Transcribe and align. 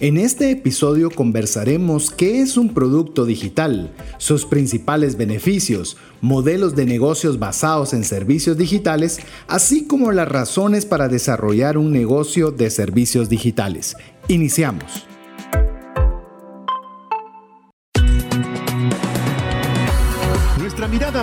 En 0.00 0.16
este 0.16 0.52
episodio 0.52 1.10
conversaremos 1.10 2.12
qué 2.12 2.40
es 2.40 2.56
un 2.56 2.72
producto 2.72 3.24
digital, 3.24 3.92
sus 4.18 4.46
principales 4.46 5.16
beneficios, 5.16 5.96
modelos 6.20 6.76
de 6.76 6.86
negocios 6.86 7.40
basados 7.40 7.92
en 7.92 8.04
servicios 8.04 8.56
digitales, 8.56 9.18
así 9.48 9.88
como 9.88 10.12
las 10.12 10.28
razones 10.28 10.86
para 10.86 11.08
desarrollar 11.08 11.76
un 11.76 11.92
negocio 11.92 12.52
de 12.52 12.70
servicios 12.70 13.28
digitales. 13.28 13.96
Iniciamos. 14.28 15.08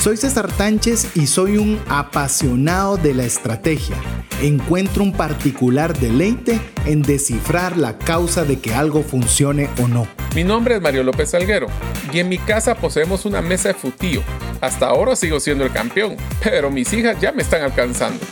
Soy 0.00 0.16
César 0.16 0.46
Tánchez 0.52 1.16
y 1.16 1.26
soy 1.26 1.56
un 1.56 1.80
apasionado 1.88 2.96
de 2.96 3.14
la 3.14 3.24
estrategia. 3.24 3.96
Encuentro 4.40 5.02
un 5.02 5.12
particular 5.12 5.98
deleite 5.98 6.60
en 6.86 7.02
descifrar 7.02 7.76
la 7.76 7.98
causa 7.98 8.44
de 8.44 8.60
que 8.60 8.72
algo 8.72 9.02
funcione 9.02 9.68
o 9.82 9.88
no. 9.88 10.06
Mi 10.36 10.44
nombre 10.44 10.76
es 10.76 10.80
Mario 10.80 11.02
López 11.02 11.30
Salguero 11.30 11.66
y 12.12 12.20
en 12.20 12.28
mi 12.28 12.38
casa 12.38 12.76
poseemos 12.76 13.26
una 13.26 13.42
mesa 13.42 13.70
de 13.70 13.74
futío. 13.74 14.22
Hasta 14.60 14.86
ahora 14.86 15.16
sigo 15.16 15.40
siendo 15.40 15.64
el 15.64 15.72
campeón, 15.72 16.16
pero 16.44 16.70
mis 16.70 16.92
hijas 16.92 17.20
ya 17.20 17.32
me 17.32 17.42
están 17.42 17.62
alcanzando. 17.62 18.24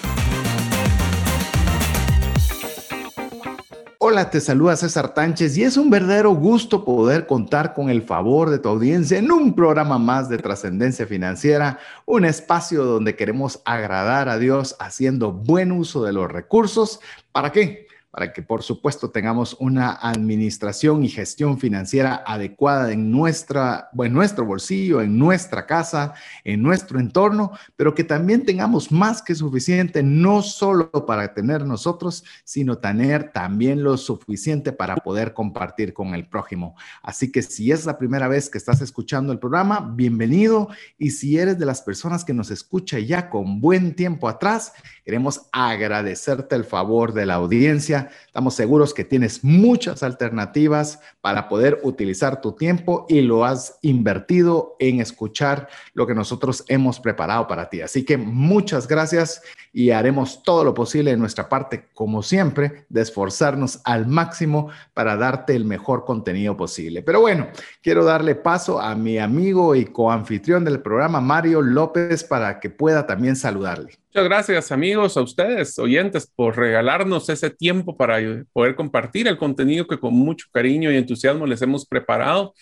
Hola, 4.08 4.30
te 4.30 4.40
saluda 4.40 4.76
César 4.76 5.14
Tánchez 5.14 5.58
y 5.58 5.64
es 5.64 5.76
un 5.76 5.90
verdadero 5.90 6.30
gusto 6.30 6.84
poder 6.84 7.26
contar 7.26 7.74
con 7.74 7.90
el 7.90 8.02
favor 8.02 8.50
de 8.50 8.60
tu 8.60 8.68
audiencia 8.68 9.18
en 9.18 9.32
un 9.32 9.52
programa 9.52 9.98
más 9.98 10.28
de 10.28 10.38
trascendencia 10.38 11.08
financiera, 11.08 11.80
un 12.04 12.24
espacio 12.24 12.84
donde 12.84 13.16
queremos 13.16 13.60
agradar 13.64 14.28
a 14.28 14.38
Dios 14.38 14.76
haciendo 14.78 15.32
buen 15.32 15.72
uso 15.72 16.04
de 16.04 16.12
los 16.12 16.30
recursos. 16.30 17.00
¿Para 17.32 17.50
qué? 17.50 17.85
Para 18.16 18.32
que 18.32 18.40
por 18.40 18.62
supuesto 18.62 19.10
tengamos 19.10 19.58
una 19.60 19.90
administración 19.90 21.04
y 21.04 21.10
gestión 21.10 21.58
financiera 21.58 22.24
adecuada 22.26 22.90
en, 22.90 23.10
nuestra, 23.10 23.90
en 23.98 24.14
nuestro 24.14 24.46
bolsillo, 24.46 25.02
en 25.02 25.18
nuestra 25.18 25.66
casa, 25.66 26.14
en 26.42 26.62
nuestro 26.62 26.98
entorno, 26.98 27.52
pero 27.76 27.94
que 27.94 28.04
también 28.04 28.46
tengamos 28.46 28.90
más 28.90 29.20
que 29.20 29.34
suficiente, 29.34 30.02
no 30.02 30.40
solo 30.40 30.90
para 31.04 31.34
tener 31.34 31.66
nosotros, 31.66 32.24
sino 32.42 32.78
tener 32.78 33.32
también 33.32 33.82
lo 33.82 33.98
suficiente 33.98 34.72
para 34.72 34.96
poder 34.96 35.34
compartir 35.34 35.92
con 35.92 36.14
el 36.14 36.26
prójimo. 36.26 36.74
Así 37.02 37.30
que 37.30 37.42
si 37.42 37.70
es 37.70 37.84
la 37.84 37.98
primera 37.98 38.28
vez 38.28 38.48
que 38.48 38.56
estás 38.56 38.80
escuchando 38.80 39.30
el 39.30 39.38
programa, 39.38 39.92
bienvenido. 39.94 40.70
Y 40.96 41.10
si 41.10 41.36
eres 41.36 41.58
de 41.58 41.66
las 41.66 41.82
personas 41.82 42.24
que 42.24 42.32
nos 42.32 42.50
escucha 42.50 42.98
ya 42.98 43.28
con 43.28 43.60
buen 43.60 43.94
tiempo 43.94 44.26
atrás, 44.26 44.72
queremos 45.06 45.46
agradecerte 45.52 46.54
el 46.56 46.64
favor 46.64 47.14
de 47.14 47.24
la 47.24 47.34
audiencia 47.36 48.10
Estamos 48.36 48.54
seguros 48.54 48.92
que 48.92 49.02
tienes 49.02 49.44
muchas 49.44 50.02
alternativas 50.02 51.00
para 51.22 51.48
poder 51.48 51.80
utilizar 51.84 52.42
tu 52.42 52.52
tiempo 52.52 53.06
y 53.08 53.22
lo 53.22 53.46
has 53.46 53.78
invertido 53.80 54.76
en 54.78 55.00
escuchar 55.00 55.68
lo 55.94 56.06
que 56.06 56.14
nosotros 56.14 56.62
hemos 56.68 57.00
preparado 57.00 57.46
para 57.46 57.70
ti. 57.70 57.80
Así 57.80 58.04
que 58.04 58.18
muchas 58.18 58.86
gracias 58.86 59.40
y 59.72 59.90
haremos 59.90 60.42
todo 60.42 60.64
lo 60.64 60.74
posible 60.74 61.12
de 61.12 61.16
nuestra 61.16 61.48
parte, 61.48 61.88
como 61.94 62.22
siempre, 62.22 62.84
de 62.90 63.00
esforzarnos 63.00 63.80
al 63.84 64.06
máximo 64.06 64.68
para 64.92 65.16
darte 65.16 65.56
el 65.56 65.64
mejor 65.64 66.04
contenido 66.04 66.58
posible. 66.58 67.02
Pero 67.02 67.22
bueno, 67.22 67.48
quiero 67.82 68.04
darle 68.04 68.34
paso 68.34 68.80
a 68.82 68.94
mi 68.94 69.18
amigo 69.18 69.74
y 69.74 69.86
coanfitrión 69.86 70.62
del 70.62 70.80
programa, 70.80 71.22
Mario 71.22 71.62
López, 71.62 72.22
para 72.22 72.60
que 72.60 72.68
pueda 72.68 73.06
también 73.06 73.34
saludarle. 73.34 73.98
Gracias 74.24 74.72
amigos, 74.72 75.18
a 75.18 75.20
ustedes, 75.20 75.78
oyentes, 75.78 76.26
por 76.34 76.56
regalarnos 76.56 77.28
ese 77.28 77.50
tiempo 77.50 77.98
para 77.98 78.18
poder 78.54 78.74
compartir 78.74 79.28
el 79.28 79.36
contenido 79.36 79.86
que 79.86 79.98
con 79.98 80.14
mucho 80.14 80.46
cariño 80.50 80.90
y 80.90 80.96
entusiasmo 80.96 81.46
les 81.46 81.60
hemos 81.60 81.84
preparado. 81.86 82.54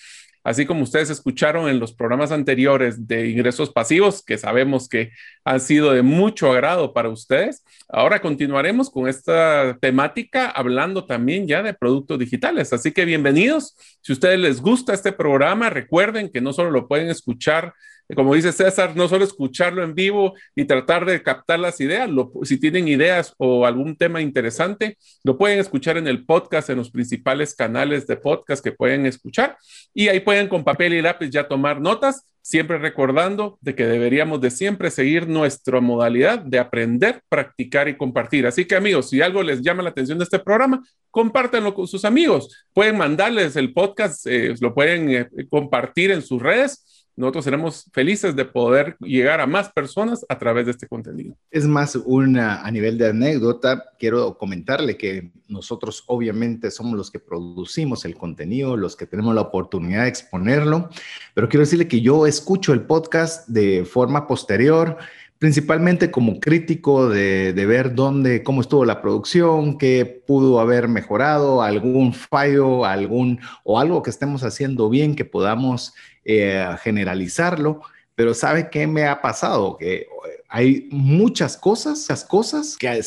Así 0.42 0.66
como 0.66 0.82
ustedes 0.82 1.10
escucharon 1.10 1.68
en 1.68 1.78
los 1.78 1.94
programas 1.94 2.32
anteriores 2.32 3.06
de 3.06 3.28
ingresos 3.28 3.70
pasivos, 3.70 4.24
que 4.24 4.36
sabemos 4.36 4.88
que 4.88 5.12
han 5.44 5.60
sido 5.60 5.92
de 5.92 6.02
mucho 6.02 6.50
agrado 6.50 6.92
para 6.92 7.10
ustedes, 7.10 7.64
ahora 7.88 8.20
continuaremos 8.20 8.90
con 8.90 9.08
esta 9.08 9.76
temática 9.80 10.48
hablando 10.48 11.04
también 11.04 11.46
ya 11.46 11.62
de 11.62 11.74
productos 11.74 12.18
digitales. 12.18 12.72
Así 12.72 12.92
que 12.92 13.04
bienvenidos. 13.04 13.76
Si 14.00 14.12
a 14.12 14.14
ustedes 14.14 14.38
les 14.38 14.60
gusta 14.60 14.94
este 14.94 15.12
programa, 15.12 15.70
recuerden 15.70 16.30
que 16.30 16.40
no 16.40 16.52
solo 16.52 16.70
lo 16.70 16.88
pueden 16.88 17.10
escuchar 17.10 17.74
como 18.14 18.34
dice 18.34 18.52
César, 18.52 18.94
no 18.96 19.08
solo 19.08 19.24
escucharlo 19.24 19.82
en 19.82 19.94
vivo 19.94 20.34
y 20.54 20.66
tratar 20.66 21.06
de 21.06 21.22
captar 21.22 21.58
las 21.58 21.80
ideas, 21.80 22.10
si 22.42 22.60
tienen 22.60 22.86
ideas 22.86 23.34
o 23.38 23.64
algún 23.64 23.96
tema 23.96 24.20
interesante, 24.20 24.98
lo 25.22 25.38
pueden 25.38 25.58
escuchar 25.58 25.96
en 25.96 26.06
el 26.06 26.26
podcast, 26.26 26.68
en 26.68 26.76
los 26.76 26.90
principales 26.90 27.54
canales 27.54 28.06
de 28.06 28.16
podcast 28.16 28.62
que 28.62 28.72
pueden 28.72 29.06
escuchar 29.06 29.56
y 29.94 30.08
ahí 30.08 30.20
pueden 30.20 30.48
con 30.48 30.64
papel 30.64 30.92
y 30.92 31.00
lápiz 31.02 31.30
ya 31.30 31.48
tomar 31.48 31.80
notas, 31.80 32.26
siempre 32.44 32.76
recordando 32.76 33.56
de 33.62 33.74
que 33.74 33.86
deberíamos 33.86 34.38
de 34.38 34.50
siempre 34.50 34.90
seguir 34.90 35.26
nuestra 35.26 35.80
modalidad 35.80 36.40
de 36.40 36.58
aprender, 36.58 37.22
practicar 37.30 37.88
y 37.88 37.96
compartir. 37.96 38.46
Así 38.46 38.66
que 38.66 38.76
amigos, 38.76 39.08
si 39.08 39.22
algo 39.22 39.42
les 39.42 39.62
llama 39.62 39.82
la 39.82 39.88
atención 39.88 40.18
de 40.18 40.24
este 40.24 40.38
programa, 40.38 40.84
compártanlo 41.10 41.72
con 41.72 41.88
sus 41.88 42.04
amigos. 42.04 42.66
Pueden 42.74 42.98
mandarles 42.98 43.56
el 43.56 43.72
podcast, 43.72 44.26
eh, 44.26 44.54
lo 44.60 44.74
pueden 44.74 45.10
eh, 45.10 45.28
compartir 45.48 46.10
en 46.10 46.20
sus 46.20 46.42
redes 46.42 46.93
nosotros 47.16 47.44
seremos 47.44 47.86
felices 47.92 48.34
de 48.34 48.44
poder 48.44 48.96
llegar 49.00 49.40
a 49.40 49.46
más 49.46 49.70
personas 49.70 50.24
a 50.28 50.38
través 50.38 50.66
de 50.66 50.72
este 50.72 50.88
contenido. 50.88 51.36
Es 51.50 51.66
más, 51.66 51.96
una, 51.96 52.62
a 52.62 52.70
nivel 52.70 52.98
de 52.98 53.08
anécdota, 53.08 53.84
quiero 53.98 54.36
comentarle 54.36 54.96
que 54.96 55.30
nosotros 55.48 56.04
obviamente 56.06 56.70
somos 56.70 56.96
los 56.96 57.10
que 57.10 57.20
producimos 57.20 58.04
el 58.04 58.16
contenido, 58.16 58.76
los 58.76 58.96
que 58.96 59.06
tenemos 59.06 59.34
la 59.34 59.42
oportunidad 59.42 60.02
de 60.02 60.08
exponerlo, 60.08 60.88
pero 61.34 61.48
quiero 61.48 61.62
decirle 61.62 61.88
que 61.88 62.00
yo 62.00 62.26
escucho 62.26 62.72
el 62.72 62.82
podcast 62.82 63.48
de 63.48 63.84
forma 63.84 64.26
posterior 64.26 64.96
principalmente 65.38 66.10
como 66.10 66.40
crítico 66.40 67.08
de, 67.10 67.52
de, 67.52 67.66
ver 67.66 67.94
dónde, 67.94 68.42
cómo 68.42 68.62
estuvo 68.62 68.86
la 68.86 69.02
producción, 69.02 69.76
qué 69.76 70.22
pudo 70.26 70.58
haber 70.58 70.88
mejorado, 70.88 71.60
algún 71.60 72.14
fallo, 72.14 72.86
algún 72.86 73.40
o 73.62 73.78
algo 73.78 74.02
que 74.02 74.08
estemos 74.08 74.42
haciendo 74.42 74.88
bien 74.88 75.14
que 75.14 75.26
podamos 75.26 75.92
eh, 76.24 76.66
generalizarlo, 76.82 77.82
pero 78.14 78.34
¿sabe 78.34 78.70
qué 78.70 78.86
me 78.86 79.06
ha 79.06 79.20
pasado? 79.20 79.76
Que 79.76 79.94
eh, 79.94 80.06
hay 80.48 80.88
muchas 80.90 81.56
cosas, 81.56 82.00
esas 82.00 82.24
cosas 82.24 82.76
que 82.76 83.00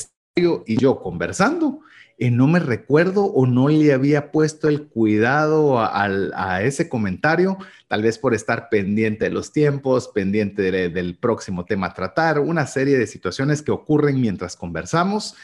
y 0.66 0.78
yo 0.78 1.01
conversando 1.01 1.81
y 2.19 2.31
no 2.31 2.47
me 2.47 2.59
recuerdo 2.59 3.25
o 3.25 3.45
no 3.45 3.69
le 3.69 3.94
había 3.94 4.31
puesto 4.31 4.67
el 4.67 4.88
cuidado 4.88 5.79
a, 5.79 6.61
ese 6.63 6.89
comentario, 6.89 7.57
tal 7.88 8.01
vez 8.01 8.17
por 8.17 8.33
estar 8.33 8.69
pendiente 8.69 9.25
de 9.25 9.31
los 9.31 9.51
tiempos, 9.51 10.07
pendiente 10.07 10.72
del 10.72 11.17
próximo 11.17 11.66
tema 11.66 11.88
a 11.88 11.94
tratar, 11.94 12.39
una 12.39 12.66
serie 12.66 12.97
de 12.97 13.05
situaciones 13.05 13.61
que 13.61 13.72
ocurren 13.72 14.19
mientras 14.19 14.55
conversamos 14.55 15.35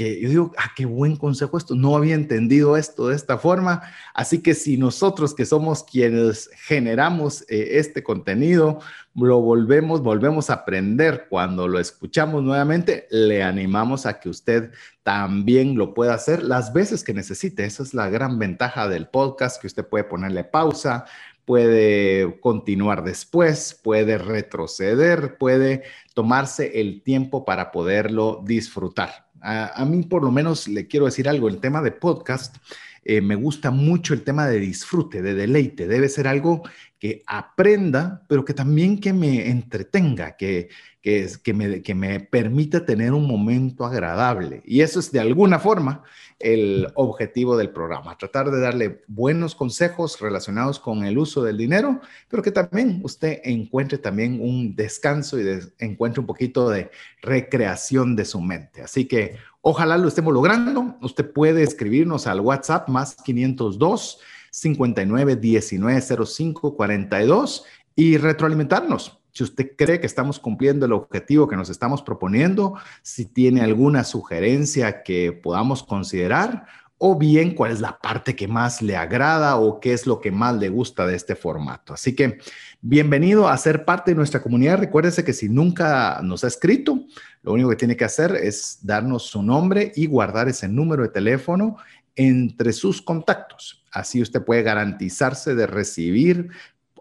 que 0.00 0.18
yo 0.18 0.28
digo, 0.30 0.52
ah, 0.56 0.72
qué 0.74 0.86
buen 0.86 1.14
consejo 1.14 1.58
esto, 1.58 1.74
no 1.74 1.94
había 1.94 2.14
entendido 2.14 2.78
esto 2.78 3.08
de 3.08 3.16
esta 3.16 3.36
forma, 3.36 3.82
así 4.14 4.42
que 4.42 4.54
si 4.54 4.78
nosotros 4.78 5.34
que 5.34 5.44
somos 5.44 5.84
quienes 5.84 6.48
generamos 6.54 7.42
eh, 7.50 7.72
este 7.72 8.02
contenido, 8.02 8.80
lo 9.14 9.42
volvemos, 9.42 10.02
volvemos 10.02 10.48
a 10.48 10.54
aprender 10.54 11.26
cuando 11.28 11.68
lo 11.68 11.78
escuchamos 11.78 12.42
nuevamente, 12.42 13.08
le 13.10 13.42
animamos 13.42 14.06
a 14.06 14.18
que 14.20 14.30
usted 14.30 14.70
también 15.02 15.76
lo 15.76 15.92
pueda 15.92 16.14
hacer 16.14 16.44
las 16.44 16.72
veces 16.72 17.04
que 17.04 17.12
necesite, 17.12 17.66
esa 17.66 17.82
es 17.82 17.92
la 17.92 18.08
gran 18.08 18.38
ventaja 18.38 18.88
del 18.88 19.06
podcast, 19.06 19.60
que 19.60 19.66
usted 19.66 19.86
puede 19.86 20.04
ponerle 20.04 20.44
pausa, 20.44 21.04
puede 21.44 22.40
continuar 22.40 23.04
después, 23.04 23.78
puede 23.82 24.16
retroceder, 24.16 25.36
puede 25.36 25.82
tomarse 26.14 26.80
el 26.80 27.02
tiempo 27.02 27.44
para 27.44 27.70
poderlo 27.70 28.40
disfrutar. 28.46 29.29
A, 29.42 29.84
mí 29.84 30.02
por 30.02 30.22
lo 30.22 30.30
menos 30.30 30.68
le 30.68 30.86
quiero 30.86 31.06
decir 31.06 31.28
algo, 31.28 31.48
el 31.48 31.58
tema 31.58 31.82
de 31.82 31.92
podcast, 31.92 32.56
eh, 33.04 33.20
me 33.20 33.34
gusta 33.34 33.70
mucho 33.70 34.12
el 34.14 34.22
tema 34.22 34.46
de 34.46 34.60
disfrute, 34.60 35.22
de 35.22 35.34
deleite, 35.34 35.86
debe 35.86 36.08
ser 36.08 36.28
algo 36.28 36.62
que 36.98 37.22
aprenda, 37.26 38.22
pero 38.28 38.44
que 38.44 38.52
también 38.52 39.00
que 39.00 39.12
me 39.12 39.48
entretenga, 39.48 40.36
que, 40.36 40.68
que, 41.00 41.28
que, 41.42 41.54
me, 41.54 41.82
que 41.82 41.94
me 41.94 42.20
permita 42.20 42.84
tener 42.84 43.12
un 43.12 43.26
momento 43.26 43.86
agradable. 43.86 44.62
Y 44.66 44.82
eso 44.82 45.00
es 45.00 45.10
de 45.10 45.20
alguna 45.20 45.58
forma 45.58 46.04
el 46.40 46.88
objetivo 46.94 47.56
del 47.56 47.70
programa, 47.70 48.18
tratar 48.18 48.50
de 48.50 48.60
darle 48.60 49.02
buenos 49.06 49.54
consejos 49.54 50.18
relacionados 50.20 50.80
con 50.80 51.04
el 51.04 51.18
uso 51.18 51.44
del 51.44 51.58
dinero, 51.58 52.00
pero 52.28 52.42
que 52.42 52.50
también 52.50 53.00
usted 53.04 53.40
encuentre 53.44 53.98
también 53.98 54.40
un 54.40 54.74
descanso 54.74 55.38
y 55.38 55.60
encuentre 55.78 56.20
un 56.20 56.26
poquito 56.26 56.68
de 56.70 56.90
recreación 57.22 58.16
de 58.16 58.24
su 58.24 58.40
mente. 58.40 58.82
Así 58.82 59.06
que 59.06 59.36
Ojalá 59.62 59.98
lo 59.98 60.08
estemos 60.08 60.32
logrando. 60.32 60.96
Usted 61.02 61.30
puede 61.32 61.62
escribirnos 61.62 62.26
al 62.26 62.40
WhatsApp 62.40 62.88
más 62.88 63.16
502 63.16 64.18
59 64.50 65.36
19 65.36 66.00
05 66.00 66.76
42 66.76 67.64
y 67.94 68.16
retroalimentarnos. 68.16 69.19
Si 69.32 69.44
usted 69.44 69.72
cree 69.76 70.00
que 70.00 70.06
estamos 70.06 70.38
cumpliendo 70.38 70.86
el 70.86 70.92
objetivo 70.92 71.48
que 71.48 71.56
nos 71.56 71.70
estamos 71.70 72.02
proponiendo, 72.02 72.74
si 73.02 73.26
tiene 73.26 73.62
alguna 73.62 74.04
sugerencia 74.04 75.02
que 75.02 75.32
podamos 75.32 75.82
considerar, 75.82 76.66
o 77.02 77.16
bien 77.16 77.54
cuál 77.54 77.72
es 77.72 77.80
la 77.80 77.98
parte 77.98 78.36
que 78.36 78.46
más 78.46 78.82
le 78.82 78.94
agrada 78.94 79.56
o 79.56 79.80
qué 79.80 79.94
es 79.94 80.06
lo 80.06 80.20
que 80.20 80.30
más 80.30 80.56
le 80.56 80.68
gusta 80.68 81.06
de 81.06 81.16
este 81.16 81.34
formato. 81.34 81.94
Así 81.94 82.14
que 82.14 82.38
bienvenido 82.82 83.48
a 83.48 83.56
ser 83.56 83.86
parte 83.86 84.10
de 84.10 84.16
nuestra 84.16 84.42
comunidad. 84.42 84.80
Recuérdese 84.80 85.24
que 85.24 85.32
si 85.32 85.48
nunca 85.48 86.20
nos 86.22 86.44
ha 86.44 86.48
escrito, 86.48 87.06
lo 87.42 87.54
único 87.54 87.70
que 87.70 87.76
tiene 87.76 87.96
que 87.96 88.04
hacer 88.04 88.36
es 88.36 88.80
darnos 88.82 89.22
su 89.22 89.42
nombre 89.42 89.92
y 89.96 90.08
guardar 90.08 90.50
ese 90.50 90.68
número 90.68 91.02
de 91.02 91.08
teléfono 91.08 91.78
entre 92.16 92.74
sus 92.74 93.00
contactos. 93.00 93.82
Así 93.90 94.20
usted 94.20 94.44
puede 94.44 94.62
garantizarse 94.62 95.54
de 95.54 95.66
recibir 95.66 96.50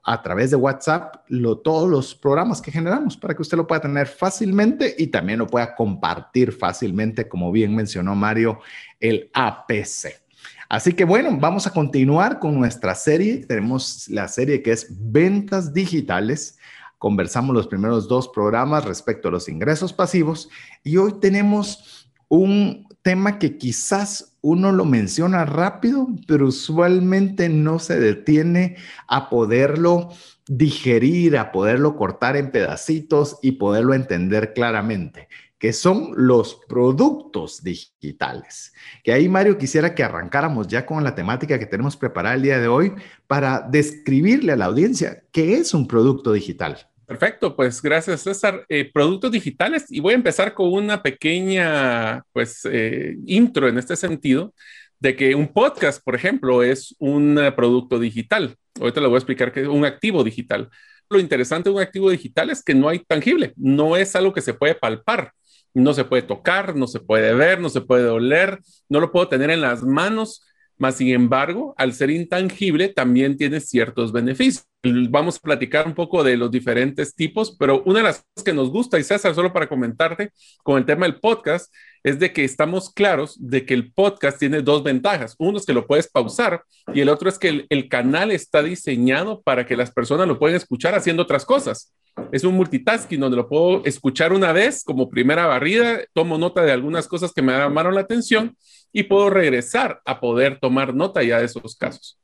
a 0.04 0.22
través 0.22 0.52
de 0.52 0.56
WhatsApp 0.56 1.16
todos 1.64 1.90
los 1.90 2.16
programas 2.16 2.62
que 2.62 2.72
generamos 2.72 3.18
para 3.18 3.36
que 3.36 3.42
usted 3.42 3.58
lo 3.58 3.68
pueda 3.68 3.82
tener 3.82 4.08
fácilmente 4.08 4.96
y 4.98 5.08
también 5.08 5.40
lo 5.40 5.48
pueda 5.48 5.76
compartir 5.76 6.52
fácilmente, 6.52 7.28
como 7.28 7.52
bien 7.52 7.76
mencionó 7.76 8.16
Mario, 8.16 8.60
el 9.00 9.30
APC. 9.34 10.22
Así 10.70 10.94
que 10.94 11.04
bueno, 11.04 11.36
vamos 11.40 11.66
a 11.66 11.74
continuar 11.74 12.40
con 12.40 12.58
nuestra 12.58 12.94
serie. 12.94 13.46
Tenemos 13.46 14.08
la 14.10 14.28
serie 14.28 14.62
que 14.62 14.72
es 14.72 14.88
Ventas 14.90 15.74
Digitales. 15.74 16.60
Conversamos 17.00 17.56
los 17.56 17.68
primeros 17.68 18.08
dos 18.08 18.28
programas 18.28 18.86
respecto 18.86 19.30
a 19.30 19.32
los 19.32 19.50
ingresos 19.50 19.94
pasivos 19.94 20.50
y 20.84 20.98
hoy 20.98 21.14
tenemos 21.20 22.12
un 22.28 22.89
tema 23.02 23.40
que 23.40 23.58
quizás 23.58 24.38
uno 24.42 24.72
lo 24.72 24.86
menciona 24.86 25.46
rápido, 25.46 26.08
pero 26.28 26.48
usualmente 26.48 27.50
no 27.50 27.80
se 27.80 28.00
detiene 28.00 28.78
a 29.08 29.30
poderlo 29.30 30.10
digerir, 30.48 31.38
a 31.38 31.52
poderlo 31.52 31.96
cortar 31.96 32.36
en 32.36 32.52
pedacitos 32.52 33.38
y 33.42 33.54
poderlo 33.54 33.94
entender 33.94 34.54
claramente, 34.54 35.28
que 35.60 35.74
son 35.74 36.12
los 36.16 36.60
productos 36.68 37.64
digitales. 37.64 38.74
Que 39.04 39.14
ahí, 39.14 39.30
Mario, 39.30 39.58
quisiera 39.58 39.94
que 39.94 40.04
arrancáramos 40.04 40.68
ya 40.68 40.86
con 40.86 41.04
la 41.04 41.16
temática 41.16 41.60
que 41.60 41.66
tenemos 41.66 41.98
preparada 41.98 42.36
el 42.36 42.42
día 42.42 42.60
de 42.60 42.68
hoy 42.68 42.94
para 43.28 43.62
describirle 43.62 44.54
a 44.54 44.56
la 44.56 44.66
audiencia 44.66 45.24
qué 45.32 45.58
es 45.58 45.74
un 45.74 45.88
producto 45.88 46.32
digital. 46.32 46.89
Perfecto, 47.10 47.56
pues 47.56 47.82
gracias 47.82 48.22
César. 48.22 48.68
Eh, 48.70 48.92
productos 48.94 49.32
digitales 49.32 49.86
y 49.90 50.00
voy 50.00 50.14
a 50.14 50.16
empezar 50.16 50.54
con 50.54 50.72
una 50.72 51.02
pequeña 51.02 52.22
pues 52.32 52.62
eh, 52.72 53.16
intro 53.26 53.68
en 53.68 53.80
este 53.80 53.96
sentido 53.96 54.54
de 55.00 55.16
que 55.16 55.34
un 55.34 55.48
podcast, 55.52 56.04
por 56.04 56.14
ejemplo, 56.14 56.62
es 56.62 56.96
un 57.00 57.40
producto 57.56 57.98
digital. 57.98 58.56
Ahorita 58.80 59.02
le 59.02 59.08
voy 59.08 59.16
a 59.16 59.18
explicar 59.18 59.52
que 59.52 59.62
es 59.62 59.68
un 59.68 59.86
activo 59.86 60.24
digital. 60.24 60.70
Lo 61.10 61.20
interesante 61.20 61.72
de 61.72 61.76
un 61.78 61.82
activo 61.82 62.12
digital 62.12 62.52
es 62.52 62.64
que 62.64 62.76
no 62.76 62.88
hay 62.88 63.00
tangible, 63.00 63.54
no 63.56 63.98
es 63.98 64.16
algo 64.16 64.32
que 64.32 64.42
se 64.42 64.54
puede 64.54 64.76
palpar, 64.76 65.32
no 65.74 65.96
se 65.96 66.06
puede 66.06 66.22
tocar, 66.22 66.76
no 66.76 66.86
se 66.86 67.00
puede 67.00 67.34
ver, 67.34 67.60
no 67.60 67.70
se 67.70 67.82
puede 67.82 68.08
oler, 68.08 68.60
no 68.88 69.00
lo 69.00 69.12
puedo 69.12 69.28
tener 69.28 69.50
en 69.50 69.62
las 69.62 69.82
manos, 69.82 70.44
más 70.80 70.96
sin 70.96 71.10
embargo, 71.10 71.76
al 71.78 71.94
ser 71.94 72.10
intangible, 72.10 72.90
también 72.90 73.38
tiene 73.38 73.60
ciertos 73.60 74.12
beneficios. 74.12 74.66
Vamos 75.10 75.38
a 75.38 75.42
platicar 75.42 75.86
un 75.86 75.94
poco 75.94 76.24
de 76.24 76.38
los 76.38 76.50
diferentes 76.50 77.14
tipos, 77.14 77.56
pero 77.60 77.84
una 77.86 78.00
de 78.00 78.06
las 78.06 78.18
cosas 78.18 78.46
que 78.46 78.54
nos 78.54 78.72
gusta, 78.72 78.98
y 78.98 79.04
César, 79.04 79.36
solo 79.36 79.52
para 79.52 79.68
comentarte 79.68 80.32
con 80.64 80.78
el 80.78 80.86
tema 80.86 81.06
del 81.06 81.20
podcast, 81.20 81.72
es 82.04 82.20
de 82.20 82.32
que 82.34 82.44
estamos 82.44 82.94
claros 82.94 83.36
de 83.40 83.66
que 83.66 83.74
el 83.74 83.92
podcast 83.92 84.40
tiene 84.40 84.62
dos 84.62 84.84
ventajas. 84.84 85.36
Uno 85.38 85.58
es 85.58 85.66
que 85.66 85.74
lo 85.74 85.86
puedes 85.86 86.08
pausar 86.08 86.64
y 86.94 87.02
el 87.02 87.10
otro 87.10 87.30
es 87.30 87.38
que 87.38 87.66
el, 87.70 87.90
canal 87.90 88.32
está 88.32 88.62
diseñado 88.62 89.42
para 89.42 89.66
que 89.66 89.76
las 89.76 89.92
personas 89.92 90.28
lo 90.28 90.38
puedan 90.38 90.56
escuchar 90.56 90.96
haciendo 90.96 91.24
otras 91.24 91.46
cosas. 91.46 91.94
Es 92.32 92.44
un 92.44 92.56
multitasking 92.56 93.20
donde 93.20 93.38
lo 93.38 93.48
puedo 93.48 93.84
escuchar 93.86 94.34
una 94.34 94.52
vez 94.52 94.84
como 94.84 95.10
primera 95.10 95.48
barrida, 95.48 96.02
tomo 96.14 96.38
nota 96.38 96.62
de 96.62 96.72
algunas 96.72 97.08
cosas 97.08 97.34
que 97.34 97.42
me 97.42 97.54
llamaron 97.54 97.96
la 97.96 98.02
atención 98.02 98.56
y 98.92 99.04
puedo 99.04 99.30
regresar 99.30 100.02
a 100.06 100.20
poder 100.20 100.60
tomar 100.60 100.94
nota 100.94 101.24
ya 101.24 101.40
de 101.40 101.46
esos 101.46 101.76
casos. 101.76 102.20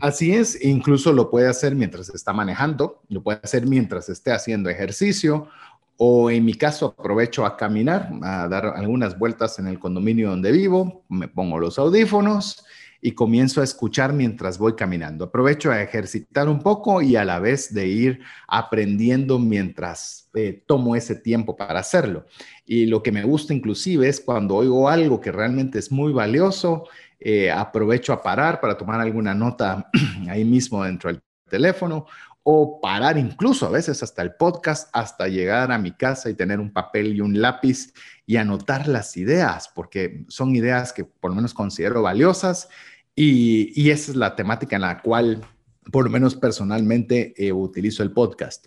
Así 0.00 0.34
es, 0.34 0.64
incluso 0.64 1.12
lo 1.12 1.30
puede 1.30 1.48
hacer 1.48 1.74
mientras 1.74 2.08
está 2.10 2.32
manejando, 2.32 3.02
lo 3.08 3.22
puede 3.22 3.40
hacer 3.42 3.66
mientras 3.66 4.08
esté 4.08 4.30
haciendo 4.32 4.70
ejercicio 4.70 5.48
o 5.98 6.30
en 6.30 6.44
mi 6.44 6.54
caso 6.54 6.94
aprovecho 6.96 7.44
a 7.44 7.56
caminar, 7.56 8.10
a 8.22 8.48
dar 8.48 8.66
algunas 8.66 9.18
vueltas 9.18 9.58
en 9.58 9.66
el 9.66 9.80
condominio 9.80 10.30
donde 10.30 10.52
vivo, 10.52 11.04
me 11.08 11.26
pongo 11.26 11.58
los 11.58 11.78
audífonos 11.78 12.64
y 13.00 13.12
comienzo 13.12 13.60
a 13.60 13.64
escuchar 13.64 14.12
mientras 14.12 14.58
voy 14.58 14.74
caminando. 14.74 15.24
Aprovecho 15.24 15.72
a 15.72 15.82
ejercitar 15.82 16.48
un 16.48 16.60
poco 16.60 17.02
y 17.02 17.16
a 17.16 17.24
la 17.24 17.40
vez 17.40 17.74
de 17.74 17.88
ir 17.88 18.20
aprendiendo 18.46 19.40
mientras 19.40 20.30
eh, 20.34 20.62
tomo 20.66 20.94
ese 20.94 21.16
tiempo 21.16 21.56
para 21.56 21.80
hacerlo. 21.80 22.26
Y 22.64 22.86
lo 22.86 23.02
que 23.02 23.12
me 23.12 23.24
gusta 23.24 23.52
inclusive 23.52 24.08
es 24.08 24.20
cuando 24.20 24.54
oigo 24.54 24.88
algo 24.88 25.20
que 25.20 25.32
realmente 25.32 25.80
es 25.80 25.90
muy 25.90 26.12
valioso, 26.12 26.84
eh, 27.18 27.50
aprovecho 27.50 28.12
a 28.12 28.22
parar 28.22 28.60
para 28.60 28.76
tomar 28.76 29.00
alguna 29.00 29.34
nota 29.34 29.90
ahí 30.28 30.44
mismo 30.44 30.84
dentro 30.84 31.10
del 31.10 31.20
teléfono 31.48 32.06
o 32.50 32.80
parar 32.80 33.18
incluso 33.18 33.66
a 33.66 33.70
veces 33.70 34.02
hasta 34.02 34.22
el 34.22 34.32
podcast, 34.32 34.88
hasta 34.94 35.28
llegar 35.28 35.70
a 35.70 35.76
mi 35.76 35.92
casa 35.92 36.30
y 36.30 36.34
tener 36.34 36.60
un 36.60 36.72
papel 36.72 37.14
y 37.14 37.20
un 37.20 37.42
lápiz 37.42 37.92
y 38.24 38.36
anotar 38.36 38.88
las 38.88 39.18
ideas, 39.18 39.70
porque 39.74 40.24
son 40.28 40.56
ideas 40.56 40.94
que 40.94 41.04
por 41.04 41.30
lo 41.30 41.34
menos 41.34 41.52
considero 41.52 42.00
valiosas 42.00 42.70
y, 43.14 43.90
esa 43.90 44.12
es 44.12 44.16
la 44.16 44.34
temática 44.34 44.76
en 44.76 44.80
la 44.80 45.02
cual 45.02 45.42
por 45.92 46.06
lo 46.06 46.10
menos 46.10 46.36
personalmente 46.36 47.34
eh, 47.36 47.52
utilizo 47.52 48.02
el 48.02 48.12
podcast. 48.12 48.64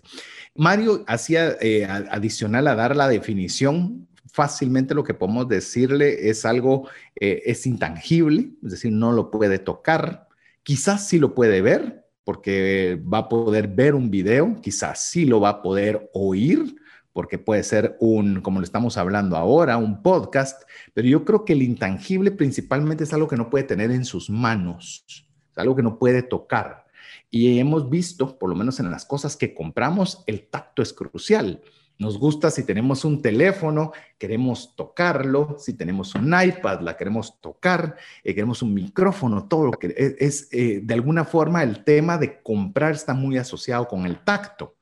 Mario 0.54 1.02
hacía 1.08 1.56
eh, 1.60 1.84
adicional 1.84 2.68
a 2.68 2.76
dar 2.76 2.94
la 2.94 3.08
definición, 3.08 4.06
fácilmente 4.32 4.94
lo 4.94 5.02
que 5.02 5.14
podemos 5.14 5.48
decirle 5.48 6.30
es 6.30 6.44
algo, 6.44 6.88
eh, 7.16 7.42
es 7.46 7.66
intangible, 7.66 8.50
es 8.62 8.70
decir, 8.70 8.92
no 8.92 9.10
lo 9.10 9.32
puede 9.32 9.58
tocar, 9.58 10.28
quizás 10.62 11.08
sí 11.08 11.18
lo 11.18 11.34
puede 11.34 11.62
ver, 11.62 12.01
porque 12.24 13.00
va 13.12 13.18
a 13.18 13.28
poder 13.28 13.68
ver 13.68 13.94
un 13.94 14.10
video, 14.10 14.60
quizás 14.60 15.04
sí 15.10 15.24
lo 15.24 15.40
va 15.40 15.48
a 15.48 15.62
poder 15.62 16.10
oír, 16.12 16.76
porque 17.12 17.38
puede 17.38 17.62
ser 17.62 17.96
un, 18.00 18.40
como 18.40 18.60
lo 18.60 18.64
estamos 18.64 18.96
hablando 18.96 19.36
ahora, 19.36 19.76
un 19.76 20.02
podcast, 20.02 20.62
pero 20.94 21.08
yo 21.08 21.24
creo 21.24 21.44
que 21.44 21.52
el 21.52 21.62
intangible 21.62 22.30
principalmente 22.30 23.04
es 23.04 23.12
algo 23.12 23.28
que 23.28 23.36
no 23.36 23.50
puede 23.50 23.64
tener 23.64 23.90
en 23.90 24.04
sus 24.04 24.30
manos, 24.30 25.04
es 25.08 25.58
algo 25.58 25.76
que 25.76 25.82
no 25.82 25.98
puede 25.98 26.22
tocar. 26.22 26.86
Y 27.30 27.58
hemos 27.58 27.88
visto, 27.88 28.38
por 28.38 28.50
lo 28.50 28.56
menos 28.56 28.78
en 28.80 28.90
las 28.90 29.04
cosas 29.04 29.36
que 29.36 29.54
compramos, 29.54 30.22
el 30.26 30.48
tacto 30.48 30.82
es 30.82 30.92
crucial. 30.92 31.62
Nos 32.02 32.18
gusta 32.18 32.50
si 32.50 32.64
tenemos 32.64 33.04
un 33.04 33.22
teléfono, 33.22 33.92
queremos 34.18 34.74
tocarlo, 34.74 35.54
si 35.60 35.74
tenemos 35.74 36.16
un 36.16 36.34
iPad, 36.34 36.80
la 36.80 36.96
queremos 36.96 37.40
tocar, 37.40 37.94
eh, 38.24 38.34
queremos 38.34 38.60
un 38.60 38.74
micrófono, 38.74 39.46
todo 39.46 39.66
lo 39.66 39.70
que 39.70 40.16
es, 40.18 40.48
eh, 40.50 40.80
de 40.82 40.94
alguna 40.94 41.24
forma 41.24 41.62
el 41.62 41.84
tema 41.84 42.18
de 42.18 42.42
comprar 42.42 42.94
está 42.94 43.14
muy 43.14 43.38
asociado 43.38 43.86
con 43.86 44.04
el 44.04 44.18
tacto. 44.18 44.74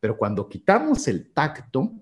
Pero 0.00 0.16
cuando 0.16 0.48
quitamos 0.48 1.06
el 1.06 1.30
tacto, 1.30 1.92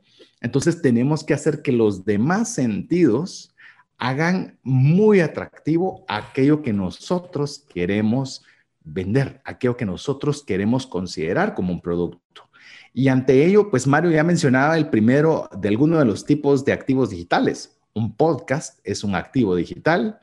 entonces 0.41 0.81
tenemos 0.81 1.23
que 1.23 1.35
hacer 1.35 1.61
que 1.61 1.73
los 1.73 2.07
demás 2.07 2.55
sentidos 2.55 3.55
hagan 3.99 4.59
muy 4.63 5.21
atractivo 5.21 6.03
aquello 6.09 6.63
que 6.63 6.73
nosotros 6.73 7.67
queremos 7.69 8.43
vender, 8.83 9.43
aquello 9.45 9.77
que 9.77 9.85
nosotros 9.85 10.43
queremos 10.43 10.87
considerar 10.87 11.55
como 11.55 11.75
un 11.75 11.83
producto. 11.83 12.49
Y 12.93 13.09
ante 13.09 13.45
ello, 13.45 13.71
pues 13.71 13.87
Mario 13.87 14.11
ya 14.11 14.25
mencionaba 14.25 14.77
el 14.77 14.89
primero 14.89 15.49
de 15.57 15.69
alguno 15.69 15.99
de 15.99 16.05
los 16.05 16.25
tipos 16.25 16.65
de 16.65 16.73
activos 16.73 17.11
digitales. 17.11 17.79
Un 17.95 18.17
podcast 18.17 18.81
es 18.85 19.05
un 19.05 19.15
activo 19.15 19.55
digital. 19.55 20.19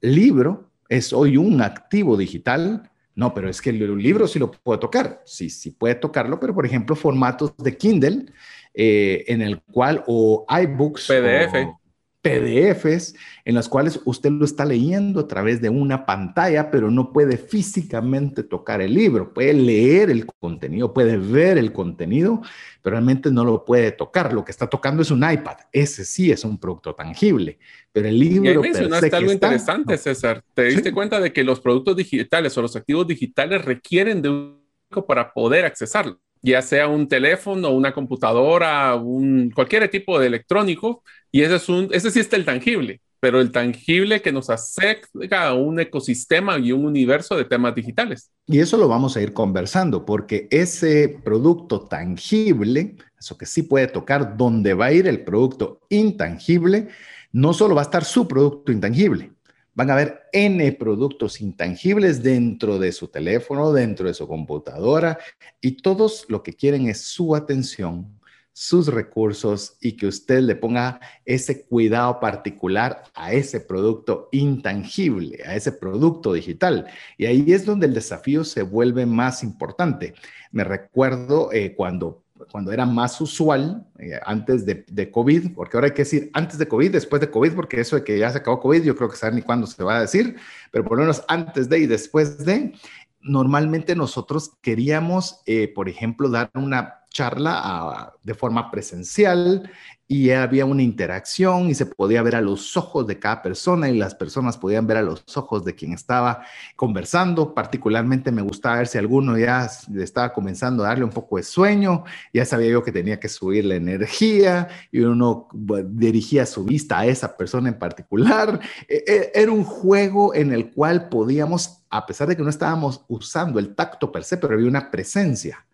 Libro 0.00 0.70
es 0.88 1.12
hoy 1.12 1.36
un 1.36 1.60
activo 1.60 2.16
digital. 2.16 2.90
No, 3.14 3.32
pero 3.32 3.48
es 3.48 3.62
que 3.62 3.70
el 3.70 3.96
libro 3.98 4.26
sí 4.26 4.38
lo 4.38 4.50
puedo 4.50 4.78
tocar. 4.78 5.22
Sí, 5.24 5.50
sí 5.50 5.70
puede 5.70 5.94
tocarlo, 5.94 6.40
pero 6.40 6.54
por 6.54 6.66
ejemplo, 6.66 6.96
formatos 6.96 7.56
de 7.56 7.76
Kindle 7.76 8.26
eh, 8.74 9.24
en 9.28 9.42
el 9.42 9.62
cual 9.62 10.02
o 10.06 10.44
iBooks. 10.48 11.06
PDF. 11.06 11.83
PDFs 12.24 13.14
en 13.44 13.54
las 13.54 13.68
cuales 13.68 14.00
usted 14.06 14.30
lo 14.30 14.46
está 14.46 14.64
leyendo 14.64 15.20
a 15.20 15.28
través 15.28 15.60
de 15.60 15.68
una 15.68 16.06
pantalla, 16.06 16.70
pero 16.70 16.90
no 16.90 17.12
puede 17.12 17.36
físicamente 17.36 18.42
tocar 18.42 18.80
el 18.80 18.94
libro. 18.94 19.34
Puede 19.34 19.52
leer 19.52 20.08
el 20.08 20.24
contenido, 20.24 20.94
puede 20.94 21.18
ver 21.18 21.58
el 21.58 21.70
contenido, 21.70 22.40
pero 22.80 22.94
realmente 22.94 23.30
no 23.30 23.44
lo 23.44 23.66
puede 23.66 23.92
tocar. 23.92 24.32
Lo 24.32 24.42
que 24.42 24.52
está 24.52 24.66
tocando 24.66 25.02
es 25.02 25.10
un 25.10 25.30
iPad. 25.30 25.58
Ese 25.70 26.06
sí 26.06 26.32
es 26.32 26.44
un 26.44 26.58
producto 26.58 26.94
tangible, 26.94 27.58
pero 27.92 28.08
el 28.08 28.18
libro... 28.18 28.52
Y 28.52 28.58
mencionaste 28.58 29.14
algo 29.14 29.30
interesante, 29.30 29.98
César. 29.98 30.42
¿Te 30.54 30.64
diste 30.64 30.92
cuenta 30.92 31.20
de 31.20 31.30
que 31.30 31.44
los 31.44 31.60
productos 31.60 31.94
digitales 31.94 32.56
o 32.56 32.62
los 32.62 32.74
activos 32.74 33.06
digitales 33.06 33.62
requieren 33.62 34.22
de 34.22 34.30
un 34.30 34.64
para 35.06 35.32
poder 35.32 35.66
accesarlo? 35.66 36.18
ya 36.44 36.60
sea 36.60 36.88
un 36.88 37.08
teléfono, 37.08 37.70
una 37.70 37.94
computadora, 37.94 38.96
un, 38.96 39.50
cualquier 39.50 39.88
tipo 39.88 40.18
de 40.20 40.26
electrónico, 40.26 41.02
y 41.34 41.42
ese, 41.42 41.56
es 41.56 41.68
un, 41.68 41.88
ese 41.90 42.12
sí 42.12 42.20
está 42.20 42.36
el 42.36 42.44
tangible, 42.44 43.00
pero 43.18 43.40
el 43.40 43.50
tangible 43.50 44.22
que 44.22 44.30
nos 44.30 44.50
acerca 44.50 45.48
a 45.48 45.54
un 45.54 45.80
ecosistema 45.80 46.60
y 46.60 46.70
un 46.70 46.86
universo 46.86 47.36
de 47.36 47.44
temas 47.44 47.74
digitales. 47.74 48.30
Y 48.46 48.60
eso 48.60 48.76
lo 48.76 48.86
vamos 48.86 49.16
a 49.16 49.20
ir 49.20 49.32
conversando, 49.32 50.06
porque 50.06 50.46
ese 50.52 51.08
producto 51.24 51.88
tangible, 51.88 52.94
eso 53.18 53.36
que 53.36 53.46
sí 53.46 53.64
puede 53.64 53.88
tocar, 53.88 54.36
donde 54.36 54.74
va 54.74 54.86
a 54.86 54.92
ir 54.92 55.08
el 55.08 55.24
producto 55.24 55.80
intangible, 55.88 56.86
no 57.32 57.52
solo 57.52 57.74
va 57.74 57.80
a 57.80 57.90
estar 57.90 58.04
su 58.04 58.28
producto 58.28 58.70
intangible, 58.70 59.32
van 59.74 59.90
a 59.90 59.94
haber 59.94 60.20
N 60.32 60.70
productos 60.74 61.40
intangibles 61.40 62.22
dentro 62.22 62.78
de 62.78 62.92
su 62.92 63.08
teléfono, 63.08 63.72
dentro 63.72 64.06
de 64.06 64.14
su 64.14 64.28
computadora, 64.28 65.18
y 65.60 65.78
todos 65.78 66.26
lo 66.28 66.44
que 66.44 66.52
quieren 66.52 66.86
es 66.86 67.00
su 67.00 67.34
atención, 67.34 68.20
sus 68.54 68.86
recursos 68.86 69.76
y 69.80 69.96
que 69.96 70.06
usted 70.06 70.40
le 70.40 70.54
ponga 70.54 71.00
ese 71.24 71.64
cuidado 71.64 72.20
particular 72.20 73.02
a 73.12 73.32
ese 73.32 73.60
producto 73.60 74.28
intangible, 74.30 75.40
a 75.44 75.56
ese 75.56 75.72
producto 75.72 76.32
digital. 76.32 76.86
Y 77.18 77.26
ahí 77.26 77.52
es 77.52 77.66
donde 77.66 77.86
el 77.86 77.94
desafío 77.94 78.44
se 78.44 78.62
vuelve 78.62 79.06
más 79.06 79.42
importante. 79.42 80.14
Me 80.52 80.62
recuerdo 80.62 81.52
eh, 81.52 81.74
cuando 81.74 82.24
cuando 82.50 82.72
era 82.72 82.84
más 82.84 83.20
usual, 83.20 83.86
eh, 83.98 84.18
antes 84.24 84.66
de, 84.66 85.10
COVID, 85.10 85.54
porque 85.54 85.76
ahora 85.76 85.86
hay 85.86 85.92
que 85.94 86.02
decir 86.02 86.30
antes 86.34 86.58
de 86.58 86.68
COVID, 86.68 86.90
después 86.90 87.20
de 87.20 87.30
COVID, 87.30 87.52
porque 87.52 87.80
eso 87.80 87.96
de 87.96 88.04
que 88.04 88.18
ya 88.18 88.30
se 88.30 88.38
acabó 88.38 88.60
COVID, 88.60 88.82
yo 88.82 88.96
creo 88.96 89.08
que 89.08 89.16
saben 89.16 89.36
ni 89.36 89.42
cuándo 89.42 89.66
se 89.66 89.82
va 89.82 89.96
a 89.96 90.00
decir, 90.00 90.36
pero 90.70 90.84
por 90.84 90.98
lo 90.98 91.04
menos 91.04 91.24
antes 91.28 91.68
de 91.68 91.78
y 91.78 91.86
después 91.86 92.44
de, 92.44 92.74
normalmente 93.20 93.94
nosotros 93.94 94.52
queríamos, 94.60 95.40
eh, 95.46 95.72
por 95.74 95.88
ejemplo, 95.88 96.28
dar 96.28 96.50
una 96.54 97.03
charla 97.14 98.12
de 98.24 98.34
forma 98.34 98.70
presencial 98.70 99.70
y 100.06 100.30
había 100.30 100.66
una 100.66 100.82
interacción 100.82 101.70
y 101.70 101.74
se 101.74 101.86
podía 101.86 102.22
ver 102.22 102.36
a 102.36 102.42
los 102.42 102.76
ojos 102.76 103.06
de 103.06 103.18
cada 103.18 103.40
persona 103.40 103.88
y 103.88 103.96
las 103.96 104.14
personas 104.14 104.58
podían 104.58 104.86
ver 104.86 104.98
a 104.98 105.02
los 105.02 105.24
ojos 105.36 105.64
de 105.64 105.74
quien 105.74 105.92
estaba 105.92 106.44
conversando. 106.76 107.54
Particularmente 107.54 108.30
me 108.30 108.42
gustaba 108.42 108.78
ver 108.78 108.86
si 108.86 108.98
alguno 108.98 109.38
ya 109.38 109.70
estaba 109.96 110.32
comenzando 110.34 110.84
a 110.84 110.88
darle 110.88 111.04
un 111.04 111.10
poco 111.10 111.38
de 111.38 111.44
sueño, 111.44 112.04
ya 112.34 112.44
sabía 112.44 112.70
yo 112.70 112.82
que 112.82 112.92
tenía 112.92 113.18
que 113.18 113.28
subir 113.28 113.64
la 113.64 113.76
energía 113.76 114.68
y 114.92 115.00
uno 115.00 115.48
dirigía 115.86 116.44
su 116.44 116.64
vista 116.64 116.98
a 116.98 117.06
esa 117.06 117.36
persona 117.36 117.70
en 117.70 117.78
particular. 117.78 118.60
E, 118.88 119.04
e, 119.06 119.32
era 119.34 119.52
un 119.52 119.64
juego 119.64 120.34
en 120.34 120.52
el 120.52 120.70
cual 120.72 121.08
podíamos, 121.08 121.82
a 121.88 122.04
pesar 122.04 122.28
de 122.28 122.36
que 122.36 122.42
no 122.42 122.50
estábamos 122.50 123.04
usando 123.08 123.58
el 123.58 123.74
tacto 123.74 124.12
per 124.12 124.24
se, 124.24 124.36
pero 124.36 124.54
había 124.54 124.68
una 124.68 124.90
presencia 124.90 125.64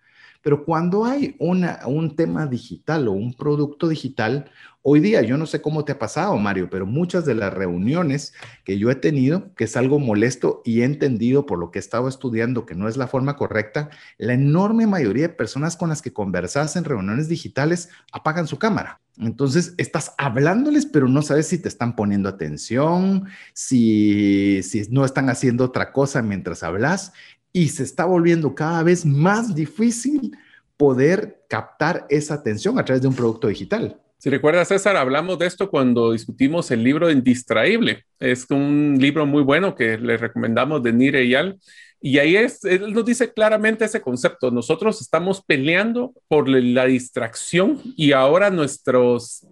pero 0.42 0.64
cuando 0.64 1.04
hay 1.04 1.37
un 1.38 2.16
tema 2.16 2.47
digital 2.47 3.09
o 3.09 3.12
un 3.12 3.35
producto 3.35 3.88
digital, 3.88 4.50
hoy 4.82 5.00
día, 5.00 5.20
yo 5.23 5.37
no 5.37 5.44
sé 5.47 5.61
cómo 5.61 5.85
te 5.85 5.92
ha 5.92 5.99
pasado, 5.99 6.37
Mario, 6.38 6.70
pero 6.70 6.87
muchas 6.87 7.26
de 7.26 7.35
las 7.35 7.52
reuniones 7.52 8.32
que 8.64 8.78
yo 8.78 8.90
he 8.90 8.94
tenido, 8.94 9.54
que 9.54 9.64
es 9.64 9.76
algo 9.76 9.99
molesto 9.99 10.62
y 10.64 10.80
he 10.80 10.85
entendido 10.85 11.44
por 11.44 11.59
lo 11.59 11.70
que 11.70 11.78
he 11.78 11.80
estado 11.80 12.09
estudiando 12.09 12.64
que 12.64 12.75
no 12.75 12.88
es 12.88 12.97
la 12.97 13.06
forma 13.06 13.37
correcta, 13.37 13.90
la 14.16 14.32
enorme 14.32 14.87
mayoría 14.87 15.28
de 15.28 15.35
personas 15.35 15.76
con 15.76 15.90
las 15.90 16.00
que 16.00 16.12
conversas 16.12 16.76
en 16.76 16.85
reuniones 16.85 17.28
digitales 17.28 17.90
apagan 18.12 18.47
su 18.47 18.59
cámara. 18.59 19.00
Entonces, 19.18 19.75
estás 19.76 20.14
hablándoles, 20.16 20.87
pero 20.87 21.06
no 21.06 21.20
sabes 21.20 21.49
si 21.49 21.59
te 21.59 21.68
están 21.68 21.94
poniendo 21.94 22.30
atención, 22.30 23.26
si 23.52 24.62
no 24.88 25.04
están 25.04 25.28
haciendo 25.28 25.64
otra 25.64 25.92
cosa 25.92 26.23
mientras 26.23 26.62
hablas 26.62 27.12
y 27.52 27.69
se 27.69 27.83
está 27.83 28.04
volviendo 28.04 28.54
cada 28.54 28.83
vez 28.83 29.04
más 29.04 29.54
difícil 29.54 30.37
poder 30.76 31.42
captar 31.49 32.07
esa 32.09 32.35
atención 32.35 32.78
a 32.78 32.85
través 32.85 33.02
de 33.02 33.09
un 33.09 33.14
producto 33.14 33.49
digital. 33.49 34.00
Si 34.19 34.28
recuerdas, 34.28 34.69
César, 34.69 34.97
hablamos 34.97 35.38
de 35.38 35.47
esto 35.47 35.71
cuando 35.71 36.12
discutimos 36.12 36.71
el 36.71 36.85
libro 36.85 37.11
Indistraíble. 37.11 38.04
Es 38.19 38.47
un 38.50 38.99
libro 39.00 39.25
muy 39.25 39.42
bueno 39.42 39.75
que 39.75 39.97
le 39.97 40.19
recomendamos 40.19 40.83
de 40.83 40.92
Nire 40.92 41.26
Yal. 41.26 41.59
Y 42.02 42.19
ahí 42.19 42.37
es, 42.37 42.64
él 42.64 42.92
nos 42.92 43.04
dice 43.04 43.33
claramente 43.33 43.87
ese 43.87 44.02
concepto. 44.02 44.50
Nosotros 44.50 45.00
estamos 45.00 45.42
peleando 45.42 46.12
por 46.28 46.49
la 46.49 46.85
distracción 46.85 47.80
y 47.97 48.12
ahora 48.12 48.50
nuestra 48.50 48.99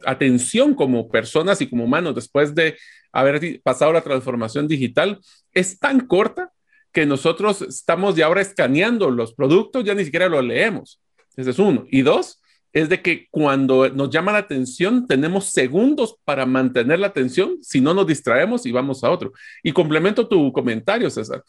atención 0.05 0.75
como 0.75 1.09
personas 1.09 1.63
y 1.63 1.69
como 1.71 1.85
humanos, 1.85 2.15
después 2.15 2.55
de 2.55 2.77
haber 3.11 3.63
pasado 3.63 3.93
la 3.93 4.03
transformación 4.03 4.69
digital, 4.69 5.19
es 5.53 5.79
tan 5.79 6.01
corta 6.01 6.53
que 6.93 7.07
nosotros 7.07 7.63
estamos 7.63 8.17
ya 8.17 8.27
ahora 8.27 8.41
escaneando 8.41 9.11
los 9.11 9.35
productos, 9.35 9.85
ya 9.85 9.95
ni 9.95 10.05
siquiera 10.05 10.29
los 10.29 10.45
leemos. 10.45 11.01
Ese 11.37 11.51
es 11.51 11.59
uno. 11.59 11.87
Y 11.91 12.03
dos, 12.03 12.41
es 12.73 12.89
de 12.89 13.01
que 13.03 13.29
cuando 13.31 13.89
nos 13.89 14.11
llama 14.11 14.33
la 14.33 14.39
atención, 14.39 15.07
tenemos 15.07 15.47
segundos 15.47 16.17
para 16.25 16.47
mantener 16.47 16.99
la 16.99 17.09
atención, 17.09 17.59
si 17.63 17.81
no 17.81 17.95
nos 17.95 18.07
distraemos 18.07 18.67
y 18.67 18.73
vamos 18.73 19.05
a 19.05 19.11
otro. 19.11 19.33
Y 19.63 19.73
complemento 19.73 20.29
tu 20.29 20.53
comentario, 20.53 21.11
César. 21.11 21.43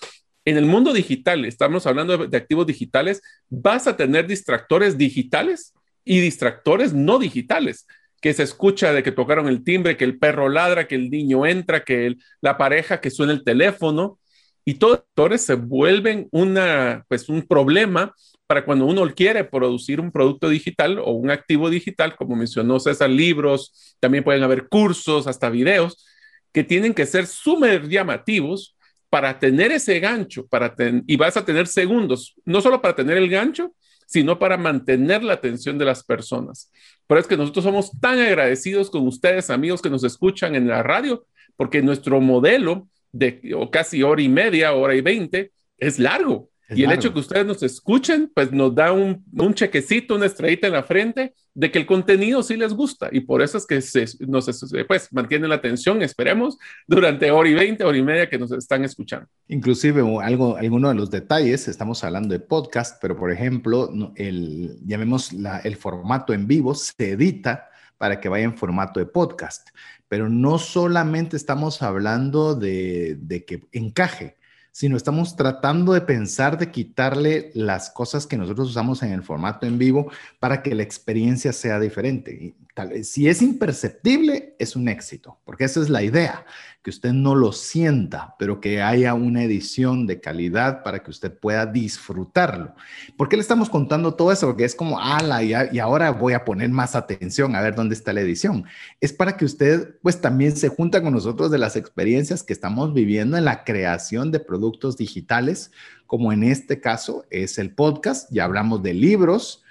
En 0.46 0.58
el 0.58 0.66
mundo 0.66 0.94
digital, 0.94 1.46
estamos 1.46 1.86
hablando 1.86 2.18
de, 2.18 2.38
activos 2.38 2.66
digitales, 2.66 3.22
vas 3.50 3.88
a 3.88 3.98
tener 3.98 4.26
distractores 4.26 4.98
digitales 4.98 5.74
y 6.06 6.20
distractores 6.22 6.94
no 6.94 7.20
digitales 7.20 7.86
que 8.22 8.34
se 8.34 8.44
escucha 8.44 8.92
de 8.92 9.04
que 9.04 9.12
tocaron 9.12 9.48
el 9.48 9.64
timbre, 9.64 9.96
que 9.96 10.06
el 10.06 10.18
perro 10.18 10.50
ladra, 10.50 10.88
que 10.88 10.96
el 10.96 11.10
niño 11.10 11.46
entra, 11.46 11.84
que 11.84 12.16
la 12.42 12.58
pareja 12.58 13.00
que 13.00 13.12
suena 13.12 13.32
el 13.32 13.44
teléfono, 13.44 14.20
y 14.66 14.76
todos 14.76 15.00
actores 15.00 15.42
se 15.42 15.56
vuelven 15.56 16.28
una, 16.32 17.06
pues, 17.08 17.30
un 17.30 17.42
problema 17.44 18.14
para 18.48 18.66
cuando 18.66 18.86
uno 18.86 19.08
quiere 19.14 19.44
producir 19.44 20.00
un 20.00 20.12
producto 20.12 20.50
digital 20.50 21.00
o 21.00 21.12
un 21.12 21.30
activo 21.30 21.70
digital, 21.70 22.16
como 22.16 22.36
mencionó 22.36 22.80
César, 22.80 23.10
libros, 23.10 23.96
también 24.00 24.24
pueden 24.24 24.44
haber 24.44 24.68
cursos, 24.68 25.28
hasta 25.28 25.50
videos, 25.50 26.04
que 26.52 26.64
tienen 26.64 26.94
que 26.94 27.06
ser 27.06 27.28
súper 27.28 27.88
llamativos 27.88 28.76
para 29.10 29.38
tener 29.40 29.72
ese 29.72 30.00
gancho, 30.00 30.48
para 30.48 30.76
y 31.08 31.16
vas 31.16 31.38
a 31.38 31.46
tener 31.46 31.68
segundos, 31.68 32.36
no 32.46 32.62
solo 32.62 32.82
para 32.82 32.96
tener 32.96 33.18
el 33.18 33.30
gancho, 33.30 33.74
sino 34.08 34.40
para 34.40 34.58
mantener 34.58 35.24
la 35.24 35.34
atención 35.34 35.78
de 35.78 35.86
las 35.86 36.04
personas. 36.04 36.72
Por 37.06 37.18
eso 37.18 37.26
es 37.26 37.30
que 37.30 37.38
nosotros 37.38 37.64
somos 37.64 37.92
tan 38.00 38.20
agradecidos 38.20 38.90
con 38.90 39.06
ustedes, 39.08 39.52
amigos 39.52 39.82
que 39.82 39.92
nos 39.92 40.04
escuchan 40.04 40.56
en 40.56 40.68
la 40.68 40.82
radio, 40.82 41.26
porque 41.56 41.84
nuestro 41.84 42.20
modelo 42.20 42.88
de 43.12 43.54
o 43.56 43.70
casi 43.70 44.04
hora 44.04 44.22
y 44.22 44.30
media, 44.30 44.74
hora 44.74 44.96
y 44.96 45.02
veinte, 45.02 45.52
es 45.78 46.00
largo. 46.00 46.50
y 46.70 46.84
el 46.84 46.92
hecho 46.92 47.12
que 47.12 47.20
ustedes 47.20 47.48
nos 47.48 47.64
escuchen, 47.64 48.32
pues 48.34 48.52
nos 48.52 48.76
da 48.76 48.92
un, 48.92 49.26
un, 49.34 49.54
chequecito, 49.56 50.16
una 50.16 50.28
estrellita 50.28 50.68
en 50.68 50.74
la 50.74 50.84
frente 50.84 51.34
de 51.56 51.72
que 51.72 51.80
el 51.80 51.88
contenido 51.88 52.44
sí 52.44 52.56
les 52.58 52.74
gusta. 52.74 53.10
Y 53.12 53.22
por 53.22 53.42
eso 53.42 53.58
es 53.58 53.66
que 53.66 53.82
se, 53.82 54.06
nos 54.20 54.46
pues, 54.88 55.12
mantiene 55.12 55.48
la 55.48 55.56
atención, 55.56 56.04
esperemos, 56.04 56.60
durante 56.88 57.32
hora 57.32 57.50
y 57.50 57.56
veinte, 57.56 57.84
hora 57.84 57.98
y 57.98 58.04
media 58.04 58.30
que 58.30 58.38
nos 58.38 58.52
están 58.52 58.86
escuchando. 58.86 59.28
Inclusive, 59.48 60.04
algo, 60.22 60.58
alguno 60.58 60.90
de 60.90 60.96
los 60.96 61.10
detalles, 61.10 61.68
estamos 61.68 62.04
hablando 62.04 62.34
de 62.34 62.40
podcast, 62.40 63.02
pero 63.02 63.18
por 63.18 63.32
ejemplo, 63.32 63.90
el, 64.16 64.78
llamemos 64.86 65.34
la, 65.34 65.58
el 65.60 65.76
formato 65.76 66.34
en 66.34 66.46
vivo, 66.46 66.76
se 66.76 67.12
edita 67.12 67.68
para 67.98 68.22
que 68.22 68.30
vaya 68.30 68.46
en 68.46 68.56
formato 68.56 69.00
de 69.00 69.08
podcast 69.08 69.70
pero 70.10 70.28
no 70.28 70.58
solamente 70.58 71.38
estamos 71.38 71.82
hablando 71.82 72.56
de, 72.56 73.46
que 73.48 73.68
encaje, 73.72 74.38
sino 74.72 74.98
estamos 74.98 75.36
tratando 75.36 75.94
de 75.94 76.02
pensar 76.02 76.58
de 76.58 76.72
quitarle 76.72 77.52
las 77.54 77.92
cosas 77.92 78.26
que 78.26 78.36
nosotros 78.36 78.70
usamos 78.70 79.04
en 79.04 79.12
el 79.12 79.24
formato 79.24 79.68
en 79.68 79.78
vivo 79.78 80.12
para 80.40 80.62
que 80.64 80.76
la 80.76 80.84
experiencia 80.84 81.54
sea 81.54 81.80
diferente. 81.80 82.56
Si 83.04 83.28
es 83.28 83.42
imperceptible, 83.42 84.56
es 84.58 84.76
un 84.76 84.88
éxito, 84.88 85.40
porque 85.44 85.66
esa 85.66 85.82
es 85.82 85.90
la 85.90 86.04
idea 86.04 86.46
que 86.82 86.90
usted 86.90 87.12
no 87.12 87.36
lo 87.36 87.52
sienta, 87.52 88.36
pero 88.40 88.62
que 88.62 88.82
haya 88.82 89.14
una 89.14 89.44
edición 89.44 90.08
de 90.08 90.22
calidad 90.22 90.82
para 90.82 91.04
que 91.04 91.12
usted 91.12 91.38
pueda 91.38 91.66
disfrutarlo. 91.66 92.74
¿Por 93.18 93.28
qué 93.28 93.36
le 93.36 93.42
estamos 93.42 93.70
contando 93.70 94.14
todo 94.14 94.32
eso? 94.32 94.48
Porque 94.48 94.64
es 94.64 94.76
como, 94.76 95.00
ala, 95.00 95.44
y, 95.44 95.54
y 95.74 95.80
ahora 95.80 96.12
voy 96.12 96.34
a 96.34 96.46
poner 96.46 96.70
más 96.70 96.96
atención 96.96 97.56
a 97.56 97.62
ver 97.62 97.76
dónde 97.76 97.96
está 97.96 98.14
la 98.14 98.22
edición. 98.22 98.64
Es 99.02 99.12
para 99.12 99.36
que 99.36 99.44
usted 99.44 99.98
pues 100.02 100.22
también 100.22 100.56
se 100.56 100.70
junta 100.70 101.02
con 101.02 101.14
nosotros 101.14 101.52
de 101.52 101.58
las 101.58 101.76
experiencias 101.76 102.44
que 102.44 102.54
estamos 102.54 102.94
viviendo 102.94 103.36
en 103.36 103.46
la 103.46 103.66
creación 103.66 104.32
de 104.32 104.40
productos 104.40 104.96
digitales, 104.96 105.72
como 106.08 106.32
en 106.32 106.44
este 106.44 106.80
caso 106.80 107.26
es 107.30 107.58
el 107.58 107.72
podcast. 107.72 108.32
Ya 108.32 108.46
hablamos 108.46 108.82
de 108.84 108.94
libros, 108.94 109.64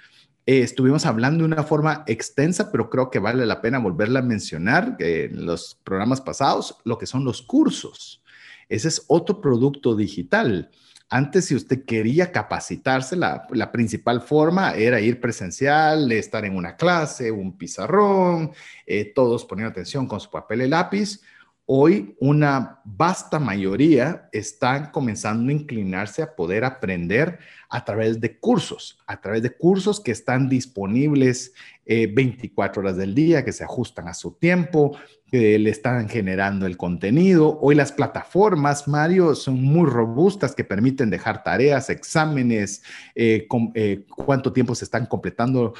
eh, 0.49 0.63
estuvimos 0.63 1.05
hablando 1.05 1.43
de 1.43 1.53
una 1.53 1.61
forma 1.61 2.03
extensa, 2.07 2.71
pero 2.71 2.89
creo 2.89 3.11
que 3.11 3.19
vale 3.19 3.45
la 3.45 3.61
pena 3.61 3.77
volverla 3.77 4.21
a 4.21 4.23
mencionar 4.23 4.95
en 4.97 5.45
los 5.45 5.79
programas 5.83 6.21
pasados, 6.21 6.77
lo 6.85 6.97
que 6.97 7.05
son 7.05 7.23
los 7.23 7.43
cursos. 7.43 8.23
Ese 8.67 8.87
es 8.87 9.05
otro 9.09 9.41
producto 9.41 9.95
digital. 9.95 10.71
Antes, 11.07 11.45
si 11.45 11.55
usted 11.55 11.85
quería 11.85 12.31
capacitarse, 12.31 13.15
la, 13.15 13.45
principal 13.71 14.21
forma 14.21 14.73
era 14.73 14.99
ir 14.99 15.21
presencial, 15.21 16.11
estar 16.11 16.43
en 16.43 16.55
una 16.55 16.75
clase, 16.75 17.31
un 17.31 17.55
pizarrón, 17.55 18.51
eh, 18.87 19.05
todos 19.13 19.45
poniendo 19.45 19.69
atención 19.69 20.07
con 20.07 20.19
su 20.19 20.31
papel 20.31 20.63
y 20.63 20.67
lápiz. 20.67 21.21
Hoy 21.71 22.15
una 22.19 22.81
vasta 22.83 23.37
mayoría 23.37 24.27
están 24.31 24.89
comenzando 24.89 25.51
a 25.51 25.53
inclinarse 25.53 26.23
a 26.23 26.35
poder 26.35 26.65
aprender 26.65 27.37
a 27.69 27.85
través 27.85 28.19
de 28.19 28.39
cursos, 28.39 28.97
a 29.05 29.21
través 29.21 29.43
de 29.43 29.51
cursos 29.51 29.99
que 29.99 30.09
están 30.09 30.49
disponibles 30.49 31.53
24 31.85 32.81
eh, 32.81 32.83
horas 32.83 32.97
del 32.97 33.13
día, 33.13 33.45
que 33.45 33.51
se 33.51 33.63
ajustan 33.63 34.07
a 34.07 34.15
su 34.15 34.31
tiempo, 34.31 34.97
que 35.27 35.59
le 35.59 35.69
están 35.69 36.09
generando 36.09 36.65
el 36.65 36.75
contenido. 36.75 37.59
Hoy 37.61 37.75
las 37.75 37.91
plataformas, 37.91 38.87
Mario, 38.87 39.35
son 39.35 39.61
muy 39.61 39.87
robustas 39.87 40.55
que 40.55 40.63
permiten 40.63 41.11
dejar 41.11 41.43
tareas, 41.43 41.91
exámenes, 41.91 42.81
eh, 43.13 43.47
eh, 43.75 44.05
cuánto 44.15 44.51
tiempo 44.53 44.73
se 44.73 44.85
están 44.85 45.05
completando 45.05 45.75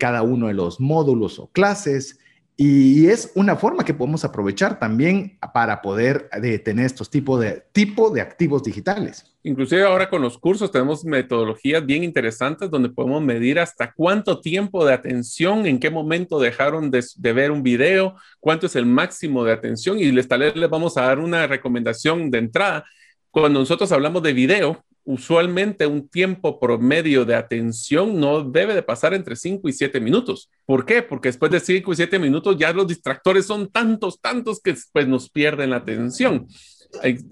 cada 0.00 0.22
uno 0.22 0.48
de 0.48 0.54
los 0.54 0.80
módulos 0.80 1.38
o 1.38 1.46
clases. 1.52 2.18
Y 2.56 3.06
es 3.06 3.32
una 3.34 3.56
forma 3.56 3.84
que 3.84 3.94
podemos 3.94 4.24
aprovechar 4.24 4.78
también 4.78 5.38
para 5.54 5.80
poder 5.80 6.28
eh, 6.42 6.58
tener 6.58 6.84
estos 6.84 7.08
tipos 7.08 7.40
de, 7.40 7.62
tipo 7.72 8.10
de 8.10 8.20
activos 8.20 8.62
digitales. 8.62 9.24
Inclusive 9.42 9.84
ahora 9.84 10.10
con 10.10 10.20
los 10.20 10.36
cursos 10.36 10.70
tenemos 10.70 11.02
metodologías 11.02 11.84
bien 11.86 12.04
interesantes 12.04 12.70
donde 12.70 12.90
podemos 12.90 13.22
medir 13.22 13.58
hasta 13.58 13.90
cuánto 13.92 14.42
tiempo 14.42 14.84
de 14.84 14.92
atención, 14.92 15.64
en 15.64 15.78
qué 15.78 15.88
momento 15.88 16.38
dejaron 16.38 16.90
de, 16.90 17.02
ver 17.32 17.50
un 17.50 17.62
video, 17.62 18.16
cuánto 18.38 18.66
es 18.66 18.76
el 18.76 18.84
máximo 18.84 19.42
de 19.42 19.52
atención 19.52 19.98
y 19.98 20.12
les, 20.12 20.28
tal 20.28 20.40
vez 20.40 20.54
les 20.54 20.68
vamos 20.68 20.98
a 20.98 21.02
dar 21.02 21.18
una 21.18 21.46
recomendación 21.46 22.30
de 22.30 22.38
entrada. 22.38 22.84
Cuando 23.30 23.60
nosotros 23.60 23.90
hablamos 23.92 24.22
de 24.22 24.34
video, 24.34 24.84
usualmente 25.04 25.86
un 25.86 26.08
tiempo 26.08 26.60
promedio 26.60 27.24
de 27.24 27.34
atención 27.34 28.18
no 28.20 28.42
debe 28.44 28.74
de 28.74 28.82
pasar 28.82 29.14
entre 29.14 29.36
5 29.36 29.68
y 29.68 29.72
7 29.72 30.00
minutos. 30.00 30.50
¿Por 30.66 30.84
qué? 30.84 31.02
Porque 31.02 31.28
después 31.28 31.50
de 31.50 31.60
5 31.60 31.92
y 31.92 31.96
7 31.96 32.18
minutos 32.18 32.56
ya 32.58 32.72
los 32.72 32.86
distractores 32.86 33.46
son 33.46 33.68
tantos, 33.68 34.20
tantos 34.20 34.60
que 34.60 34.74
pues 34.92 35.08
nos 35.08 35.30
pierden 35.30 35.70
la 35.70 35.76
atención. 35.76 36.46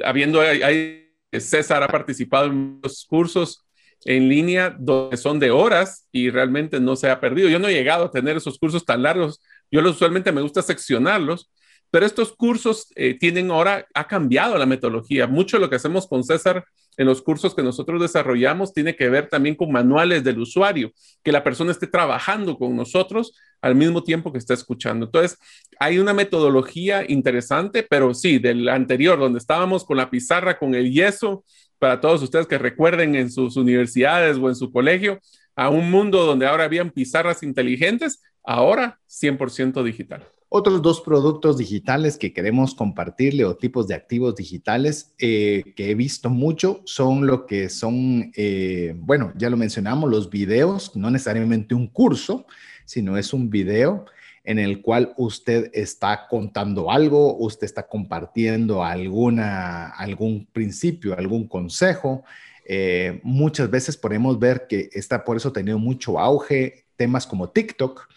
habiendo, 0.05 0.41
hay, 0.41 1.11
César 1.33 1.83
ha 1.83 1.89
participado 1.89 2.47
en 2.47 2.81
los 2.83 3.05
cursos 3.05 3.65
en 4.05 4.29
línea 4.29 4.75
donde 4.79 5.17
son 5.17 5.39
de 5.39 5.51
horas 5.51 6.09
y 6.13 6.31
realmente 6.31 6.81
no 6.81 6.97
se 6.97 7.11
ha 7.11 7.21
perdido. 7.21 7.49
Yo 7.49 7.59
no 7.59 7.69
he 7.69 7.75
llegado 7.75 8.07
a 8.07 8.11
tener 8.11 8.37
esos 8.37 8.59
cursos 8.59 8.85
tan 8.85 9.03
largos. 9.03 9.41
Yo 9.71 9.81
usualmente 9.89 10.33
me 10.33 10.41
gusta 10.41 10.63
seccionarlos 10.63 11.51
pero 11.91 12.07
estos 12.07 12.35
cursos 12.35 12.89
eh, 12.97 13.15
tienen 13.19 13.51
ahora, 13.51 13.87
ha 13.95 14.07
cambiado 14.07 14.57
la 14.59 14.67
metodología. 14.67 15.27
Mucho 15.27 15.57
de 15.57 15.63
lo 15.63 15.71
que 15.71 15.77
hacemos 15.77 16.07
con 16.07 16.25
César 16.25 16.65
en 16.99 17.07
los 17.07 17.23
cursos 17.23 17.55
que 17.55 17.63
nosotros 17.63 18.03
desarrollamos 18.03 18.75
tiene 18.75 18.97
que 18.97 19.09
ver 19.09 19.29
también 19.29 19.55
con 19.55 19.71
manuales 19.71 20.25
del 20.25 20.41
usuario, 20.41 20.93
que 21.23 21.33
la 21.33 21.45
persona 21.45 21.71
esté 21.71 21.87
trabajando 21.87 22.59
con 22.59 22.77
nosotros 22.77 23.33
al 23.63 23.77
mismo 23.77 24.03
tiempo 24.03 24.33
que 24.33 24.39
está 24.39 24.55
escuchando. 24.55 25.07
Entonces, 25.07 25.39
hay 25.79 25.99
una 25.99 26.13
metodología 26.13 27.05
interesante, 27.09 27.85
pero 27.89 28.15
sí, 28.15 28.39
del 28.39 28.69
anterior, 28.69 29.19
donde 29.19 29.39
estábamos 29.39 29.85
con 29.85 29.97
la 29.97 30.11
pizarra, 30.11 30.59
con 30.59 30.75
el 30.75 30.93
yeso, 30.93 31.45
para 31.79 32.01
todos 32.01 32.23
ustedes 32.23 32.49
que 32.49 32.59
recuerden 32.59 33.15
en 33.15 33.31
sus 33.31 33.57
universidades 33.57 34.37
o 34.37 34.49
en 34.49 34.57
su 34.57 34.73
colegio, 34.73 35.21
a 35.55 35.71
un 35.71 35.91
mundo 35.91 36.25
donde 36.25 36.47
ahora 36.47 36.65
habían 36.65 36.91
pizarras 36.91 37.43
inteligentes, 37.43 38.23
ahora 38.49 38.99
100% 39.09 39.83
digital. 39.85 40.27
Otros 40.49 40.81
dos 40.81 41.03
productos 41.03 41.59
digitales 41.59 42.17
que 42.17 42.33
queremos 42.33 42.75
compartirle 42.75 43.45
o 43.45 43.57
tipos 43.57 43.87
de 43.87 43.95
activos 43.95 44.35
digitales 44.35 45.13
eh, 45.19 45.75
que 45.77 45.91
he 45.91 45.95
visto 45.95 46.31
mucho 46.31 46.81
son 46.87 47.27
lo 47.27 47.45
que 47.45 47.69
son, 47.69 48.33
eh, 48.35 48.95
bueno, 48.97 49.35
ya 49.37 49.51
lo 49.51 49.59
mencionamos, 49.59 50.11
los 50.11 50.31
videos, 50.31 50.97
no 50.97 51.11
necesariamente 51.11 51.75
un 51.75 51.89
curso, 51.89 52.47
sino 52.87 53.19
es 53.19 53.35
un 53.35 53.51
video 53.51 54.07
en 54.45 54.59
el 54.59 54.81
cual 54.81 55.13
usted 55.19 55.71
está 55.75 56.27
contando 56.27 56.91
algo, 56.91 57.37
usted 57.37 57.67
está 57.67 57.87
compartiendo 57.87 58.83
alguna, 58.83 59.91
algún 59.91 60.47
principio, 60.47 61.15
algún 61.19 61.47
consejo. 61.47 62.25
Eh, 62.65 63.21
muchas 63.23 63.71
veces 63.71 63.99
podemos 63.99 64.39
ver 64.39 64.67
que 64.67 64.89
está 64.95 65.23
por 65.23 65.37
eso 65.37 65.53
tenido 65.53 65.79
mucho 65.79 66.19
auge 66.19 66.87
temas 66.97 67.27
como 67.27 67.51
TikTok, 67.51 68.09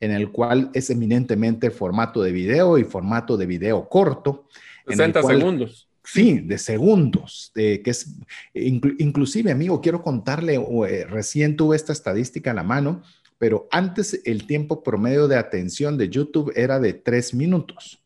en 0.00 0.10
el 0.10 0.32
cual 0.32 0.70
es 0.74 0.90
eminentemente 0.90 1.70
formato 1.70 2.22
de 2.22 2.32
video 2.32 2.78
y 2.78 2.84
formato 2.84 3.36
de 3.36 3.46
video 3.46 3.88
corto. 3.88 4.46
60 4.88 5.22
segundos. 5.22 5.86
Sí, 6.02 6.40
de 6.40 6.58
segundos, 6.58 7.52
que 7.54 7.82
es, 7.84 8.16
inclusive, 8.54 9.52
amigo, 9.52 9.80
quiero 9.80 10.02
contarle, 10.02 10.56
eh, 10.56 11.04
recién 11.04 11.56
tuve 11.56 11.76
esta 11.76 11.92
estadística 11.92 12.50
a 12.50 12.54
la 12.54 12.64
mano, 12.64 13.02
pero 13.38 13.68
antes 13.70 14.20
el 14.24 14.46
tiempo 14.46 14.82
promedio 14.82 15.28
de 15.28 15.36
atención 15.36 15.96
de 15.98 16.08
YouTube 16.08 16.52
era 16.56 16.80
de 16.80 16.94
tres 16.94 17.32
minutos. 17.32 18.02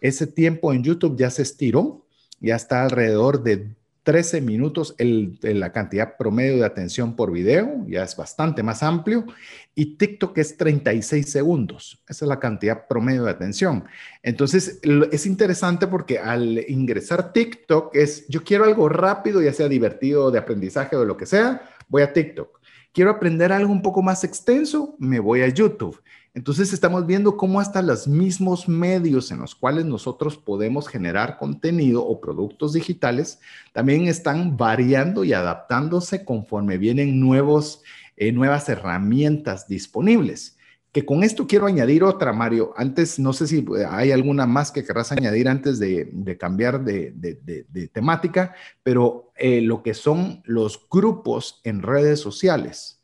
Ese 0.00 0.26
tiempo 0.26 0.72
en 0.72 0.84
YouTube 0.84 1.18
ya 1.18 1.30
se 1.30 1.42
estiró, 1.42 2.06
ya 2.38 2.54
está 2.54 2.84
alrededor 2.84 3.42
de 3.42 3.74
13 4.08 4.40
minutos 4.40 4.94
el, 4.96 5.38
la 5.42 5.70
cantidad 5.70 6.16
promedio 6.16 6.56
de 6.56 6.64
atención 6.64 7.14
por 7.14 7.30
video, 7.30 7.84
ya 7.86 8.04
es 8.04 8.16
bastante 8.16 8.62
más 8.62 8.82
amplio, 8.82 9.26
y 9.74 9.98
TikTok 9.98 10.38
es 10.38 10.56
36 10.56 11.30
segundos, 11.30 12.02
esa 12.08 12.24
es 12.24 12.28
la 12.30 12.40
cantidad 12.40 12.86
promedio 12.88 13.24
de 13.24 13.32
atención. 13.32 13.84
Entonces, 14.22 14.80
es 15.12 15.26
interesante 15.26 15.86
porque 15.88 16.18
al 16.18 16.64
ingresar 16.70 17.34
TikTok 17.34 17.94
es, 17.96 18.26
yo 18.28 18.42
quiero 18.42 18.64
algo 18.64 18.88
rápido, 18.88 19.42
ya 19.42 19.52
sea 19.52 19.68
divertido, 19.68 20.30
de 20.30 20.38
aprendizaje 20.38 20.96
o 20.96 21.04
lo 21.04 21.18
que 21.18 21.26
sea, 21.26 21.60
voy 21.86 22.00
a 22.00 22.10
TikTok. 22.10 22.57
Quiero 22.92 23.10
aprender 23.10 23.52
algo 23.52 23.72
un 23.72 23.82
poco 23.82 24.02
más 24.02 24.24
extenso, 24.24 24.96
me 24.98 25.20
voy 25.20 25.42
a 25.42 25.48
YouTube. 25.48 26.00
Entonces 26.34 26.72
estamos 26.72 27.06
viendo 27.06 27.36
cómo 27.36 27.60
hasta 27.60 27.82
los 27.82 28.06
mismos 28.06 28.68
medios 28.68 29.30
en 29.30 29.40
los 29.40 29.54
cuales 29.54 29.84
nosotros 29.84 30.36
podemos 30.36 30.86
generar 30.86 31.36
contenido 31.38 32.04
o 32.04 32.20
productos 32.20 32.72
digitales 32.74 33.40
también 33.72 34.06
están 34.06 34.56
variando 34.56 35.24
y 35.24 35.32
adaptándose 35.32 36.24
conforme 36.24 36.78
vienen 36.78 37.18
nuevos, 37.18 37.82
eh, 38.16 38.30
nuevas 38.32 38.68
herramientas 38.68 39.66
disponibles. 39.68 40.57
Que 40.92 41.04
con 41.04 41.22
esto 41.22 41.46
quiero 41.46 41.66
añadir 41.66 42.02
otra, 42.02 42.32
Mario. 42.32 42.72
Antes, 42.76 43.18
no 43.18 43.32
sé 43.32 43.46
si 43.46 43.58
eh, 43.58 43.84
hay 43.88 44.10
alguna 44.10 44.46
más 44.46 44.72
que 44.72 44.84
querrás 44.84 45.12
añadir 45.12 45.48
antes 45.48 45.78
de, 45.78 46.36
cambiar 46.38 46.84
de, 46.84 47.90
temática, 47.92 48.54
pero 48.82 49.32
eh, 49.36 49.60
lo 49.60 49.82
que 49.82 49.94
son 49.94 50.42
los 50.44 50.88
grupos 50.90 51.60
en 51.64 51.82
redes 51.82 52.20
sociales. 52.20 53.02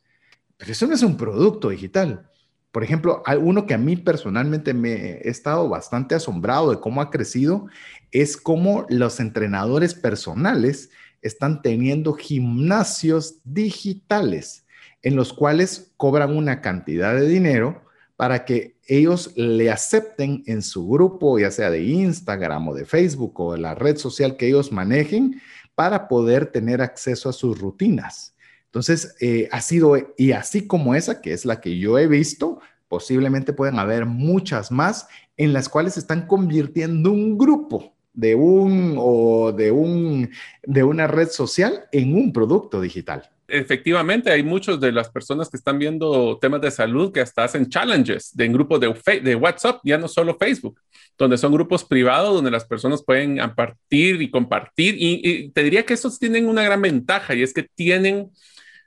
Pero 0.56 0.72
eso 0.72 0.86
no 0.86 0.94
es 0.94 1.02
un 1.02 1.16
producto 1.16 1.68
digital 1.68 2.30
por 2.74 2.82
ejemplo, 2.82 3.22
uno 3.40 3.66
que 3.66 3.74
a 3.74 3.78
mí 3.78 3.94
personalmente 3.94 4.74
me 4.74 4.94
he 4.94 5.28
estado 5.28 5.68
bastante 5.68 6.16
asombrado 6.16 6.72
de 6.72 6.80
cómo 6.80 7.00
ha 7.00 7.08
crecido 7.08 7.68
es 8.10 8.36
cómo 8.36 8.84
los 8.88 9.20
entrenadores 9.20 9.94
personales 9.94 10.90
están 11.22 11.62
teniendo 11.62 12.14
gimnasios 12.14 13.36
digitales 13.44 14.63
en 15.04 15.16
los 15.16 15.32
cuales 15.32 15.92
cobran 15.98 16.34
una 16.34 16.62
cantidad 16.62 17.14
de 17.14 17.28
dinero 17.28 17.82
para 18.16 18.44
que 18.44 18.76
ellos 18.86 19.32
le 19.36 19.70
acepten 19.70 20.42
en 20.46 20.62
su 20.62 20.88
grupo, 20.88 21.38
ya 21.38 21.50
sea 21.50 21.70
de 21.70 21.82
Instagram 21.82 22.68
o 22.68 22.74
de 22.74 22.86
Facebook 22.86 23.38
o 23.38 23.52
de 23.52 23.58
la 23.58 23.74
red 23.74 23.98
social 23.98 24.36
que 24.36 24.48
ellos 24.48 24.72
manejen, 24.72 25.40
para 25.74 26.08
poder 26.08 26.46
tener 26.46 26.80
acceso 26.80 27.28
a 27.28 27.32
sus 27.34 27.58
rutinas. 27.60 28.34
Entonces, 28.66 29.14
eh, 29.20 29.48
ha 29.52 29.60
sido, 29.60 29.96
y 30.16 30.32
así 30.32 30.66
como 30.66 30.94
esa, 30.94 31.20
que 31.20 31.32
es 31.32 31.44
la 31.44 31.60
que 31.60 31.78
yo 31.78 31.98
he 31.98 32.06
visto, 32.06 32.60
posiblemente 32.88 33.52
pueden 33.52 33.78
haber 33.78 34.06
muchas 34.06 34.70
más 34.70 35.06
en 35.36 35.52
las 35.52 35.68
cuales 35.68 35.98
están 35.98 36.26
convirtiendo 36.26 37.12
un 37.12 37.36
grupo 37.36 37.92
de 38.14 38.34
un 38.36 38.94
o 38.96 39.52
de 39.52 39.70
un 39.70 40.30
de 40.62 40.84
una 40.84 41.08
red 41.08 41.28
social 41.28 41.84
en 41.92 42.14
un 42.14 42.32
producto 42.32 42.80
digital. 42.80 43.33
Efectivamente, 43.46 44.30
hay 44.30 44.42
muchas 44.42 44.80
de 44.80 44.90
las 44.90 45.10
personas 45.10 45.50
que 45.50 45.58
están 45.58 45.78
viendo 45.78 46.38
temas 46.40 46.62
de 46.62 46.70
salud 46.70 47.12
que 47.12 47.20
hasta 47.20 47.44
hacen 47.44 47.68
challenges 47.68 48.32
en 48.38 48.52
grupos 48.52 48.80
de, 48.80 49.20
de 49.20 49.34
WhatsApp, 49.34 49.80
ya 49.84 49.98
no 49.98 50.08
solo 50.08 50.36
Facebook, 50.38 50.80
donde 51.18 51.36
son 51.36 51.52
grupos 51.52 51.84
privados 51.84 52.34
donde 52.34 52.50
las 52.50 52.64
personas 52.64 53.04
pueden 53.04 53.38
compartir 53.38 54.22
y 54.22 54.30
compartir. 54.30 54.96
Y, 54.98 55.50
te 55.50 55.62
diría 55.62 55.84
que 55.84 55.92
estos 55.92 56.18
tienen 56.18 56.48
una 56.48 56.62
gran 56.62 56.80
ventaja 56.80 57.34
y 57.34 57.42
es 57.42 57.52
que 57.52 57.68
tienen 57.74 58.30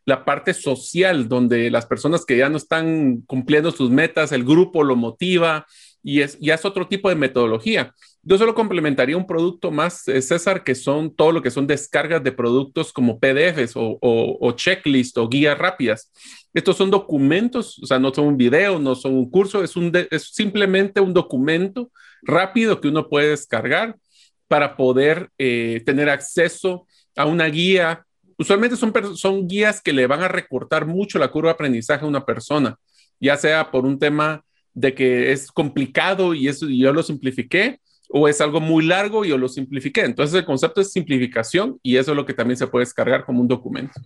la 0.05 0.25
parte 0.25 0.53
social, 0.53 1.27
donde 1.27 1.69
las 1.69 1.85
personas 1.85 2.25
que 2.25 2.37
ya 2.37 2.49
no 2.49 2.57
están 2.57 3.21
cumpliendo 3.27 3.71
sus 3.71 3.91
metas, 3.91 4.31
el 4.31 4.43
grupo 4.43 4.83
lo 4.83 4.95
motiva 4.95 5.67
y 6.01 6.21
es, 6.21 6.39
ya 6.39 6.55
es 6.55 6.65
otro 6.65 6.87
tipo 6.87 7.09
de 7.09 7.15
metodología. 7.15 7.93
Yo 8.29 8.37
solo 8.37 8.53
complementaría 8.53 9.15
un 9.15 9.25
producto 9.25 9.71
más, 9.71 10.05
eh, 10.09 10.21
César, 10.21 10.65
que 10.65 10.75
son 10.75 11.15
todo 11.15 11.31
lo 11.31 11.41
que 11.41 11.49
son 11.49 11.65
descargas 11.65 12.21
de 12.21 12.33
productos 12.33 12.91
como 12.91 13.19
PDFs 13.19 13.77
o, 13.77 13.97
o, 14.01 14.51
checklist 14.51 15.17
o 15.17 15.29
guías 15.29 15.57
rápidas. 15.57 16.11
Estos 16.53 16.75
son 16.75 16.91
documentos, 16.91 17.79
o 17.81 17.85
sea, 17.85 17.99
no 17.99 18.13
son 18.13 18.25
un 18.25 18.35
video, 18.35 18.79
no 18.79 18.95
son 18.95 19.13
un 19.13 19.29
curso, 19.31 19.63
es, 19.63 19.77
un 19.77 19.93
es 20.11 20.33
simplemente 20.33 20.99
un 20.99 21.13
documento 21.13 21.89
rápido 22.21 22.81
que 22.81 22.89
uno 22.89 23.07
puede 23.07 23.29
descargar 23.29 23.95
para 24.49 24.75
poder 24.75 25.29
eh, 25.37 25.81
tener 25.85 26.09
acceso 26.09 26.85
a 27.15 27.25
una 27.25 27.45
guía 27.45 28.05
usualmente 28.37 28.75
son, 28.75 28.93
son 29.15 29.47
guías 29.47 29.81
que 29.81 29.93
le 29.93 30.05
van 30.05 30.21
a 30.21 30.27
recortar 30.27 30.85
mucho 30.85 31.17
la 31.17 31.29
curva 31.29 31.49
de 31.49 31.53
aprendizaje 31.53 32.03
a 32.03 32.07
una 32.09 32.25
persona, 32.25 32.77
ya 33.21 33.37
sea 33.37 33.71
por 33.71 33.85
un 33.85 33.97
tema 33.97 34.43
de 34.73 34.93
que 34.93 35.31
es 35.31 35.49
complicado 35.49 36.33
y 36.33 36.49
eso 36.49 36.67
yo 36.69 36.93
lo 36.93 37.01
simplifiqué, 37.01 37.79
o 38.09 38.27
es 38.27 38.41
algo 38.41 38.59
muy 38.59 38.85
largo 38.85 39.25
y 39.25 39.29
yo 39.29 39.37
lo 39.37 39.47
simplifiqué. 39.47 40.01
Entonces 40.01 40.39
el 40.39 40.45
concepto 40.45 40.81
es 40.81 40.91
simplificación 40.91 41.79
y 41.83 41.97
eso 41.97 42.11
es 42.11 42.17
lo 42.17 42.25
que 42.25 42.33
también 42.33 42.57
se 42.57 42.67
puede 42.67 42.85
descargar 42.85 43.25
como 43.25 43.41
un 43.41 43.47
documento. 43.47 43.99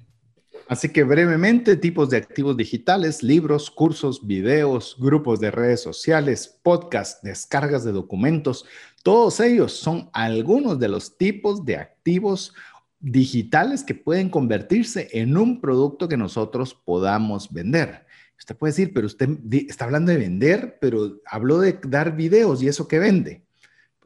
Así 0.67 0.87
que 0.87 1.03
brevemente, 1.03 1.75
tipos 1.75 2.09
de 2.09 2.17
activos 2.17 2.55
digitales, 2.55 3.23
libros, 3.23 3.69
cursos, 3.69 4.25
videos, 4.25 4.95
grupos 4.97 5.41
de 5.41 5.51
redes 5.51 5.81
sociales, 5.81 6.59
podcasts, 6.63 7.21
descargas 7.21 7.83
de 7.83 7.91
documentos, 7.91 8.65
todos 9.03 9.41
ellos 9.41 9.73
son 9.73 10.09
algunos 10.13 10.79
de 10.79 10.87
los 10.87 11.17
tipos 11.17 11.65
de 11.65 11.75
activos 11.75 12.53
digitales 13.01 13.83
que 13.83 13.95
pueden 13.95 14.29
convertirse 14.29 15.09
en 15.11 15.35
un 15.35 15.59
producto 15.59 16.07
que 16.07 16.15
nosotros 16.17 16.73
podamos 16.73 17.51
vender. 17.51 18.05
Usted 18.37 18.55
puede 18.55 18.71
decir, 18.71 18.93
pero 18.93 19.07
usted 19.07 19.27
está 19.67 19.85
hablando 19.85 20.11
de 20.11 20.19
vender, 20.19 20.77
pero 20.79 21.19
habló 21.25 21.59
de 21.59 21.79
dar 21.83 22.15
videos 22.15 22.63
y 22.63 22.69
eso 22.69 22.87
que 22.87 22.99
vende. 22.99 23.43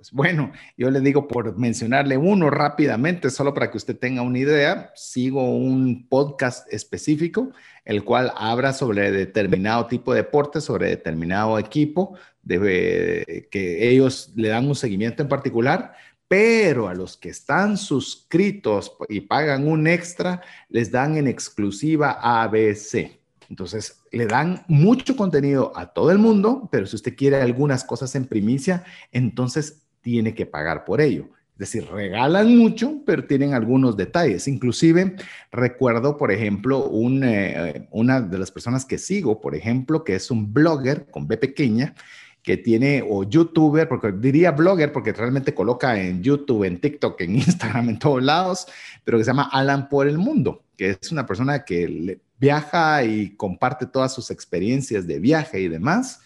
Pues 0.05 0.13
bueno, 0.13 0.51
yo 0.77 0.91
le 0.91 0.99
digo 0.99 1.27
por 1.27 1.57
mencionarle 1.57 2.15
uno 2.15 2.51
rápidamente, 2.51 3.31
solo 3.31 3.55
para 3.55 3.71
que 3.71 3.77
usted 3.77 3.97
tenga 3.97 4.21
una 4.21 4.37
idea, 4.37 4.91
sigo 4.93 5.57
un 5.57 6.07
podcast 6.07 6.71
específico, 6.71 7.49
el 7.85 8.03
cual 8.03 8.31
habla 8.35 8.71
sobre 8.73 9.11
determinado 9.11 9.87
tipo 9.87 10.13
de 10.13 10.21
deporte, 10.21 10.61
sobre 10.61 10.89
determinado 10.89 11.57
equipo, 11.57 12.19
de, 12.43 13.47
que 13.49 13.89
ellos 13.89 14.31
le 14.35 14.49
dan 14.49 14.67
un 14.67 14.75
seguimiento 14.75 15.23
en 15.23 15.29
particular, 15.29 15.95
pero 16.27 16.87
a 16.87 16.93
los 16.93 17.17
que 17.17 17.29
están 17.29 17.75
suscritos 17.75 18.95
y 19.09 19.21
pagan 19.21 19.67
un 19.67 19.87
extra, 19.87 20.43
les 20.69 20.91
dan 20.91 21.17
en 21.17 21.25
exclusiva 21.25 22.19
ABC. 22.21 23.17
Entonces, 23.49 24.01
le 24.11 24.27
dan 24.27 24.63
mucho 24.67 25.15
contenido 25.15 25.71
a 25.75 25.93
todo 25.93 26.11
el 26.11 26.19
mundo, 26.19 26.69
pero 26.71 26.85
si 26.85 26.95
usted 26.95 27.15
quiere 27.15 27.41
algunas 27.41 27.83
cosas 27.83 28.13
en 28.15 28.25
primicia, 28.25 28.83
entonces 29.11 29.84
tiene 30.05 30.35
que 30.35 30.45
pagar 30.45 30.85
por 30.85 31.01
ello. 31.01 31.29
Es 31.53 31.71
decir, 31.71 31.87
regalan 31.91 32.55
mucho, 32.55 33.01
pero 33.07 33.25
tienen 33.25 33.55
algunos 33.55 33.97
detalles. 33.97 34.47
Inclusive, 34.47 35.15
recuerdo, 35.51 36.15
por 36.15 36.31
ejemplo, 36.31 36.91
eh, 37.23 37.87
una 37.89 38.21
de 38.21 38.37
las 38.37 38.51
personas 38.51 38.85
que 38.85 38.99
sigo, 38.99 39.41
por 39.41 39.55
ejemplo, 39.55 40.03
que 40.03 40.13
es 40.13 40.29
un 40.29 40.53
blogger 40.53 41.07
con 41.09 41.27
B 41.27 41.37
pequeña, 41.37 41.95
que 42.43 42.55
tiene, 42.55 43.03
o 43.09 43.23
youtuber, 43.23 43.87
porque 43.87 44.11
diría 44.11 44.51
blogger, 44.51 44.91
porque 44.91 45.11
realmente 45.11 45.55
coloca 45.55 45.99
en 45.99 46.21
YouTube, 46.21 46.65
en 46.65 46.79
TikTok, 46.79 47.19
en 47.21 47.35
Instagram, 47.37 47.89
en 47.89 47.97
todos 47.97 48.21
lados, 48.21 48.67
pero 49.03 49.17
que 49.17 49.23
se 49.23 49.31
llama 49.31 49.49
Alan 49.51 49.89
por 49.89 50.07
el 50.07 50.19
Mundo, 50.19 50.65
que 50.77 50.91
es 51.01 51.11
una 51.11 51.25
persona 51.25 51.65
que 51.65 52.19
viaja 52.37 53.03
y 53.03 53.35
comparte 53.37 53.87
todas 53.87 54.13
sus 54.13 54.29
experiencias 54.29 55.07
de 55.07 55.17
viaje 55.17 55.61
y 55.61 55.67
demás. 55.67 56.21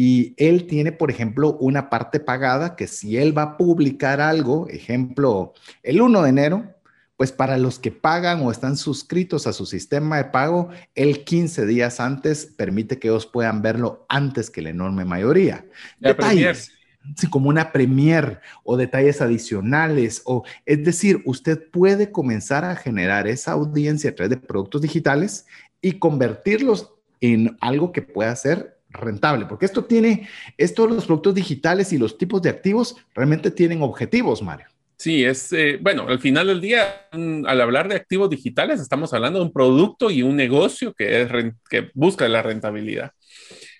Y 0.00 0.34
él 0.36 0.68
tiene, 0.68 0.92
por 0.92 1.10
ejemplo, 1.10 1.56
una 1.58 1.90
parte 1.90 2.20
pagada 2.20 2.76
que 2.76 2.86
si 2.86 3.16
él 3.16 3.36
va 3.36 3.42
a 3.42 3.56
publicar 3.56 4.20
algo, 4.20 4.68
ejemplo, 4.68 5.54
el 5.82 6.00
1 6.00 6.22
de 6.22 6.28
enero, 6.28 6.74
pues 7.16 7.32
para 7.32 7.58
los 7.58 7.80
que 7.80 7.90
pagan 7.90 8.42
o 8.42 8.52
están 8.52 8.76
suscritos 8.76 9.48
a 9.48 9.52
su 9.52 9.66
sistema 9.66 10.18
de 10.18 10.26
pago, 10.26 10.68
el 10.94 11.24
15 11.24 11.66
días 11.66 11.98
antes 11.98 12.46
permite 12.46 13.00
que 13.00 13.08
ellos 13.08 13.26
puedan 13.26 13.60
verlo 13.60 14.06
antes 14.08 14.50
que 14.50 14.62
la 14.62 14.70
enorme 14.70 15.04
mayoría. 15.04 15.66
detalles. 15.98 16.70
Sí, 17.16 17.28
como 17.28 17.48
una 17.48 17.72
premier 17.72 18.40
o 18.62 18.76
detalles 18.76 19.20
adicionales 19.20 20.22
o 20.26 20.44
es 20.64 20.84
decir, 20.84 21.22
usted 21.24 21.70
puede 21.72 22.12
comenzar 22.12 22.64
a 22.64 22.76
generar 22.76 23.26
esa 23.26 23.50
audiencia 23.50 24.10
a 24.10 24.14
través 24.14 24.30
de 24.30 24.36
productos 24.36 24.80
digitales 24.80 25.46
y 25.80 25.94
convertirlos 25.94 26.92
en 27.20 27.56
algo 27.60 27.90
que 27.90 28.02
pueda 28.02 28.36
ser 28.36 28.77
rentable, 28.98 29.46
porque 29.46 29.66
esto 29.66 29.84
tiene, 29.84 30.28
estos 30.56 30.90
los 30.90 31.06
productos 31.06 31.34
digitales 31.34 31.92
y 31.92 31.98
los 31.98 32.18
tipos 32.18 32.42
de 32.42 32.50
activos 32.50 32.96
realmente 33.14 33.50
tienen 33.50 33.82
objetivos, 33.82 34.42
Mario. 34.42 34.66
Sí, 34.96 35.24
es, 35.24 35.52
eh, 35.52 35.78
bueno, 35.80 36.08
al 36.08 36.18
final 36.18 36.48
del 36.48 36.60
día, 36.60 37.06
al 37.12 37.60
hablar 37.60 37.88
de 37.88 37.94
activos 37.94 38.28
digitales, 38.30 38.80
estamos 38.80 39.14
hablando 39.14 39.38
de 39.38 39.44
un 39.44 39.52
producto 39.52 40.10
y 40.10 40.22
un 40.22 40.34
negocio 40.34 40.92
que, 40.92 41.22
es, 41.22 41.28
que 41.70 41.90
busca 41.94 42.28
la 42.28 42.42
rentabilidad. 42.42 43.12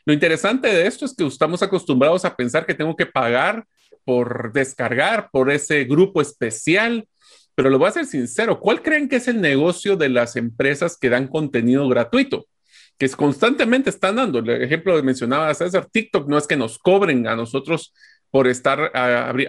Lo 0.07 0.13
interesante 0.13 0.69
de 0.69 0.87
esto 0.87 1.05
es 1.05 1.15
que 1.15 1.27
estamos 1.27 1.63
acostumbrados 1.63 2.25
a 2.25 2.37
pensar 2.37 2.65
que 2.65 2.75
tengo 2.75 2.95
que 2.95 3.05
pagar 3.05 3.67
por 4.05 4.53
descargar, 4.53 5.29
por 5.31 5.51
ese 5.51 5.85
grupo 5.85 6.23
especial, 6.23 7.07
pero 7.55 7.69
lo 7.69 7.79
voy 7.79 7.89
a 7.89 7.93
ser 7.93 8.07
sincero, 8.07 8.61
¿cuál 8.61 8.81
creen 8.81 9.09
que 9.09 9.17
es 9.17 9.27
el 9.27 9.41
negocio 9.41 9.97
de 9.97 10.09
las 10.09 10.37
empresas 10.37 10.97
que 10.97 11.11
dan 11.11 11.27
contenido 11.27 11.89
gratuito? 11.89 12.47
Que 12.99 13.09
constantemente 13.11 13.91
están 13.91 14.17
dando. 14.17 14.41
El 14.41 14.63
ejemplo 14.63 14.97
que 14.97 15.03
mencionaba 15.03 15.55
César, 15.55 15.87
TikTok 15.91 16.29
no 16.29 16.37
es 16.37 16.47
que 16.47 16.57
nos 16.57 16.79
cobren 16.79 17.27
a 17.27 17.37
nosotros 17.37 17.93
por 18.31 18.47
estar 18.47 18.93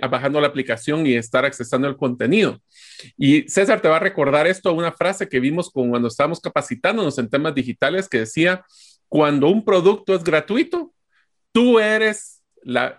bajando 0.09 0.39
la 0.39 0.47
aplicación 0.47 1.05
y 1.05 1.15
estar 1.15 1.45
accesando 1.45 1.87
el 1.87 1.97
contenido. 1.97 2.61
Y 3.17 3.49
César 3.49 3.81
te 3.81 3.87
va 3.89 3.97
a 3.97 3.99
recordar 3.99 4.47
esto, 4.47 4.71
una 4.73 4.91
frase 4.91 5.27
que 5.27 5.39
vimos 5.39 5.69
cuando 5.69 6.07
estábamos 6.07 6.39
capacitándonos 6.39 7.17
en 7.17 7.29
temas 7.29 7.53
digitales 7.55 8.07
que 8.07 8.19
decía, 8.19 8.63
cuando 9.07 9.49
un 9.49 9.65
producto 9.65 10.15
es 10.15 10.23
gratuito, 10.23 10.93
tú 11.51 11.79
eres 11.79 12.41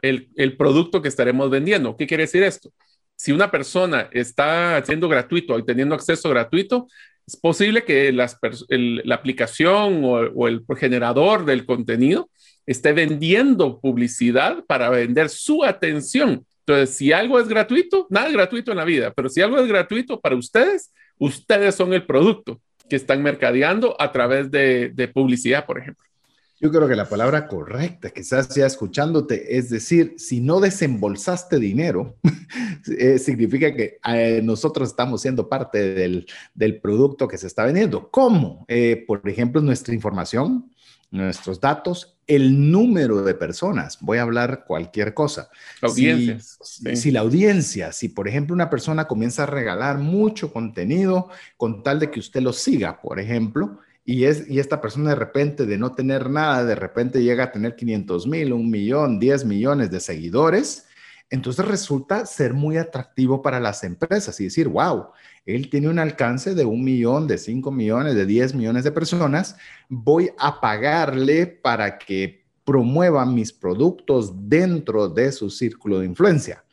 el, 0.02 0.30
el 0.36 0.56
producto 0.56 1.00
que 1.00 1.08
estaremos 1.08 1.48
vendiendo. 1.48 1.96
¿Qué 1.96 2.06
quiere 2.06 2.24
decir 2.24 2.42
esto? 2.42 2.72
Si 3.16 3.32
una 3.32 3.50
persona 3.50 4.08
está 4.12 4.76
haciendo 4.76 5.08
gratuito 5.08 5.58
y 5.58 5.64
teniendo 5.64 5.94
acceso 5.94 6.28
gratuito, 6.30 6.88
es 7.30 7.36
posible 7.36 7.84
que 7.84 8.12
la 8.12 9.14
aplicación 9.14 10.02
o, 10.04 10.48
el 10.48 10.64
generador 10.76 11.44
del 11.44 11.64
contenido 11.64 12.28
esté 12.66 12.92
vendiendo 12.92 13.78
publicidad 13.80 14.64
para 14.66 14.90
vender 14.90 15.28
su 15.28 15.62
atención. 15.64 16.44
Entonces, 16.66 16.96
si 16.96 17.12
algo 17.12 17.38
es 17.38 17.46
gratuito, 17.46 18.08
nada 18.10 18.26
es 18.26 18.32
gratuito 18.32 18.72
en 18.72 18.78
la 18.78 18.84
vida, 18.84 19.12
pero 19.14 19.28
si 19.28 19.40
algo 19.40 19.58
es 19.58 19.68
gratuito 19.68 20.20
para 20.20 20.34
ustedes, 20.34 20.92
ustedes 21.18 21.76
son 21.76 21.92
el 21.92 22.04
producto 22.04 22.60
que 22.88 22.96
están 22.96 23.22
mercadeando 23.22 23.94
a 24.00 24.10
través 24.10 24.50
de, 24.50 25.10
publicidad, 25.14 25.66
por 25.66 25.78
ejemplo. 25.78 26.04
Yo 26.62 26.70
creo 26.70 26.86
que 26.86 26.94
la 26.94 27.08
palabra 27.08 27.48
correcta, 27.48 28.10
quizás 28.10 28.54
ya 28.54 28.66
escuchándote, 28.66 29.56
es 29.56 29.70
decir, 29.70 30.16
si 30.18 30.42
no 30.42 30.60
desembolsaste 30.60 31.58
dinero, 31.58 32.16
eh, 32.98 33.18
significa 33.18 33.74
que 33.74 33.98
eh, 34.06 34.42
nosotros 34.44 34.90
estamos 34.90 35.22
siendo 35.22 35.48
parte 35.48 35.94
del, 35.94 36.80
producto 36.82 37.26
que 37.26 37.38
se 37.38 37.46
está 37.46 37.64
vendiendo. 37.64 38.10
¿Cómo? 38.10 38.66
Eh, 38.68 39.04
por 39.06 39.26
ejemplo, 39.26 39.62
nuestra 39.62 39.94
información, 39.94 40.70
nuestros 41.10 41.60
datos, 41.60 42.18
el 42.26 42.70
número 42.70 43.22
de 43.22 43.34
personas. 43.34 43.96
Voy 44.02 44.18
a 44.18 44.22
hablar 44.22 44.64
cualquier 44.66 45.14
cosa. 45.14 45.48
Audiencias. 45.80 46.58
Si, 46.94 47.10
la 47.10 47.20
audiencia, 47.20 47.90
si 47.92 48.10
por 48.10 48.28
ejemplo 48.28 48.54
una 48.54 48.68
persona 48.68 49.08
comienza 49.08 49.44
a 49.44 49.46
regalar 49.46 49.96
mucho 49.96 50.52
contenido 50.52 51.30
con 51.56 51.82
tal 51.82 51.98
de 51.98 52.10
que 52.10 52.20
usted 52.20 52.42
lo 52.42 52.52
siga, 52.52 53.00
por 53.00 53.18
ejemplo, 53.18 53.80
y, 54.04 54.24
es, 54.24 54.48
y 54.48 54.58
esta 54.58 54.80
persona 54.80 55.10
de 55.10 55.16
repente 55.16 55.66
de 55.66 55.78
no 55.78 55.92
tener 55.92 56.30
nada, 56.30 56.64
de 56.64 56.74
repente 56.74 57.22
llega 57.22 57.44
a 57.44 57.52
tener 57.52 57.76
500 57.76 58.26
mil, 58.26 58.52
un 58.52 58.70
millón, 58.70 59.18
10 59.18 59.44
millones 59.44 59.90
de 59.90 60.00
seguidores, 60.00 60.86
entonces 61.30 61.64
resulta 61.64 62.26
ser 62.26 62.54
muy 62.54 62.76
atractivo 62.76 63.40
para 63.40 63.60
las 63.60 63.84
empresas 63.84 64.38
y 64.40 64.44
decir, 64.44 64.66
wow, 64.66 65.06
él 65.46 65.70
tiene 65.70 65.88
un 65.88 66.00
alcance 66.00 66.54
de 66.54 66.64
un 66.64 66.82
millón, 66.82 67.28
de 67.28 67.38
cinco 67.38 67.70
millones, 67.70 68.16
de 68.16 68.26
10 68.26 68.54
millones 68.54 68.82
de 68.82 68.90
personas, 68.90 69.56
voy 69.88 70.30
a 70.38 70.60
pagarle 70.60 71.46
para 71.46 71.98
que 71.98 72.44
promueva 72.64 73.24
mis 73.24 73.52
productos 73.52 74.32
dentro 74.48 75.08
de 75.08 75.30
su 75.30 75.50
círculo 75.50 76.00
de 76.00 76.06
influencia. 76.06 76.64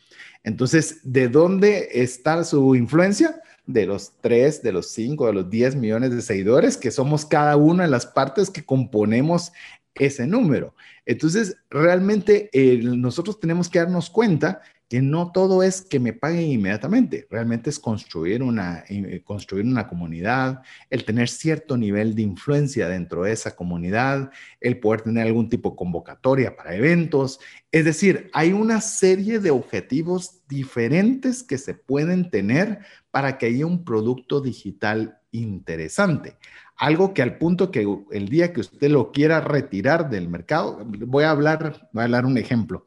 Entonces, 0.43 1.01
¿de 1.03 1.27
dónde 1.27 1.89
está 1.91 2.43
su 2.43 2.75
influencia? 2.75 3.41
De 3.67 3.85
los 3.85 4.13
3, 4.21 4.63
de 4.63 4.71
los 4.71 4.89
5, 4.89 5.27
de 5.27 5.33
los 5.33 5.49
10 5.49 5.75
millones 5.75 6.11
de 6.11 6.23
seguidores, 6.23 6.77
que 6.77 6.89
somos 6.89 7.25
cada 7.25 7.55
una 7.55 7.83
de 7.83 7.89
las 7.89 8.07
partes 8.07 8.49
que 8.49 8.65
componemos 8.65 9.51
ese 9.93 10.25
número. 10.25 10.73
Entonces, 11.05 11.57
realmente 11.69 12.49
nosotros 12.81 13.39
tenemos 13.39 13.69
que 13.69 13.79
darnos 13.79 14.09
cuenta 14.09 14.61
que 14.89 15.01
no 15.01 15.31
todo 15.31 15.63
es 15.63 15.81
que 15.81 15.99
me 15.99 16.13
paguen 16.13 16.51
inmediatamente, 16.51 17.27
realmente 17.29 17.69
es 17.69 17.79
construir 17.79 18.41
una, 18.41 18.85
eh, 18.87 19.21
construir 19.23 19.65
una 19.65 19.87
comunidad, 19.87 20.61
el 20.89 21.03
tener 21.03 21.27
cierto 21.27 21.75
nivel 21.75 22.15
de 22.15 22.21
influencia 22.21 22.87
dentro 22.87 23.23
de 23.23 23.33
esa 23.33 23.55
comunidad, 23.55 24.31
el 24.61 24.79
poder 24.79 25.01
tener 25.01 25.27
algún 25.27 25.49
tipo 25.49 25.71
de 25.71 25.75
convocatoria 25.75 26.55
para 26.55 26.75
eventos. 26.75 27.39
Es 27.71 27.83
decir, 27.83 28.29
hay 28.33 28.53
una 28.53 28.79
serie 28.79 29.39
de 29.39 29.51
objetivos 29.51 30.41
diferentes 30.47 31.43
que 31.43 31.57
se 31.57 31.73
pueden 31.73 32.29
tener 32.29 32.79
para 33.11 33.37
que 33.37 33.47
haya 33.47 33.65
un 33.65 33.83
producto 33.83 34.39
digital 34.39 35.19
interesante. 35.31 36.37
Algo 36.77 37.13
que 37.13 37.23
al 37.23 37.37
punto 37.37 37.71
que 37.71 37.87
el 38.11 38.29
día 38.29 38.53
que 38.53 38.61
usted 38.61 38.89
lo 38.89 39.11
quiera 39.11 39.41
retirar 39.41 40.09
del 40.09 40.29
mercado, 40.29 40.79
voy 40.85 41.23
a 41.23 41.31
hablar, 41.31 41.89
voy 41.91 42.01
a 42.01 42.05
hablar 42.05 42.25
un 42.25 42.37
ejemplo. 42.37 42.85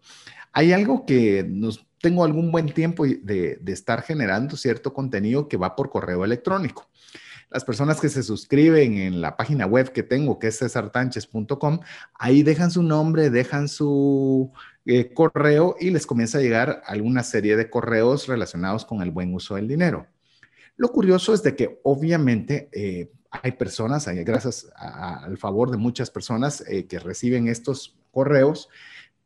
Hay 0.53 0.73
algo 0.73 1.07
que 1.07 1.45
nos 1.49 1.87
tengo 2.01 2.25
algún 2.25 2.51
buen 2.51 2.73
tiempo 2.73 3.05
de, 3.05 3.61
estar 3.67 4.03
generando 4.03 4.57
cierto 4.57 4.93
contenido 4.93 5.49
que 5.49 5.57
va 5.57 5.77
por 5.77 5.91
correo 5.91 6.25
electrónico. 6.25 6.89
las 7.51 7.65
personas 7.65 8.01
que 8.01 8.09
se 8.09 8.23
suscriben 8.23 8.97
en 8.97 9.21
la 9.21 9.37
página 9.37 9.67
web 9.67 9.93
que 9.93 10.05
tengo, 10.05 10.39
que 10.39 10.47
es 10.47 10.59
cesartanches.com, 10.59 11.81
ahí 12.15 12.45
dejan 12.45 12.71
su 12.71 12.83
nombre, 12.83 13.29
dejan 13.29 13.69
su 13.69 14.53
eh, 14.87 15.13
correo 15.13 15.75
y 15.81 15.91
les 15.91 16.07
comienza 16.07 16.39
a 16.39 16.43
llegar 16.43 16.83
alguna 16.87 17.25
serie 17.25 17.57
de 17.57 17.69
correos 17.69 18.29
relacionados 18.29 18.85
con 18.85 19.03
el 19.03 19.11
buen 19.11 19.35
uso 19.35 19.57
del 19.57 19.67
dinero. 19.67 20.07
Lo 20.77 20.91
curioso 20.91 21.35
es 21.35 21.43
de 21.43 21.57
que 21.57 21.81
obviamente 21.83 22.69
eh, 22.73 23.11
hay 23.31 23.53
personas, 23.53 24.07
gracias 24.07 24.69
al 24.77 25.37
favor 25.37 25.71
de 25.71 25.77
muchas 25.77 26.11
personas 26.11 26.65
eh, 26.69 26.87
que 26.87 26.99
reciben 26.99 27.49
estos 27.49 27.97
correos, 28.11 28.69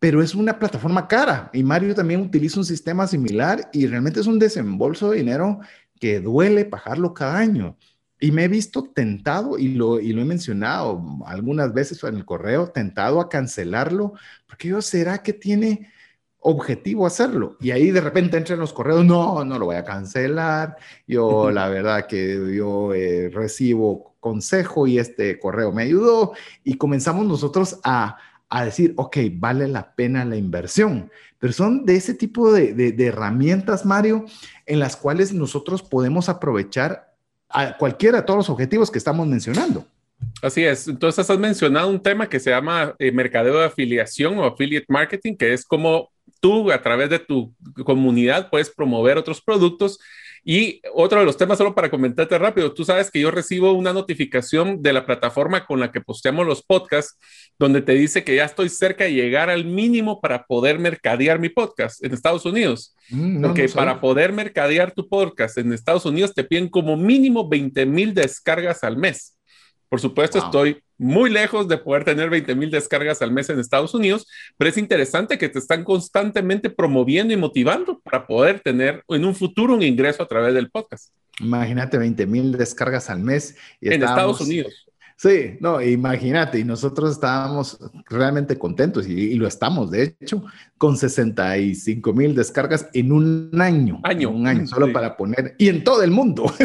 pero 0.05 0.21
es 0.21 0.35
una 0.35 0.59
plataforma 0.59 1.09
cara 1.09 1.49
y 1.55 1.63
Mario 1.63 1.95
también 1.95 2.21
utiliza 2.21 2.61
un 2.61 2.67
sistema 2.67 3.07
similar 3.07 3.71
y 3.73 3.87
realmente 3.87 4.21
es 4.21 4.27
un 4.27 4.39
desembolso 4.39 5.11
de 5.11 5.17
dinero 5.17 5.61
que 5.99 6.21
duele 6.21 6.67
pagarlo 6.67 7.15
cada 7.15 7.39
año. 7.39 7.79
Y 8.21 8.31
me 8.31 8.45
he 8.45 8.49
visto 8.49 8.83
tentado, 8.83 9.57
y 9.57 9.69
lo, 9.69 9.99
y 10.01 10.13
lo 10.13 10.21
he 10.21 10.27
mencionado 10.27 11.03
algunas 11.25 11.73
veces 11.73 12.05
en 12.05 12.17
el 12.17 12.27
correo, 12.27 12.69
tentado 12.69 13.19
a 13.19 13.31
cancelarlo, 13.31 14.13
porque 14.47 14.69
yo, 14.69 14.83
¿será 14.83 15.23
que 15.23 15.33
tiene 15.33 15.91
objetivo 16.39 17.07
hacerlo? 17.07 17.57
Y 17.59 17.71
ahí 17.71 17.91
de 17.91 18.03
repente 18.03 18.37
entran 18.37 18.59
los 18.59 18.75
correos, 18.75 19.07
no, 19.07 19.43
no 19.43 19.59
lo 19.59 19.65
voy 19.65 19.77
a 19.77 19.85
cancelar, 19.85 20.77
yo 21.07 21.51
la 21.51 21.71
verdad 21.71 22.07
que 22.07 22.55
yo 22.55 22.93
eh, 22.93 23.31
recibo 23.33 24.17
consejo 24.21 24.87
y 24.87 24.99
este 24.99 25.39
correo 25.39 25.73
me 25.73 25.85
ayudó, 25.85 26.35
y 26.63 26.77
comenzamos 26.77 27.27
nosotros 27.27 27.81
a, 27.85 28.19
a 28.55 28.65
decir, 28.65 28.95
ok, 28.97 29.17
vale 29.33 29.67
la 29.67 29.97
pena 29.97 30.25
la 30.25 30.37
inversión. 30.37 31.11
Pero 31.41 31.53
son 31.53 31.85
de 31.85 31.97
ese 31.97 32.15
tipo 32.15 32.53
de, 32.53 32.95
herramientas, 33.01 33.85
Mario, 33.85 34.27
en 34.65 34.79
las 34.79 34.97
cuales 34.97 35.33
nosotros 35.33 35.83
podemos 35.83 36.29
aprovechar 36.29 37.13
a 37.49 37.77
cualquiera 37.77 38.19
de 38.19 38.25
todos 38.25 38.39
los 38.39 38.51
objetivos 38.51 38.93
que 38.93 38.99
estamos 38.99 39.27
mencionando. 39.27 39.85
Así 40.41 40.65
es. 40.65 40.87
Entonces 40.87 41.29
has 41.29 41.37
mencionado 41.37 41.91
un 41.91 42.01
tema 42.01 42.29
que 42.29 42.39
se 42.39 42.51
llama 42.51 42.95
eh, 43.01 43.11
mercadeo 43.11 43.59
de 43.59 43.67
afiliación 43.67 44.39
o 44.39 44.45
affiliate 44.45 44.87
marketing, 44.89 45.35
que 45.35 45.53
es 45.53 45.65
como 45.65 46.11
tú 46.39 46.71
a 46.71 46.81
través 46.81 47.11
de 47.11 47.19
tu 47.19 47.53
comunidad 47.85 48.51
puedes 48.51 48.71
promover 48.71 49.19
otros 49.19 49.41
productos 49.41 49.99
y 50.45 50.83
otro 50.93 51.21
de 51.21 51.25
los 51.25 51.39
temas, 51.39 51.57
solo 51.57 51.75
para 51.75 51.91
comentarte 51.91 52.39
rápido, 52.39 52.75
tú 52.75 52.85
sabes 52.85 53.11
que 53.11 53.21
yo 53.21 53.31
recibo 53.31 53.73
una 53.73 53.95
notificación 53.95 54.83
de 54.83 54.93
la 54.93 55.07
plataforma 55.07 55.65
con 55.65 55.81
la 55.81 55.91
que 55.91 56.03
posteamos 56.03 56.47
los 56.47 56.63
podcasts, 56.63 57.19
donde 57.59 57.81
te 57.81 57.93
dice 57.93 58.25
que 58.25 58.37
ya 58.37 58.45
estoy 58.45 58.69
cerca 58.69 59.05
de 59.05 59.15
llegar 59.15 59.49
al 59.49 59.65
mínimo 59.65 60.21
para 60.21 60.45
poder 60.45 60.79
mercadear 60.79 61.39
mi 61.39 61.49
podcast 61.49 62.05
en 62.05 62.13
Estados 62.13 62.45
Unidos. 62.45 62.95
Mm, 63.09 63.43
Porque 63.43 63.69
para 63.71 64.01
poder 64.01 64.33
mercadear 64.33 64.93
tu 64.93 65.09
podcast 65.09 65.57
en 65.57 65.73
Estados 65.73 66.05
Unidos 66.05 66.35
te 66.35 66.45
piden 66.45 66.69
como 66.69 66.97
mínimo 66.97 67.49
20 67.49 67.87
mil 67.87 68.13
descargas 68.13 68.85
al 68.85 68.99
mes. 68.99 69.39
Por 69.89 70.01
supuesto, 70.01 70.39
estoy 70.39 70.83
muy 70.97 71.31
lejos 71.31 71.69
de 71.69 71.79
poder 71.79 72.05
tener 72.05 72.31
20 72.31 72.55
mil 72.55 72.71
descargas 72.71 73.21
al 73.23 73.33
mes 73.33 73.49
en 73.51 73.59
Estados 73.59 73.95
Unidos, 73.95 74.27
pero 74.57 74.71
es 74.71 74.79
interesante 74.79 75.39
que 75.39 75.49
te 75.49 75.59
están 75.59 75.85
constantemente 75.85 76.71
promoviendo 76.71 77.35
y 77.35 77.37
motivando 77.37 78.01
para 78.01 78.27
poder 78.27 78.61
tener 78.61 79.03
en 79.09 79.25
un 79.25 79.35
futuro 79.35 79.75
un 79.75 79.83
ingreso 79.83 80.23
a 80.23 80.29
través 80.29 80.55
del 80.55 80.71
podcast. 80.71 81.13
Imagínate 81.41 81.99
20 81.99 82.27
mil 82.27 82.53
descargas 82.53 83.11
al 83.11 83.21
mes. 83.21 83.57
en 83.81 84.03
Estados 84.03 84.41
Unidos. 84.41 84.87
Sí, 85.17 85.57
no, 85.61 85.81
imagínate, 85.81 86.59
y 86.59 86.65
nosotros 86.65 87.13
estábamos 87.13 87.79
realmente 88.09 88.59
contentos 88.59 89.07
y, 89.07 89.35
lo 89.35 89.47
estamos, 89.47 89.91
de 89.91 90.17
hecho, 90.21 90.45
con 90.77 90.97
65 90.97 92.13
mil 92.13 92.35
descargas 92.35 92.89
en 92.93 93.13
un 93.13 93.51
año. 93.61 94.01
Año. 94.03 94.31
Un 94.31 94.47
año, 94.47 94.67
solo 94.67 94.93
para 94.93 95.17
poner, 95.17 95.55
y 95.57 95.69
en 95.69 95.85
todo 95.85 96.03
el 96.03 96.11
mundo. 96.11 96.45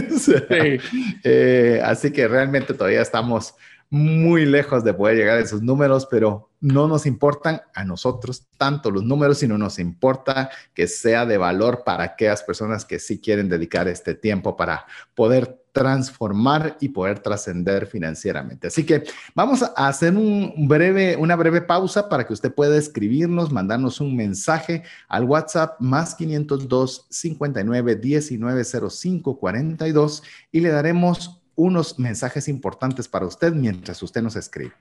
Eh, 1.24 1.82
así 1.84 2.12
que 2.12 2.28
realmente 2.28 2.74
todavía 2.74 3.02
estamos 3.02 3.56
muy 3.90 4.46
lejos 4.46 4.84
de 4.84 4.94
poder 4.94 5.18
llegar 5.18 5.38
a 5.38 5.42
esos 5.42 5.62
números, 5.62 6.08
pero 6.10 6.50
no 6.62 6.88
nos 6.88 7.06
importan 7.06 7.62
a 7.74 7.84
nosotros 7.84 8.48
tanto 8.58 8.92
los 8.92 9.04
números, 9.04 9.40
sino 9.40 9.58
nos 9.58 9.80
importa 9.80 10.50
que 10.74 10.88
sea 10.88 11.26
de 11.26 11.38
valor 11.38 11.84
para 11.84 12.04
aquellas 12.04 12.44
personas 12.44 12.86
que 12.86 13.00
sí 13.00 13.20
quieren 13.20 13.50
dedicar 13.50 13.88
este 13.88 14.14
tiempo 14.14 14.56
para 14.56 14.86
poder 15.16 15.59
transformar 15.72 16.78
y 16.80 16.90
poder 16.90 17.20
trascender 17.20 17.88
financieramente. 17.88 18.68
Así 18.68 18.86
que 18.86 19.04
vamos 19.36 19.64
a 19.64 19.88
hacer 19.88 20.16
un 20.16 20.68
breve, 20.68 21.16
una 21.16 21.36
breve 21.36 21.62
pausa 21.62 22.10
para 22.10 22.26
que 22.26 22.34
usted 22.34 22.54
pueda 22.54 22.78
escribirnos, 22.78 23.52
mandarnos 23.52 24.02
un 24.02 24.16
mensaje 24.16 24.84
al 25.08 25.24
WhatsApp 25.24 25.80
más 25.80 26.16
502 26.16 27.08
59 27.10 27.96
19 27.96 28.64
05 28.64 29.40
42 29.40 30.24
y 30.52 30.60
le 30.62 30.70
daremos 30.70 31.42
unos 31.56 32.00
mensajes 32.00 32.48
importantes 32.48 33.08
para 33.08 33.26
usted 33.26 33.54
mientras 33.54 34.02
usted 34.02 34.22
nos 34.22 34.36
escribe. 34.36 34.74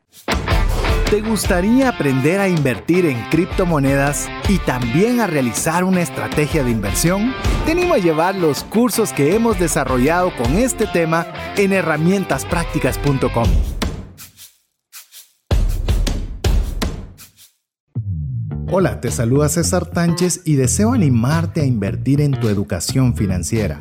¿Te 1.10 1.22
gustaría 1.22 1.88
aprender 1.88 2.38
a 2.38 2.50
invertir 2.50 3.06
en 3.06 3.18
criptomonedas 3.30 4.28
y 4.46 4.58
también 4.58 5.20
a 5.20 5.26
realizar 5.26 5.82
una 5.82 6.02
estrategia 6.02 6.62
de 6.62 6.70
inversión? 6.70 7.32
Te 7.64 7.72
animo 7.72 7.94
a 7.94 7.98
llevar 7.98 8.34
los 8.34 8.62
cursos 8.62 9.14
que 9.14 9.34
hemos 9.34 9.58
desarrollado 9.58 10.36
con 10.36 10.58
este 10.58 10.86
tema 10.86 11.26
en 11.56 11.72
herramientasprácticas.com. 11.72 13.48
Hola, 18.70 19.00
te 19.00 19.10
saluda 19.10 19.48
César 19.48 19.86
Tánchez 19.86 20.42
y 20.44 20.56
deseo 20.56 20.92
animarte 20.92 21.62
a 21.62 21.64
invertir 21.64 22.20
en 22.20 22.32
tu 22.32 22.50
educación 22.50 23.16
financiera. 23.16 23.80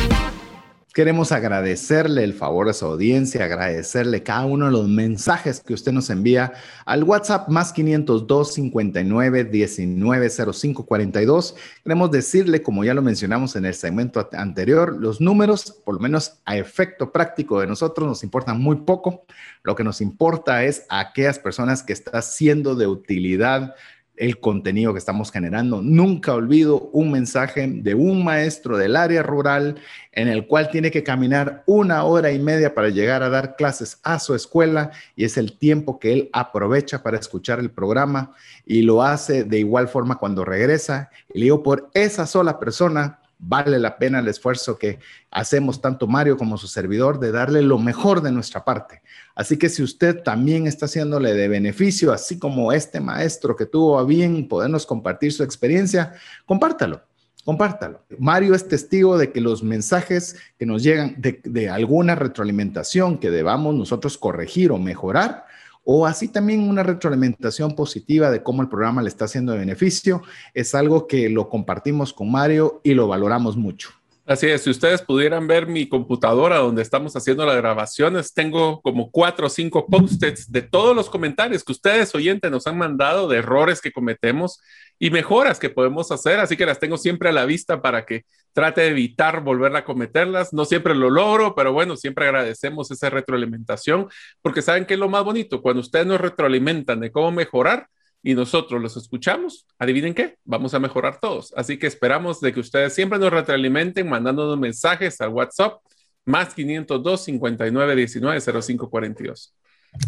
Queremos 0.93 1.31
agradecerle 1.31 2.25
el 2.25 2.33
favor 2.33 2.67
de 2.67 2.73
su 2.73 2.85
audiencia, 2.85 3.45
agradecerle 3.45 4.23
cada 4.23 4.43
uno 4.43 4.65
de 4.65 4.73
los 4.73 4.89
mensajes 4.89 5.61
que 5.61 5.73
usted 5.73 5.93
nos 5.93 6.09
envía 6.09 6.51
al 6.85 7.05
WhatsApp 7.05 7.47
más 7.47 7.71
502 7.71 8.53
59 8.53 9.45
19 9.45 10.29
05 10.29 10.85
42. 10.85 11.55
Queremos 11.85 12.11
decirle, 12.11 12.61
como 12.61 12.83
ya 12.83 12.93
lo 12.93 13.01
mencionamos 13.01 13.55
en 13.55 13.67
el 13.67 13.73
segmento 13.73 14.27
anterior, 14.33 14.97
los 14.99 15.21
números, 15.21 15.81
por 15.85 15.95
lo 15.95 16.01
menos 16.01 16.39
a 16.43 16.57
efecto 16.57 17.13
práctico 17.13 17.61
de 17.61 17.67
nosotros, 17.67 18.05
nos 18.05 18.23
importan 18.25 18.59
muy 18.59 18.81
poco. 18.81 19.23
Lo 19.63 19.77
que 19.77 19.85
nos 19.85 20.01
importa 20.01 20.65
es 20.65 20.85
a 20.89 20.99
aquellas 20.99 21.39
personas 21.39 21.83
que 21.83 21.93
están 21.93 22.21
siendo 22.21 22.75
de 22.75 22.87
utilidad 22.87 23.75
el 24.21 24.39
contenido 24.39 24.93
que 24.93 24.99
estamos 24.99 25.31
generando. 25.31 25.81
Nunca 25.81 26.35
olvido 26.35 26.91
un 26.93 27.11
mensaje 27.11 27.67
de 27.67 27.95
un 27.95 28.23
maestro 28.23 28.77
del 28.77 28.95
área 28.95 29.23
rural 29.23 29.77
en 30.11 30.27
el 30.27 30.45
cual 30.45 30.69
tiene 30.69 30.91
que 30.91 31.01
caminar 31.01 31.63
una 31.65 32.03
hora 32.03 32.31
y 32.31 32.37
media 32.37 32.75
para 32.75 32.89
llegar 32.89 33.23
a 33.23 33.29
dar 33.29 33.55
clases 33.55 33.97
a 34.03 34.19
su 34.19 34.35
escuela 34.35 34.91
y 35.15 35.25
es 35.25 35.37
el 35.37 35.57
tiempo 35.57 35.97
que 35.97 36.13
él 36.13 36.29
aprovecha 36.33 37.01
para 37.01 37.17
escuchar 37.17 37.59
el 37.59 37.71
programa 37.71 38.33
y 38.63 38.83
lo 38.83 39.01
hace 39.01 39.43
de 39.43 39.57
igual 39.57 39.87
forma 39.87 40.19
cuando 40.19 40.45
regresa. 40.45 41.09
Y 41.33 41.39
le 41.39 41.45
digo, 41.45 41.63
por 41.63 41.89
esa 41.95 42.27
sola 42.27 42.59
persona 42.59 43.20
vale 43.41 43.79
la 43.79 43.97
pena 43.97 44.19
el 44.19 44.27
esfuerzo 44.27 44.77
que 44.77 44.99
hacemos 45.31 45.81
tanto 45.81 46.07
Mario 46.07 46.37
como 46.37 46.57
su 46.57 46.67
servidor 46.67 47.19
de 47.19 47.31
darle 47.31 47.61
lo 47.63 47.79
mejor 47.79 48.21
de 48.21 48.31
nuestra 48.31 48.63
parte. 48.63 49.01
Así 49.35 49.57
que 49.57 49.67
si 49.67 49.81
usted 49.81 50.21
también 50.21 50.67
está 50.67 50.85
haciéndole 50.85 51.33
de 51.33 51.47
beneficio, 51.47 52.13
así 52.13 52.37
como 52.37 52.71
este 52.71 52.99
maestro 52.99 53.55
que 53.55 53.65
tuvo 53.65 53.97
a 53.97 54.05
bien 54.05 54.47
podernos 54.47 54.85
compartir 54.85 55.33
su 55.33 55.43
experiencia, 55.43 56.13
compártalo. 56.45 57.01
Compártalo. 57.43 58.03
Mario 58.19 58.53
es 58.53 58.67
testigo 58.67 59.17
de 59.17 59.31
que 59.31 59.41
los 59.41 59.63
mensajes 59.63 60.35
que 60.59 60.67
nos 60.67 60.83
llegan 60.83 61.15
de, 61.17 61.41
de 61.43 61.71
alguna 61.71 62.13
retroalimentación 62.13 63.17
que 63.17 63.31
debamos 63.31 63.73
nosotros 63.73 64.19
corregir 64.19 64.71
o 64.71 64.77
mejorar, 64.77 65.45
o 65.83 66.05
así 66.05 66.27
también 66.27 66.67
una 66.69 66.83
retroalimentación 66.83 67.75
positiva 67.75 68.29
de 68.29 68.43
cómo 68.43 68.61
el 68.61 68.69
programa 68.69 69.01
le 69.01 69.09
está 69.09 69.25
haciendo 69.25 69.53
de 69.53 69.59
beneficio, 69.59 70.21
es 70.53 70.75
algo 70.75 71.07
que 71.07 71.29
lo 71.29 71.49
compartimos 71.49 72.13
con 72.13 72.31
Mario 72.31 72.81
y 72.83 72.93
lo 72.93 73.07
valoramos 73.07 73.57
mucho. 73.57 74.00
Así 74.23 74.47
es, 74.47 74.61
si 74.61 74.69
ustedes 74.69 75.01
pudieran 75.01 75.47
ver 75.47 75.65
mi 75.65 75.89
computadora 75.89 76.57
donde 76.57 76.83
estamos 76.83 77.15
haciendo 77.15 77.43
las 77.45 77.57
grabaciones, 77.57 78.33
tengo 78.33 78.79
como 78.81 79.09
cuatro 79.09 79.47
o 79.47 79.49
cinco 79.49 79.87
post-its 79.87 80.51
de 80.51 80.61
todos 80.61 80.95
los 80.95 81.09
comentarios 81.09 81.63
que 81.63 81.71
ustedes 81.71 82.13
oyentes 82.13 82.51
nos 82.51 82.67
han 82.67 82.77
mandado 82.77 83.27
de 83.27 83.39
errores 83.39 83.81
que 83.81 83.91
cometemos 83.91 84.61
y 84.99 85.09
mejoras 85.09 85.57
que 85.57 85.71
podemos 85.71 86.11
hacer, 86.11 86.39
así 86.39 86.55
que 86.55 86.67
las 86.67 86.79
tengo 86.79 86.97
siempre 86.97 87.29
a 87.29 87.31
la 87.31 87.45
vista 87.45 87.81
para 87.81 88.05
que 88.05 88.25
trate 88.53 88.81
de 88.81 88.87
evitar 88.89 89.41
volver 89.43 89.75
a 89.75 89.83
cometerlas. 89.83 90.53
No 90.53 90.65
siempre 90.65 90.93
lo 90.93 91.09
logro, 91.09 91.55
pero 91.55 91.73
bueno, 91.73 91.97
siempre 91.97 92.25
agradecemos 92.25 92.91
esa 92.91 93.09
retroalimentación 93.09 94.07
porque 94.43 94.61
saben 94.61 94.85
que 94.85 94.93
es 94.93 94.99
lo 94.99 95.09
más 95.09 95.23
bonito, 95.23 95.63
cuando 95.63 95.81
ustedes 95.81 96.05
nos 96.05 96.21
retroalimentan 96.21 96.99
de 96.99 97.11
cómo 97.11 97.31
mejorar, 97.31 97.87
y 98.23 98.35
nosotros 98.35 98.81
los 98.81 98.97
escuchamos, 98.97 99.65
adivinen 99.79 100.13
qué, 100.13 100.37
vamos 100.45 100.73
a 100.73 100.79
mejorar 100.79 101.19
todos. 101.19 101.53
Así 101.55 101.77
que 101.77 101.87
esperamos 101.87 102.39
de 102.39 102.53
que 102.53 102.59
ustedes 102.59 102.93
siempre 102.93 103.19
nos 103.19 103.31
retroalimenten 103.31 104.07
mandándonos 104.07 104.57
mensajes 104.59 105.19
al 105.21 105.29
WhatsApp 105.29 105.81
más 106.25 106.53
502 106.53 107.23
59 107.23 107.95
19 107.95 108.61
05 108.61 108.89
42. 108.89 109.55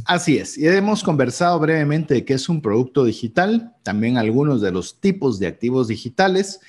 Así 0.06 0.38
es, 0.38 0.58
y 0.58 0.66
hemos 0.68 1.04
conversado 1.04 1.60
brevemente 1.60 2.14
de 2.14 2.26
qué 2.26 2.36
es 2.36 2.48
un 2.48 2.62
producto 2.62 3.04
digital, 3.04 3.76
también 3.84 4.18
algunos 4.18 4.62
de 4.62 4.72
los 4.72 5.02
tipos 5.02 5.40
de 5.40 5.48
activos 5.48 5.90
digitales, 5.90 6.62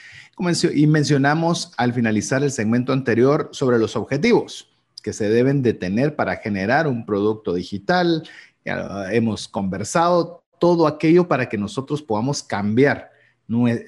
y 0.74 0.86
mencionamos 0.88 1.72
al 1.76 1.92
finalizar 1.92 2.42
el 2.42 2.50
segmento 2.50 2.92
anterior 2.92 3.50
sobre 3.52 3.78
los 3.78 3.94
objetivos 3.94 4.68
que 5.04 5.12
se 5.12 5.28
deben 5.28 5.62
de 5.62 5.74
tener 5.74 6.16
para 6.16 6.36
generar 6.36 6.88
un 6.88 7.04
producto 7.04 7.54
digital. 7.54 8.26
Hemos 8.64 9.46
conversado 9.46 10.43
todo 10.64 10.86
aquello 10.86 11.28
para 11.28 11.46
que 11.46 11.58
nosotros 11.58 12.00
podamos 12.00 12.42
cambiar 12.42 13.10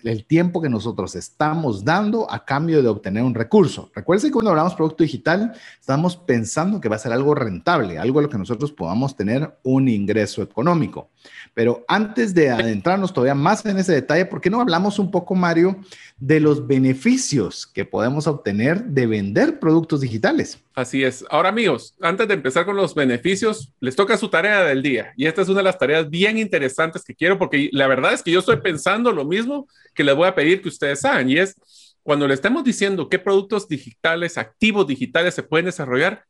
el 0.04 0.26
tiempo 0.26 0.60
que 0.60 0.68
nosotros 0.68 1.14
estamos 1.14 1.86
dando 1.86 2.30
a 2.30 2.44
cambio 2.44 2.82
de 2.82 2.88
obtener 2.88 3.22
un 3.22 3.34
recurso. 3.34 3.90
Recuerden 3.94 4.28
que 4.28 4.32
cuando 4.34 4.50
hablamos 4.50 4.74
producto 4.74 5.02
digital, 5.02 5.54
estamos 5.80 6.18
pensando 6.18 6.78
que 6.78 6.90
va 6.90 6.96
a 6.96 6.98
ser 6.98 7.14
algo 7.14 7.34
rentable, 7.34 7.98
algo 7.98 8.18
a 8.18 8.22
lo 8.24 8.28
que 8.28 8.36
nosotros 8.36 8.72
podamos 8.72 9.16
tener 9.16 9.58
un 9.62 9.88
ingreso 9.88 10.42
económico. 10.42 11.08
Pero 11.54 11.82
antes 11.88 12.34
de 12.34 12.50
adentrarnos 12.50 13.14
todavía 13.14 13.34
más 13.34 13.64
en 13.64 13.78
ese 13.78 13.94
detalle, 13.94 14.26
¿por 14.26 14.42
qué 14.42 14.50
no 14.50 14.60
hablamos 14.60 14.98
un 14.98 15.10
poco, 15.10 15.34
Mario, 15.34 15.78
de 16.18 16.40
los 16.40 16.66
beneficios 16.66 17.66
que 17.66 17.86
podemos 17.86 18.26
obtener 18.26 18.84
de 18.84 19.06
vender 19.06 19.58
productos 19.58 20.02
digitales? 20.02 20.58
Así 20.76 21.02
es. 21.02 21.24
Ahora, 21.30 21.48
amigos, 21.48 21.96
antes 22.02 22.28
de 22.28 22.34
empezar 22.34 22.66
con 22.66 22.76
los 22.76 22.94
beneficios, 22.94 23.72
les 23.80 23.96
toca 23.96 24.18
su 24.18 24.28
tarea 24.28 24.62
del 24.62 24.82
día. 24.82 25.14
Y 25.16 25.24
esta 25.24 25.40
es 25.40 25.48
una 25.48 25.60
de 25.60 25.64
las 25.64 25.78
tareas 25.78 26.10
bien 26.10 26.36
interesantes 26.36 27.02
que 27.02 27.14
quiero, 27.14 27.38
porque 27.38 27.70
la 27.72 27.86
verdad 27.86 28.12
es 28.12 28.22
que 28.22 28.30
yo 28.30 28.40
estoy 28.40 28.58
pensando 28.58 29.10
lo 29.10 29.24
mismo 29.24 29.66
que 29.94 30.04
les 30.04 30.14
voy 30.14 30.28
a 30.28 30.34
pedir 30.34 30.60
que 30.60 30.68
ustedes 30.68 31.02
hagan. 31.06 31.30
Y 31.30 31.38
es, 31.38 31.96
cuando 32.02 32.28
le 32.28 32.34
estemos 32.34 32.62
diciendo 32.62 33.08
qué 33.08 33.18
productos 33.18 33.66
digitales, 33.68 34.36
activos 34.36 34.86
digitales 34.86 35.34
se 35.34 35.42
pueden 35.42 35.64
desarrollar, 35.64 36.24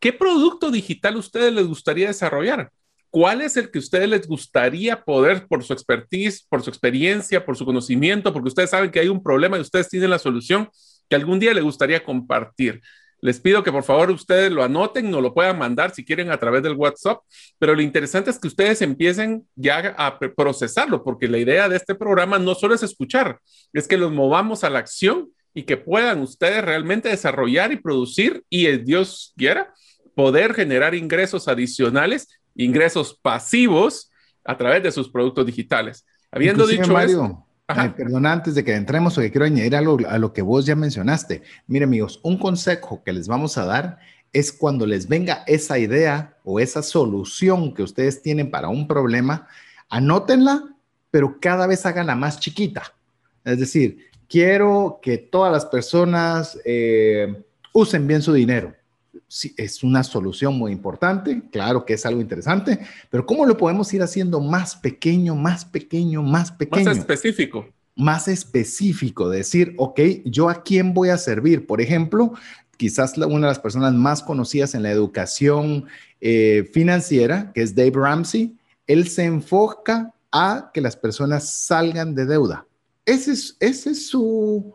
¿qué 0.00 0.12
producto 0.12 0.72
digital 0.72 1.14
a 1.14 1.18
ustedes 1.18 1.52
les 1.52 1.68
gustaría 1.68 2.08
desarrollar? 2.08 2.72
¿Cuál 3.08 3.40
es 3.40 3.56
el 3.56 3.70
que 3.70 3.78
a 3.78 3.82
ustedes 3.82 4.08
les 4.08 4.26
gustaría 4.26 5.04
poder, 5.04 5.46
por 5.46 5.62
su 5.62 5.72
expertise, 5.74 6.44
por 6.48 6.60
su 6.60 6.70
experiencia, 6.70 7.44
por 7.46 7.56
su 7.56 7.64
conocimiento, 7.64 8.32
porque 8.32 8.48
ustedes 8.48 8.70
saben 8.70 8.90
que 8.90 8.98
hay 8.98 9.08
un 9.08 9.22
problema 9.22 9.58
y 9.58 9.60
ustedes 9.60 9.88
tienen 9.88 10.10
la 10.10 10.18
solución 10.18 10.68
que 11.08 11.14
algún 11.14 11.38
día 11.38 11.54
les 11.54 11.62
gustaría 11.62 12.02
compartir? 12.02 12.82
Les 13.22 13.40
pido 13.40 13.62
que 13.62 13.72
por 13.72 13.84
favor 13.84 14.10
ustedes 14.10 14.52
lo 14.52 14.62
anoten, 14.62 15.10
no 15.10 15.22
lo 15.22 15.32
puedan 15.32 15.58
mandar 15.58 15.94
si 15.94 16.04
quieren 16.04 16.30
a 16.30 16.38
través 16.38 16.62
del 16.62 16.74
WhatsApp, 16.74 17.22
pero 17.58 17.74
lo 17.74 17.80
interesante 17.80 18.30
es 18.30 18.38
que 18.38 18.48
ustedes 18.48 18.82
empiecen 18.82 19.46
ya 19.54 19.94
a 19.96 20.18
procesarlo, 20.18 21.02
porque 21.02 21.28
la 21.28 21.38
idea 21.38 21.68
de 21.70 21.76
este 21.76 21.94
programa 21.94 22.38
no 22.38 22.54
solo 22.54 22.74
es 22.74 22.82
escuchar, 22.82 23.38
es 23.72 23.88
que 23.88 23.96
los 23.96 24.12
movamos 24.12 24.64
a 24.64 24.70
la 24.70 24.80
acción 24.80 25.30
y 25.54 25.62
que 25.62 25.78
puedan 25.78 26.20
ustedes 26.20 26.62
realmente 26.62 27.08
desarrollar 27.08 27.72
y 27.72 27.76
producir 27.76 28.44
y 28.50 28.66
el 28.66 28.84
Dios 28.84 29.32
quiera 29.36 29.72
poder 30.14 30.52
generar 30.52 30.94
ingresos 30.94 31.48
adicionales 31.48 32.28
ingresos 32.54 33.18
pasivos 33.20 34.10
a 34.44 34.56
través 34.56 34.82
de 34.82 34.92
sus 34.92 35.08
productos 35.08 35.46
digitales. 35.46 36.04
Habiendo 36.30 36.66
dicho 36.66 36.92
Mario, 36.92 37.24
eso, 37.24 37.46
perdón, 37.96 38.26
antes 38.26 38.54
de 38.54 38.64
que 38.64 38.74
entremos, 38.74 39.14
porque 39.14 39.30
quiero 39.30 39.46
añadir 39.46 39.76
algo 39.76 39.98
a 40.08 40.18
lo 40.18 40.32
que 40.32 40.42
vos 40.42 40.66
ya 40.66 40.76
mencionaste. 40.76 41.42
Mire, 41.66 41.84
amigos, 41.84 42.20
un 42.22 42.38
consejo 42.38 43.02
que 43.04 43.12
les 43.12 43.28
vamos 43.28 43.58
a 43.58 43.64
dar 43.64 43.98
es 44.32 44.52
cuando 44.52 44.86
les 44.86 45.08
venga 45.08 45.44
esa 45.46 45.78
idea 45.78 46.36
o 46.44 46.58
esa 46.58 46.82
solución 46.82 47.74
que 47.74 47.82
ustedes 47.82 48.22
tienen 48.22 48.50
para 48.50 48.68
un 48.68 48.88
problema, 48.88 49.46
anótenla, 49.88 50.64
pero 51.10 51.38
cada 51.40 51.66
vez 51.66 51.84
háganla 51.84 52.14
más 52.14 52.40
chiquita. 52.40 52.82
Es 53.44 53.58
decir, 53.58 54.06
quiero 54.28 55.00
que 55.02 55.18
todas 55.18 55.52
las 55.52 55.66
personas 55.66 56.58
eh, 56.64 57.44
usen 57.72 58.06
bien 58.06 58.22
su 58.22 58.32
dinero 58.32 58.74
sí, 59.28 59.54
es 59.56 59.82
una 59.82 60.02
solución 60.02 60.56
muy 60.56 60.72
importante, 60.72 61.42
claro 61.50 61.84
que 61.84 61.94
es 61.94 62.06
algo 62.06 62.20
interesante, 62.20 62.78
pero 63.10 63.26
¿cómo 63.26 63.46
lo 63.46 63.56
podemos 63.56 63.92
ir 63.92 64.02
haciendo 64.02 64.40
más 64.40 64.76
pequeño, 64.76 65.34
más 65.34 65.64
pequeño, 65.64 66.22
más 66.22 66.52
pequeño? 66.52 66.84
Más 66.84 66.98
específico. 66.98 67.66
Más 67.94 68.28
específico, 68.28 69.28
decir, 69.28 69.74
ok, 69.76 70.00
¿yo 70.24 70.48
a 70.48 70.62
quién 70.62 70.94
voy 70.94 71.10
a 71.10 71.18
servir? 71.18 71.66
Por 71.66 71.80
ejemplo, 71.80 72.32
quizás 72.76 73.16
una 73.16 73.46
de 73.46 73.52
las 73.52 73.58
personas 73.58 73.92
más 73.92 74.22
conocidas 74.22 74.74
en 74.74 74.82
la 74.82 74.90
educación 74.90 75.86
eh, 76.20 76.68
financiera, 76.72 77.52
que 77.52 77.62
es 77.62 77.74
Dave 77.74 77.92
Ramsey, 77.94 78.56
él 78.86 79.08
se 79.08 79.24
enfoca 79.24 80.12
a 80.30 80.70
que 80.72 80.80
las 80.80 80.96
personas 80.96 81.48
salgan 81.48 82.14
de 82.14 82.26
deuda. 82.26 82.66
Ese 83.04 83.32
es, 83.32 83.56
ese 83.60 83.90
es 83.90 84.08
su, 84.08 84.74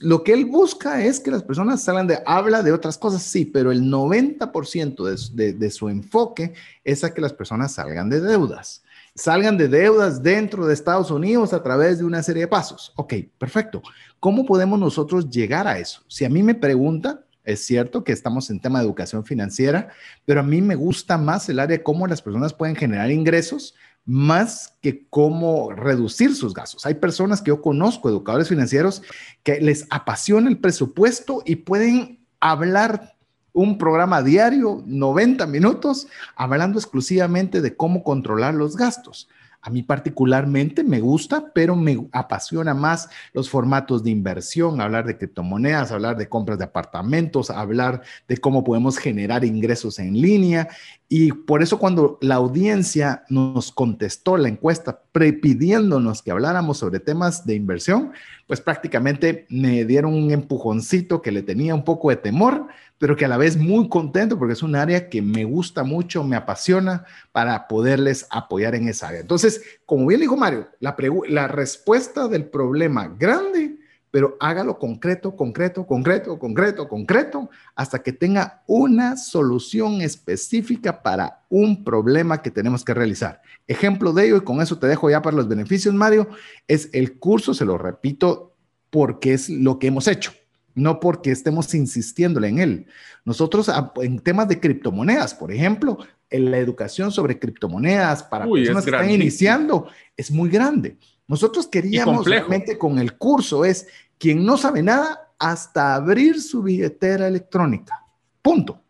lo 0.00 0.22
que 0.22 0.32
él 0.32 0.44
busca 0.44 1.04
es 1.04 1.20
que 1.20 1.30
las 1.30 1.42
personas 1.42 1.82
salgan 1.82 2.06
de, 2.06 2.18
habla 2.26 2.62
de 2.62 2.72
otras 2.72 2.98
cosas, 2.98 3.22
sí, 3.22 3.44
pero 3.44 3.72
el 3.72 3.82
90% 3.82 5.32
de, 5.32 5.52
de, 5.52 5.70
su 5.70 5.88
enfoque 5.88 6.54
es 6.84 7.02
a 7.04 7.12
que 7.12 7.20
las 7.20 7.32
personas 7.32 7.72
salgan 7.72 8.08
de 8.08 8.20
deudas. 8.20 8.82
Salgan 9.14 9.58
de 9.58 9.68
deudas 9.68 10.22
dentro 10.22 10.66
de 10.66 10.74
Estados 10.74 11.10
Unidos 11.10 11.52
a 11.52 11.62
través 11.62 11.98
de 11.98 12.04
una 12.04 12.22
serie 12.22 12.42
de 12.42 12.48
pasos. 12.48 12.92
Ok, 12.96 13.14
perfecto. 13.38 13.82
¿Cómo 14.20 14.46
podemos 14.46 14.78
nosotros 14.78 15.28
llegar 15.28 15.66
a 15.66 15.78
eso? 15.78 16.02
Si 16.06 16.24
a 16.24 16.30
mí 16.30 16.42
me 16.42 16.54
pregunta, 16.54 17.24
es 17.44 17.64
cierto 17.64 18.04
que 18.04 18.12
estamos 18.12 18.50
en 18.50 18.60
tema 18.60 18.78
de 18.78 18.84
educación 18.84 19.24
financiera, 19.24 19.88
pero 20.24 20.40
a 20.40 20.44
mí 20.44 20.62
me 20.62 20.76
gusta 20.76 21.18
más 21.18 21.48
el 21.48 21.58
área 21.58 21.78
de 21.78 21.82
cómo 21.82 22.06
las 22.06 22.22
personas 22.22 22.54
pueden 22.54 22.76
generar 22.76 23.10
ingresos 23.10 23.74
más 24.04 24.76
que 24.80 25.06
cómo 25.08 25.72
reducir 25.72 26.34
sus 26.34 26.54
gastos. 26.54 26.86
Hay 26.86 26.94
personas 26.94 27.42
que 27.42 27.48
yo 27.48 27.62
conozco, 27.62 28.08
educadores 28.08 28.48
financieros, 28.48 29.02
que 29.42 29.60
les 29.60 29.86
apasiona 29.90 30.48
el 30.48 30.58
presupuesto 30.58 31.42
y 31.44 31.56
pueden 31.56 32.20
hablar 32.40 33.16
un 33.52 33.78
programa 33.78 34.22
diario, 34.22 34.82
90 34.86 35.46
minutos, 35.46 36.06
hablando 36.36 36.78
exclusivamente 36.78 37.60
de 37.60 37.76
cómo 37.76 38.02
controlar 38.04 38.54
los 38.54 38.76
gastos. 38.76 39.28
A 39.62 39.70
mí 39.70 39.82
particularmente 39.82 40.82
me 40.82 41.00
gusta, 41.00 41.52
pero 41.52 41.76
me 41.76 42.08
apasiona 42.12 42.72
más 42.72 43.10
los 43.34 43.50
formatos 43.50 44.02
de 44.02 44.10
inversión, 44.10 44.80
hablar 44.80 45.06
de 45.06 45.18
criptomonedas, 45.18 45.92
hablar 45.92 46.16
de 46.16 46.28
compras 46.28 46.58
de 46.58 46.64
apartamentos, 46.64 47.50
hablar 47.50 48.02
de 48.26 48.38
cómo 48.38 48.64
podemos 48.64 48.96
generar 48.96 49.44
ingresos 49.44 49.98
en 49.98 50.14
línea. 50.20 50.68
Y 51.08 51.32
por 51.32 51.62
eso 51.62 51.78
cuando 51.78 52.18
la 52.22 52.36
audiencia 52.36 53.24
nos 53.28 53.72
contestó 53.72 54.36
la 54.36 54.48
encuesta 54.48 55.02
pidiéndonos 55.12 56.22
que 56.22 56.30
habláramos 56.30 56.78
sobre 56.78 57.00
temas 57.00 57.44
de 57.44 57.54
inversión, 57.54 58.12
pues 58.46 58.60
prácticamente 58.60 59.46
me 59.48 59.84
dieron 59.84 60.14
un 60.14 60.30
empujoncito 60.30 61.20
que 61.20 61.32
le 61.32 61.42
tenía 61.42 61.74
un 61.74 61.84
poco 61.84 62.10
de 62.10 62.16
temor, 62.16 62.68
pero 62.98 63.16
que 63.16 63.24
a 63.24 63.28
la 63.28 63.36
vez 63.36 63.56
muy 63.56 63.88
contento 63.88 64.38
porque 64.38 64.52
es 64.52 64.62
un 64.62 64.76
área 64.76 65.08
que 65.08 65.22
me 65.22 65.44
gusta 65.44 65.82
mucho, 65.82 66.22
me 66.22 66.36
apasiona 66.36 67.04
para 67.32 67.66
poderles 67.66 68.26
apoyar 68.30 68.74
en 68.74 68.88
esa 68.88 69.08
área. 69.08 69.20
Entonces, 69.20 69.62
como 69.86 70.06
bien 70.06 70.20
dijo 70.20 70.36
Mario, 70.36 70.68
la, 70.78 70.96
la 71.28 71.48
respuesta 71.48 72.28
del 72.28 72.44
problema 72.44 73.08
grande, 73.18 73.79
pero 74.10 74.36
hágalo 74.40 74.78
concreto, 74.78 75.36
concreto, 75.36 75.86
concreto, 75.86 76.38
concreto, 76.38 76.88
concreto, 76.88 77.50
hasta 77.74 78.02
que 78.02 78.12
tenga 78.12 78.62
una 78.66 79.16
solución 79.16 80.00
específica 80.00 81.02
para 81.02 81.44
un 81.48 81.84
problema 81.84 82.42
que 82.42 82.50
tenemos 82.50 82.84
que 82.84 82.94
realizar. 82.94 83.40
Ejemplo 83.66 84.12
de 84.12 84.26
ello, 84.26 84.36
y 84.38 84.40
con 84.40 84.60
eso 84.60 84.78
te 84.78 84.86
dejo 84.86 85.10
ya 85.10 85.22
para 85.22 85.36
los 85.36 85.48
beneficios, 85.48 85.94
Mario, 85.94 86.28
es 86.66 86.88
el 86.92 87.18
curso, 87.18 87.54
se 87.54 87.64
lo 87.64 87.78
repito, 87.78 88.54
porque 88.90 89.34
es 89.34 89.48
lo 89.48 89.78
que 89.78 89.86
hemos 89.86 90.08
hecho 90.08 90.32
no 90.74 91.00
porque 91.00 91.30
estemos 91.30 91.74
insistiéndole 91.74 92.48
en 92.48 92.58
él. 92.58 92.86
Nosotros 93.24 93.68
ah, 93.68 93.92
en 93.96 94.18
temas 94.20 94.48
de 94.48 94.60
criptomonedas, 94.60 95.34
por 95.34 95.52
ejemplo, 95.52 95.98
en 96.30 96.50
la 96.50 96.58
educación 96.58 97.10
sobre 97.12 97.38
criptomonedas 97.38 98.22
para 98.22 98.46
personas 98.46 98.84
que 98.84 98.90
están 98.90 99.10
iniciando 99.10 99.88
es 100.16 100.30
muy 100.30 100.48
grande. 100.48 100.96
Nosotros 101.30 101.68
queríamos 101.68 102.26
realmente 102.26 102.76
con 102.76 102.98
el 102.98 103.16
curso 103.16 103.64
es 103.64 103.86
quien 104.18 104.44
no 104.44 104.56
sabe 104.56 104.82
nada 104.82 105.30
hasta 105.38 105.94
abrir 105.94 106.42
su 106.42 106.60
billetera 106.60 107.28
electrónica. 107.28 108.04
Punto. 108.42 108.82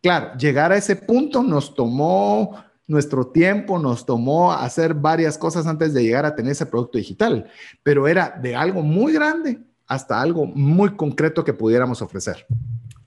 Claro, 0.00 0.38
llegar 0.38 0.70
a 0.70 0.76
ese 0.76 0.94
punto 0.94 1.42
nos 1.42 1.74
tomó 1.74 2.56
nuestro 2.86 3.26
tiempo, 3.26 3.80
nos 3.80 4.06
tomó 4.06 4.52
hacer 4.52 4.94
varias 4.94 5.36
cosas 5.36 5.66
antes 5.66 5.92
de 5.92 6.04
llegar 6.04 6.24
a 6.24 6.36
tener 6.36 6.52
ese 6.52 6.66
producto 6.66 6.98
digital, 6.98 7.50
pero 7.82 8.06
era 8.06 8.30
de 8.40 8.54
algo 8.54 8.80
muy 8.82 9.12
grande 9.12 9.58
hasta 9.88 10.20
algo 10.20 10.46
muy 10.46 10.94
concreto 10.94 11.42
que 11.42 11.52
pudiéramos 11.52 12.00
ofrecer. 12.00 12.46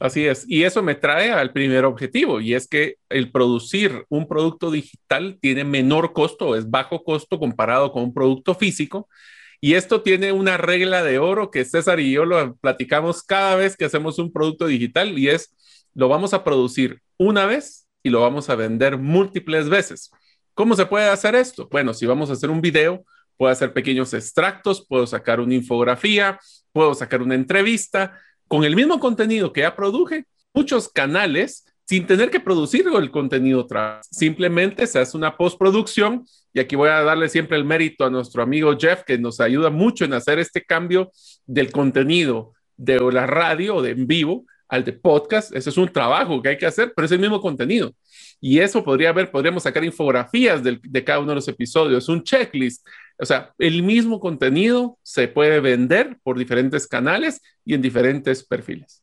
Así 0.01 0.25
es. 0.25 0.45
Y 0.47 0.63
eso 0.63 0.81
me 0.81 0.95
trae 0.95 1.31
al 1.31 1.53
primer 1.53 1.85
objetivo, 1.85 2.41
y 2.41 2.55
es 2.55 2.67
que 2.67 2.95
el 3.07 3.31
producir 3.31 4.03
un 4.09 4.27
producto 4.27 4.71
digital 4.71 5.37
tiene 5.39 5.63
menor 5.63 6.11
costo, 6.11 6.55
es 6.55 6.67
bajo 6.67 7.03
costo 7.03 7.37
comparado 7.37 7.91
con 7.91 8.05
un 8.05 8.13
producto 8.13 8.55
físico. 8.55 9.07
Y 9.59 9.75
esto 9.75 10.01
tiene 10.01 10.31
una 10.31 10.57
regla 10.57 11.03
de 11.03 11.19
oro 11.19 11.51
que 11.51 11.65
César 11.65 11.99
y 11.99 12.11
yo 12.11 12.25
lo 12.25 12.55
platicamos 12.55 13.21
cada 13.21 13.55
vez 13.55 13.77
que 13.77 13.85
hacemos 13.85 14.17
un 14.17 14.33
producto 14.33 14.65
digital, 14.65 15.19
y 15.19 15.29
es, 15.29 15.55
lo 15.93 16.09
vamos 16.09 16.33
a 16.33 16.43
producir 16.43 16.99
una 17.17 17.45
vez 17.45 17.85
y 18.01 18.09
lo 18.09 18.21
vamos 18.21 18.49
a 18.49 18.55
vender 18.55 18.97
múltiples 18.97 19.69
veces. 19.69 20.09
¿Cómo 20.55 20.75
se 20.75 20.87
puede 20.87 21.09
hacer 21.09 21.35
esto? 21.35 21.69
Bueno, 21.71 21.93
si 21.93 22.07
vamos 22.07 22.31
a 22.31 22.33
hacer 22.33 22.49
un 22.49 22.61
video, 22.61 23.05
puedo 23.37 23.51
hacer 23.51 23.71
pequeños 23.71 24.15
extractos, 24.15 24.83
puedo 24.83 25.05
sacar 25.05 25.39
una 25.39 25.53
infografía, 25.53 26.39
puedo 26.71 26.95
sacar 26.95 27.21
una 27.21 27.35
entrevista 27.35 28.17
con 28.51 28.65
el 28.65 28.75
mismo 28.75 28.99
contenido 28.99 29.53
que 29.53 29.61
ya 29.61 29.77
produje, 29.77 30.25
muchos 30.53 30.89
canales 30.89 31.63
sin 31.85 32.05
tener 32.05 32.29
que 32.29 32.41
producir 32.41 32.85
el 32.85 33.09
contenido 33.09 33.61
otra 33.61 34.01
Simplemente 34.11 34.87
se 34.87 34.99
hace 34.99 35.15
una 35.15 35.37
postproducción 35.37 36.25
y 36.53 36.59
aquí 36.59 36.75
voy 36.75 36.89
a 36.89 37.01
darle 37.01 37.29
siempre 37.29 37.55
el 37.55 37.63
mérito 37.63 38.03
a 38.03 38.09
nuestro 38.09 38.43
amigo 38.43 38.75
Jeff 38.77 39.03
que 39.03 39.17
nos 39.17 39.39
ayuda 39.39 39.69
mucho 39.69 40.03
en 40.03 40.11
hacer 40.11 40.37
este 40.37 40.65
cambio 40.65 41.13
del 41.45 41.71
contenido 41.71 42.51
de 42.75 42.99
la 42.99 43.25
radio 43.25 43.81
de 43.81 43.91
en 43.91 44.05
vivo 44.05 44.43
al 44.67 44.83
de 44.83 44.91
podcast. 44.91 45.55
Ese 45.55 45.69
es 45.69 45.77
un 45.77 45.87
trabajo 45.87 46.41
que 46.41 46.49
hay 46.49 46.57
que 46.57 46.65
hacer, 46.65 46.91
pero 46.93 47.05
es 47.05 47.11
el 47.13 47.19
mismo 47.19 47.39
contenido. 47.39 47.93
Y 48.41 48.59
eso 48.59 48.83
podría 48.83 49.11
haber, 49.11 49.31
podríamos 49.31 49.63
sacar 49.63 49.85
infografías 49.85 50.61
de 50.61 51.03
cada 51.05 51.19
uno 51.19 51.29
de 51.29 51.35
los 51.35 51.47
episodios, 51.47 52.09
un 52.09 52.21
checklist, 52.21 52.85
o 53.21 53.25
sea, 53.25 53.53
el 53.59 53.83
mismo 53.83 54.19
contenido 54.19 54.97
se 55.03 55.27
puede 55.27 55.59
vender 55.59 56.17
por 56.23 56.39
diferentes 56.39 56.87
canales 56.87 57.39
y 57.63 57.75
en 57.75 57.81
diferentes 57.81 58.43
perfiles. 58.43 58.99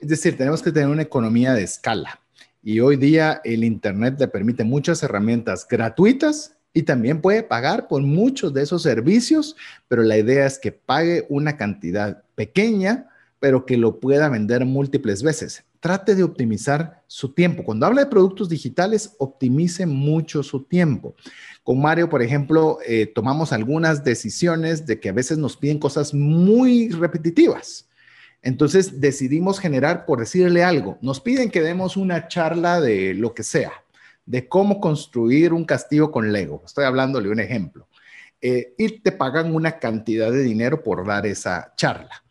Es 0.00 0.08
decir, 0.08 0.36
tenemos 0.36 0.62
que 0.62 0.70
tener 0.70 0.88
una 0.88 1.02
economía 1.02 1.54
de 1.54 1.64
escala. 1.64 2.20
Y 2.62 2.78
hoy 2.78 2.96
día 2.96 3.40
el 3.42 3.64
Internet 3.64 4.14
le 4.20 4.28
permite 4.28 4.62
muchas 4.62 5.02
herramientas 5.02 5.66
gratuitas 5.68 6.56
y 6.72 6.84
también 6.84 7.20
puede 7.20 7.42
pagar 7.42 7.88
por 7.88 8.00
muchos 8.02 8.54
de 8.54 8.62
esos 8.62 8.82
servicios, 8.82 9.56
pero 9.88 10.04
la 10.04 10.16
idea 10.16 10.46
es 10.46 10.60
que 10.60 10.70
pague 10.70 11.26
una 11.28 11.56
cantidad 11.56 12.22
pequeña, 12.36 13.08
pero 13.40 13.66
que 13.66 13.76
lo 13.76 13.98
pueda 13.98 14.28
vender 14.28 14.64
múltiples 14.66 15.24
veces. 15.24 15.64
Trate 15.80 16.14
de 16.14 16.24
optimizar 16.24 17.02
su 17.06 17.32
tiempo. 17.32 17.62
Cuando 17.64 17.86
habla 17.86 18.04
de 18.04 18.10
productos 18.10 18.48
digitales, 18.48 19.14
optimice 19.18 19.86
mucho 19.86 20.42
su 20.42 20.64
tiempo. 20.64 21.14
Con 21.62 21.80
Mario, 21.80 22.08
por 22.08 22.22
ejemplo, 22.22 22.78
eh, 22.86 23.06
tomamos 23.06 23.52
algunas 23.52 24.02
decisiones 24.02 24.86
de 24.86 24.98
que 24.98 25.10
a 25.10 25.12
veces 25.12 25.38
nos 25.38 25.56
piden 25.56 25.78
cosas 25.78 26.12
muy 26.14 26.88
repetitivas. 26.90 27.88
Entonces 28.42 29.00
decidimos 29.00 29.58
generar, 29.58 30.06
por 30.06 30.20
decirle 30.20 30.62
algo, 30.62 30.98
nos 31.02 31.20
piden 31.20 31.50
que 31.50 31.60
demos 31.60 31.96
una 31.96 32.28
charla 32.28 32.80
de 32.80 33.14
lo 33.14 33.34
que 33.34 33.42
sea, 33.42 33.72
de 34.26 34.48
cómo 34.48 34.80
construir 34.80 35.52
un 35.52 35.64
castillo 35.64 36.10
con 36.10 36.32
Lego. 36.32 36.62
Estoy 36.64 36.84
hablándole 36.84 37.30
un 37.30 37.40
ejemplo. 37.40 37.88
Eh, 38.40 38.74
y 38.78 39.00
te 39.00 39.10
pagan 39.10 39.54
una 39.54 39.78
cantidad 39.78 40.30
de 40.30 40.42
dinero 40.42 40.82
por 40.82 41.04
dar 41.04 41.26
esa 41.26 41.72
charla. 41.76 42.22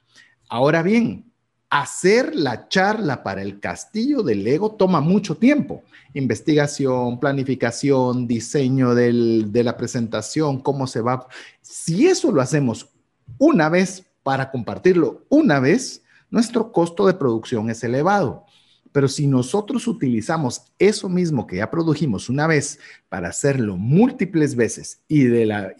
Ahora 0.48 0.82
bien, 0.82 1.27
hacer 1.70 2.36
la 2.36 2.68
charla 2.70 3.24
para 3.24 3.42
el 3.42 3.60
castillo 3.60 4.24
del 4.24 4.44
Lego 4.44 4.72
toma 4.72 5.02
mucho 5.02 5.36
tiempo. 5.36 5.84
Investigación, 6.14 7.20
planificación, 7.20 8.28
diseño 8.28 8.96
de 8.96 9.64
la 9.64 9.78
presentación, 9.78 10.62
cómo 10.62 10.88
se 10.88 11.02
va. 11.02 11.28
Si 11.62 12.08
eso 12.08 12.32
lo 12.32 12.42
hacemos 12.42 12.90
una 13.38 13.70
vez 13.70 14.06
para 14.24 14.50
compartirlo 14.50 15.26
una 15.30 15.60
vez, 15.60 16.04
nuestro 16.30 16.72
costo 16.72 17.06
de 17.06 17.14
producción 17.14 17.70
es 17.70 17.84
elevado. 17.84 18.47
Pero 18.92 19.08
si 19.08 19.28
nosotros 19.28 19.88
utilizamos 19.88 20.64
eso 20.80 21.10
mismo 21.10 21.48
que 21.48 21.58
ya 21.58 21.70
produjimos 21.70 22.30
una 22.30 22.48
vez 22.48 22.80
para 23.10 23.30
hacerlo 23.30 23.78
múltiples 23.78 24.56
veces 24.56 25.02
y 25.08 25.24
de 25.24 25.46
la 25.46 25.74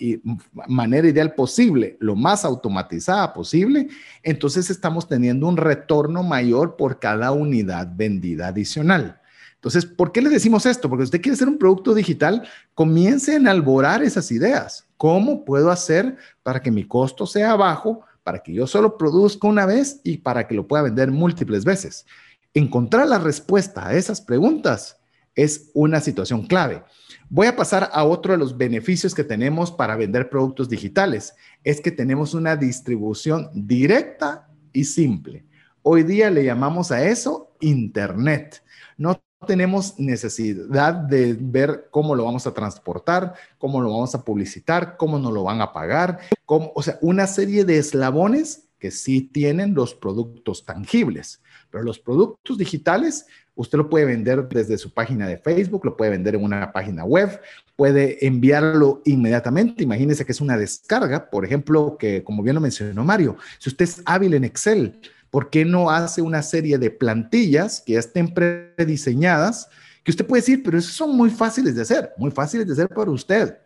manera 0.68 1.08
ideal 1.08 1.34
posible, 1.34 1.98
lo 2.00 2.16
más 2.16 2.46
automatizada 2.46 3.34
posible, 3.34 3.88
entonces 4.24 4.70
estamos 4.70 5.08
teniendo 5.08 5.48
un 5.48 5.58
retorno 5.58 6.24
mayor 6.24 6.76
por 6.76 7.00
cada 7.00 7.32
unidad 7.32 7.92
vendida 7.96 8.48
adicional. 8.48 9.22
Entonces, 9.56 9.86
¿por 9.86 10.12
qué 10.12 10.22
le 10.22 10.30
decimos 10.30 10.66
esto? 10.66 10.88
Porque 10.88 11.04
usted 11.04 11.20
quiere 11.22 11.34
hacer 11.34 11.48
un 11.48 11.58
producto 11.58 11.94
digital, 11.96 12.48
comience 12.76 13.34
a 13.34 13.38
enalborar 13.38 14.04
esas 14.04 14.32
ideas. 14.32 14.88
¿Cómo 14.98 15.44
puedo 15.46 15.72
hacer 15.72 16.16
para 16.44 16.62
que 16.62 16.72
mi 16.72 16.86
costo 16.86 17.26
sea 17.26 17.56
bajo, 17.56 18.02
para 18.24 18.40
que 18.40 18.54
yo 18.54 18.68
solo 18.68 18.98
produzca 18.98 19.48
una 19.48 19.66
vez 19.66 20.00
y 20.04 20.18
para 20.18 20.48
que 20.48 20.54
lo 20.54 20.68
pueda 20.68 20.84
vender 20.84 21.12
múltiples 21.12 21.66
veces? 21.66 22.06
Encontrar 22.54 23.08
la 23.08 23.20
respuesta 23.20 23.88
a 23.88 23.96
esas 23.96 24.22
preguntas 24.22 24.98
es 25.36 25.70
una 25.74 26.02
situación 26.02 26.48
clave. 26.48 26.84
Voy 27.30 27.48
a 27.48 27.56
pasar 27.56 27.90
a 27.94 28.04
otro 28.04 28.34
de 28.34 28.40
los 28.40 28.58
beneficios 28.58 29.14
que 29.14 29.24
tenemos 29.24 29.72
para 29.72 29.96
vender 29.96 30.30
productos 30.30 30.68
digitales. 30.68 31.36
Es 31.64 31.80
que 31.80 31.92
tenemos 31.92 32.34
una 32.34 32.56
distribución 32.56 33.50
directa 33.54 34.50
y 34.74 34.84
simple. 34.84 35.46
Hoy 35.84 36.04
día 36.04 36.30
le 36.32 36.44
llamamos 36.44 36.92
a 36.92 37.06
eso 37.06 37.56
Internet. 37.60 38.64
No 38.98 39.22
tenemos 39.46 40.00
necesidad 40.00 40.94
de 40.94 41.38
ver 41.40 41.90
cómo 41.92 42.16
lo 42.16 42.26
vamos 42.26 42.48
a 42.48 42.54
transportar, 42.54 43.36
cómo 43.60 43.82
lo 43.82 43.92
vamos 43.92 44.16
a 44.16 44.24
publicitar, 44.24 44.98
cómo 44.98 45.20
nos 45.20 45.32
lo 45.32 45.44
van 45.44 45.62
a 45.62 45.72
pagar, 45.72 46.20
o 46.46 46.82
sea, 46.82 46.98
una 47.02 47.28
serie 47.28 47.64
de 47.64 47.78
eslabones 47.78 48.70
que 48.80 48.90
sí 48.90 49.22
tienen 49.22 49.76
los 49.76 49.94
productos 49.94 50.66
tangibles. 50.66 51.42
Los 51.84 52.00
productos 52.00 52.58
digitales, 52.58 53.26
usted 53.56 53.78
lo 53.78 53.90
puede 53.90 54.06
vender 54.06 54.48
desde 54.48 54.78
su 54.78 54.94
página 54.94 55.28
de 55.28 55.38
Facebook, 55.38 55.86
lo 55.86 55.98
puede 55.98 56.12
vender 56.12 56.36
en 56.36 56.44
una 56.44 56.72
página 56.72 57.04
web, 57.06 57.40
puede 57.76 58.26
enviarlo 58.26 59.02
inmediatamente. 59.06 59.84
Imagínese 59.84 60.26
que 60.26 60.32
es 60.32 60.42
una 60.42 60.58
descarga, 60.58 61.30
por 61.30 61.46
ejemplo, 61.46 61.98
que 61.98 62.24
como 62.24 62.44
bien 62.44 62.56
lo 62.56 62.62
mencionó 62.62 63.04
Mario, 63.04 63.38
si 63.60 63.70
usted 63.70 63.86
es 63.86 64.02
hábil 64.06 64.34
en 64.34 64.44
Excel, 64.44 65.00
¿por 65.30 65.50
qué 65.50 65.66
no 65.66 65.90
hace 65.90 66.22
una 66.22 66.42
serie 66.42 66.78
de 66.78 66.92
plantillas 66.92 67.82
que 67.86 67.94
ya 67.94 68.00
estén 68.00 68.34
prediseñadas? 68.34 69.70
Que 70.04 70.12
usted 70.12 70.26
puede 70.26 70.42
decir, 70.42 70.64
pero 70.64 70.78
esos 70.78 70.94
son 70.94 71.16
muy 71.16 71.30
fáciles 71.30 71.76
de 71.76 71.82
hacer, 71.82 72.12
muy 72.18 72.32
fáciles 72.32 72.66
de 72.68 72.74
hacer 72.74 72.88
para 72.90 73.12
usted 73.12 73.58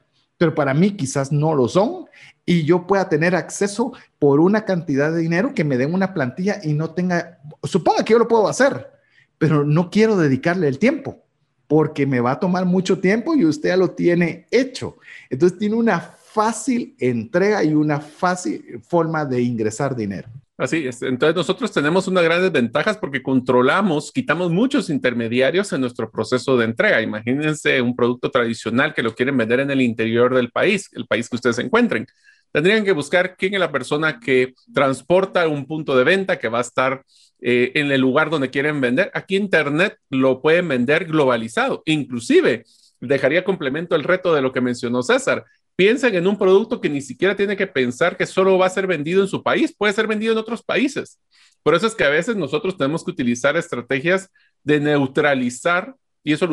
pero 0.42 0.56
para 0.56 0.74
mí 0.74 0.98
quizás 0.98 1.32
no 1.32 1.54
lo 1.54 1.68
son 1.68 2.08
y 2.48 2.64
yo 2.64 2.88
pueda 2.88 3.08
tener 3.08 3.36
acceso 3.36 3.94
por 4.18 4.40
una 4.40 4.66
cantidad 4.66 5.12
de 5.12 5.20
dinero 5.20 5.54
que 5.54 5.64
me 5.64 5.78
den 5.78 5.94
una 5.94 6.16
plantilla 6.16 6.60
y 6.64 6.74
no 6.74 6.90
tenga, 6.96 7.38
suponga 7.62 8.04
que 8.04 8.14
yo 8.14 8.18
lo 8.18 8.28
puedo 8.28 8.48
hacer, 8.48 8.90
pero 9.38 9.64
no 9.64 9.92
quiero 9.92 10.18
dedicarle 10.18 10.68
el 10.68 10.80
tiempo 10.80 11.24
porque 11.68 12.08
me 12.08 12.22
va 12.22 12.32
a 12.32 12.40
tomar 12.40 12.66
mucho 12.66 13.00
tiempo 13.00 13.36
y 13.36 13.46
usted 13.46 13.70
ya 13.70 13.78
lo 13.78 13.92
tiene 13.92 14.48
hecho. 14.50 14.98
Entonces 15.30 15.60
tiene 15.60 15.76
una 15.76 16.00
fácil 16.00 16.96
entrega 16.98 17.64
y 17.64 17.76
una 17.76 18.00
fácil 18.00 18.82
forma 18.82 19.24
de 19.26 19.44
ingresar 19.44 19.96
dinero. 19.96 20.28
Así 20.62 20.86
es. 20.86 21.02
Entonces 21.02 21.36
nosotros 21.36 21.72
tenemos 21.72 22.08
unas 22.08 22.24
grandes 22.24 22.52
ventajas 22.52 22.96
porque 22.96 23.24
controlamos, 23.24 24.12
quitamos 24.12 24.52
muchos 24.52 24.92
intermediarios 24.92 25.74
en 25.74 25.82
nuestro 25.82 26.12
proceso 26.12 26.56
de 26.56 26.66
entrega. 26.66 27.02
Imagínense 27.02 27.82
un 27.82 27.96
producto 27.96 28.30
tradicional 28.30 28.94
que 28.94 29.02
lo 29.02 29.16
quieren 29.16 29.36
vender 29.36 29.62
en 29.62 29.72
el 29.72 29.82
interior 29.82 30.36
del 30.36 30.52
país, 30.52 30.88
el 30.94 31.08
país 31.08 31.28
que 31.28 31.38
ustedes 31.38 31.58
encuentren. 31.58 32.06
Tendrían 32.52 32.86
que 32.86 32.92
buscar 32.92 33.36
quién 33.38 33.56
es 33.56 33.60
la 33.60 33.72
persona 33.72 34.20
que 34.20 34.54
transporta 34.72 35.48
un 35.48 35.66
punto 35.66 35.98
de 35.98 36.04
venta 36.04 36.38
que 36.38 36.48
va 36.48 36.60
a 36.60 36.62
estar 36.62 37.04
eh, 37.40 37.72
en 37.74 37.92
el 37.92 38.00
lugar 38.00 38.30
donde 38.30 38.52
quieren 38.52 38.80
vender. 38.82 39.10
Aquí 39.16 39.38
Internet 39.38 39.98
lo 40.12 40.44
pueden 40.44 40.68
vender 40.68 41.06
globalizado. 41.06 41.82
Inclusive, 41.88 42.66
dejaría 43.00 43.44
complemento 43.44 43.96
el 43.96 44.04
reto 44.04 44.32
de 44.36 44.44
lo 44.44 44.54
que 44.54 44.62
mencionó 44.62 45.02
César 45.02 45.44
piensen 45.76 46.16
en 46.16 46.28
un 46.28 46.38
producto 46.38 46.80
que 46.80 46.90
ni 46.90 47.02
siquiera 47.02 47.36
tiene 47.36 47.58
que 47.58 47.68
pensar 47.68 48.18
que 48.18 48.26
solo 48.26 48.58
va 48.58 48.68
a 48.68 48.70
ser 48.70 48.88
vendido 48.88 49.22
en 49.22 49.28
su 49.28 49.42
país, 49.42 49.74
puede 49.76 49.94
ser 49.94 50.08
vendido 50.08 50.34
en 50.34 50.38
otros 50.38 50.64
países. 50.64 51.20
Por 51.64 51.76
eso 51.76 51.88
es 51.88 51.96
que 51.96 52.04
a 52.04 52.10
veces 52.10 52.36
nosotros 52.36 52.78
tenemos 52.78 53.04
que 53.04 53.12
utilizar 53.12 53.56
estrategias 53.56 54.30
de 54.64 54.80
neutralizar, 54.80 55.96
y 56.24 56.34
eso 56.34 56.48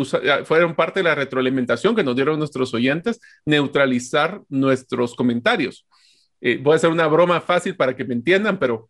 fueron 0.44 0.74
parte 0.74 1.00
de 1.00 1.04
la 1.04 1.14
retroalimentación 1.14 1.94
que 1.94 2.04
nos 2.04 2.16
dieron 2.16 2.38
nuestros 2.38 2.72
oyentes, 2.72 3.20
neutralizar 3.44 4.42
nuestros 4.48 5.14
comentarios. 5.14 5.86
Eh, 6.40 6.58
voy 6.62 6.74
a 6.74 6.76
hacer 6.76 6.90
una 6.90 7.06
broma 7.06 7.40
fácil 7.40 7.76
para 7.76 7.94
que 7.94 8.04
me 8.04 8.14
entiendan, 8.14 8.58
pero 8.58 8.88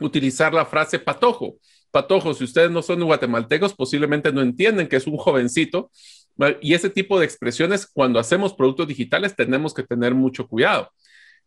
utilizar 0.00 0.52
la 0.52 0.66
frase 0.66 0.98
patojo. 0.98 1.58
Patojo, 1.90 2.34
si 2.34 2.44
ustedes 2.44 2.70
no 2.70 2.82
son 2.82 3.02
guatemaltecos, 3.04 3.74
posiblemente 3.74 4.32
no 4.32 4.42
entienden 4.42 4.88
que 4.88 4.96
es 4.96 5.06
un 5.06 5.16
jovencito 5.16 5.90
y 6.60 6.74
ese 6.74 6.90
tipo 6.90 7.18
de 7.18 7.24
expresiones, 7.24 7.86
cuando 7.86 8.18
hacemos 8.18 8.54
productos 8.54 8.88
digitales, 8.88 9.34
tenemos 9.34 9.72
que 9.72 9.82
tener 9.82 10.14
mucho 10.14 10.46
cuidado. 10.46 10.90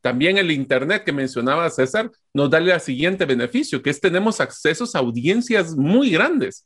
También 0.01 0.37
el 0.37 0.51
Internet 0.51 1.03
que 1.03 1.11
mencionaba 1.11 1.69
César 1.69 2.09
nos 2.33 2.49
da 2.49 2.57
el 2.57 2.79
siguiente 2.79 3.25
beneficio, 3.25 3.81
que 3.81 3.89
es 3.89 3.99
tenemos 3.99 4.39
accesos 4.39 4.95
a 4.95 4.99
audiencias 4.99 5.75
muy 5.75 6.09
grandes. 6.09 6.65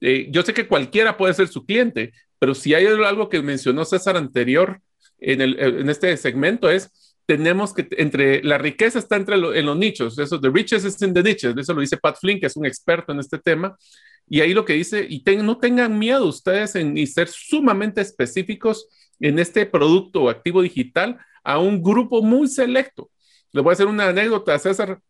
Eh, 0.00 0.28
yo 0.30 0.42
sé 0.42 0.52
que 0.52 0.68
cualquiera 0.68 1.16
puede 1.16 1.34
ser 1.34 1.48
su 1.48 1.64
cliente, 1.64 2.12
pero 2.38 2.54
si 2.54 2.74
hay 2.74 2.86
algo 2.86 3.28
que 3.28 3.42
mencionó 3.42 3.84
César 3.84 4.16
anterior 4.16 4.80
en, 5.18 5.40
en 5.40 5.88
este 5.88 6.14
segmento 6.18 6.68
es 6.70 6.90
tenemos 7.26 7.74
que, 7.74 7.88
entre, 7.98 8.42
la 8.44 8.56
riqueza 8.56 9.00
está 9.00 9.16
entre 9.16 9.34
en 9.34 9.66
los 9.66 9.76
nichos, 9.76 10.18
eso, 10.18 10.40
the 10.40 10.48
riches 10.48 10.84
is 10.84 11.00
in 11.02 11.12
the 11.12 11.22
niches, 11.22 11.54
eso 11.56 11.74
lo 11.74 11.80
dice 11.80 11.96
Pat 11.96 12.16
Flynn, 12.20 12.38
que 12.38 12.46
es 12.46 12.56
un 12.56 12.64
experto 12.64 13.12
en 13.12 13.18
este 13.18 13.38
tema, 13.38 13.76
y 14.28 14.40
ahí 14.40 14.54
lo 14.54 14.64
que 14.64 14.72
dice, 14.72 15.06
y 15.08 15.22
no 15.36 15.58
tengan 15.58 15.98
miedo 15.98 16.26
ustedes 16.26 16.74
en 16.74 16.98
y 16.98 17.06
ser 17.06 17.28
sumamente 17.28 18.00
específicos 18.00 18.88
en 19.20 19.38
este 19.38 19.66
producto 19.66 20.22
o 20.22 20.30
activo 20.30 20.62
digital 20.62 21.18
a 21.44 21.58
un 21.58 21.82
grupo 21.82 22.22
muy 22.22 22.48
selecto. 22.48 23.10
Les 23.52 23.62
voy 23.62 23.70
a 23.70 23.74
hacer 23.74 23.86
una 23.86 24.08
anécdota, 24.08 24.58
César, 24.58 25.00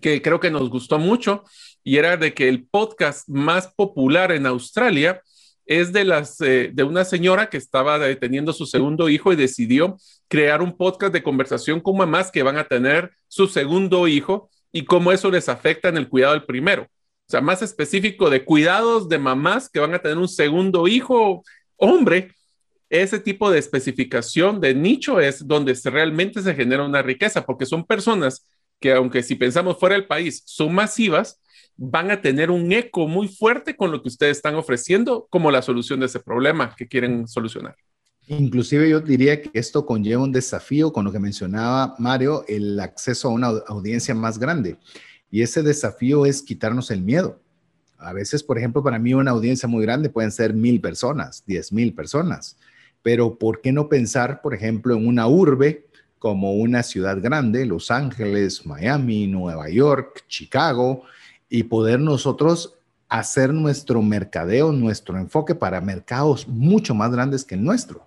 que 0.00 0.20
creo 0.22 0.38
que 0.40 0.50
nos 0.50 0.68
gustó 0.68 0.98
mucho, 0.98 1.44
y 1.82 1.96
era 1.96 2.16
de 2.16 2.34
que 2.34 2.48
el 2.48 2.66
podcast 2.66 3.28
más 3.28 3.68
popular 3.68 4.30
en 4.30 4.46
Australia 4.46 5.22
es 5.64 5.92
de, 5.92 6.04
las, 6.04 6.40
eh, 6.40 6.70
de 6.72 6.82
una 6.82 7.04
señora 7.04 7.48
que 7.48 7.56
estaba 7.56 7.98
teniendo 8.16 8.52
su 8.52 8.66
segundo 8.66 9.08
hijo 9.08 9.32
y 9.32 9.36
decidió 9.36 9.96
crear 10.28 10.62
un 10.62 10.76
podcast 10.76 11.12
de 11.12 11.22
conversación 11.22 11.80
con 11.80 11.96
mamás 11.96 12.30
que 12.30 12.42
van 12.42 12.58
a 12.58 12.64
tener 12.64 13.12
su 13.28 13.46
segundo 13.46 14.06
hijo 14.08 14.50
y 14.72 14.84
cómo 14.84 15.12
eso 15.12 15.30
les 15.30 15.48
afecta 15.48 15.88
en 15.88 15.96
el 15.96 16.08
cuidado 16.08 16.34
del 16.34 16.44
primero. 16.44 16.88
O 17.30 17.32
sea, 17.32 17.40
más 17.40 17.62
específico 17.62 18.28
de 18.28 18.44
cuidados 18.44 19.08
de 19.08 19.16
mamás 19.16 19.68
que 19.68 19.78
van 19.78 19.94
a 19.94 20.00
tener 20.00 20.18
un 20.18 20.26
segundo 20.26 20.88
hijo 20.88 21.44
hombre. 21.76 22.32
Ese 22.88 23.20
tipo 23.20 23.52
de 23.52 23.60
especificación 23.60 24.60
de 24.60 24.74
nicho 24.74 25.20
es 25.20 25.46
donde 25.46 25.78
realmente 25.84 26.42
se 26.42 26.56
genera 26.56 26.84
una 26.84 27.02
riqueza, 27.02 27.46
porque 27.46 27.66
son 27.66 27.86
personas 27.86 28.48
que 28.80 28.92
aunque 28.92 29.22
si 29.22 29.36
pensamos 29.36 29.78
fuera 29.78 29.94
del 29.94 30.08
país 30.08 30.42
son 30.44 30.74
masivas, 30.74 31.40
van 31.76 32.10
a 32.10 32.20
tener 32.20 32.50
un 32.50 32.72
eco 32.72 33.06
muy 33.06 33.28
fuerte 33.28 33.76
con 33.76 33.92
lo 33.92 34.02
que 34.02 34.08
ustedes 34.08 34.38
están 34.38 34.56
ofreciendo 34.56 35.28
como 35.30 35.52
la 35.52 35.62
solución 35.62 36.00
de 36.00 36.06
ese 36.06 36.18
problema 36.18 36.74
que 36.74 36.88
quieren 36.88 37.28
solucionar. 37.28 37.76
Inclusive 38.26 38.90
yo 38.90 38.98
diría 38.98 39.40
que 39.40 39.50
esto 39.54 39.86
conlleva 39.86 40.24
un 40.24 40.32
desafío 40.32 40.92
con 40.92 41.04
lo 41.04 41.12
que 41.12 41.20
mencionaba 41.20 41.94
Mario, 42.00 42.44
el 42.48 42.80
acceso 42.80 43.28
a 43.28 43.30
una 43.30 43.52
audiencia 43.68 44.16
más 44.16 44.36
grande. 44.36 44.78
Y 45.30 45.42
ese 45.42 45.62
desafío 45.62 46.26
es 46.26 46.42
quitarnos 46.42 46.90
el 46.90 47.02
miedo. 47.02 47.38
A 47.98 48.12
veces, 48.12 48.42
por 48.42 48.58
ejemplo, 48.58 48.82
para 48.82 48.98
mí 48.98 49.14
una 49.14 49.30
audiencia 49.30 49.68
muy 49.68 49.82
grande 49.82 50.08
pueden 50.08 50.32
ser 50.32 50.54
mil 50.54 50.80
personas, 50.80 51.44
diez 51.46 51.72
mil 51.72 51.92
personas. 51.92 52.56
Pero 53.02 53.38
¿por 53.38 53.60
qué 53.60 53.72
no 53.72 53.88
pensar, 53.88 54.40
por 54.42 54.54
ejemplo, 54.54 54.94
en 54.94 55.06
una 55.06 55.26
urbe 55.26 55.86
como 56.18 56.54
una 56.54 56.82
ciudad 56.82 57.20
grande, 57.22 57.64
Los 57.64 57.90
Ángeles, 57.90 58.66
Miami, 58.66 59.26
Nueva 59.26 59.70
York, 59.70 60.24
Chicago, 60.28 61.04
y 61.48 61.64
poder 61.64 62.00
nosotros 62.00 62.74
hacer 63.08 63.52
nuestro 63.52 64.02
mercadeo, 64.02 64.70
nuestro 64.70 65.18
enfoque 65.18 65.54
para 65.54 65.80
mercados 65.80 66.46
mucho 66.46 66.94
más 66.94 67.10
grandes 67.10 67.44
que 67.44 67.56
el 67.56 67.64
nuestro. 67.64 68.06